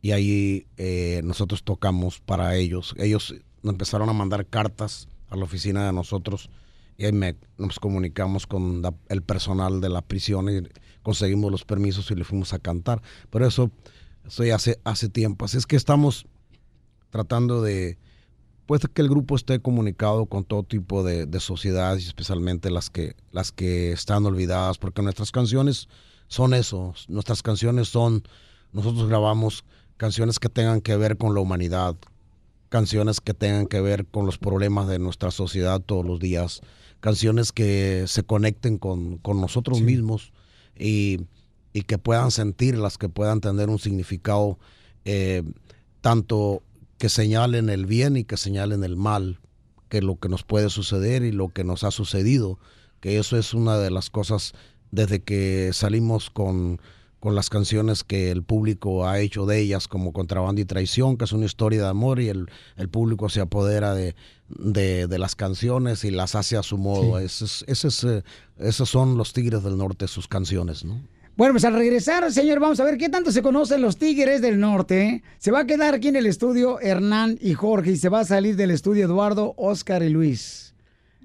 y 0.00 0.12
ahí 0.12 0.66
eh, 0.76 1.20
nosotros 1.24 1.62
tocamos 1.62 2.20
para 2.20 2.56
ellos. 2.56 2.94
Ellos 2.98 3.34
empezaron 3.62 4.08
a 4.08 4.12
mandar 4.12 4.46
cartas 4.46 5.08
a 5.28 5.36
la 5.36 5.44
oficina 5.44 5.86
de 5.86 5.92
nosotros 5.92 6.50
y 6.98 7.04
ahí 7.06 7.12
me- 7.12 7.36
nos 7.56 7.78
comunicamos 7.78 8.46
con 8.46 8.82
el 9.08 9.22
personal 9.22 9.80
de 9.80 9.88
la 9.88 10.02
prisión 10.02 10.48
y 10.50 10.68
conseguimos 11.02 11.50
los 11.50 11.64
permisos 11.64 12.10
y 12.10 12.16
le 12.16 12.24
fuimos 12.24 12.52
a 12.52 12.58
cantar. 12.58 13.00
Pero 13.30 13.46
eso, 13.46 13.70
eso 14.26 14.44
ya 14.44 14.56
hace, 14.56 14.80
hace 14.84 15.08
tiempo. 15.08 15.44
Así 15.44 15.56
es 15.56 15.66
que 15.66 15.76
estamos 15.76 16.26
tratando 17.10 17.62
de 17.62 17.96
pues 18.66 18.82
que 18.92 19.00
el 19.00 19.08
grupo 19.08 19.34
esté 19.36 19.60
comunicado 19.60 20.26
con 20.26 20.44
todo 20.44 20.62
tipo 20.62 21.02
de, 21.02 21.24
de 21.24 21.40
sociedades, 21.40 22.04
especialmente 22.06 22.68
las 22.70 22.90
que, 22.90 23.14
las 23.30 23.50
que 23.50 23.92
están 23.92 24.26
olvidadas, 24.26 24.76
porque 24.76 25.00
nuestras 25.00 25.30
canciones 25.32 25.88
son 26.26 26.52
eso, 26.52 26.92
nuestras 27.08 27.42
canciones 27.42 27.88
son, 27.88 28.24
nosotros 28.72 29.08
grabamos 29.08 29.64
canciones 29.96 30.38
que 30.38 30.50
tengan 30.50 30.82
que 30.82 30.96
ver 30.96 31.16
con 31.16 31.32
la 31.34 31.40
humanidad, 31.40 31.96
canciones 32.68 33.22
que 33.22 33.32
tengan 33.32 33.66
que 33.68 33.80
ver 33.80 34.04
con 34.04 34.26
los 34.26 34.36
problemas 34.36 34.86
de 34.86 34.98
nuestra 34.98 35.30
sociedad 35.30 35.80
todos 35.80 36.04
los 36.04 36.20
días, 36.20 36.60
canciones 37.00 37.52
que 37.52 38.04
se 38.06 38.22
conecten 38.22 38.78
con, 38.78 39.18
con 39.18 39.40
nosotros 39.40 39.80
mismos 39.80 40.32
y, 40.76 41.20
y 41.72 41.82
que 41.82 41.98
puedan 41.98 42.30
sentirlas, 42.30 42.98
que 42.98 43.08
puedan 43.08 43.40
tener 43.40 43.68
un 43.68 43.78
significado 43.78 44.58
eh, 45.04 45.42
tanto 46.00 46.62
que 46.98 47.08
señalen 47.08 47.70
el 47.70 47.86
bien 47.86 48.16
y 48.16 48.24
que 48.24 48.36
señalen 48.36 48.84
el 48.84 48.96
mal, 48.96 49.38
que 49.88 50.02
lo 50.02 50.16
que 50.16 50.28
nos 50.28 50.42
puede 50.42 50.70
suceder 50.70 51.22
y 51.22 51.32
lo 51.32 51.48
que 51.48 51.64
nos 51.64 51.84
ha 51.84 51.90
sucedido, 51.90 52.58
que 53.00 53.18
eso 53.18 53.38
es 53.38 53.54
una 53.54 53.78
de 53.78 53.90
las 53.90 54.10
cosas 54.10 54.54
desde 54.90 55.20
que 55.20 55.70
salimos 55.72 56.30
con, 56.30 56.80
con 57.20 57.34
las 57.34 57.50
canciones 57.50 58.04
que 58.04 58.30
el 58.30 58.42
público 58.42 59.06
ha 59.08 59.18
hecho 59.18 59.44
de 59.46 59.58
ellas, 59.60 59.88
como 59.88 60.12
Contrabando 60.12 60.60
y 60.60 60.64
Traición, 60.64 61.16
que 61.16 61.24
es 61.24 61.32
una 61.32 61.46
historia 61.46 61.82
de 61.82 61.88
amor 61.88 62.20
y 62.20 62.28
el, 62.28 62.46
el 62.76 62.88
público 62.88 63.28
se 63.28 63.40
apodera 63.40 63.94
de, 63.94 64.14
de, 64.48 65.06
de 65.08 65.18
las 65.18 65.34
canciones 65.34 66.04
y 66.04 66.10
las 66.10 66.34
hace 66.34 66.56
a 66.56 66.62
su 66.62 66.78
modo. 66.78 67.18
Ese 67.18 67.44
es- 67.46 67.64
ese 67.66 67.88
es, 67.88 68.04
eh, 68.04 68.22
esos 68.58 68.88
son 68.88 69.16
los 69.16 69.32
Tigres 69.32 69.62
del 69.64 69.76
Norte, 69.76 70.06
sus 70.08 70.28
canciones, 70.28 70.84
¿no? 70.84 71.00
Bueno, 71.36 71.54
pues 71.54 71.64
al 71.64 71.74
regresar, 71.74 72.32
señor, 72.32 72.58
vamos 72.58 72.80
a 72.80 72.84
ver 72.84 72.98
qué 72.98 73.08
tanto 73.08 73.30
se 73.30 73.42
conocen 73.42 73.80
los 73.80 73.96
Tigres 73.96 74.42
del 74.42 74.58
Norte. 74.58 75.22
Se 75.38 75.52
va 75.52 75.60
a 75.60 75.66
quedar 75.66 75.94
aquí 75.94 76.08
en 76.08 76.16
el 76.16 76.26
estudio 76.26 76.80
Hernán 76.80 77.38
y 77.40 77.54
Jorge 77.54 77.92
y 77.92 77.96
se 77.96 78.08
va 78.08 78.20
a 78.20 78.24
salir 78.24 78.56
del 78.56 78.72
estudio 78.72 79.04
Eduardo, 79.04 79.54
Oscar 79.56 80.02
y 80.02 80.08
Luis. 80.08 80.67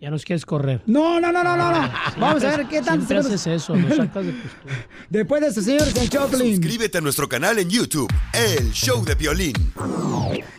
Ya 0.03 0.11
nos 0.11 0.25
quieres 0.25 0.45
correr. 0.45 0.81
No, 0.85 1.21
no, 1.21 1.31
no, 1.31 1.41
no, 1.45 1.55
no. 1.55 1.71
no. 1.71 1.89
Vamos 2.19 2.43
a 2.43 2.57
ver 2.57 2.67
qué 2.67 2.81
tanto 2.81 3.07
Siempre 3.07 3.23
se 3.23 3.35
haces 3.35 3.63
eso, 3.63 3.73
me 3.73 3.88
sacas 3.95 4.25
de 4.25 4.34
postura. 4.34 4.75
Después 5.09 5.41
de 5.41 5.47
esto, 5.47 5.61
señores, 5.61 5.95
el 5.95 6.09
Choplin. 6.09 6.57
Suscríbete 6.57 6.97
a 6.97 7.01
nuestro 7.01 7.30
canal 7.30 7.57
en 7.57 7.69
YouTube, 7.69 8.11
El 8.34 8.73
Show 8.73 9.05
de 9.05 9.15
Violín. 9.15 9.53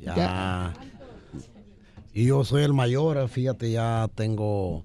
Ya. 0.00 0.14
Ya. 0.14 0.72
Y 2.12 2.26
yo 2.26 2.44
soy 2.44 2.62
el 2.62 2.72
mayor, 2.72 3.28
fíjate, 3.28 3.70
ya 3.70 4.08
tengo 4.14 4.84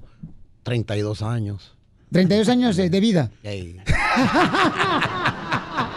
32 0.63 1.21
años. 1.21 1.77
32 2.11 2.49
años 2.49 2.77
eh, 2.79 2.89
de 2.89 2.99
vida. 2.99 3.31
Ey. 3.43 3.77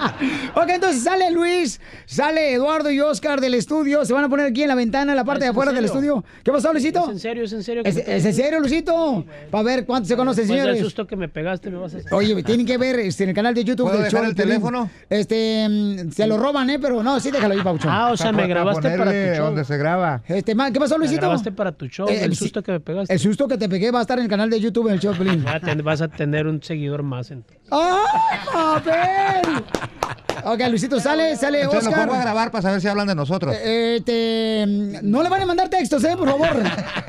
Ok, 0.55 0.69
entonces 0.69 1.03
sale 1.03 1.31
Luis, 1.31 1.81
sale 2.07 2.53
Eduardo 2.53 2.91
y 2.91 3.01
Oscar 3.01 3.41
del 3.41 3.55
estudio. 3.55 4.05
Se 4.05 4.13
van 4.13 4.25
a 4.25 4.29
poner 4.29 4.47
aquí 4.47 4.63
en 4.63 4.69
la 4.69 4.75
ventana, 4.75 5.13
en 5.13 5.17
la 5.17 5.25
parte 5.25 5.41
de 5.45 5.47
¿Es 5.47 5.51
en 5.51 5.55
afuera 5.57 5.73
del 5.73 5.85
estudio. 5.85 6.25
¿Qué 6.43 6.53
pasó, 6.53 6.73
Luisito? 6.73 7.05
¿Es 7.05 7.11
en 7.11 7.19
serio? 7.21 7.45
¿Es 7.45 7.53
en 7.53 7.63
serio? 7.63 7.83
que 7.83 7.89
¿Es, 7.89 7.97
me 7.97 8.15
en 8.15 8.35
serio, 8.35 8.61
Luisito? 8.61 9.25
Para 9.51 9.65
ver 9.65 9.87
cuántos 9.87 10.09
se 10.09 10.17
conocen, 10.17 10.47
del 10.47 10.57
señores. 10.59 10.81
susto 10.81 11.07
que 11.07 11.17
me 11.17 11.29
pegaste, 11.29 11.71
me 11.71 11.79
vas 11.79 11.95
a 11.95 11.99
hacer. 11.99 12.13
Oye, 12.15 12.43
tienen 12.43 12.67
que 12.67 12.79
ver 12.79 12.99
este, 13.01 13.25
en 13.25 13.31
el 13.31 13.35
canal 13.35 13.55
de 13.55 13.65
YouTube 13.65 13.87
¿Puedo 13.87 13.97
del 13.99 14.05
dejar 14.05 14.21
show 14.23 14.31
el 14.31 14.37
teléfono? 14.37 14.91
Este, 15.11 15.67
mm, 15.69 16.11
se 16.13 16.27
lo 16.27 16.37
roban, 16.39 16.71
¿eh? 16.71 16.79
Pero 16.79 17.03
no, 17.03 17.19
sí, 17.21 17.31
déjalo 17.31 17.55
ahí, 17.55 17.61
Paucho. 17.63 17.89
Ah, 17.91 18.11
o 18.13 18.17
sea, 18.17 18.33
me 18.33 18.47
grabaste 18.47 18.97
para 18.97 19.11
tu 19.11 19.35
show. 19.37 19.45
donde 19.47 19.65
se 19.65 19.77
graba. 19.77 20.23
Este, 20.29 20.55
ma- 20.55 20.71
¿Qué 20.71 20.79
pasó, 20.81 20.95
Me 20.95 21.01
Luisito? 21.01 21.21
grabaste 21.23 21.53
para 21.53 21.73
tu 21.73 21.87
show, 21.89 22.09
Eh, 22.09 22.25
el 22.25 22.35
susto 22.37 22.63
que 22.63 22.73
me 22.73 22.81
pegaste. 22.81 23.13
El 23.13 23.19
susto 23.21 23.49
que 23.49 23.57
te 23.59 23.69
pegué 23.69 23.91
va 23.91 23.99
a 24.01 24.03
estar 24.03 24.19
en 24.19 24.25
el 24.25 24.31
canal 24.31 24.51
de 24.51 24.61
YouTube 24.61 24.89
en 24.89 24.95
el 24.95 25.01
show 25.01 25.13
de 25.13 25.19
Piolín. 25.21 25.45
Vas 25.45 25.55
a 25.57 25.61
ten- 25.61 25.83
Vas 25.85 26.01
a 26.01 26.09
tener 26.09 26.47
un 26.47 26.63
seguidor 26.63 27.03
más. 27.03 27.31
entonces. 27.31 27.63
¡Ah, 27.71 27.99
a 28.55 28.81
ver! 28.85 29.65
Ok, 30.45 30.61
Luisito, 30.69 30.99
sale, 31.01 31.37
sale 31.37 31.63
Entonces 31.63 31.85
lo 31.85 31.91
Oscar. 31.91 32.07
pongo 32.09 32.19
a 32.19 32.23
grabar 32.23 32.51
para 32.51 32.63
saber 32.63 32.81
si 32.81 32.89
hablan 32.89 33.07
de 33.07 33.15
nosotros. 33.15 33.55
Eh, 33.59 33.97
Este, 33.99 34.65
no 35.03 35.23
le 35.23 35.29
van 35.29 35.43
a 35.43 35.47
mandar 35.47 35.69
textos, 35.69 36.03
¿eh? 36.05 36.15
Por 36.17 36.29
favor. 36.29 36.49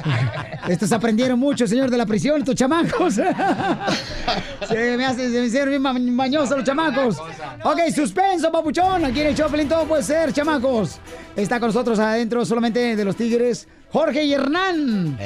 Estos 0.70 0.92
aprendieron 0.92 1.38
mucho, 1.40 1.68
señor 1.68 1.90
de 1.92 1.98
la 1.98 2.06
prisión, 2.06 2.40
estos 2.40 2.56
chamacos. 2.56 3.16
se 4.68 4.98
me 4.98 5.06
hacen, 5.06 5.32
se 5.32 5.40
me 5.40 5.46
hicieron 5.46 5.70
bien 5.70 5.82
ma- 5.82 5.94
mañosos 5.94 6.58
los 6.58 6.64
chamacos. 6.66 7.18
Ok, 7.64 7.80
suspenso, 7.94 8.52
papuchón. 8.52 9.06
Aquí 9.06 9.22
en 9.22 9.28
el 9.28 9.36
Choplin 9.36 9.68
todo 9.68 9.84
puede 9.86 10.04
ser, 10.04 10.34
chamacos. 10.34 11.00
Está 11.36 11.60
con 11.60 11.70
nosotros 11.70 12.00
adentro 12.00 12.44
solamente 12.46 12.96
de 12.96 13.06
los 13.06 13.16
Tigres, 13.16 13.68
Jorge 13.92 14.24
y 14.24 14.34
Hernán. 14.34 15.18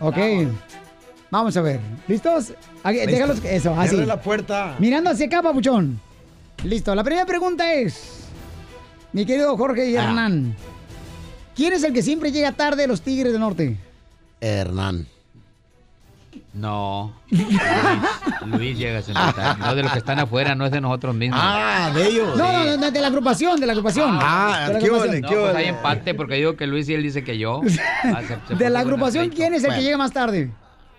Ok. 0.00 0.16
Vamos 1.30 1.56
a 1.56 1.60
ver. 1.62 1.80
¿Listos? 2.06 2.52
Aquí, 2.84 2.98
déjalos, 3.06 3.42
eso, 3.44 3.74
así. 3.76 3.90
Cierre 3.90 4.06
la 4.06 4.20
puerta. 4.20 4.76
Mirando 4.78 5.10
hacia 5.10 5.26
acá, 5.26 5.42
papuchón. 5.42 6.00
Listo. 6.64 6.94
La 6.94 7.04
primera 7.04 7.26
pregunta 7.26 7.72
es, 7.74 8.24
mi 9.12 9.24
querido 9.24 9.56
Jorge 9.56 9.88
y 9.90 9.96
Ah. 9.96 10.04
Hernán, 10.04 10.54
¿quién 11.54 11.72
es 11.72 11.82
el 11.84 11.92
que 11.92 12.02
siempre 12.02 12.32
llega 12.32 12.52
tarde 12.52 12.82
de 12.82 12.88
los 12.88 13.02
Tigres 13.02 13.32
del 13.32 13.40
Norte? 13.40 13.76
Hernán. 14.40 15.06
No. 16.52 17.14
Luis, 17.30 17.46
Luis 18.46 18.78
llega 18.78 18.98
a 18.98 19.02
sentar. 19.02 19.58
No 19.58 19.74
de 19.74 19.82
los 19.82 19.92
que 19.92 19.98
están 19.98 20.18
afuera, 20.18 20.54
no 20.54 20.64
es 20.66 20.72
de 20.72 20.80
nosotros 20.80 21.14
mismos. 21.14 21.38
Ah, 21.42 21.90
de 21.94 22.06
ellos. 22.08 22.36
No, 22.36 22.64
no, 22.64 22.76
no, 22.78 22.90
de 22.90 23.00
la 23.00 23.06
agrupación, 23.08 23.60
de 23.60 23.66
la 23.66 23.72
agrupación. 23.72 24.18
Ah, 24.20 24.64
de 24.68 24.72
la 24.74 24.78
qué 24.78 24.86
agrupación. 24.86 25.20
No, 25.22 25.28
pues 25.28 25.54
hay 25.54 25.66
empate 25.66 26.14
porque 26.14 26.34
digo 26.36 26.56
que 26.56 26.66
Luis 26.66 26.88
y 26.88 26.94
él 26.94 27.02
dice 27.02 27.22
que 27.24 27.36
yo. 27.38 27.60
Ah, 28.04 28.22
se- 28.22 28.38
se 28.48 28.54
De 28.54 28.70
la 28.70 28.80
bueno 28.82 28.94
agrupación. 28.94 29.28
¿quién 29.30 29.54
es 29.54 29.64
el 29.64 29.74
que 29.74 29.82
llega 29.82 29.98
más 29.98 30.12
tarde? 30.12 30.50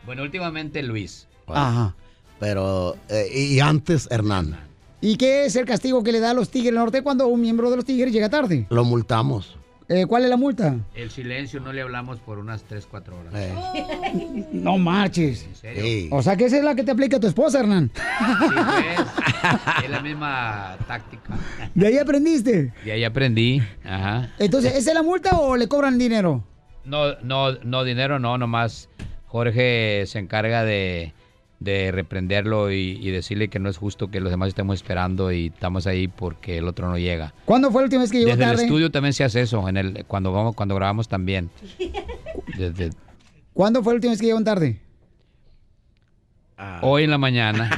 Bueno, 0.06 0.22
últimamente 0.24 0.82
Luis. 0.84 1.28
Ajá. 1.48 1.94
Pero, 2.40 2.96
eh, 3.10 3.28
y 3.34 3.60
antes 3.60 4.08
Hernán. 4.12 4.58
¿Y 5.00 5.18
qué 5.18 5.46
es 5.46 5.56
el 5.56 5.66
castigo 5.66 6.04
que 6.04 6.12
le 6.12 6.20
da 6.20 6.32
a 6.32 6.34
los 6.34 6.50
Tigres 6.50 6.74
del 6.74 6.76
Norte 6.76 7.04
cuando 7.04 7.28
un 7.28 7.40
miembro 7.40 7.70
de 7.70 7.76
los 7.76 7.86
Tigres 7.86 8.12
llega 8.12 8.30
tarde? 8.30 8.66
Lo 8.70 8.84
multamos. 8.84 9.58
Eh, 9.90 10.06
¿Cuál 10.06 10.24
es 10.24 10.30
la 10.30 10.36
multa? 10.36 10.76
El 10.96 11.12
silencio 11.12 11.62
no 11.62 11.72
le 11.72 11.82
hablamos 11.82 12.20
por 12.20 12.40
unas 12.40 12.64
3, 12.64 12.88
4 12.90 13.20
horas. 13.20 13.34
Eh. 13.36 14.48
No 14.52 14.78
marches. 14.78 15.46
¿En 15.46 15.56
serio? 15.56 15.84
Sí. 15.84 16.10
O 16.12 16.22
sea 16.22 16.36
que 16.36 16.46
esa 16.46 16.58
es 16.58 16.64
la 16.64 16.76
que 16.76 16.84
te 16.84 16.92
aplica 16.92 17.18
a 17.18 17.20
tu 17.20 17.28
esposa, 17.28 17.60
Hernán. 17.60 17.90
Sí, 17.96 18.04
pues, 18.48 19.86
es 19.86 19.90
la 19.90 20.02
misma 20.02 20.78
táctica. 20.88 21.38
De 21.74 21.88
ahí 21.88 21.98
aprendiste. 21.98 22.74
Y 22.86 22.90
ahí 22.90 23.04
aprendí. 23.06 23.62
Ajá. 23.86 24.34
Entonces, 24.40 24.76
¿esa 24.76 24.90
es 24.90 24.96
la 24.96 25.04
multa 25.04 25.38
o 25.38 25.56
le 25.56 25.68
cobran 25.70 25.98
dinero? 25.98 26.44
No, 26.84 27.16
no, 27.22 27.54
no, 27.64 27.84
dinero 27.84 28.20
no, 28.20 28.38
nomás 28.38 28.90
Jorge 29.28 30.04
se 30.08 30.20
encarga 30.20 30.64
de, 30.64 31.14
de 31.60 31.92
reprenderlo 31.92 32.72
y, 32.72 33.00
y 33.02 33.10
decirle 33.12 33.48
que 33.48 33.60
no 33.60 33.70
es 33.70 33.78
justo 33.78 34.12
que 34.12 34.20
los 34.20 34.30
demás 34.30 34.50
estemos 34.50 34.76
esperando 34.76 35.32
y 35.32 35.48
estamos 35.48 35.88
ahí 35.88 36.08
porque 36.08 36.58
el 36.58 36.68
otro 36.68 36.88
no 36.88 36.98
llega. 36.98 37.34
¿Cuándo 37.46 37.72
fue 37.72 37.82
la 37.82 37.86
última 37.86 38.02
vez 38.04 38.12
que 38.12 38.20
llegó 38.20 38.32
Desde 38.32 38.44
el 38.44 38.50
tarde? 38.52 38.64
estudio 38.66 38.92
también 38.92 39.14
se 39.14 39.24
hace 39.24 39.42
eso, 39.42 39.68
en 39.68 39.78
el, 39.78 40.06
cuando 40.06 40.32
vamos, 40.32 40.56
cuando 40.56 40.76
grabamos 40.76 41.08
también. 41.08 41.50
Desde 42.58 42.92
¿Cuándo 43.54 43.84
fue 43.84 43.94
la 43.94 43.96
última 43.96 44.12
vez 44.12 44.20
que 44.22 44.28
llegó 44.28 44.44
tarde? 44.44 44.80
Hoy 46.82 47.04
en 47.04 47.12
la 47.12 47.18
mañana. 47.18 47.70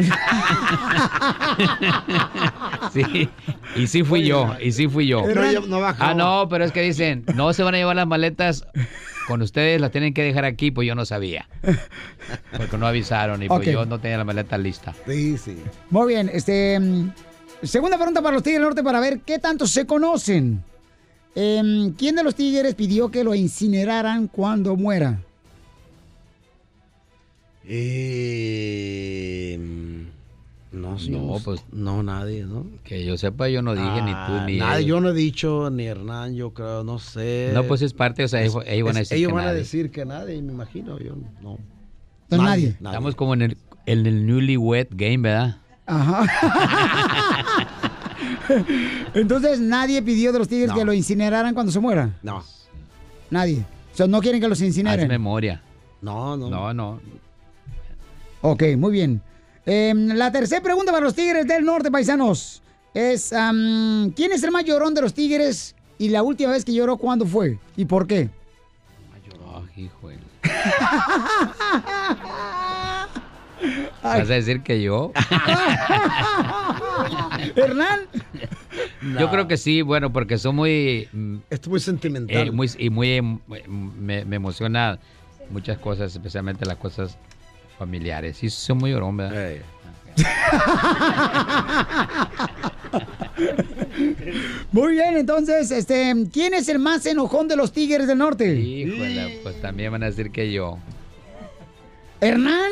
sí, 2.93 3.29
y 3.75 3.87
sí 3.87 4.03
fui 4.03 4.23
yo, 4.25 4.55
y 4.61 4.71
sí 4.71 4.87
fui 4.87 5.07
yo. 5.07 5.23
No, 5.25 5.51
ya- 5.51 5.59
no 5.61 5.79
bajó. 5.79 6.03
Ah, 6.03 6.13
no, 6.13 6.47
pero 6.49 6.65
es 6.65 6.71
que 6.71 6.81
dicen, 6.81 7.23
no 7.35 7.53
se 7.53 7.63
van 7.63 7.75
a 7.75 7.77
llevar 7.77 7.95
las 7.95 8.07
maletas 8.07 8.65
con 9.27 9.41
ustedes, 9.41 9.79
las 9.79 9.91
tienen 9.91 10.13
que 10.13 10.23
dejar 10.23 10.45
aquí, 10.45 10.71
pues 10.71 10.87
yo 10.87 10.95
no 10.95 11.05
sabía. 11.05 11.47
Porque 12.57 12.77
no 12.77 12.87
avisaron 12.87 13.43
y 13.43 13.47
pues 13.47 13.65
yo 13.67 13.85
no 13.85 13.99
tenía 13.99 14.17
la 14.17 14.25
maleta 14.25 14.57
lista. 14.57 14.93
Sí, 15.07 15.37
sí. 15.37 15.57
Muy 15.89 16.13
bien, 16.13 16.29
este. 16.33 16.79
mm, 16.79 17.11
Segunda 17.61 17.97
pregunta 17.97 18.21
para 18.21 18.35
los 18.35 18.43
Tigres 18.43 18.59
del 18.61 18.69
Norte 18.69 18.83
para 18.83 19.01
ver 19.01 19.19
qué 19.25 19.37
tanto 19.37 19.67
se 19.67 19.85
conocen. 19.85 20.63
Em, 21.35 21.93
¿Quién 21.93 22.15
de 22.15 22.23
los 22.23 22.33
Tigres 22.33 22.73
pidió 22.73 23.11
que 23.11 23.21
lo 23.25 23.35
incineraran 23.35 24.27
cuando 24.29 24.77
muera? 24.77 25.19
Eh, 27.71 29.57
no, 30.71 30.97
sí, 30.99 31.09
No, 31.11 31.19
no, 31.19 31.39
pues- 31.43 31.63
no, 31.71 32.03
nadie, 32.03 32.43
¿no? 32.45 32.65
Que 32.83 33.05
yo 33.05 33.17
sepa, 33.17 33.47
yo 33.49 33.61
no 33.61 33.73
dije, 33.75 34.01
ni 34.01 34.11
tú, 34.11 34.17
Ah, 34.17 34.43
ni 34.47 34.57
nadie, 34.57 34.79
él. 34.81 34.85
yo 34.85 34.99
no 35.01 35.09
he 35.09 35.13
dicho, 35.13 35.69
ni 35.69 35.85
Hernán, 35.85 36.35
yo 36.35 36.51
creo, 36.53 36.83
no 36.83 36.99
sé. 36.99 37.51
No, 37.53 37.63
pues 37.63 37.81
es 37.81 37.93
parte, 37.93 38.23
o 38.23 38.27
sea, 38.27 38.41
ellos, 38.41 38.63
ellos 38.67 38.85
van 38.87 38.95
a 38.97 38.99
decir 38.99 39.17
ellos 39.17 39.29
que 39.29 39.33
van 39.35 39.43
a 39.43 39.47
nadie. 39.47 39.59
decir 39.59 39.91
que 39.91 40.05
nadie, 40.05 40.41
me 40.41 40.51
imagino, 40.53 40.99
yo 40.99 41.15
no. 41.41 41.57
Nadie. 42.29 42.69
Estamos 42.69 43.15
como 43.15 43.33
en 43.33 43.41
el, 43.43 43.57
en 43.85 44.05
el 44.05 44.25
newlywed 44.27 44.87
game, 44.91 45.17
¿verdad? 45.19 45.57
Ajá. 45.87 46.25
Entonces, 49.13 49.59
nadie 49.59 50.01
pidió 50.01 50.31
de 50.31 50.39
los 50.39 50.47
Tigres 50.47 50.69
No. 50.69 50.75
que 50.75 50.85
lo 50.85 50.93
incineraran 50.93 51.53
cuando 51.53 51.71
se 51.71 51.79
muera. 51.79 52.17
No. 52.23 52.43
Nadie. 53.31 53.63
O 53.93 53.95
sea, 53.97 54.07
no 54.07 54.21
quieren 54.21 54.39
que 54.41 54.47
los 54.47 54.59
Haz 54.59 54.65
incineren. 54.67 55.07
memoria. 55.07 55.61
No, 56.01 56.37
no. 56.37 56.49
No, 56.49 56.73
no. 56.73 56.99
Ok, 58.41 58.63
muy 58.77 58.91
bien. 58.91 59.21
Em, 59.65 60.09
la 60.15 60.31
tercera 60.31 60.61
pregunta 60.61 60.91
para 60.91 61.03
los 61.03 61.15
Tigres 61.15 61.45
del 61.47 61.63
Norte, 61.65 61.91
paisanos, 61.91 62.61
es 62.93 63.33
am, 63.33 64.11
¿quién 64.15 64.31
es 64.31 64.43
el 64.43 64.51
más 64.51 64.63
llorón 64.65 64.93
de 64.93 65.01
los 65.01 65.13
Tigres 65.13 65.75
y 65.97 66.09
la 66.09 66.23
última 66.23 66.51
vez 66.51 66.63
que 66.65 66.73
lloró 66.73 66.97
cuándo 66.97 67.25
fue 67.25 67.59
y 67.75 67.85
por 67.85 68.07
qué? 68.07 68.29
Ah, 69.45 69.61
hijo 69.75 70.09
¿Vas 74.03 74.29
a 74.29 74.33
decir 74.33 74.61
que 74.61 74.81
yo? 74.81 75.11
¿Hernán? 77.55 77.99
Yo 79.19 79.29
creo 79.29 79.47
que 79.47 79.57
sí, 79.57 79.81
bueno, 79.81 80.13
porque 80.13 80.37
soy 80.37 80.53
muy... 80.53 81.09
Es 81.49 81.67
muy 81.67 81.79
sentimental. 81.81 82.47
eh, 82.47 82.51
muy, 82.51 82.69
y 82.77 82.89
muy... 82.89 83.11
em- 83.11 83.39
me, 83.99 84.23
me 84.23 84.35
emociona 84.37 84.97
muchas 85.49 85.77
cosas, 85.77 86.13
especialmente 86.13 86.65
las 86.65 86.77
cosas 86.77 87.17
familiares. 87.79 88.37
Sí, 88.37 88.49
soy 88.49 88.75
muy 88.75 88.91
llorón, 88.91 89.17
¿verdad? 89.17 89.55
Muy 94.71 94.93
bien, 94.93 95.17
entonces, 95.17 95.71
este, 95.71 96.13
¿quién 96.31 96.53
es 96.53 96.69
el 96.69 96.79
más 96.79 97.05
enojón 97.05 97.47
de 97.47 97.55
los 97.55 97.71
Tigres 97.71 98.07
del 98.07 98.17
Norte? 98.17 98.53
Híjole, 98.53 99.39
pues 99.43 99.61
también 99.61 99.91
van 99.91 100.03
a 100.03 100.07
decir 100.07 100.31
que 100.31 100.51
yo. 100.51 100.77
¿Hernán? 102.21 102.71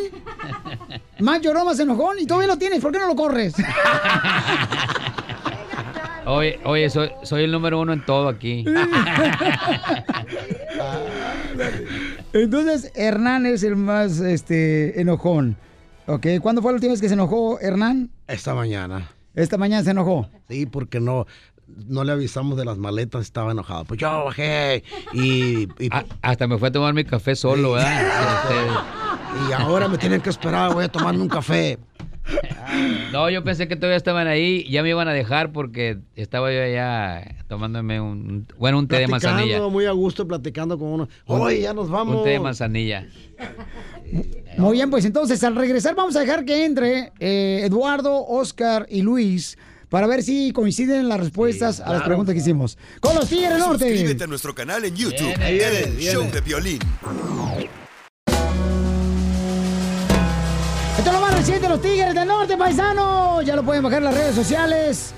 ¿Más 1.19 1.41
llorón, 1.41 1.65
más 1.65 1.79
enojón? 1.79 2.19
Y 2.19 2.27
todavía 2.27 2.49
lo 2.49 2.57
tienes, 2.57 2.81
¿por 2.81 2.91
qué 2.91 2.99
no 2.99 3.07
lo 3.07 3.15
corres? 3.15 3.53
Oye, 6.27 6.59
oye 6.65 6.89
soy, 6.89 7.09
soy 7.23 7.45
el 7.45 7.51
número 7.53 7.79
uno 7.79 7.93
en 7.93 8.03
todo 8.03 8.27
aquí. 8.27 8.65
Entonces, 12.33 12.91
Hernán 12.95 13.45
es 13.45 13.63
el 13.63 13.75
más 13.75 14.19
este, 14.19 14.99
enojón. 15.01 15.57
Ok, 16.05 16.27
¿cuándo 16.41 16.61
fue 16.61 16.71
la 16.71 16.75
última 16.75 16.93
vez 16.93 17.01
que 17.01 17.07
se 17.07 17.15
enojó 17.15 17.59
Hernán? 17.59 18.11
Esta 18.27 18.53
mañana. 18.53 19.09
Esta 19.35 19.57
mañana 19.57 19.83
se 19.83 19.91
enojó. 19.91 20.29
Sí, 20.47 20.65
porque 20.65 20.99
no, 20.99 21.25
no 21.67 22.03
le 22.03 22.13
avisamos 22.13 22.57
de 22.57 22.65
las 22.65 22.77
maletas, 22.77 23.21
estaba 23.23 23.51
enojado. 23.51 23.85
Pues 23.85 23.99
yo 23.99 24.25
bajé 24.25 24.83
y... 25.13 25.67
y 25.79 25.89
Hasta 26.21 26.47
me 26.47 26.57
fue 26.57 26.69
a 26.69 26.71
tomar 26.71 26.93
mi 26.93 27.03
café 27.03 27.35
solo, 27.35 27.73
¿verdad? 27.73 28.83
Y 29.49 29.51
ahora 29.51 29.87
me 29.87 29.97
tienen 29.97 30.21
que 30.21 30.29
esperar, 30.31 30.73
voy 30.73 30.85
a 30.85 30.87
tomarme 30.87 31.21
un 31.21 31.27
café. 31.27 31.77
No, 33.11 33.29
yo 33.29 33.43
pensé 33.43 33.67
que 33.67 33.75
todavía 33.75 33.95
estaban 33.97 34.27
ahí, 34.27 34.69
ya 34.69 34.83
me 34.83 34.89
iban 34.89 35.07
a 35.07 35.13
dejar 35.13 35.51
porque 35.53 35.99
estaba 36.15 36.51
yo 36.51 36.61
allá 36.61 37.35
tomándome 37.47 38.01
un, 38.01 38.45
bueno, 38.57 38.79
un 38.79 38.87
té 38.87 38.97
de 38.97 39.07
manzanilla. 39.07 39.65
muy 39.69 39.85
a 39.85 39.91
gusto, 39.91 40.27
platicando 40.27 40.77
con 40.77 40.89
uno. 40.89 41.09
Un- 41.25 41.41
Oye, 41.41 41.61
ya 41.61 41.73
nos 41.73 41.89
vamos. 41.89 42.17
Un 42.17 42.23
té 42.23 42.31
de 42.31 42.39
manzanilla. 42.39 43.07
Muy 44.57 44.73
bien, 44.77 44.89
pues 44.89 45.05
entonces 45.05 45.43
al 45.43 45.55
regresar 45.55 45.93
vamos 45.93 46.15
a 46.15 46.21
dejar 46.21 46.43
que 46.45 46.65
entre 46.65 47.11
eh, 47.19 47.61
Eduardo, 47.63 48.25
Oscar 48.25 48.87
y 48.89 49.01
Luis 49.03 49.57
para 49.89 50.07
ver 50.07 50.23
si 50.23 50.51
coinciden 50.51 51.07
las 51.07 51.19
respuestas 51.19 51.79
a 51.79 51.93
las 51.93 52.03
preguntas 52.03 52.33
que 52.33 52.39
hicimos. 52.39 52.77
Con 52.99 53.15
los 53.15 53.29
Tigres 53.29 53.59
Norte. 53.59 53.87
Suscríbete 53.89 54.23
a 54.23 54.27
nuestro 54.27 54.55
canal 54.55 54.83
en 54.85 54.95
YouTube. 54.95 55.27
Viene, 55.27 55.51
viene, 55.53 55.79
el. 55.79 55.99
Show 55.99 56.23
de 56.31 56.41
Violín. 56.41 56.79
Reciente 61.48 61.69
de 61.69 61.74
los 61.74 61.82
Tigres 61.82 62.14
del 62.14 62.28
Norte, 62.28 62.57
paisano. 62.57 63.41
Ya 63.41 63.56
lo 63.56 63.64
pueden 63.64 63.82
bajar 63.82 63.99
en 63.99 64.03
las 64.03 64.15
redes 64.15 64.36
sociales 64.36 65.14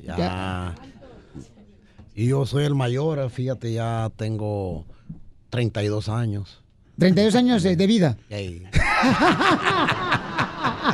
Ya. 0.00 0.16
Ya. 0.16 0.76
Y 2.20 2.26
yo 2.26 2.44
soy 2.44 2.64
el 2.64 2.74
mayor, 2.74 3.30
fíjate, 3.30 3.72
ya 3.72 4.12
tengo 4.14 4.84
32 5.48 6.10
años. 6.10 6.62
32 6.98 7.34
años 7.34 7.62
de, 7.62 7.76
de 7.76 7.86
vida. 7.86 8.18
Ey. 8.28 8.64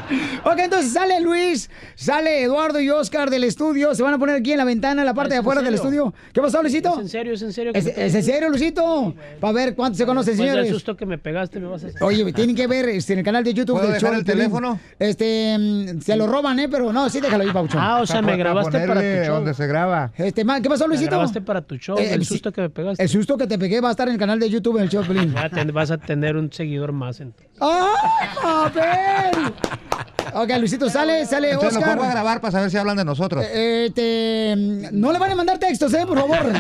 Ok, 0.45 0.59
entonces 0.59 0.93
sale 0.93 1.21
Luis, 1.21 1.69
sale 1.95 2.43
Eduardo 2.43 2.81
y 2.81 2.89
Oscar 2.91 3.31
del 3.31 3.45
estudio. 3.45 3.95
Se 3.95 4.03
van 4.03 4.15
a 4.15 4.19
poner 4.19 4.37
aquí 4.37 4.53
en 4.53 4.59
la 4.59 4.65
ventana, 4.65 5.03
en 5.03 5.07
la 5.07 5.15
parte 5.15 5.31
de 5.31 5.35
¿Es 5.37 5.39
en 5.39 5.45
afuera 5.45 5.63
del 5.63 5.75
estudio. 5.75 6.15
¿Qué 6.33 6.41
pasó, 6.41 6.63
Luisito? 6.63 6.91
¿Es 6.95 6.99
en 7.01 7.09
serio? 7.09 7.33
¿Es 7.35 7.43
en 7.43 7.53
serio? 7.53 7.73
que 7.73 7.79
¿Es, 7.79 7.85
me 7.85 8.07
es 8.07 8.15
en 8.15 8.23
serio, 8.23 8.49
Luisito? 8.49 9.15
Para 9.41 9.53
ver 9.53 9.75
cuánto 9.75 9.99
se 9.99 10.07
conocen, 10.07 10.37
del 10.37 10.47
señores. 10.49 10.69
susto 10.71 10.97
que 10.97 11.05
me 11.07 11.19
pegaste, 11.19 11.59
me 11.61 11.67
vas 11.69 11.85
a 11.85 11.89
Oye, 12.05 12.33
tienen 12.33 12.55
que 12.55 12.67
ver 12.67 12.89
este, 12.89 13.15
en 13.15 13.21
el 13.21 13.25
canal 13.25 13.43
de 13.45 13.55
YouTube 13.55 13.75
¿Puedo 13.77 13.87
del 13.87 13.95
dejar 13.95 14.11
show 14.11 14.19
el 14.21 14.25
de 14.25 14.33
teléfono? 14.33 14.79
Este, 14.99 15.57
mm, 15.59 16.01
se 16.01 16.17
lo 16.17 16.27
roban, 16.27 16.59
¿eh? 16.61 16.69
Pero 16.69 16.93
no, 16.93 17.09
sí, 17.11 17.21
déjalo 17.21 17.45
ahí, 17.45 17.51
Pauchón. 17.53 17.81
Ah, 17.83 18.01
o 18.01 18.07
sea, 18.07 18.23
me 18.23 18.37
grabaste 18.37 18.87
para 18.87 19.01
tu 19.01 19.25
show. 19.25 19.35
donde 19.37 19.55
se 19.55 19.67
graba. 19.67 20.13
Este, 20.17 20.45
ma- 20.45 20.61
¿Qué 20.61 20.69
pasó, 20.69 20.85
Me 20.85 20.89
Luisito? 20.95 21.11
grabaste 21.11 21.41
para 21.41 21.61
tu 21.63 21.77
show, 21.77 21.99
Eh, 21.99 22.13
el 22.15 22.25
susto 22.25 22.53
que 22.53 22.61
me 22.61 22.71
pegaste. 22.71 23.03
El 23.03 23.09
susto 23.09 23.37
que 23.37 23.47
te 23.47 23.59
pegué 23.59 23.81
va 23.81 23.89
a 23.89 23.91
estar 23.93 24.07
en 24.09 24.15
el 24.15 24.21
canal 24.21 24.39
de 24.39 24.49
YouTube 24.49 24.79
del 24.79 24.89
show 24.89 25.03
de 25.03 25.27
ten- 25.51 25.73
vas 25.73 25.91
a 25.91 25.99
tener 25.99 26.37
un 26.37 26.53
seguidor 26.53 26.93
más. 26.93 27.21
entonces. 27.21 27.47
¡Ay, 27.61 28.29
papel! 28.43 29.53
Ok, 30.35 30.51
Luisito, 30.59 30.91
sale, 30.91 31.25
sale 31.25 31.53
Entonces 31.53 31.75
lo 31.75 31.79
Oscar. 31.81 31.97
pongo 31.97 32.09
a 32.09 32.13
grabar 32.13 32.41
para 32.41 32.53
saber 32.53 32.71
si 32.71 32.77
hablan 32.77 32.97
de 32.97 33.05
nosotros. 33.05 33.45
Eh, 33.49 33.91
te- 33.95 34.91
no 34.93 35.13
le 35.13 35.19
van 35.19 35.31
a 35.31 35.35
mandar 35.37 35.59
textos, 35.59 35.95
¿eh? 35.95 36.05
Por 36.07 36.19
favor. 36.19 36.53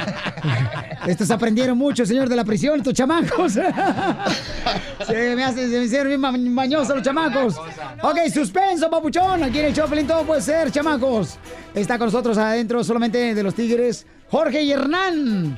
Estos 1.06 1.30
aprendieron 1.30 1.76
mucho, 1.76 2.06
señor 2.06 2.28
de 2.28 2.36
la 2.36 2.44
prisión, 2.44 2.78
estos 2.78 2.94
chamacos. 2.94 3.52
se 5.06 5.36
me 5.36 5.44
hacen, 5.44 5.70
se 5.70 5.78
me 5.78 5.84
hicieron 5.84 6.08
bien 6.08 6.20
ma- 6.20 6.32
mañosos 6.32 6.94
los 6.96 7.02
chamacos. 7.04 7.56
Ok, 8.02 8.18
suspenso, 8.32 8.88
papuchón. 8.90 9.42
Aquí 9.44 9.58
en 9.58 9.66
el 9.66 9.74
Choplin 9.74 10.06
todo 10.06 10.22
puede 10.22 10.42
ser, 10.42 10.70
chamacos. 10.70 11.38
Está 11.74 11.98
con 11.98 12.06
nosotros 12.06 12.38
adentro 12.38 12.82
solamente 12.82 13.34
de 13.34 13.42
los 13.42 13.54
Tigres, 13.54 14.06
Jorge 14.30 14.62
y 14.62 14.72
Hernán. 14.72 15.56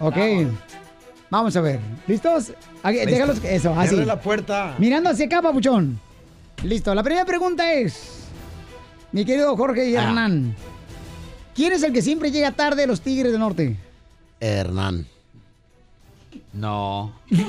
Ok. 0.00 0.16
Vamos 1.30 1.54
a 1.56 1.60
ver. 1.60 1.80
¿Listos? 2.06 2.52
Aquí, 2.82 2.96
Listo. 2.98 3.10
déjalos, 3.10 3.38
eso, 3.44 3.74
así. 3.78 3.90
Cierre 3.90 4.06
la 4.06 4.20
puerta. 4.20 4.74
Mirando 4.78 5.10
hacia 5.10 5.26
acá, 5.26 5.42
papuchón. 5.42 6.00
Listo. 6.62 6.94
La 6.94 7.02
primera 7.02 7.24
pregunta 7.24 7.72
es, 7.72 8.24
mi 9.12 9.24
querido 9.24 9.56
Jorge 9.56 9.88
y 9.90 9.96
Ah. 9.96 10.04
Hernán, 10.04 10.54
¿quién 11.54 11.72
es 11.72 11.82
el 11.82 11.92
que 11.92 12.02
siempre 12.02 12.30
llega 12.30 12.52
tarde 12.52 12.82
de 12.82 12.86
los 12.88 13.00
Tigres 13.00 13.30
del 13.32 13.40
Norte? 13.40 13.76
Hernán. 14.40 15.06
No. 16.52 17.12
Luis, 17.30 17.46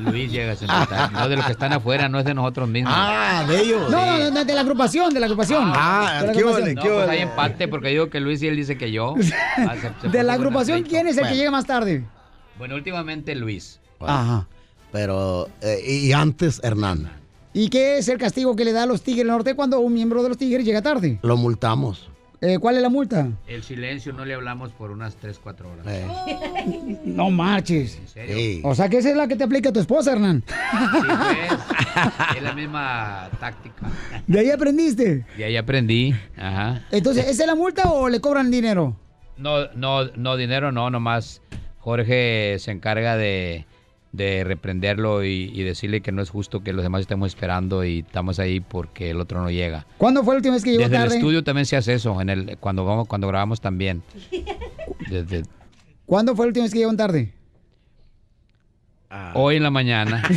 Luis 0.00 0.32
llega 0.32 0.54
siempre 0.56 0.76
tarde. 0.86 1.12
No 1.14 1.28
de 1.28 1.36
los 1.36 1.46
que 1.46 1.52
están 1.52 1.72
afuera, 1.72 2.08
no 2.08 2.18
es 2.18 2.24
de 2.24 2.34
nosotros 2.34 2.68
mismos. 2.68 2.92
Ah, 2.94 3.44
de 3.48 3.60
ellos. 3.62 3.90
No, 3.90 4.18
no, 4.18 4.30
no, 4.30 4.44
de 4.44 4.54
la 4.54 4.60
agrupación, 4.60 5.14
de 5.14 5.20
la 5.20 5.26
agrupación. 5.26 5.72
Ah, 5.74 6.18
de 6.20 6.26
la 6.26 6.32
qué 6.32 6.38
agrupación. 6.40 6.62
ole, 6.64 6.74
No, 6.74 6.82
qué 6.82 6.88
pues 6.88 7.02
ole. 7.04 7.12
hay 7.12 7.18
empate 7.20 7.68
porque 7.68 7.88
digo 7.88 8.10
que 8.10 8.20
Luis 8.20 8.42
y 8.42 8.48
él 8.48 8.56
dice 8.56 8.76
que 8.76 8.92
yo. 8.92 9.14
Ah, 9.56 9.74
se- 9.80 9.92
se 10.02 10.08
De 10.08 10.22
la 10.22 10.34
agrupación. 10.34 10.82
¿quién 10.82 11.06
es 11.06 11.12
el 11.16 11.22
que 11.22 11.28
Bueno. 11.30 11.36
llega 11.36 11.50
más 11.50 11.64
tarde? 11.66 12.04
Bueno, 12.58 12.74
últimamente 12.74 13.34
Luis. 13.34 13.80
Ajá. 14.00 14.46
Pero, 14.90 15.48
eh, 15.62 15.80
y 15.86 16.12
antes 16.12 16.60
Hernán. 16.62 17.10
¿Y 17.54 17.68
qué 17.68 17.98
es 17.98 18.08
el 18.08 18.18
castigo 18.18 18.56
que 18.56 18.64
le 18.64 18.72
da 18.72 18.84
a 18.84 18.86
los 18.86 19.02
Tigres 19.02 19.18
del 19.18 19.28
Norte 19.28 19.54
cuando 19.54 19.80
un 19.80 19.92
miembro 19.92 20.22
de 20.22 20.30
los 20.30 20.38
Tigres 20.38 20.64
llega 20.64 20.80
tarde? 20.80 21.18
Lo 21.22 21.36
multamos. 21.36 22.08
Eh, 22.40 22.58
¿Cuál 22.58 22.74
es 22.76 22.82
la 22.82 22.88
multa? 22.88 23.28
El 23.46 23.62
silencio 23.62 24.12
no 24.12 24.24
le 24.24 24.34
hablamos 24.34 24.72
por 24.72 24.90
unas 24.90 25.14
3, 25.14 25.38
4 25.40 25.70
horas. 25.70 25.86
Eh. 25.86 26.98
No 27.04 27.30
marches. 27.30 28.00
serio? 28.06 28.36
Ey. 28.36 28.60
O 28.64 28.74
sea 28.74 28.88
que 28.88 28.98
esa 28.98 29.10
es 29.10 29.16
la 29.16 29.28
que 29.28 29.36
te 29.36 29.44
aplica 29.44 29.72
tu 29.72 29.78
esposa, 29.78 30.12
Hernán. 30.12 30.42
Sí, 30.48 30.56
pues, 30.98 32.36
es 32.36 32.42
la 32.42 32.52
misma 32.52 33.30
táctica. 33.38 33.88
De 34.26 34.40
ahí 34.40 34.50
aprendiste. 34.50 35.24
Y 35.38 35.44
ahí 35.44 35.56
aprendí. 35.56 36.14
Ajá. 36.36 36.84
Entonces, 36.90 37.28
¿esa 37.28 37.42
es 37.42 37.46
la 37.46 37.54
multa 37.54 37.92
o 37.92 38.08
le 38.08 38.20
cobran 38.20 38.50
dinero? 38.50 38.96
No, 39.36 39.70
no, 39.74 40.06
no, 40.16 40.36
dinero 40.36 40.72
no, 40.72 40.90
nomás 40.90 41.42
Jorge 41.78 42.56
se 42.58 42.72
encarga 42.72 43.16
de, 43.16 43.66
de 44.12 44.44
reprenderlo 44.44 45.24
y, 45.24 45.50
y 45.54 45.62
decirle 45.62 46.02
que 46.02 46.12
no 46.12 46.22
es 46.22 46.30
justo 46.30 46.62
que 46.62 46.72
los 46.72 46.82
demás 46.82 47.00
estemos 47.00 47.28
esperando 47.28 47.84
y 47.84 48.00
estamos 48.00 48.38
ahí 48.38 48.60
porque 48.60 49.10
el 49.10 49.20
otro 49.20 49.42
no 49.42 49.50
llega. 49.50 49.86
¿Cuándo 49.98 50.22
fue 50.22 50.34
la 50.34 50.38
última 50.38 50.54
vez 50.54 50.64
que 50.64 50.72
llegó 50.72 50.82
Desde 50.82 51.04
el 51.04 51.12
estudio 51.12 51.42
también 51.42 51.66
se 51.66 51.76
hace 51.76 51.94
eso, 51.94 52.20
en 52.20 52.28
el, 52.28 52.58
cuando, 52.58 52.84
vamos, 52.84 53.08
cuando 53.08 53.26
grabamos 53.28 53.60
también. 53.60 54.02
Desde 55.10 55.42
¿Cuándo 56.06 56.36
fue 56.36 56.46
la 56.46 56.48
última 56.48 56.64
vez 56.64 56.72
que 56.72 56.80
llegó 56.80 56.94
tarde? 56.94 57.32
Hoy 59.34 59.56
en 59.56 59.62
la 59.62 59.70
mañana. 59.70 60.22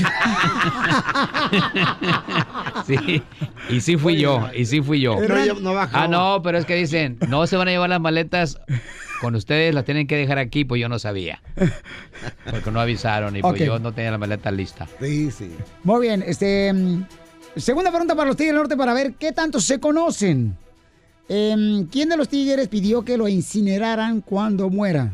sí, 2.88 3.22
y 3.70 3.82
sí 3.82 3.98
fui 3.98 4.18
yo, 4.18 4.48
y 4.56 4.66
sí 4.66 4.82
fui 4.82 5.02
yo. 5.02 5.18
No, 5.20 5.60
no 5.62 5.74
bajó. 5.74 5.98
Ah, 5.98 6.08
no, 6.08 6.42
pero 6.44 6.58
es 6.58 6.66
que 6.66 6.76
dicen, 6.76 7.18
no 7.28 7.48
se 7.48 7.58
van 7.58 7.68
a 7.68 7.72
llevar 7.72 7.90
las 7.90 8.02
maletas 8.02 8.60
con 9.22 9.36
ustedes, 9.36 9.74
las 9.74 9.86
tienen 9.86 10.08
que 10.08 10.18
dejar 10.18 10.38
aquí, 10.38 10.66
pues 10.66 10.82
yo 10.82 10.90
no 10.90 11.00
sabía. 11.00 11.42
Porque 12.50 12.72
no 12.72 12.80
avisaron 12.80 13.36
y 13.36 13.42
pues 13.42 13.60
yo 13.60 13.80
no 13.80 13.94
tenía 13.94 14.12
la 14.12 14.18
maleta 14.18 14.52
lista. 14.52 14.88
Sí, 15.00 15.32
sí. 15.32 15.52
Muy 15.84 16.08
bien, 16.08 16.24
este. 16.26 16.72
mm, 16.74 17.04
Segunda 17.58 17.90
pregunta 17.90 18.16
para 18.16 18.28
los 18.28 18.36
Tigres 18.36 18.52
del 18.52 18.58
Norte 18.58 18.76
para 18.76 18.94
ver 18.94 19.14
qué 19.14 19.32
tanto 19.32 19.62
se 19.62 19.80
conocen. 19.80 20.58
Em, 21.30 21.88
¿Quién 21.88 22.10
de 22.10 22.18
los 22.18 22.28
Tigres 22.28 22.68
pidió 22.68 23.06
que 23.06 23.18
lo 23.18 23.30
incineraran 23.30 24.20
cuando 24.20 24.70
muera? 24.70 25.14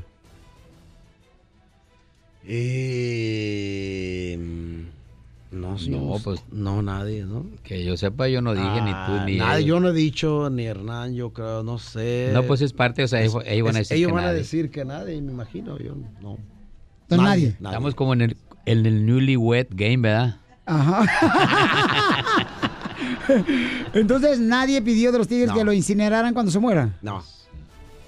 Eh, 2.43 4.37
No, 5.51 5.77
sí, 5.77 5.89
No, 5.89 5.99
no, 6.01 6.19
pues 6.23 6.41
no, 6.51 6.81
nadie, 6.81 7.23
¿no? 7.25 7.45
que 7.63 7.83
yo 7.83 7.97
sepa, 7.97 8.27
yo 8.29 8.41
no 8.41 8.53
dije 8.55 8.81
ni 8.81 8.91
tú 8.91 9.11
ni 9.25 9.37
Nadie, 9.37 9.59
él. 9.59 9.65
yo 9.65 9.79
no 9.81 9.89
he 9.89 9.93
dicho, 9.93 10.49
ni 10.49 10.63
Hernán, 10.65 11.13
yo 11.13 11.31
creo, 11.31 11.61
no 11.63 11.77
sé. 11.77 12.31
No, 12.33 12.43
pues 12.43 12.61
es 12.61 12.71
parte, 12.73 13.03
o 13.03 13.07
sea, 13.07 13.21
ellos, 13.21 13.43
ellos 13.45 13.65
van 13.67 13.75
a 13.75 13.79
Es- 13.81 13.89
decir 13.89 13.97
ellos 13.97 14.07
que 14.09 14.13
van 14.15 14.23
a 14.23 14.27
nadie. 14.27 14.39
decir 14.39 14.71
que 14.71 14.85
nadie, 14.85 15.21
me 15.21 15.31
imagino, 15.33 15.77
yo 15.77 15.93
no. 16.21 16.37
Entonces, 17.09 17.25
nadie. 17.27 17.47
Estamos 17.49 17.95
como 17.95 18.13
en 18.13 18.21
el, 18.21 18.37
en 18.65 18.85
el 18.85 19.05
newlywed 19.05 19.67
game, 19.71 19.97
¿verdad? 19.97 20.37
Ajá. 20.65 21.05
Entonces, 23.93 24.39
nadie 24.39 24.81
pidió 24.81 25.11
de 25.11 25.17
los 25.17 25.27
tigres 25.27 25.49
No. 25.49 25.55
que 25.55 25.63
lo 25.65 25.73
incineraran 25.73 26.33
cuando 26.33 26.51
se 26.51 26.59
muera. 26.59 26.97
No. 27.01 27.23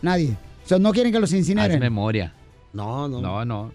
Nadie. 0.02 0.38
O 0.64 0.68
sea, 0.68 0.80
no 0.80 0.92
quieren 0.94 1.12
que 1.12 1.20
los 1.20 1.30
Haz 1.32 1.36
incineren. 1.38 1.80
memoria. 1.80 2.34
No, 2.72 3.08
no. 3.10 3.20
No, 3.22 3.44
no. 3.46 3.72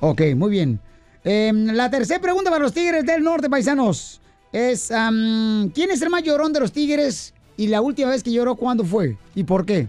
Ok, 0.00 0.22
muy 0.36 0.50
bien. 0.50 0.80
Em, 1.24 1.66
la 1.66 1.90
tercera 1.90 2.20
pregunta 2.20 2.50
para 2.50 2.62
los 2.62 2.72
Tigres 2.72 3.04
del 3.04 3.22
Norte, 3.22 3.50
paisanos, 3.50 4.20
es 4.52 4.90
am, 4.90 5.70
¿quién 5.74 5.90
es 5.90 6.00
el 6.02 6.10
más 6.10 6.22
llorón 6.22 6.52
de 6.52 6.60
los 6.60 6.72
Tigres? 6.72 7.34
Y 7.56 7.66
la 7.66 7.80
última 7.82 8.10
vez 8.10 8.22
que 8.22 8.32
lloró, 8.32 8.54
¿cuándo 8.56 8.84
fue? 8.84 9.16
¿Y 9.34 9.44
por 9.44 9.66
qué? 9.66 9.88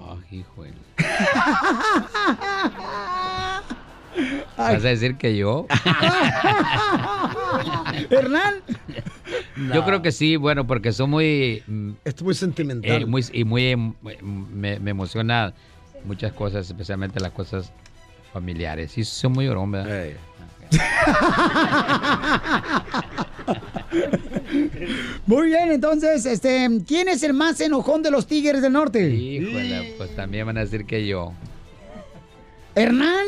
Oh, 0.00 0.16
híjole. 0.30 0.72
¿Vas 4.56 4.84
a 4.84 4.88
decir 4.88 5.16
que 5.16 5.36
yo? 5.36 5.66
¿Hernán? 8.10 8.54
Yo 9.74 9.84
creo 9.84 10.02
que 10.02 10.12
sí, 10.12 10.36
bueno, 10.36 10.66
porque 10.66 10.92
soy 10.92 11.06
muy... 11.06 11.62
mm, 11.66 11.90
Es 12.04 12.22
muy 12.22 12.34
sentimental. 12.34 13.02
eh, 13.02 13.06
muy, 13.06 13.24
y 13.32 13.44
muy... 13.44 13.66
em- 13.68 13.94
me, 14.54 14.78
me 14.78 14.90
emociona 14.90 15.52
muchas 16.04 16.32
cosas, 16.32 16.66
especialmente 16.66 17.20
las 17.20 17.32
cosas 17.32 17.72
familiares. 18.36 18.92
Sí, 18.92 19.02
soy 19.02 19.30
muy 19.30 19.46
llorón, 19.46 19.70
¿verdad? 19.70 20.08
Muy 25.26 25.46
bien, 25.46 25.72
entonces, 25.72 26.26
este, 26.26 26.68
¿quién 26.86 27.08
es 27.08 27.22
el 27.22 27.32
más 27.32 27.58
enojón 27.62 28.02
de 28.02 28.10
los 28.10 28.26
Tigres 28.26 28.60
del 28.60 28.74
Norte? 28.74 29.08
Híjole, 29.08 29.94
pues 29.96 30.14
también 30.14 30.44
van 30.44 30.58
a 30.58 30.60
decir 30.60 30.84
que 30.84 31.06
yo. 31.06 31.32
¿Hernán? 32.74 33.24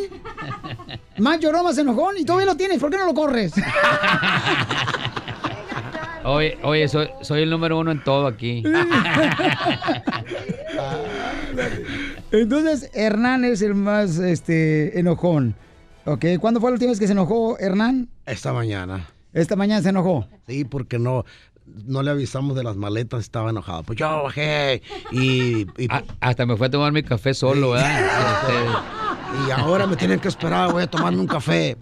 ¿Más 1.16 1.40
llorón, 1.40 1.64
más 1.64 1.78
enojón? 1.78 2.18
Y 2.18 2.26
todavía 2.26 2.44
lo 2.44 2.56
tienes, 2.56 2.78
¿por 2.78 2.90
qué 2.90 2.98
no 2.98 3.06
lo 3.06 3.14
corres? 3.14 3.54
Oye, 6.24 6.58
oye 6.62 6.88
soy, 6.88 7.08
soy 7.22 7.42
el 7.42 7.48
número 7.48 7.78
uno 7.78 7.90
en 7.90 8.04
todo 8.04 8.26
aquí. 8.26 8.62
Entonces, 12.30 12.90
Hernán 12.94 13.44
es 13.44 13.62
el 13.62 13.74
más 13.74 14.18
este, 14.18 14.98
enojón. 14.98 15.54
Ok, 16.04 16.24
¿cuándo 16.40 16.60
fue 16.60 16.70
la 16.70 16.74
última 16.74 16.90
vez 16.90 17.00
que 17.00 17.06
se 17.06 17.12
enojó 17.12 17.58
Hernán? 17.58 18.08
Esta 18.26 18.52
mañana. 18.52 19.08
Esta 19.32 19.56
mañana 19.56 19.82
se 19.82 19.90
enojó. 19.90 20.26
Sí, 20.46 20.64
porque 20.64 20.98
no, 20.98 21.24
no 21.86 22.02
le 22.02 22.10
avisamos 22.10 22.56
de 22.56 22.64
las 22.64 22.76
maletas, 22.76 23.20
estaba 23.20 23.50
enojado. 23.50 23.82
Pues 23.82 23.98
yo 23.98 24.24
bajé 24.24 24.82
y... 25.10 25.62
y 25.82 25.88
Ah, 25.90 26.02
hasta 26.20 26.44
me 26.46 26.56
fue 26.56 26.66
a 26.66 26.70
tomar 26.70 26.92
mi 26.92 27.02
café 27.02 27.34
solo, 27.34 27.70
¿verdad? 27.70 28.82
Y 29.46 29.50
ahora 29.50 29.86
me 29.86 29.94
tienen 29.94 30.18
que 30.20 30.28
esperar, 30.28 30.72
voy 30.72 30.84
a 30.84 30.86
tomarme 30.86 31.20
un 31.20 31.26
café. 31.26 31.76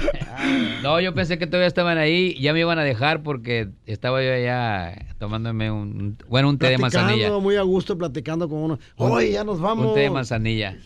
No, 0.82 0.98
yo 1.00 1.14
pensé 1.14 1.38
que 1.38 1.46
todavía 1.46 1.66
estaban 1.68 1.98
ahí, 1.98 2.34
ya 2.40 2.52
me 2.54 2.60
iban 2.60 2.78
a 2.78 2.82
dejar 2.84 3.22
porque 3.22 3.68
estaba 3.84 4.22
yo 4.24 4.32
allá 4.32 5.06
tomándome 5.18 5.70
un, 5.70 5.78
un- 5.80 6.18
bueno, 6.28 6.48
un 6.48 6.58
té 6.58 6.68
de 6.70 6.78
manzanilla. 6.78 7.30
muy 7.38 7.56
a 7.56 7.62
gusto 7.62 7.98
platicando 7.98 8.48
con 8.48 8.58
uno. 8.58 8.78
Un- 8.96 9.10
Oye, 9.12 9.32
ya 9.32 9.44
nos 9.44 9.60
vamos. 9.60 9.86
Un 9.88 9.94
té 9.94 10.00
de 10.00 10.10
manzanilla. 10.10 10.76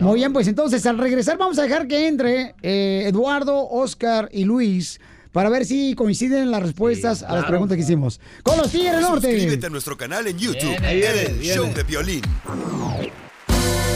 Muy 0.00 0.16
bien, 0.16 0.32
pues 0.32 0.46
entonces 0.48 0.84
al 0.86 0.98
regresar 0.98 1.38
vamos 1.38 1.58
a 1.58 1.62
dejar 1.62 1.86
que 1.88 2.06
entre 2.08 2.54
eh, 2.62 3.04
Eduardo, 3.06 3.66
Oscar 3.70 4.28
y 4.32 4.44
Luis 4.44 5.00
para 5.32 5.48
ver 5.48 5.64
si 5.64 5.94
coinciden 5.94 6.50
las 6.50 6.62
respuestas 6.62 7.22
a 7.22 7.28
las 7.28 7.34
claro. 7.36 7.48
preguntas 7.48 7.76
que 7.76 7.82
hicimos. 7.82 8.20
Con 8.42 8.58
los 8.58 8.70
Tigres 8.70 8.92
del 8.92 9.00
Norte. 9.02 9.30
Suscríbete 9.32 9.66
a 9.66 9.70
nuestro 9.70 9.96
canal 9.96 10.26
en 10.26 10.36
YouTube. 10.38 10.68
Viene, 10.78 10.94
viene, 10.94 11.22
el 11.22 11.38
viene. 11.38 11.56
Show 11.56 11.72
de 11.72 11.82
Violín. 11.84 12.22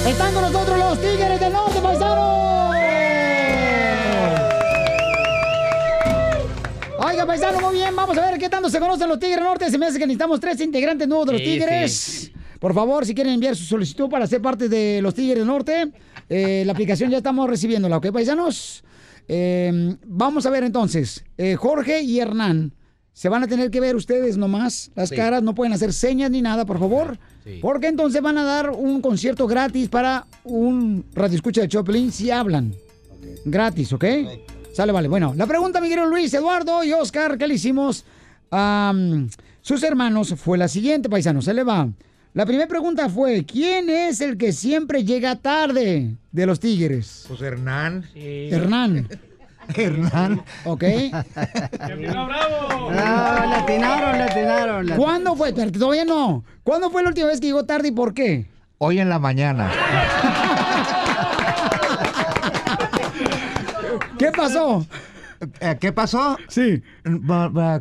Están 0.06 0.32
con 0.32 0.42
nosotros 0.42 0.78
los 0.78 0.98
Tigres 1.00 1.38
del 1.40 1.52
Norte, 1.52 1.78
paisanos. 1.82 2.46
Oiga, 7.26 7.40
paisano, 7.42 7.60
muy 7.60 7.74
bien. 7.78 7.96
Vamos 7.96 8.16
a 8.16 8.30
ver 8.30 8.38
qué 8.38 8.48
tanto 8.48 8.70
se 8.70 8.78
conocen 8.78 9.08
los 9.08 9.18
Tigres 9.18 9.40
Norte. 9.42 9.68
Se 9.68 9.76
me 9.78 9.86
hace 9.86 9.98
que 9.98 10.06
necesitamos 10.06 10.38
tres 10.38 10.60
integrantes 10.60 11.08
nuevos 11.08 11.26
de 11.26 11.32
los 11.32 11.42
Sí, 11.42 11.46
Tigres. 11.48 11.92
sí. 11.92 12.32
Por 12.60 12.72
favor, 12.72 13.04
si 13.04 13.14
quieren 13.16 13.34
enviar 13.34 13.56
su 13.56 13.64
solicitud 13.64 14.08
para 14.08 14.26
ser 14.28 14.40
parte 14.40 14.68
de 14.68 15.00
los 15.02 15.12
Tigres 15.12 15.44
Norte, 15.44 15.90
eh, 16.28 16.62
la 16.64 16.72
aplicación 16.72 17.10
ya 17.10 17.16
estamos 17.18 17.50
recibiéndola, 17.50 17.96
¿ok, 17.96 18.12
paisanos? 18.12 18.84
Eh, 19.26 19.96
vamos 20.06 20.46
a 20.46 20.50
ver 20.50 20.62
entonces. 20.64 21.24
Eh, 21.36 21.56
Jorge 21.56 22.00
y 22.02 22.20
Hernán, 22.20 22.72
se 23.12 23.28
van 23.28 23.42
a 23.42 23.48
tener 23.48 23.70
que 23.72 23.80
ver 23.80 23.96
ustedes 23.96 24.36
nomás 24.36 24.92
las 24.94 25.08
Sí. 25.08 25.16
caras, 25.16 25.42
no 25.42 25.54
pueden 25.54 25.72
hacer 25.72 25.92
señas 25.92 26.30
ni 26.30 26.42
nada, 26.42 26.64
por 26.64 26.78
favor. 26.78 27.18
Porque 27.60 27.88
entonces 27.88 28.22
van 28.22 28.38
a 28.38 28.44
dar 28.44 28.70
un 28.70 29.00
concierto 29.00 29.46
gratis 29.48 29.88
para 29.88 30.26
un 30.44 31.04
radio 31.12 31.34
escucha 31.36 31.60
de 31.62 31.68
Choplin 31.68 32.12
si 32.12 32.30
hablan. 32.30 32.72
Gratis, 33.44 33.92
¿ok? 33.92 34.04
Sale, 34.76 34.92
vale. 34.92 35.08
Bueno, 35.08 35.32
la 35.34 35.46
pregunta, 35.46 35.80
mi 35.80 35.88
querido 35.88 36.06
Luis, 36.06 36.34
Eduardo 36.34 36.84
y 36.84 36.92
Oscar, 36.92 37.38
que 37.38 37.48
le 37.48 37.54
hicimos 37.54 38.04
a 38.50 38.92
sus 39.62 39.82
hermanos 39.82 40.34
fue 40.36 40.58
la 40.58 40.68
siguiente, 40.68 41.08
paisano. 41.08 41.40
Se 41.40 41.54
le 41.54 41.64
va. 41.64 41.88
La 42.34 42.44
primera 42.44 42.68
pregunta 42.68 43.08
fue: 43.08 43.46
¿Quién 43.46 43.88
es 43.88 44.20
el 44.20 44.36
que 44.36 44.52
siempre 44.52 45.02
llega 45.02 45.36
tarde 45.36 46.16
de 46.30 46.46
los 46.46 46.60
Tigres? 46.60 47.24
Pues 47.26 47.40
Hernán. 47.40 48.04
Hernán. 48.14 49.08
Hernán. 49.74 50.42
¿Ok? 50.66 50.84
No, 51.88 52.28
le 52.90 53.54
atinaron, 53.56 54.18
le 54.18 54.24
atinaron. 54.24 54.86
le- 54.86 54.96
¿Cuándo 54.96 55.34
fue? 55.36 55.52
Todavía 55.52 56.04
no. 56.04 56.44
¿Cuándo 56.62 56.90
fue 56.90 57.02
la 57.02 57.08
última 57.08 57.28
vez 57.28 57.40
que 57.40 57.46
llegó 57.46 57.64
tarde 57.64 57.88
y 57.88 57.92
por 57.92 58.12
qué? 58.14 58.46
Hoy 58.78 58.98
en 59.00 59.08
la 59.08 59.18
mañana. 59.18 59.70
¿Qué 64.18 64.32
pasó? 64.32 64.86
Eh, 65.60 65.76
¿Qué 65.80 65.92
pasó? 65.92 66.36
Sí. 66.48 66.82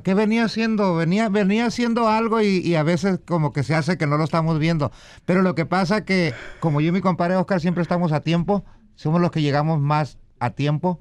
¿Qué 0.04 0.14
venía 0.14 0.46
haciendo? 0.46 0.96
Venía, 0.96 1.30
venía 1.30 1.68
haciendo 1.68 2.10
algo 2.10 2.42
y, 2.42 2.58
y 2.58 2.76
a 2.76 2.84
veces 2.84 3.20
como 3.26 3.54
que 3.54 3.64
se 3.64 3.76
hace 3.76 3.98
que 3.98 4.08
no 4.08 4.18
lo 4.18 4.24
estamos 4.24 4.60
viendo. 4.60 4.92
Pero 5.26 5.42
lo 5.42 5.56
que 5.56 5.66
pasa 5.66 6.04
que 6.04 6.34
como 6.60 6.82
yo 6.82 6.90
y 6.90 6.92
mi 6.92 7.02
compadre 7.02 7.36
Oscar 7.36 7.62
siempre 7.62 7.82
estamos 7.82 8.12
a 8.12 8.22
tiempo, 8.22 8.66
somos 8.96 9.22
los 9.22 9.32
que 9.32 9.42
llegamos 9.42 9.80
más 9.80 10.18
a 10.40 10.52
tiempo. 10.52 11.00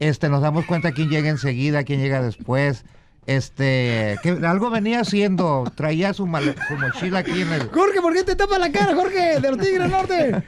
Este, 0.00 0.28
nos 0.28 0.42
damos 0.42 0.66
cuenta 0.66 0.92
quién 0.92 1.08
llega 1.08 1.28
enseguida, 1.28 1.84
quién 1.84 2.00
llega 2.00 2.20
después. 2.20 2.84
Este, 3.26 4.18
que 4.22 4.38
algo 4.46 4.68
venía 4.68 5.00
haciendo, 5.00 5.64
traía 5.74 6.12
su, 6.12 6.26
male- 6.26 6.54
su 6.68 6.74
mochila 6.76 7.20
aquí 7.20 7.40
en 7.40 7.52
el... 7.54 7.68
Jorge, 7.70 8.02
¿por 8.02 8.12
qué 8.12 8.22
te 8.22 8.36
tapa 8.36 8.58
la 8.58 8.70
cara, 8.70 8.94
Jorge, 8.94 9.40
de 9.40 9.50
los 9.50 9.58
Tigres 9.58 9.88
Norte? 9.88 10.42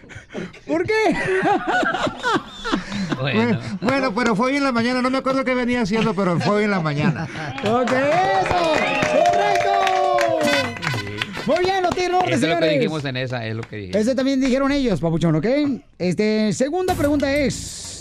¿Por 0.67 0.85
qué? 0.85 1.17
Bueno, 3.21 3.59
bueno, 3.81 4.15
pero 4.15 4.37
fue 4.37 4.49
hoy 4.51 4.57
en 4.57 4.65
la 4.65 4.73
mañana, 4.73 5.01
no 5.01 5.09
me 5.09 5.19
acuerdo 5.19 5.43
qué 5.45 5.55
venía 5.55 5.81
haciendo, 5.83 6.13
pero 6.15 6.39
fue 6.39 6.57
hoy 6.57 6.65
en 6.65 6.71
la 6.71 6.81
mañana. 6.81 7.27
¡Ok, 7.65 7.93
eso! 7.93 8.75
¡Correcto! 9.25 9.71
Muy 11.47 11.59
bien, 11.61 11.83
los 11.83 11.95
Tigres 11.95 12.11
Norte, 12.11 12.31
Eso 12.35 12.35
es 12.35 12.41
lo 12.43 12.47
que 12.49 12.55
señores. 12.57 12.79
dijimos 12.81 13.05
en 13.05 13.17
esa, 13.17 13.47
es 13.47 13.55
lo 13.57 13.63
que 13.63 13.77
dijimos. 13.77 14.01
Ese 14.03 14.15
también 14.15 14.41
dijeron 14.41 14.71
ellos, 14.73 15.01
papuchón, 15.01 15.35
¿ok? 15.37 15.47
Este, 15.99 16.53
segunda 16.53 16.95
pregunta 16.95 17.33
es: 17.35 17.96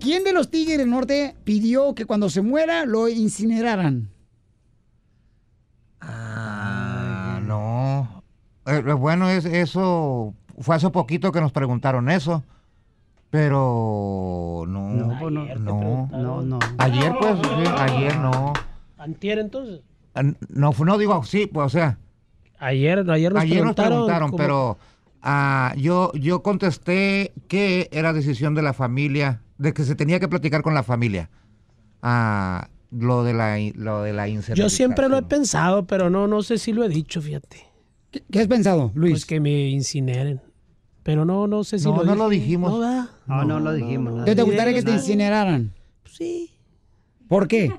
¿Quién 0.00 0.24
de 0.24 0.32
los 0.32 0.50
Tigres 0.50 0.78
del 0.78 0.90
Norte 0.90 1.36
pidió 1.44 1.94
que 1.94 2.06
cuando 2.06 2.30
se 2.30 2.40
muera 2.42 2.84
lo 2.86 3.08
incineraran? 3.08 4.08
Ah, 6.00 7.40
no. 7.44 8.22
Eh, 8.66 8.80
bueno, 8.94 9.28
es, 9.28 9.44
eso 9.44 10.34
fue 10.58 10.76
hace 10.76 10.90
poquito 10.90 11.32
que 11.32 11.40
nos 11.40 11.52
preguntaron 11.52 12.10
eso. 12.10 12.42
Pero 13.30 14.64
no. 14.66 14.88
No, 14.88 15.18
pues 15.20 15.32
no. 15.32 15.44
no. 15.56 16.08
No, 16.10 16.42
no. 16.42 16.58
Ayer, 16.78 17.12
pues, 17.20 17.36
sí, 17.38 17.70
ayer 17.78 18.16
no. 18.18 18.52
Antier 18.98 19.38
entonces. 19.38 19.82
No, 20.48 20.72
no 20.84 20.98
digo, 20.98 21.22
sí, 21.24 21.46
pues, 21.46 21.66
o 21.66 21.70
sea. 21.70 21.98
Ayer, 22.58 23.08
ayer 23.08 23.32
nos 23.32 23.42
ayer 23.42 23.64
nos 23.64 23.74
preguntaron. 23.74 23.90
preguntaron, 23.92 24.30
cómo- 24.30 24.36
pero 24.38 24.78
ah, 25.22 25.72
yo, 25.78 26.12
yo 26.14 26.42
contesté 26.42 27.32
que 27.48 27.88
era 27.92 28.12
decisión 28.12 28.54
de 28.54 28.62
la 28.62 28.72
familia, 28.74 29.40
de 29.60 29.74
que 29.74 29.84
se 29.84 29.94
tenía 29.94 30.18
que 30.18 30.26
platicar 30.26 30.62
con 30.62 30.72
la 30.72 30.82
familia. 30.82 31.28
Ah, 32.02 32.68
lo 32.90 33.22
de 33.24 33.34
la, 33.34 33.58
lo 33.74 34.02
de 34.02 34.14
la 34.14 34.26
Yo 34.26 34.70
siempre 34.70 35.08
lo 35.08 35.18
he 35.18 35.22
pensado, 35.22 35.86
pero 35.86 36.08
no, 36.08 36.26
no 36.26 36.42
sé 36.42 36.56
si 36.56 36.72
lo 36.72 36.82
he 36.82 36.88
dicho, 36.88 37.20
fíjate. 37.20 37.66
¿Qué, 38.10 38.40
has 38.40 38.48
pensado, 38.48 38.90
Luis? 38.94 39.12
Pues 39.12 39.26
que 39.26 39.38
me 39.38 39.68
incineren. 39.68 40.40
Pero 41.02 41.24
no, 41.24 41.46
no 41.46 41.62
sé 41.62 41.78
si 41.78 41.84
No, 41.84 41.90
lo 41.90 42.04
no 42.04 42.12
dije. 42.12 42.18
lo 42.18 42.28
dijimos. 42.30 42.80
No. 42.80 43.08
No, 43.26 43.44
no 43.44 43.60
lo 43.60 43.72
dijimos. 43.74 44.14
nada. 44.14 44.24
¿Qué 44.24 44.34
te 44.34 44.42
gustaría 44.42 44.74
que 44.74 44.82
te 44.82 44.92
incineraran? 44.92 45.72
Sí. 46.04 46.50
¿Por 47.28 47.46
qué? 47.46 47.70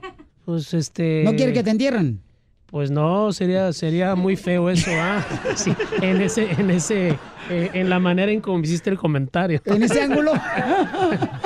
Pues 0.45 0.73
este. 0.73 1.23
¿No 1.25 1.33
quiere 1.33 1.51
que 1.51 1.63
te 1.63 1.71
entierren? 1.71 2.21
Pues 2.67 2.89
no, 2.89 3.33
sería, 3.33 3.73
sería 3.73 4.15
muy 4.15 4.37
feo 4.37 4.69
eso, 4.69 4.91
¿ah? 4.93 5.25
Sí, 5.55 5.73
en 6.01 6.21
ese, 6.21 6.49
en 6.51 6.69
ese, 6.69 7.17
eh, 7.49 7.69
en 7.73 7.89
la 7.89 7.99
manera 7.99 8.31
en 8.31 8.39
cómo 8.39 8.59
hiciste 8.63 8.89
el 8.89 8.97
comentario. 8.97 9.61
¿En 9.65 9.83
ese 9.83 10.01
ángulo? 10.01 10.31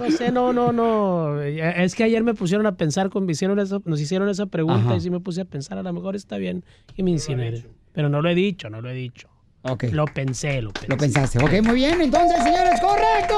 No 0.00 0.10
sé, 0.10 0.30
no, 0.32 0.52
no, 0.52 0.72
no. 0.72 1.40
Eh, 1.42 1.84
Es 1.84 1.94
que 1.94 2.04
ayer 2.04 2.22
me 2.24 2.34
pusieron 2.34 2.66
a 2.66 2.76
pensar, 2.76 3.10
con, 3.10 3.24
me 3.26 3.32
hicieron 3.32 3.58
eso- 3.58 3.82
nos 3.84 4.00
hicieron 4.00 4.28
esa 4.28 4.46
pregunta 4.46 4.80
Ajá. 4.88 4.96
y 4.96 5.00
sí 5.00 5.10
me 5.10 5.20
puse 5.20 5.40
a 5.42 5.44
pensar, 5.44 5.78
a 5.78 5.82
lo 5.82 5.92
mejor 5.92 6.16
está 6.16 6.36
bien 6.38 6.64
que 6.94 7.02
me 7.02 7.10
incinere. 7.10 7.64
Pero 7.92 8.08
no 8.08 8.22
lo 8.22 8.28
he 8.30 8.34
dicho, 8.34 8.70
no 8.70 8.80
lo 8.80 8.90
he 8.90 8.94
dicho. 8.94 9.28
Ok. 9.62 9.84
Lo 9.92 10.06
pensé, 10.06 10.60
lo 10.60 10.72
pensé. 10.72 10.88
Lo 10.88 10.96
pensaste. 10.96 11.38
Ok, 11.38 11.62
muy 11.62 11.74
bien. 11.76 12.00
Entonces, 12.00 12.42
señores, 12.42 12.80
correcto. 12.80 13.36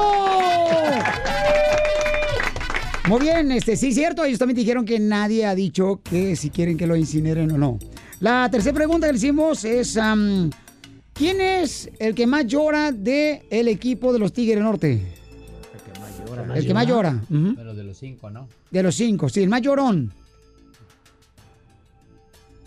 Muy 3.07 3.19
bien, 3.21 3.51
este, 3.51 3.75
sí, 3.77 3.91
cierto. 3.93 4.23
Ellos 4.25 4.39
también 4.39 4.55
dijeron 4.55 4.83
que 4.85 4.99
nadie 4.99 5.45
ha 5.45 5.53
dicho 5.53 6.01
que 6.03 6.35
si 6.35 6.49
quieren 6.49 6.75
que 6.77 6.87
lo 6.87 6.95
incineren 6.95 7.51
o 7.51 7.57
no. 7.57 7.77
La 8.19 8.49
tercera 8.49 8.73
pregunta 8.73 9.05
que 9.07 9.13
le 9.13 9.17
hicimos 9.19 9.63
es: 9.63 9.99
¿Quién 11.13 11.39
es 11.41 11.89
el 11.99 12.15
que 12.15 12.25
más 12.25 12.47
llora 12.47 12.91
del 12.91 13.41
el 13.51 13.67
equipo 13.67 14.11
de 14.11 14.17
los 14.19 14.33
Tigres 14.33 14.55
del 14.57 15.01
El 16.55 16.65
que 16.67 16.73
más 16.73 16.87
llora. 16.87 17.19
Pero 17.29 17.73
de 17.73 17.83
los 17.83 17.97
cinco, 17.97 18.29
¿no? 18.29 18.47
De 18.71 18.83
los 18.83 18.95
cinco, 18.95 19.29
sí, 19.29 19.43
el 19.43 19.49
más 19.49 19.61
llorón. 19.61 20.11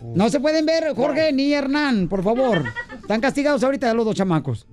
No 0.01 0.28
se 0.28 0.39
pueden 0.39 0.64
ver 0.64 0.94
Jorge 0.94 1.32
ni 1.32 1.52
Hernán, 1.52 2.09
por 2.09 2.22
favor. 2.22 2.64
Están 3.01 3.20
castigados 3.20 3.64
ahorita 3.64 3.93
los 3.94 4.05
dos 4.05 4.14
chamacos. 4.14 4.66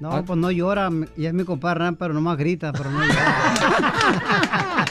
No, 0.00 0.24
pues 0.24 0.38
no 0.38 0.50
llora, 0.50 0.90
y 1.16 1.24
es 1.26 1.32
mi 1.32 1.44
compadre, 1.44 1.76
Hernán, 1.76 1.96
pero 1.96 2.12
nomás 2.12 2.36
grita, 2.36 2.72
pero 2.72 2.90
no 2.90 3.06
llora. 3.06 4.84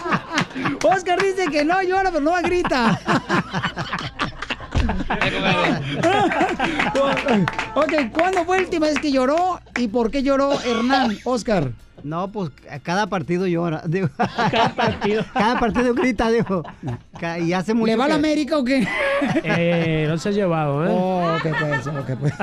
Oscar 0.84 1.22
dice 1.22 1.48
que 1.52 1.64
no 1.64 1.82
llora, 1.84 2.10
pero 2.10 2.22
no 2.22 2.34
grita. 2.42 3.00
ok, 7.76 7.94
¿cuándo 8.12 8.46
fue 8.46 8.58
la 8.58 8.64
última 8.64 8.88
vez 8.88 9.00
que 9.00 9.12
lloró 9.12 9.60
y 9.78 9.88
por 9.88 10.10
qué 10.12 10.24
lloró 10.24 10.60
Hernán, 10.62 11.18
Oscar? 11.26 11.72
No, 12.04 12.32
pues 12.32 12.52
a 12.70 12.80
cada 12.80 13.08
partido 13.08 13.48
llora. 13.48 13.82
Digo, 13.88 14.10
cada 14.18 14.76
partido. 14.76 15.24
Cada 15.34 15.60
partido 15.60 15.94
grita, 15.94 16.30
digo. 16.30 16.64
Y 17.42 17.54
hace 17.54 17.74
mucho 17.74 17.88
¿Le 17.88 17.96
va 17.96 18.06
a 18.06 18.08
la 18.10 18.14
que- 18.16 18.20
América 18.20 18.58
o 18.58 18.64
qué? 18.64 18.86
Eh, 19.46 20.06
no 20.10 20.18
se 20.18 20.30
ha 20.30 20.32
llevado, 20.34 20.86
¿eh? 20.86 20.90
Oh, 20.92 21.36
ok, 21.38 21.48
pues, 21.62 21.88
ok, 21.88 22.12
pues. 22.20 22.34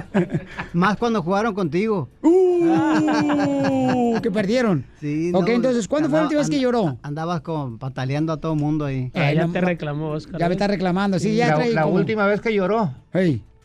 Más 0.72 0.96
cuando 0.96 1.22
jugaron 1.22 1.54
contigo. 1.54 2.08
Uh, 2.22 4.18
que 4.22 4.30
perdieron. 4.30 4.84
Sí, 5.00 5.30
Ok, 5.34 5.48
entonces, 5.50 5.86
¿cuándo 5.88 6.08
fue 6.08 6.18
la 6.18 6.24
última 6.24 6.40
vez 6.40 6.50
que 6.50 6.58
lloró? 6.60 6.98
Andabas 7.02 7.40
con, 7.42 7.78
pataleando 7.78 8.32
a 8.32 8.38
todo 8.38 8.54
el 8.54 8.58
mundo 8.60 8.86
ahí. 8.86 9.10
Ah, 9.14 9.32
ya 9.32 9.46
te 9.48 9.60
reclamó, 9.60 10.10
Oscar. 10.12 10.40
Ya 10.40 10.48
me 10.48 10.54
está 10.54 10.66
reclamando, 10.68 11.18
sí, 11.18 11.34
ya 11.36 11.48
la, 11.48 11.54
trae 11.56 11.72
la 11.72 11.82
como- 11.82 11.94
última 11.96 12.26
vez 12.26 12.40
que 12.40 12.54
lloró. 12.54 12.94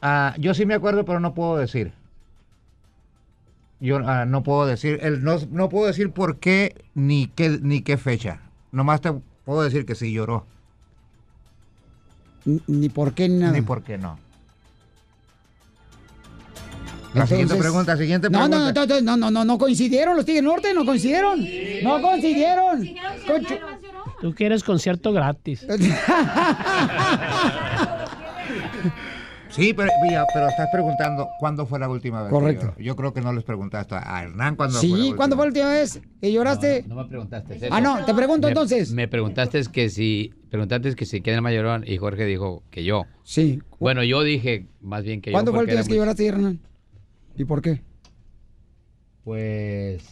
ah, 0.02 0.34
yo 0.38 0.54
sí 0.54 0.66
me 0.66 0.74
acuerdo, 0.74 1.06
pero 1.06 1.20
no 1.20 1.34
puedo 1.34 1.58
decir. 1.58 1.94
Yo 3.80 3.97
ah, 4.06 4.26
no 4.26 4.41
puedo 4.43 4.65
decir, 4.65 4.99
el, 5.02 5.23
no, 5.23 5.38
no 5.52 5.69
puedo 5.69 5.88
decir 5.88 6.11
por 6.11 6.39
qué 6.39 6.76
ni 6.93 7.27
qué 7.27 7.60
ni 7.61 7.81
qué 7.81 7.97
fecha. 7.97 8.39
Nomás 8.72 9.02
te 9.02 9.11
puedo 9.43 9.61
decir 9.64 9.85
que 9.85 9.95
sí 9.95 10.11
lloró. 10.14 10.45
Ni 12.68 12.89
por 12.89 13.14
qué 13.14 13.27
ni 13.27 13.38
nada. 13.39 13.52
Ni 13.53 13.61
por 13.61 13.84
qué 13.84 13.97
no. 13.97 14.18
La 17.14 17.22
Entonces- 17.23 17.30
siguiente 17.30 17.56
pregunta, 17.56 17.97
siguiente 17.97 18.30
No, 18.30 18.39
pregunta. 18.47 18.57
no, 18.73 18.85
no, 18.85 18.85
no, 18.85 19.02
no, 19.02 19.18
no, 19.18 19.31
no, 19.31 19.45
no 19.45 19.57
coincidieron 19.57 20.18
los 20.18 20.26
Tigres 20.26 20.43
Norte, 20.43 20.73
no 20.73 20.85
coincidieron. 20.85 21.39
No 21.84 22.02
coincidieron. 22.02 22.89
Tú 24.22 24.34
quieres 24.34 24.64
concierto 24.64 25.11
gratis. 25.14 25.65
Sí, 29.56 29.73
pero, 29.73 29.90
mira, 30.03 30.26
pero 30.34 30.49
estás 30.49 30.68
preguntando 30.72 31.30
cuándo 31.40 31.65
fue 31.65 31.80
la 31.80 31.88
última 31.88 32.23
vez. 32.23 32.30
Correcto. 32.32 32.73
Yo 32.77 32.95
creo 32.95 33.14
que 33.14 33.22
no 33.22 33.32
les 33.32 33.44
preguntaste 33.45 33.95
a 33.95 34.23
Hernán 34.23 34.56
cuándo 34.56 34.80
fue. 34.80 34.88
la 34.90 34.95
Sí, 34.95 35.02
última 35.02 35.15
¿cuándo 35.18 35.36
fue 35.38 35.45
la 35.45 35.48
última 35.49 35.69
vez 35.69 36.02
que 36.19 36.32
lloraste? 36.34 36.84
No 36.88 36.95
me 36.95 37.06
preguntaste. 37.06 37.69
Ah, 37.72 37.80
no, 37.80 38.03
te 38.03 38.14
pregunto 38.14 38.48
Me- 38.48 38.52
entonces. 38.52 38.91
Me 38.91 39.07
preguntaste 39.07 39.61
que 39.72 39.90
si, 39.90 40.34
preguntaste 40.49 40.94
que 40.95 41.06
si 41.06 41.22
quién 41.22 41.34
era 41.34 41.38
el 41.38 41.44
mayorón 41.44 41.84
y 41.88 41.95
Jorge 41.98 42.26
dijo 42.26 42.64
que 42.69 42.84
yo. 42.84 43.06
Sí. 43.23 43.61
Bueno, 43.80 44.03
yo 44.03 44.23
dije 44.23 44.68
más 44.82 45.03
bien 45.06 45.22
que 45.22 45.32
¿Cuándo 45.32 45.52
yo. 45.52 45.56
fue 45.56 45.60
la 45.65 45.72
última 45.72 45.80
vez 45.80 45.88
que 45.88 45.95
lloraste, 45.95 46.26
Hernán? 46.27 46.60
¿Y 47.38 47.45
por 47.45 47.61
qué? 47.61 47.82
Pues 49.23 50.03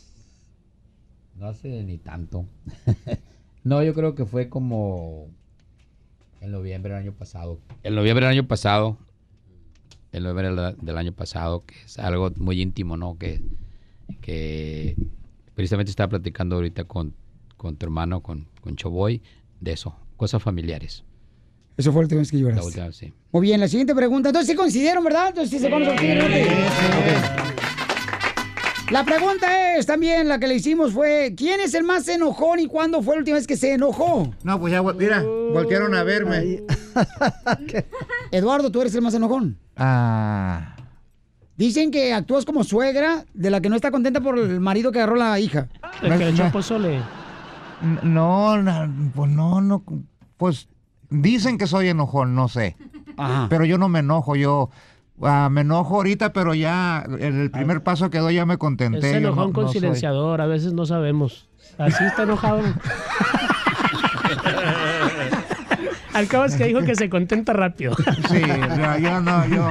no 1.35 1.47
hace 1.47 1.83
ni 1.83 1.97
tanto. 1.97 2.45
no, 3.63 3.83
yo 3.83 3.93
creo 3.93 4.15
que 4.15 4.25
fue 4.25 4.49
como 4.49 5.27
en 6.41 6.51
noviembre 6.51 6.93
del 6.93 7.01
año 7.03 7.11
pasado. 7.13 7.59
En 7.83 7.95
noviembre 7.95 8.25
del 8.25 8.37
año 8.37 8.47
pasado. 8.47 8.97
En 10.13 10.23
noviembre 10.23 10.55
del- 10.55 10.75
del 10.79 10.97
año 10.97 11.11
pasado, 11.11 11.63
que 11.65 11.75
es 11.85 11.99
algo 11.99 12.31
muy 12.37 12.61
íntimo, 12.61 12.95
¿no? 12.97 13.17
Que, 13.17 13.41
que 14.21 14.95
precisamente 15.55 15.89
estaba 15.89 16.09
platicando 16.09 16.55
ahorita 16.55 16.83
con, 16.85 17.13
con 17.57 17.75
tu 17.75 17.85
hermano, 17.85 18.21
con, 18.21 18.47
con 18.61 18.75
Choboy, 18.75 19.21
de 19.59 19.73
eso, 19.73 19.95
cosas 20.17 20.41
familiares. 20.41 21.03
Eso 21.77 21.91
fue 21.91 22.01
la 22.01 22.05
última 22.05 22.19
vez 22.19 22.29
que 22.31 22.37
La 22.37 22.43
lloraste. 22.43 22.65
última 22.67 22.85
vez, 22.87 22.95
sí. 22.95 23.13
Muy 23.31 23.41
bien, 23.41 23.59
la 23.59 23.67
siguiente 23.67 23.95
pregunta. 23.95 24.29
Entonces 24.29 24.51
sí 24.51 24.55
coincidieron, 24.55 25.03
¿verdad? 25.03 25.29
Entonces 25.29 25.49
sí 25.49 25.59
se 25.59 25.69
conocen 25.71 25.93
los 25.95 26.01
Tigres 26.01 26.23
del 26.23 26.47
Norte. 26.47 26.53
Ok. 26.53 28.91
La 28.91 29.03
pregunta 29.05 29.77
es 29.77 29.85
también, 29.87 30.27
la 30.27 30.39
que 30.39 30.47
le 30.47 30.55
hicimos 30.55 30.91
fue, 30.93 31.33
¿quién 31.35 31.59
es 31.61 31.73
el 31.73 31.83
más 31.83 32.07
enojón 32.07 32.59
y 32.59 32.67
cuándo 32.67 33.01
fue 33.01 33.15
la 33.15 33.19
última 33.19 33.37
vez 33.37 33.47
que 33.47 33.57
se 33.57 33.73
enojó? 33.73 34.31
No, 34.43 34.59
pues 34.59 34.71
ya, 34.73 34.83
mira, 34.83 35.23
voltearon 35.23 35.95
a 35.95 36.03
verme. 36.03 36.61
Eduardo, 38.31 38.71
tú 38.71 38.81
eres 38.81 38.93
el 38.95 39.01
más 39.01 39.13
enojón. 39.13 39.57
Ah. 39.77 40.75
Dicen 41.55 41.91
que 41.91 42.13
actúas 42.13 42.45
como 42.45 42.63
suegra 42.63 43.25
de 43.33 43.49
la 43.51 43.61
que 43.61 43.69
no 43.69 43.75
está 43.75 43.91
contenta 43.91 44.21
por 44.21 44.39
el 44.39 44.59
marido 44.59 44.91
que 44.91 44.99
agarró 44.99 45.15
la 45.15 45.39
hija. 45.39 45.67
El 46.01 46.11
que 46.17 46.25
le 46.25 46.29
echó 46.29 46.51
pozole. 46.51 46.99
No, 48.01 48.57
no, 48.61 49.11
pues 49.13 49.29
no, 49.31 49.61
no, 49.61 49.83
pues 50.37 50.67
dicen 51.09 51.57
que 51.57 51.67
soy 51.67 51.89
enojón, 51.89 52.33
no 52.33 52.47
sé. 52.47 52.75
Pero 53.49 53.65
yo 53.65 53.77
no 53.77 53.87
me 53.89 53.99
enojo, 53.99 54.35
yo 54.35 54.71
ah, 55.21 55.49
me 55.51 55.61
enojo 55.61 55.97
ahorita, 55.97 56.33
pero 56.33 56.55
ya 56.55 57.03
en 57.07 57.39
el 57.39 57.51
primer 57.51 57.83
paso 57.83 58.09
que 58.09 58.17
doy 58.17 58.35
ya 58.35 58.45
me 58.45 58.57
contenté. 58.57 59.11
Es 59.11 59.17
enojón 59.17 59.47
no- 59.49 59.53
con 59.53 59.63
no 59.65 59.69
soy- 59.69 59.79
silenciador, 59.81 60.41
a 60.41 60.47
veces 60.47 60.73
no 60.73 60.85
sabemos. 60.85 61.49
Así 61.77 62.03
está 62.03 62.23
enojado. 62.23 62.61
Al 66.13 66.27
cabo 66.27 66.45
es 66.45 66.55
que 66.55 66.65
dijo 66.65 66.81
que 66.81 66.95
se 66.95 67.09
contenta 67.09 67.53
rápido. 67.53 67.95
Sí, 68.29 68.41
ya, 68.41 68.97
ya 68.99 69.19
no, 69.19 69.45
yo 69.47 69.69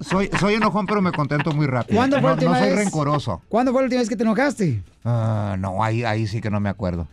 soy, 0.00 0.28
soy 0.40 0.54
enojón, 0.54 0.86
pero 0.86 1.02
me 1.02 1.12
contento 1.12 1.52
muy 1.52 1.66
rápido. 1.66 1.96
¿Cuándo 1.98 2.20
fue 2.20 2.30
la 2.30 2.36
no, 2.36 2.42
no 2.42 2.48
última 2.48 2.58
soy 2.58 2.68
vez? 2.70 2.78
rencoroso. 2.84 3.42
¿Cuándo 3.48 3.72
fue 3.72 3.82
la 3.82 3.84
última 3.86 4.00
vez 4.00 4.08
que 4.08 4.16
te 4.16 4.22
enojaste? 4.22 4.82
Ah, 5.04 5.56
no, 5.58 5.82
ahí, 5.82 6.04
ahí 6.04 6.26
sí 6.26 6.40
que 6.40 6.50
no 6.50 6.60
me 6.60 6.68
acuerdo. 6.68 7.06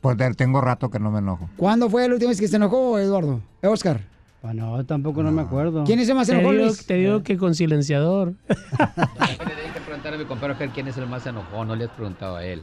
Pues 0.00 0.16
tengo 0.36 0.60
rato 0.60 0.90
que 0.90 0.98
no 0.98 1.10
me 1.10 1.20
enojo. 1.20 1.48
¿Cuándo 1.56 1.88
fue 1.88 2.06
la 2.06 2.14
última 2.14 2.30
vez 2.30 2.40
que 2.40 2.48
se 2.48 2.56
enojó, 2.56 2.98
Eduardo? 2.98 3.40
Eh, 3.62 3.66
Oscar. 3.68 4.00
Bueno, 4.42 4.84
tampoco 4.84 5.22
no 5.22 5.32
me 5.32 5.40
acuerdo. 5.40 5.84
¿Quién 5.84 5.98
es 6.00 6.08
el 6.10 6.14
más 6.14 6.26
Te 6.26 6.34
enojón, 6.34 6.52
digo, 6.56 6.66
Luis? 6.66 6.84
te 6.86 6.94
digo 6.94 7.22
que 7.22 7.38
con 7.38 7.54
silenciador. 7.54 8.34
Le 8.48 9.72
que 9.72 9.80
preguntar 9.80 10.12
a 10.12 10.18
mi 10.18 10.26
compadre 10.26 10.68
quién 10.74 10.88
es 10.88 10.98
el 10.98 11.06
más 11.06 11.26
enojón, 11.26 11.68
no 11.68 11.74
le 11.74 11.84
has 11.84 11.90
preguntado 11.92 12.36
a 12.36 12.44
él. 12.44 12.62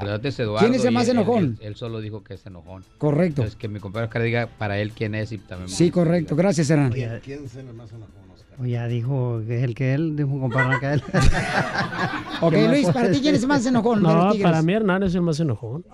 Eduardo 0.00 0.58
¿Quién 0.58 0.74
es 0.74 0.84
el 0.84 0.92
más 0.92 1.08
él- 1.08 1.16
enojón? 1.16 1.44
Él, 1.60 1.66
él 1.68 1.76
solo 1.76 2.00
dijo 2.00 2.22
que 2.22 2.34
es 2.34 2.46
enojón. 2.46 2.84
Correcto. 2.98 3.42
Entonces 3.42 3.56
que 3.56 3.68
mi 3.68 3.80
compadre 3.80 4.06
Oscar 4.06 4.22
diga 4.22 4.48
para 4.58 4.78
él 4.78 4.92
quién 4.92 5.14
es 5.14 5.32
y 5.32 5.38
también. 5.38 5.68
Sí, 5.68 5.90
correcto. 5.90 6.36
Gracias, 6.36 6.70
Hernán. 6.70 6.92
¿Quién 6.92 7.44
es 7.44 7.56
el 7.56 7.72
más 7.74 7.90
enojón, 7.92 8.12
O 8.60 8.66
ya 8.66 8.86
dijo 8.86 9.40
que 9.46 9.58
es 9.58 9.64
el 9.64 9.74
que 9.74 9.94
él, 9.94 10.16
dijo 10.16 10.28
un 10.30 10.40
compadre 10.40 10.78
que 10.80 10.92
él. 10.92 11.02
Ok, 12.40 12.52
¿Qué 12.54 12.62
más 12.62 12.70
Luis, 12.70 12.88
¿para 12.88 13.10
ti 13.10 13.20
quién 13.20 13.36
es 13.36 13.42
el 13.42 13.48
más 13.48 13.64
enojón 13.66 14.02
No, 14.02 14.32
para 14.42 14.62
mí 14.62 14.72
Hernán 14.72 15.04
es 15.04 15.14
el 15.14 15.22
más 15.22 15.38
enojón. 15.38 15.84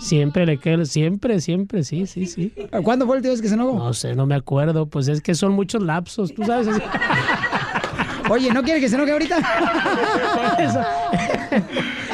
Siempre 0.00 0.44
le 0.44 0.58
queda, 0.58 0.84
siempre, 0.84 1.40
siempre, 1.40 1.84
sí, 1.84 2.06
sí, 2.06 2.26
sí. 2.26 2.52
¿Cuándo 2.82 3.06
fue 3.06 3.14
la 3.14 3.18
última 3.18 3.32
vez 3.32 3.40
que 3.40 3.48
se 3.48 3.54
enojó? 3.54 3.78
No 3.78 3.92
sé, 3.94 4.16
no 4.16 4.26
me 4.26 4.34
acuerdo. 4.34 4.86
Pues 4.86 5.06
es 5.06 5.20
que 5.20 5.34
son 5.36 5.52
muchos 5.52 5.80
lapsos, 5.82 6.34
tú 6.34 6.42
sabes. 6.44 6.66
Oye, 8.28 8.52
¿no 8.52 8.62
quiere 8.64 8.80
que 8.80 8.88
se 8.88 8.96
enoje 8.96 9.12
ahorita? 9.12 9.36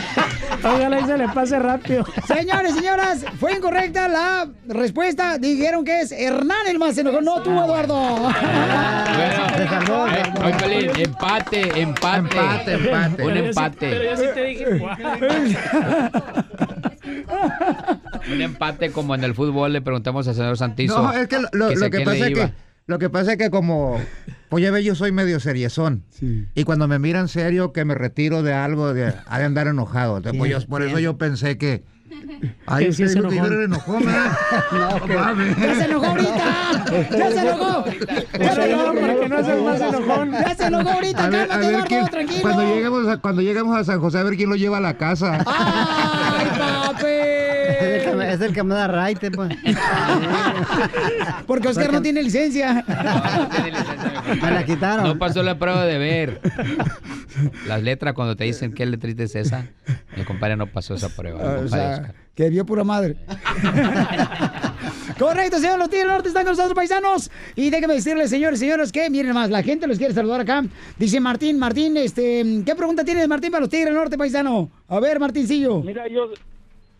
Ojalá 0.63 1.01
y 1.01 1.05
se 1.05 1.17
le 1.19 1.29
pase 1.29 1.59
rápido. 1.59 2.05
Señores, 2.27 2.75
señoras, 2.75 3.25
fue 3.39 3.55
incorrecta 3.55 4.09
la 4.09 4.49
respuesta. 4.67 5.39
Dijeron 5.39 5.85
que 5.85 6.01
es 6.01 6.13
Hernán 6.13 6.67
el 6.69 6.79
más 6.79 6.97
enojón, 6.99 7.25
no 7.25 7.43
tú, 7.43 7.51
Eduardo. 7.51 8.31
Eh, 9.19 10.33
oye, 10.45 10.55
Pelín, 10.59 10.91
empate, 11.01 11.81
empate. 11.81 12.39
Empate, 12.39 12.73
empate. 12.75 13.23
Un 13.25 13.37
empate. 13.37 13.77
pero 13.91 14.05
yo 14.05 14.17
sí 14.17 14.25
te 14.35 14.45
dije. 14.45 14.67
Un 18.33 18.41
empate 18.43 18.91
como 18.93 19.15
en 19.15 19.25
el 19.25 19.35
fútbol 19.35 19.73
le 19.73 19.81
preguntamos 19.81 20.27
al 20.29 20.35
señor 20.35 20.57
Santizo. 20.57 21.03
No, 21.03 21.13
es 21.13 21.29
que 21.29 21.39
lo, 21.39 21.49
lo- 21.53 21.69
sé 21.71 21.77
lo 21.77 21.87
a 21.87 21.91
que 21.91 22.01
pasa 22.01 22.27
es 22.29 22.35
que 22.35 22.53
lo 22.91 22.99
que 22.99 23.09
pasa 23.09 23.33
es 23.33 23.39
que 23.39 23.49
como 23.51 23.99
pues 24.51 24.63
ya 24.65 24.71
ve 24.71 24.83
yo 24.85 24.95
soy 24.95 25.13
medio 25.13 25.41
seriezón 25.41 26.03
y 26.55 26.65
cuando 26.65 26.89
me 26.89 26.99
miran 26.99 27.29
serio 27.29 27.73
que 27.73 27.85
me 27.85 27.95
retiro 27.95 28.43
de 28.43 28.53
algo 28.53 28.93
de, 28.93 29.15
ha 29.27 29.39
de 29.39 29.45
andar 29.45 29.67
enojado 29.69 30.19
Entonces, 30.19 30.39
pues, 30.39 30.51
yo- 30.51 30.67
por 30.69 30.83
eso 30.83 30.99
yo 30.99 31.17
pensé 31.17 31.57
que 31.57 31.83
Ay, 32.67 32.93
sí 32.93 33.05
dijo 33.05 33.29
que 33.29 33.37
yo 33.37 33.45
enojó. 33.47 33.53
era 33.55 33.65
enojón, 33.65 34.05
¿verdad? 34.05 34.33
No, 34.73 35.07
que-. 35.07 35.61
¡Ya 35.61 35.75
se 35.77 35.85
enojó 35.85 36.07
ahorita! 36.07 36.85
¡Ya 37.11 37.31
se 37.31 37.41
enojó! 37.41 37.85
¡Ya 38.39 38.55
se 38.55 38.71
enojó! 38.73 38.95
para 39.01 39.15
que 39.15 39.29
no 39.29 39.63
más 39.65 39.81
enojón. 39.81 40.33
¡Ya 40.33 40.55
se 40.57 40.67
enojó 40.67 40.89
ahorita! 40.91 41.25
A 41.25 41.31
ver, 41.31 41.41
a 41.43 41.47
¡Cálmate, 41.47 41.61
ver 41.61 41.71
Eduardo! 41.71 41.87
quién- 41.89 42.07
¡Tranquilo! 42.07 42.41
cuando 42.43 42.63
lleguemos 42.75 43.09
a, 43.09 43.17
cuando 43.19 43.43
lleguemos 43.43 43.77
a 43.79 43.85
San 43.85 44.01
José 44.01 44.19
a 44.19 44.23
ver 44.25 44.37
quién 44.37 44.51
lo 44.51 44.57
lleva 44.57 44.79
a 44.79 44.81
la 44.81 44.95
casa. 44.95 45.39
¡Ay, 45.39 45.45
papi! 45.45 46.30
Es 48.31 48.41
el 48.41 48.53
que 48.53 48.63
me, 48.63 48.75
da 48.75 48.87
raite, 48.87 49.31
pues. 49.31 49.57
Porque 51.47 51.69
Oscar 51.69 51.93
no 51.93 52.03
tiene 52.03 52.23
licencia. 52.23 52.85
Me 54.43 54.51
la 54.51 54.65
quitaron. 54.65 55.05
No 55.05 55.19
pasó 55.19 55.43
la 55.43 55.59
prueba 55.59 55.85
de 55.85 55.99
ver. 55.99 56.41
Las 57.67 57.83
letras, 57.83 58.15
cuando 58.15 58.37
te 58.37 58.45
dicen 58.45 58.73
qué 58.73 58.87
letrita 58.87 59.25
es 59.25 59.35
esa, 59.35 59.67
el 60.17 60.25
compadre 60.25 60.57
no 60.57 60.67
pasó 60.67 60.95
esa 60.95 61.09
prueba. 61.09 61.59
el 61.59 61.67
O 61.67 61.69
sea, 61.69 62.15
que 62.35 62.49
vio 62.49 62.65
pura 62.65 62.85
madre. 62.85 63.17
Correcto, 65.19 65.59
señor. 65.59 65.79
Los 65.79 65.91
Tigres 65.91 66.07
del 66.07 66.15
Norte 66.15 66.29
están 66.29 66.45
con 66.45 66.53
nosotros, 66.53 66.75
paisanos. 66.75 67.31
Y 67.55 67.69
déjenme 67.69 67.95
decirles, 67.95 68.31
señores 68.31 68.59
y 68.61 68.65
señoras, 68.65 68.93
que 68.93 69.11
miren 69.11 69.35
más, 69.35 69.51
la 69.51 69.63
gente 69.63 69.87
los 69.87 69.99
quiere 69.99 70.15
saludar 70.15 70.41
acá. 70.41 70.65
Dice 70.99 71.21
Martín, 71.21 71.59
Martín, 71.59 71.97
este, 71.97 72.63
¿qué 72.65 72.75
pregunta 72.75 73.05
tienes, 73.05 73.29
Martín, 73.29 73.51
para 73.51 73.61
los 73.61 73.69
Tigres 73.69 73.87
del 73.87 73.95
Norte, 73.95 74.17
paisano? 74.17 74.71
A 74.89 75.01
ver, 75.01 75.21
Martincillo. 75.21 75.83
Mira, 75.83 76.09
yo, 76.09 76.31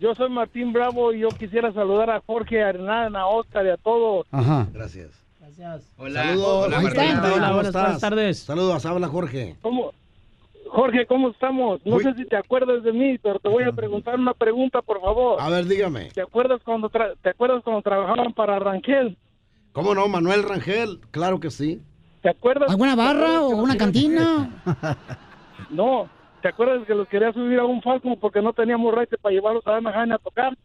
yo 0.01 0.15
soy 0.15 0.31
Martín 0.31 0.73
Bravo 0.73 1.13
y 1.13 1.21
yo 1.21 1.29
quisiera 1.29 1.73
saludar 1.73 2.11
a 2.11 2.21
Jorge, 2.27 2.63
a 2.63 2.71
Hernán, 2.71 3.15
a 3.15 3.27
Oscar 3.27 3.65
y 3.67 3.71
a 3.71 3.77
todos. 3.77 4.27
Ajá. 4.33 4.67
Gracias. 4.73 5.11
Hola. 5.99 6.23
Saludos. 6.25 6.67
Hola, 6.67 6.81
Martín. 6.81 7.03
Hola, 7.03 7.21
¿Cómo 7.31 7.39
buenas- 7.55 7.67
estás? 7.67 7.83
buenas 7.83 8.01
tardes. 8.01 8.39
Saludos, 8.39 8.87
habla 8.87 9.09
Jorge. 9.09 9.57
¿Cómo? 9.61 9.93
Jorge, 10.69 11.05
¿cómo 11.07 11.31
estamos? 11.31 11.81
No 11.85 11.99
sé 11.99 12.15
si 12.15 12.25
te 12.25 12.37
acuerdas 12.37 12.83
de 12.85 12.93
mí, 12.93 13.19
pero 13.19 13.41
te 13.41 13.49
voy 13.49 13.65
a 13.65 13.73
preguntar 13.73 14.15
una 14.19 14.33
pregunta, 14.35 14.81
por 14.83 15.01
favor. 15.01 15.41
A 15.41 15.49
ver, 15.51 15.67
dígame. 15.67 16.11
¿Te 16.13 16.21
acuerdas 16.23 16.61
cuando 16.65 16.89
tra- 16.89 17.15
te 17.21 17.31
acuerdas 17.31 17.63
cuando 17.65 17.83
trabajaban 17.83 18.33
para 18.33 18.59
Rangel? 18.61 19.19
¿Cómo 19.73 19.95
no, 19.95 20.07
Manuel 20.09 20.45
Rangel? 20.45 21.01
Claro 21.11 21.41
que 21.41 21.51
sí. 21.51 21.83
¿Te 22.23 22.29
acuerdas? 22.31 22.71
¿Alguna 22.71 22.95
barra 22.95 23.43
o 23.43 23.49
una 23.49 23.77
cantina? 23.77 24.49
No, 25.71 26.09
¿te 26.43 26.49
acuerdas 26.49 26.87
que 26.87 26.95
los 26.95 27.09
quería 27.09 27.33
subir 27.33 27.59
a 27.59 27.65
un 27.65 27.83
Falcon 27.83 28.19
porque 28.21 28.43
no 28.43 28.53
teníamos 28.53 28.95
raite 28.95 29.17
para 29.19 29.35
llevarlos 29.35 29.67
a 29.67 29.77
Anaheim 29.77 30.13
a 30.13 30.19
tocar? 30.19 30.57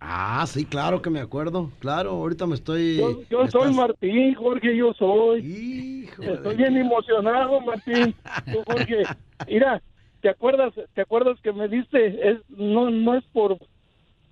Ah, 0.00 0.44
sí, 0.46 0.64
claro 0.64 1.02
que 1.02 1.10
me 1.10 1.20
acuerdo. 1.20 1.70
Claro, 1.80 2.10
ahorita 2.10 2.46
me 2.46 2.54
estoy... 2.54 2.98
Yo, 2.98 3.22
yo 3.28 3.42
me 3.42 3.50
soy 3.50 3.62
estás- 3.62 3.74
Martín, 3.76 4.34
Jorge, 4.34 4.76
yo 4.76 4.92
soy. 4.94 6.08
Estoy 6.20 6.56
bien 6.56 6.76
emocionado, 6.76 7.60
Martín. 7.60 8.14
Tú, 8.52 8.62
Jorge, 8.64 9.02
mira, 9.48 9.82
¿te 10.20 10.28
acuerdas, 10.28 10.72
te 10.94 11.00
acuerdas 11.00 11.38
que 11.42 11.52
me 11.52 11.66
diste? 11.68 12.30
Es, 12.30 12.38
no, 12.48 12.90
no 12.90 13.16
es 13.16 13.24
por, 13.32 13.58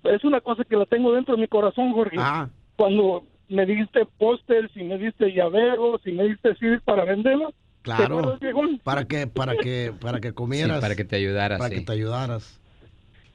es 0.03 0.23
una 0.23 0.39
cosa 0.39 0.63
que 0.63 0.77
la 0.77 0.85
tengo 0.85 1.11
dentro 1.13 1.35
de 1.35 1.41
mi 1.41 1.47
corazón, 1.47 1.91
Jorge. 1.91 2.15
Ah. 2.17 2.47
Cuando 2.77 3.23
me 3.49 3.65
diste 3.65 4.05
pósters 4.17 4.71
y 4.75 4.83
me 4.83 4.97
diste 4.97 5.33
llaveros 5.33 5.99
y 6.05 6.11
me 6.13 6.23
diste 6.29 6.55
CDs 6.55 6.81
para 6.83 7.03
venderlos. 7.03 7.53
¿Te 7.87 7.95
Claro. 7.95 8.37
Para 8.83 9.05
que, 9.05 9.27
para 9.27 9.55
que, 9.55 9.93
para 9.99 10.19
que 10.19 10.33
comieras. 10.33 10.77
Sí, 10.77 10.81
para 10.81 10.95
que 10.95 11.05
te 11.05 11.15
ayudaras. 11.15 11.57
Para 11.57 11.69
sí. 11.69 11.75
que 11.75 11.85
te 11.85 11.91
ayudaras. 11.93 12.59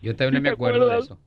Yo 0.03 0.15
también 0.15 0.43
¿Sí 0.43 0.49
me 0.49 0.51
acuerdo 0.51 0.89
de 0.89 0.99
eso. 0.99 1.19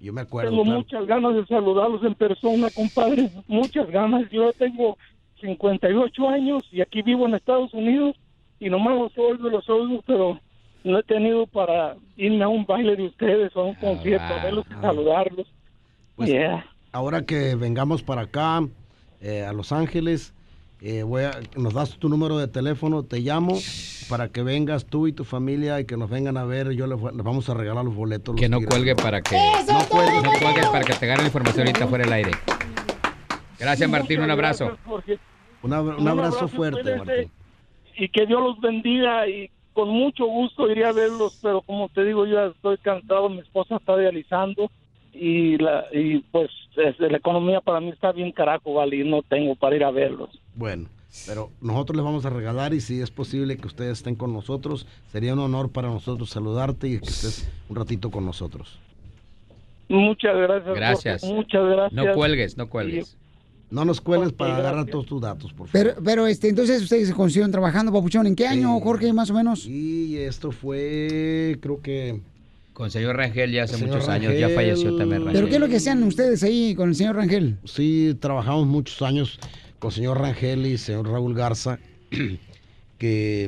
Yo 0.00 0.12
me 0.12 0.22
acuerdo. 0.22 0.50
Tengo 0.50 0.64
claro. 0.64 0.78
muchas 0.78 1.06
ganas 1.06 1.34
de 1.34 1.46
saludarlos 1.46 2.02
en 2.02 2.14
persona, 2.14 2.68
compadre. 2.74 3.30
Muchas 3.46 3.88
ganas. 3.90 4.28
Yo 4.30 4.52
tengo 4.54 4.98
58 5.40 6.28
años 6.28 6.64
y 6.72 6.80
aquí 6.80 7.02
vivo 7.02 7.26
en 7.26 7.34
Estados 7.34 7.72
Unidos 7.72 8.16
y 8.58 8.68
nomás 8.68 8.98
los 8.98 9.16
oigo, 9.16 9.48
los 9.48 9.68
oigo, 9.68 10.02
pero 10.06 10.40
no 10.82 10.98
he 10.98 11.02
tenido 11.04 11.46
para 11.46 11.96
irme 12.16 12.42
a 12.42 12.48
un 12.48 12.66
baile 12.66 12.96
de 12.96 13.04
ustedes 13.04 13.54
o 13.54 13.60
a 13.60 13.64
un 13.66 13.74
concierto, 13.74 14.24
a 14.24 14.42
verlos 14.42 14.66
y 14.70 14.80
saludarlos. 14.80 15.46
Pues, 16.16 16.30
Yeah. 16.30 16.66
Ahora 16.92 17.24
que 17.24 17.54
vengamos 17.54 18.02
para 18.02 18.22
acá, 18.22 18.66
eh, 19.20 19.44
a 19.44 19.52
Los 19.52 19.72
Ángeles, 19.72 20.34
eh, 20.82 21.02
voy 21.02 21.24
a- 21.24 21.38
nos 21.56 21.74
das 21.74 21.96
tu 21.98 22.08
número 22.08 22.38
de 22.38 22.48
teléfono, 22.48 23.02
te 23.02 23.20
llamo 23.20 23.58
para 24.08 24.28
que 24.28 24.42
vengas 24.42 24.86
tú 24.86 25.06
y 25.06 25.12
tu 25.12 25.24
familia 25.24 25.78
y 25.80 25.84
que 25.84 25.96
nos 25.96 26.08
vengan 26.10 26.36
a 26.36 26.44
ver. 26.44 26.70
Yo 26.72 26.86
les, 26.86 26.98
vamos 27.00 27.48
a 27.48 27.54
regalar 27.54 27.84
los 27.84 27.94
boletos. 27.94 28.34
Que 28.36 28.48
los 28.48 28.62
no 28.62 28.66
cuelgue 28.68 28.96
para 28.96 29.20
que 29.22 29.36
¡Eso 29.36 29.72
no 29.72 29.78
cuelgue, 29.88 30.20
todo! 30.20 30.22
no 30.22 30.30
cuelgue 30.40 30.62
para 30.72 30.84
que 30.84 30.92
te 30.94 31.04
agarre 31.04 31.22
la 31.22 31.26
información 31.28 31.66
ahorita 31.66 31.86
fuera 31.86 32.04
del 32.04 32.12
aire. 32.14 32.30
Gracias 33.58 33.90
Martín, 33.90 34.20
un 34.22 34.30
abrazo. 34.30 34.76
Un, 35.62 35.72
abra- 35.74 35.96
un 35.96 36.08
abrazo 36.08 36.48
fuerte, 36.48 36.96
Martín. 36.96 37.30
Y 37.96 38.08
que 38.08 38.24
Dios 38.26 38.40
los 38.40 38.60
bendiga 38.60 39.28
y 39.28 39.50
con 39.74 39.90
mucho 39.90 40.24
gusto 40.24 40.70
iría 40.70 40.88
a 40.88 40.92
verlos, 40.92 41.38
pero 41.42 41.60
como 41.62 41.88
te 41.90 42.02
digo, 42.04 42.24
yo 42.26 42.34
ya 42.36 42.46
estoy 42.46 42.78
cansado, 42.78 43.28
mi 43.28 43.40
esposa 43.40 43.76
está 43.76 43.96
dializando 43.96 44.70
y 45.12 45.58
la 45.58 45.84
y 45.92 46.18
pues 46.30 46.50
es- 46.76 46.98
la 46.98 47.16
economía 47.16 47.60
para 47.60 47.80
mí 47.80 47.90
está 47.90 48.12
bien 48.12 48.32
carajo, 48.32 48.74
vale, 48.74 48.96
y 48.96 49.08
no 49.08 49.22
tengo 49.22 49.54
para 49.56 49.76
ir 49.76 49.84
a 49.84 49.90
verlos. 49.90 50.30
Bueno, 50.54 50.88
pero 51.26 51.50
nosotros 51.60 51.96
les 51.96 52.04
vamos 52.04 52.24
a 52.24 52.30
regalar 52.30 52.72
y 52.74 52.80
si 52.80 53.00
es 53.00 53.10
posible 53.10 53.56
que 53.56 53.66
ustedes 53.66 53.98
estén 53.98 54.14
con 54.14 54.32
nosotros, 54.32 54.86
sería 55.10 55.32
un 55.32 55.40
honor 55.40 55.70
para 55.70 55.88
nosotros 55.88 56.30
saludarte 56.30 56.88
y 56.88 56.98
que 56.98 57.06
estés 57.08 57.50
un 57.68 57.76
ratito 57.76 58.10
con 58.10 58.24
nosotros. 58.24 58.78
Muchas 59.88 60.36
gracias. 60.36 60.74
Gracias. 60.76 61.20
Jorge, 61.22 61.34
muchas 61.36 61.64
gracias. 61.66 61.92
No 62.06 62.14
cuelgues, 62.14 62.56
no 62.56 62.68
cuelgues. 62.68 63.16
No 63.70 63.84
nos 63.84 64.00
cuelgues 64.00 64.32
para 64.32 64.50
gracias. 64.54 64.68
agarrar 64.68 64.90
todos 64.90 65.06
tus 65.06 65.20
datos, 65.20 65.52
por 65.52 65.68
favor. 65.68 65.70
Pero, 65.72 66.02
pero 66.04 66.26
este, 66.26 66.48
entonces 66.48 66.82
ustedes 66.82 67.08
se 67.08 67.14
consiguieron 67.14 67.52
trabajando, 67.52 67.92
Papuchón. 67.92 68.26
¿En 68.26 68.34
qué 68.36 68.46
año, 68.46 68.78
Jorge, 68.80 69.12
más 69.12 69.30
o 69.30 69.34
menos? 69.34 69.66
Y 69.66 70.16
esto 70.18 70.50
fue, 70.52 71.56
creo 71.60 71.80
que... 71.80 72.20
Con 72.72 72.90
señor 72.90 73.16
Rangel 73.16 73.52
ya 73.52 73.64
hace 73.64 73.76
Señor 73.76 73.94
muchos 73.96 74.08
años, 74.08 74.32
ya 74.32 74.48
Rangel. 74.48 74.54
falleció 74.54 74.96
también 74.96 75.22
Rangel. 75.24 75.32
¿Pero 75.34 75.48
qué 75.48 75.54
es 75.54 75.60
lo 75.60 75.68
que 75.68 75.76
hacían 75.76 76.02
ustedes 76.02 76.42
ahí 76.42 76.74
con 76.74 76.88
el 76.90 76.94
señor 76.94 77.16
Rangel? 77.16 77.58
Sí, 77.64 78.16
trabajamos 78.20 78.66
muchos 78.66 79.02
años 79.02 79.38
con 79.78 79.90
señor 79.92 80.18
Rangel 80.20 80.64
y 80.66 80.78
señor 80.78 81.08
Raúl 81.08 81.34
Garza, 81.34 81.78
que 82.98 83.44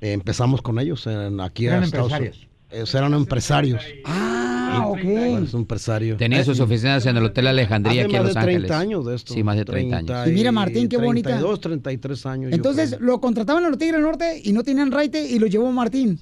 eh, 0.00 0.12
empezamos 0.12 0.62
con 0.62 0.78
ellos 0.78 1.06
en- 1.06 1.40
aquí 1.40 1.66
Eran 1.66 1.82
a 1.82 1.86
Estados 1.86 2.12
empresarios. 2.12 2.36
Unidos. 2.36 2.50
Ellos 2.72 2.94
eran 2.94 3.14
empresarios. 3.14 3.82
Ah, 4.04 4.84
ok. 4.86 5.02
Bueno, 5.02 5.38
es 5.44 5.54
un 5.54 5.60
empresario. 5.62 6.16
Tenía 6.16 6.44
sus 6.44 6.60
oficinas 6.60 7.04
en 7.06 7.16
el 7.16 7.24
Hotel 7.24 7.48
Alejandría 7.48 8.02
Hace 8.02 8.06
aquí 8.06 8.14
en 8.16 8.22
más 8.22 8.26
Los 8.28 8.34
de 8.34 8.40
Ángeles. 8.40 8.60
30 8.68 8.78
años 8.78 9.06
de 9.06 9.16
esto. 9.16 9.34
Sí, 9.34 9.42
más 9.42 9.56
de 9.56 9.64
30, 9.64 9.96
años. 9.98 10.28
Y 10.28 10.30
mira, 10.30 10.52
Martín, 10.52 10.88
qué 10.88 10.96
bonita. 10.96 11.30
32, 11.30 11.60
33 11.60 12.26
años. 12.26 12.52
Entonces 12.52 12.96
lo 13.00 13.20
contrataban 13.20 13.64
a 13.64 13.68
los 13.68 13.76
Tigres 13.78 13.94
del 13.96 14.02
Norte 14.02 14.40
y 14.44 14.52
no 14.52 14.62
tenían 14.62 14.92
raite 14.92 15.28
y 15.28 15.40
lo 15.40 15.48
llevó 15.48 15.72
Martín. 15.72 16.20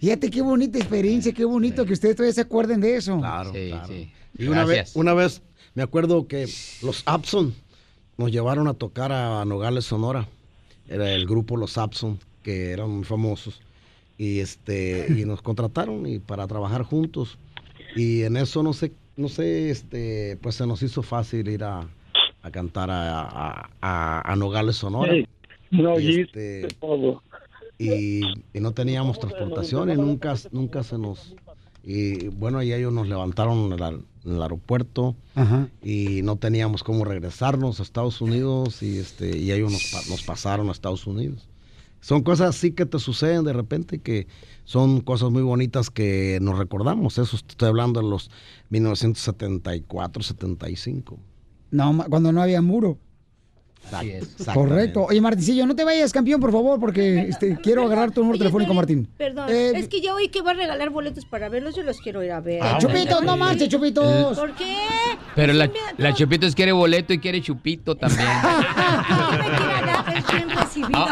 Fíjate 0.00 0.30
qué 0.30 0.42
bonita 0.42 0.78
experiencia, 0.78 1.32
qué 1.32 1.44
bonito 1.44 1.84
que 1.86 1.92
ustedes 1.92 2.16
todavía 2.16 2.32
se 2.34 2.40
acuerden 2.42 2.80
de 2.80 2.96
eso. 2.96 3.18
Claro, 3.18 3.52
Sí, 3.52 3.68
claro. 3.68 3.88
sí. 3.88 4.10
Y 4.38 4.46
una 4.48 4.64
vez, 4.64 4.76
Gracias. 4.76 4.96
una 4.96 5.14
vez 5.14 5.42
me 5.74 5.82
acuerdo 5.82 6.26
que 6.26 6.46
los 6.82 7.02
Abson 7.06 7.54
nos 8.16 8.30
llevaron 8.32 8.68
a 8.68 8.74
tocar 8.74 9.12
a 9.12 9.44
Nogales, 9.44 9.84
Sonora. 9.84 10.28
Era 10.88 11.12
el 11.12 11.26
grupo 11.26 11.56
Los 11.56 11.78
Abson, 11.78 12.18
que 12.42 12.70
eran 12.70 12.90
muy 12.90 13.04
famosos. 13.04 13.60
Y 14.18 14.40
este 14.40 15.06
y 15.10 15.24
nos 15.24 15.42
contrataron 15.42 16.06
y 16.06 16.18
para 16.18 16.46
trabajar 16.46 16.82
juntos. 16.82 17.38
Y 17.94 18.22
en 18.22 18.36
eso 18.36 18.62
no 18.62 18.72
sé, 18.72 18.92
no 19.16 19.28
sé, 19.28 19.70
este, 19.70 20.38
pues 20.42 20.54
se 20.54 20.66
nos 20.66 20.82
hizo 20.82 21.02
fácil 21.02 21.48
ir 21.48 21.64
a, 21.64 21.88
a 22.42 22.50
cantar 22.50 22.90
a, 22.90 23.20
a- 23.22 23.70
a- 23.80 24.32
a 24.32 24.36
Nogales, 24.36 24.76
Sonora. 24.76 25.12
No 25.70 25.98
Y, 25.98 26.20
este, 26.20 26.68
todo. 26.80 27.22
Y, 27.78 28.22
y 28.52 28.60
no 28.60 28.72
teníamos 28.72 29.18
transportación 29.18 29.90
y 29.90 29.94
nunca, 29.94 30.34
nunca 30.50 30.82
se 30.82 30.98
nos... 30.98 31.34
Y 31.82 32.28
bueno, 32.28 32.62
y 32.62 32.72
ellos 32.72 32.92
nos 32.92 33.08
levantaron 33.08 33.72
en 33.72 33.78
en 34.24 34.32
el 34.34 34.42
aeropuerto 34.42 35.14
Ajá. 35.36 35.68
y 35.82 36.22
no 36.22 36.34
teníamos 36.34 36.82
cómo 36.82 37.04
regresarnos 37.04 37.78
a 37.78 37.84
Estados 37.84 38.20
Unidos 38.20 38.82
y, 38.82 38.98
este, 38.98 39.38
y 39.38 39.52
ellos 39.52 39.70
nos, 39.70 40.10
nos 40.10 40.22
pasaron 40.24 40.68
a 40.68 40.72
Estados 40.72 41.06
Unidos. 41.06 41.48
Son 42.00 42.22
cosas 42.22 42.50
así 42.50 42.72
que 42.72 42.86
te 42.86 42.98
suceden 42.98 43.44
de 43.44 43.52
repente 43.52 44.00
que 44.00 44.26
son 44.64 45.00
cosas 45.00 45.30
muy 45.30 45.42
bonitas 45.42 45.90
que 45.90 46.38
nos 46.42 46.58
recordamos. 46.58 47.18
Eso 47.18 47.36
estoy 47.36 47.68
hablando 47.68 48.00
de 48.00 48.08
los 48.08 48.30
1974, 48.70 50.22
75. 50.22 51.18
No, 51.70 52.04
cuando 52.08 52.32
no 52.32 52.42
había 52.42 52.62
muro. 52.62 52.98
Exactamente. 53.84 54.52
Correcto. 54.52 55.04
Oye, 55.04 55.20
Martincillo, 55.20 55.64
no 55.64 55.76
te 55.76 55.84
vayas, 55.84 56.12
campeón, 56.12 56.40
por 56.40 56.50
favor, 56.50 56.80
porque 56.80 57.28
este, 57.28 57.56
quiero 57.62 57.84
agarrar 57.84 58.10
tu 58.10 58.20
número 58.22 58.38
telefónico, 58.38 58.74
Martín. 58.74 59.06
Perdón, 59.16 59.46
Eh, 59.48 59.72
es 59.76 59.86
que 59.88 60.00
yo 60.00 60.16
oí 60.16 60.28
que 60.28 60.42
va 60.42 60.50
a 60.50 60.54
regalar 60.54 60.90
boletos 60.90 61.24
para 61.24 61.48
verlos, 61.48 61.76
yo 61.76 61.82
los 61.84 61.98
quiero 62.00 62.22
ir 62.24 62.32
a 62.32 62.40
ver. 62.40 62.60
Ah, 62.62 62.78
chupitos, 62.80 63.22
no 63.22 63.36
marches, 63.36 63.68
chupitos. 63.68 64.36
¿Por 64.36 64.52
qué? 64.56 64.76
Pero 65.36 65.52
la, 65.52 65.70
la 65.98 66.14
Chupitos 66.14 66.54
quiere 66.54 66.72
boleto 66.72 67.12
y 67.12 67.18
quiere 67.18 67.40
chupito 67.42 67.94
también. 67.94 68.26
Es 70.16 70.26
bien 70.32 70.48
recibido. 70.50 71.06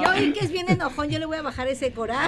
oí 0.11 0.33
que 0.33 0.45
es 0.45 0.51
bien 0.51 0.67
enojón, 0.69 1.09
yo 1.09 1.19
le 1.19 1.25
voy 1.25 1.37
a 1.37 1.41
bajar 1.41 1.67
ese 1.67 1.91
coraje. 1.91 2.27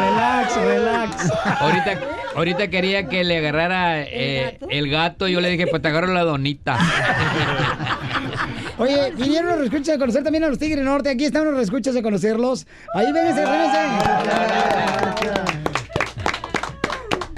relax, 0.00 0.56
relax. 0.56 1.32
Ahorita, 1.60 1.98
ahorita 2.34 2.68
quería 2.68 3.08
que 3.08 3.24
le 3.24 3.38
agarrara 3.38 4.02
eh, 4.02 4.58
el 4.70 4.90
gato. 4.90 5.28
Yo 5.28 5.40
le 5.40 5.50
dije, 5.50 5.66
pues 5.66 5.82
te 5.82 5.88
agarro 5.88 6.08
la 6.08 6.22
donita. 6.22 6.78
Oye, 8.78 9.10
vinieron 9.16 9.58
los 9.58 9.66
escuchas 9.66 9.96
a 9.96 9.98
conocer 9.98 10.22
también 10.22 10.44
a 10.44 10.48
los 10.48 10.58
Tigres 10.58 10.84
Norte. 10.84 11.08
Aquí 11.08 11.24
están 11.24 11.50
los 11.50 11.62
escuchas 11.62 11.96
a 11.96 12.02
conocerlos. 12.02 12.66
Ahí 12.94 13.10
vénganse, 13.12 13.40
vénganse. 13.40 13.78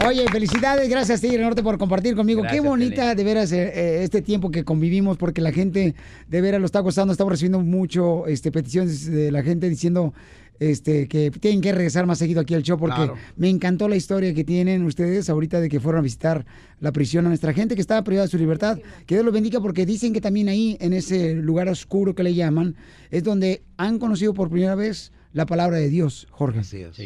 Oye, 0.08 0.26
felicidades, 0.30 0.88
gracias 0.88 1.20
Tigre 1.20 1.42
Norte 1.42 1.62
por 1.62 1.76
compartir 1.76 2.16
conmigo. 2.16 2.40
Gracias, 2.40 2.62
Qué 2.62 2.66
bonita 2.66 3.14
de 3.14 3.24
veras 3.24 3.52
eh, 3.52 3.70
eh, 3.74 4.02
este 4.04 4.22
tiempo 4.22 4.50
que 4.50 4.64
convivimos 4.64 5.18
porque 5.18 5.42
la 5.42 5.52
gente 5.52 5.94
de 6.28 6.40
veras 6.40 6.60
lo 6.60 6.64
está 6.66 6.80
gozando. 6.80 7.12
Estamos 7.12 7.30
recibiendo 7.30 7.60
mucho 7.60 8.26
este, 8.26 8.50
peticiones 8.50 9.04
de 9.04 9.30
la 9.30 9.42
gente 9.42 9.68
diciendo 9.68 10.14
este, 10.60 11.08
que 11.08 11.30
tienen 11.30 11.60
que 11.60 11.72
regresar 11.72 12.06
más 12.06 12.16
seguido 12.18 12.40
aquí 12.40 12.54
al 12.54 12.62
show 12.62 12.78
porque 12.78 12.96
Claro. 12.96 13.16
me 13.36 13.50
encantó 13.50 13.86
la 13.86 13.96
historia 13.96 14.32
que 14.32 14.44
tienen 14.44 14.86
ustedes 14.86 15.28
ahorita 15.28 15.60
de 15.60 15.68
que 15.68 15.78
fueron 15.78 15.98
a 15.98 16.02
visitar 16.02 16.46
la 16.80 16.90
prisión 16.90 17.26
a 17.26 17.28
nuestra 17.28 17.52
gente 17.52 17.74
que 17.74 17.82
estaba 17.82 18.02
privada 18.02 18.24
de 18.28 18.30
su 18.30 18.38
libertad. 18.38 18.78
Que 19.04 19.14
Dios 19.16 19.26
los 19.26 19.34
bendiga 19.34 19.60
porque 19.60 19.84
dicen 19.84 20.14
que 20.14 20.22
también 20.22 20.48
ahí, 20.48 20.78
en 20.80 20.94
ese 20.94 21.34
lugar 21.34 21.68
oscuro 21.68 22.14
que 22.14 22.22
le 22.22 22.32
llaman, 22.32 22.76
es 23.10 23.24
donde 23.24 23.62
han 23.76 23.98
conocido 23.98 24.32
por 24.32 24.48
primera 24.48 24.74
vez 24.74 25.12
la 25.34 25.44
palabra 25.44 25.76
de 25.76 25.90
Dios, 25.90 26.26
Jorge. 26.30 26.60
Así 26.60 26.78
es. 26.80 26.96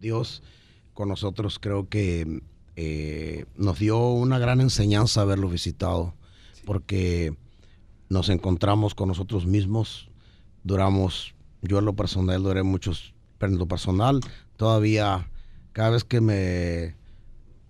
Dios 0.00 0.42
con 1.00 1.08
nosotros 1.08 1.58
creo 1.58 1.88
que 1.88 2.42
eh, 2.76 3.46
nos 3.56 3.78
dio 3.78 4.10
una 4.10 4.38
gran 4.38 4.60
enseñanza 4.60 5.22
haberlo 5.22 5.48
visitado, 5.48 6.12
porque 6.66 7.34
nos 8.10 8.28
encontramos 8.28 8.94
con 8.94 9.08
nosotros 9.08 9.46
mismos, 9.46 10.10
duramos, 10.62 11.34
yo 11.62 11.78
en 11.78 11.86
lo 11.86 11.94
personal 11.94 12.42
duré 12.42 12.64
muchos, 12.64 13.14
pero 13.38 13.50
en 13.50 13.58
lo 13.58 13.64
personal 13.64 14.20
todavía, 14.58 15.30
cada 15.72 15.88
vez 15.88 16.04
que 16.04 16.20
me, 16.20 16.96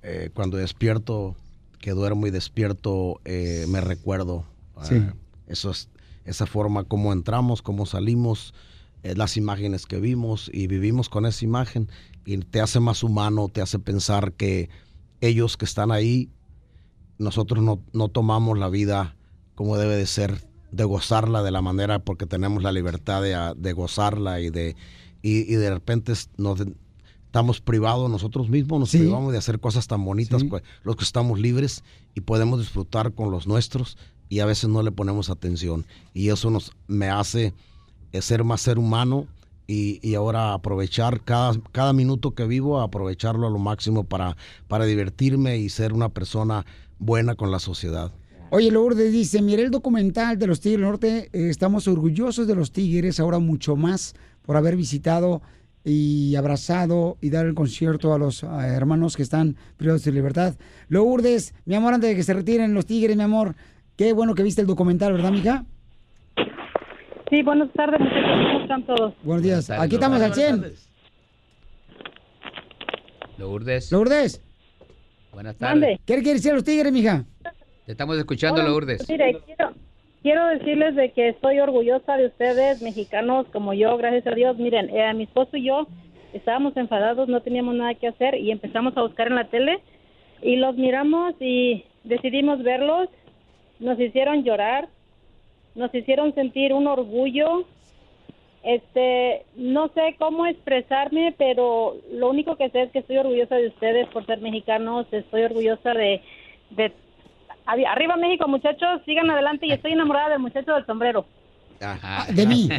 eh, 0.02 0.31
cuando 0.35 0.57
despierto, 0.57 1.36
que 1.78 1.93
duermo 1.93 2.27
y 2.27 2.32
despierto, 2.32 3.20
eh, 3.24 3.65
me 3.69 3.81
recuerdo. 3.81 4.44
Sí. 4.82 4.97
eh, 4.97 5.12
eso 5.47 5.70
es, 5.70 5.89
esa 6.24 6.47
forma 6.47 6.82
como 6.82 7.12
entramos, 7.12 7.62
cómo 7.62 7.86
salimos, 7.86 8.55
las 9.02 9.36
imágenes 9.36 9.86
que 9.86 10.01
vimos 10.01 10.51
y 10.52 10.66
vivimos 10.66 11.09
con 11.09 11.24
esa 11.27 11.44
imagen 11.44 11.89
y 12.25 12.39
te 12.39 12.61
hace 12.61 12.81
más 12.81 13.03
humano, 13.03 13.49
te 13.49 13.61
hace 13.63 13.79
pensar 13.79 14.33
que 14.33 14.69
ellos 15.21 15.57
que 15.57 15.65
están 15.65 15.91
ahí, 15.93 16.31
nosotros 17.19 17.63
no, 17.63 17.81
no 17.93 18.09
tomamos 18.09 18.59
la 18.59 18.69
vida 18.69 19.17
como 19.55 19.77
debe 19.77 19.97
de 19.97 20.07
ser, 20.07 20.43
de 20.73 20.85
gozarla 20.85 21.43
de 21.43 21.51
la 21.51 21.61
manera 21.63 21.99
porque 21.99 22.27
tenemos 22.27 22.63
la 22.63 22.73
libertad 22.73 23.21
de, 23.23 23.55
de 23.57 23.73
gozarla 23.73 24.41
y 24.41 24.51
de, 24.51 24.77
y, 25.23 25.41
y 25.41 25.57
de 25.57 25.71
repente 25.71 26.15
nos 26.39 26.61
estamos 27.27 27.61
privados 27.61 28.11
nosotros 28.11 28.49
mismos, 28.49 28.81
nos 28.81 28.91
Sí. 28.91 28.99
privamos 28.99 29.33
de 29.33 29.39
hacer 29.39 29.61
cosas 29.61 29.87
tan 29.87 30.05
bonitas, 30.05 30.43
pues, 30.45 30.63
los 30.83 30.97
que 30.97 31.05
estamos 31.05 31.39
libres 31.39 31.85
y 32.15 32.23
podemos 32.23 32.59
disfrutar 32.59 33.13
con 33.13 33.31
los 33.31 33.47
nuestros 33.47 33.99
y 34.29 34.41
a 34.41 34.47
veces 34.47 34.71
no 34.71 34.83
le 34.83 34.91
ponemos 34.93 35.29
atención 35.31 35.87
y 36.15 36.29
eso 36.31 36.51
nos 36.51 36.73
me 36.89 37.09
hace 37.09 37.53
eh, 38.13 38.23
ser 38.23 38.43
más 38.45 38.63
ser 38.63 38.79
humano 38.79 39.27
y, 39.71 40.15
ahora 40.15 40.53
aprovechar 40.53 41.23
cada, 41.23 41.53
cada 41.71 41.93
minuto 41.93 42.35
que 42.35 42.45
vivo, 42.45 42.81
aprovecharlo 42.81 43.47
a 43.47 43.51
lo 43.51 43.59
máximo 43.59 44.05
para, 44.05 44.37
para 44.67 44.85
divertirme 44.85 45.59
y 45.59 45.69
ser 45.69 45.93
una 45.93 46.09
persona 46.09 46.67
buena 46.99 47.37
con 47.37 47.53
la 47.53 47.61
sociedad. 47.61 48.13
Oye, 48.51 48.73
Lourdes 48.73 49.13
dice, 49.13 49.43
mire 49.43 49.63
el 49.63 49.71
documental 49.71 50.37
de 50.39 50.49
los 50.49 50.61
Tigres 50.61 50.81
del 50.81 50.89
Norte, 50.89 51.31
eh, 51.33 51.49
estamos 51.51 51.87
orgullosos 51.87 52.49
de 52.49 52.57
los 52.57 52.73
Tigres, 52.73 53.21
ahora 53.21 53.39
mucho 53.39 53.77
más 53.77 54.15
por 54.43 54.57
haber 54.57 54.75
visitado 54.75 55.41
y 55.85 56.35
abrazado 56.35 57.17
y 57.21 57.31
dar 57.31 57.47
el 57.47 57.55
concierto 57.55 58.13
a 58.13 58.19
los 58.19 58.43
hermanos 58.43 59.17
que 59.17 59.23
están 59.23 59.57
privados 59.77 60.03
de 60.03 60.11
libertad. 60.11 60.57
Lourdes, 60.89 61.55
mi 61.65 61.77
amor, 61.77 61.95
antes 61.95 62.11
de 62.11 62.17
que 62.17 62.25
se 62.25 62.35
retiren 62.35 62.75
los 62.75 62.87
Tigres, 62.87 63.17
mi 63.17 63.23
amor, 63.23 63.55
qué 63.95 64.13
bueno 64.13 64.35
que 64.35 64.43
viste 64.43 64.63
el 64.63 64.67
documental, 64.67 65.13
¿verdad, 65.13 65.31
mija? 65.31 65.65
Sí, 67.31 67.43
buenas 67.43 67.70
tardes, 67.73 68.01
muchachos. 68.01 68.31
¿Cómo 68.47 68.61
están 68.61 68.82
todos? 68.82 69.15
Buenos 69.23 69.43
días. 69.44 69.66
tardes, 69.66 69.85
Aquí 69.85 69.94
estamos 69.94 70.20
al 70.20 70.31
Lourdes. 70.31 70.90
100. 73.39 73.39
Lourdes. 73.39 73.93
Lourdes, 73.93 74.44
Buenas 75.32 75.57
tardes. 75.57 75.98
¿qué 76.05 76.15
quiere 76.16 76.35
decir 76.35 76.51
a 76.51 76.55
los 76.57 76.65
Tigres, 76.65 76.93
mija? 76.93 77.24
Te 77.86 77.93
estamos 77.93 78.19
escuchando, 78.19 78.61
Hola, 78.61 78.70
Lourdes. 78.70 79.09
Mire, 79.09 79.39
quiero, 79.47 79.73
quiero 80.23 80.47
decirles 80.48 80.97
de 80.97 81.12
que 81.12 81.28
estoy 81.28 81.61
orgullosa 81.61 82.16
de 82.16 82.27
ustedes, 82.27 82.82
mexicanos 82.82 83.47
como 83.52 83.73
yo, 83.74 83.97
gracias 83.97 84.27
a 84.27 84.32
Dios. 84.35 84.59
Miren, 84.59 84.90
eh, 84.90 85.15
mi 85.15 85.24
esposo 85.24 85.57
y 85.57 85.66
yo 85.66 85.86
estábamos 86.32 86.77
enfadados, 86.77 87.28
no 87.28 87.40
teníamos 87.43 87.77
nada 87.77 87.94
que 87.94 88.09
hacer 88.09 88.35
y 88.35 88.51
empezamos 88.51 88.97
a 88.97 89.02
buscar 89.02 89.28
en 89.28 89.36
la 89.36 89.48
tele 89.48 89.78
y 90.43 90.57
los 90.57 90.77
miramos 90.77 91.35
y 91.40 91.85
decidimos 92.05 92.62
verlos. 92.65 93.09
Nos 93.78 93.98
hicieron 94.01 94.43
llorar, 94.44 94.89
nos 95.75 95.95
hicieron 95.95 96.35
sentir 96.35 96.73
un 96.73 96.87
orgullo. 96.87 97.65
Este, 98.63 99.47
no 99.57 99.89
sé 99.89 100.17
cómo 100.19 100.45
expresarme, 100.47 101.35
pero 101.39 101.97
lo 102.13 102.29
único 102.29 102.57
que 102.57 102.69
sé 102.69 102.83
es 102.83 102.91
que 102.91 102.99
estoy 102.99 103.17
orgullosa 103.17 103.57
de 103.57 103.69
ustedes 103.69 104.07
por 104.09 104.27
ser 104.27 104.41
mexicanos, 104.41 105.07
estoy 105.13 105.45
orgullosa 105.45 105.95
de, 105.95 106.21
de 106.71 106.93
Arri- 107.65 107.87
Arriba 107.87 108.17
México, 108.17 108.47
muchachos, 108.49 109.01
sigan 109.07 109.31
adelante 109.31 109.67
y 109.67 109.73
estoy 109.73 109.93
enamorada 109.93 110.29
del 110.31 110.41
muchacho 110.41 110.75
del 110.75 110.85
sombrero. 110.85 111.25
Ah, 111.82 112.27
de 112.31 112.47
mí. 112.47 112.69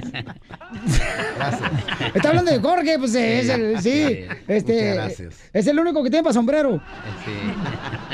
Está 2.13 2.29
hablando 2.29 2.51
de 2.51 2.59
Jorge, 2.59 2.99
pues 2.99 3.15
es 3.15 3.49
el, 3.49 3.81
sí, 3.81 4.25
este, 4.47 4.93
gracias. 4.93 5.35
es 5.51 5.65
el 5.67 5.79
único 5.79 6.03
que 6.03 6.09
tiene 6.11 6.23
para 6.23 6.33
sombrero. 6.33 6.79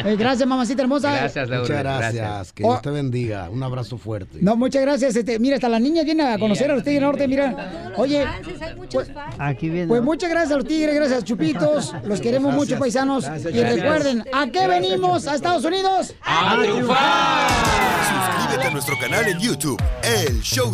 Eh, 0.06 0.16
gracias, 0.18 0.48
mamacita 0.48 0.84
hermosa. 0.84 1.12
Muchas 1.24 1.50
gracias. 1.68 2.54
Que 2.54 2.64
Oh, 2.64 2.70
Dios 2.70 2.82
te 2.82 2.90
bendiga. 2.92 3.50
Un 3.50 3.62
abrazo 3.64 3.98
fuerte. 3.98 4.38
No, 4.42 4.56
muchas 4.56 4.82
gracias. 4.82 5.16
Este, 5.16 5.40
mira, 5.40 5.56
hasta 5.56 5.68
las 5.70 5.82
niñas 5.82 6.06
vienen 6.06 6.28
a 6.28 6.40
conocer 6.40 6.72
a 6.72 6.76
los 6.76 6.84
Tigres 6.84 7.02
Norte, 7.02 7.28
mira. 7.28 7.92
Oye, 7.98 8.26
Aquí 9.40 9.70
viene. 9.70 9.88
pues 9.88 10.02
muchas 10.02 10.30
gracias 10.30 10.54
a 10.54 10.56
los 10.56 10.66
Tigres, 10.66 10.96
gracias 10.96 11.24
Chupitos. 11.26 11.94
Los 12.06 12.22
queremos 12.22 12.54
Gracias. 12.54 12.70
mucho, 12.70 12.80
paisanos. 12.80 13.26
Gracias, 13.26 13.54
y 13.54 13.58
gracias. 13.58 13.82
recuerden, 13.82 14.24
¿a 14.34 14.48
qué 14.48 14.68
venimos 14.68 15.28
a 15.28 15.36
Estados 15.36 15.66
Unidos? 15.66 16.14
¡A 16.22 16.56
Suscríbete 18.08 18.68
a 18.68 18.72
nuestro 18.72 18.98
canal 19.00 19.28
en 19.28 19.40
YouTube, 19.40 19.82
El 20.04 20.42
Show 20.42 20.74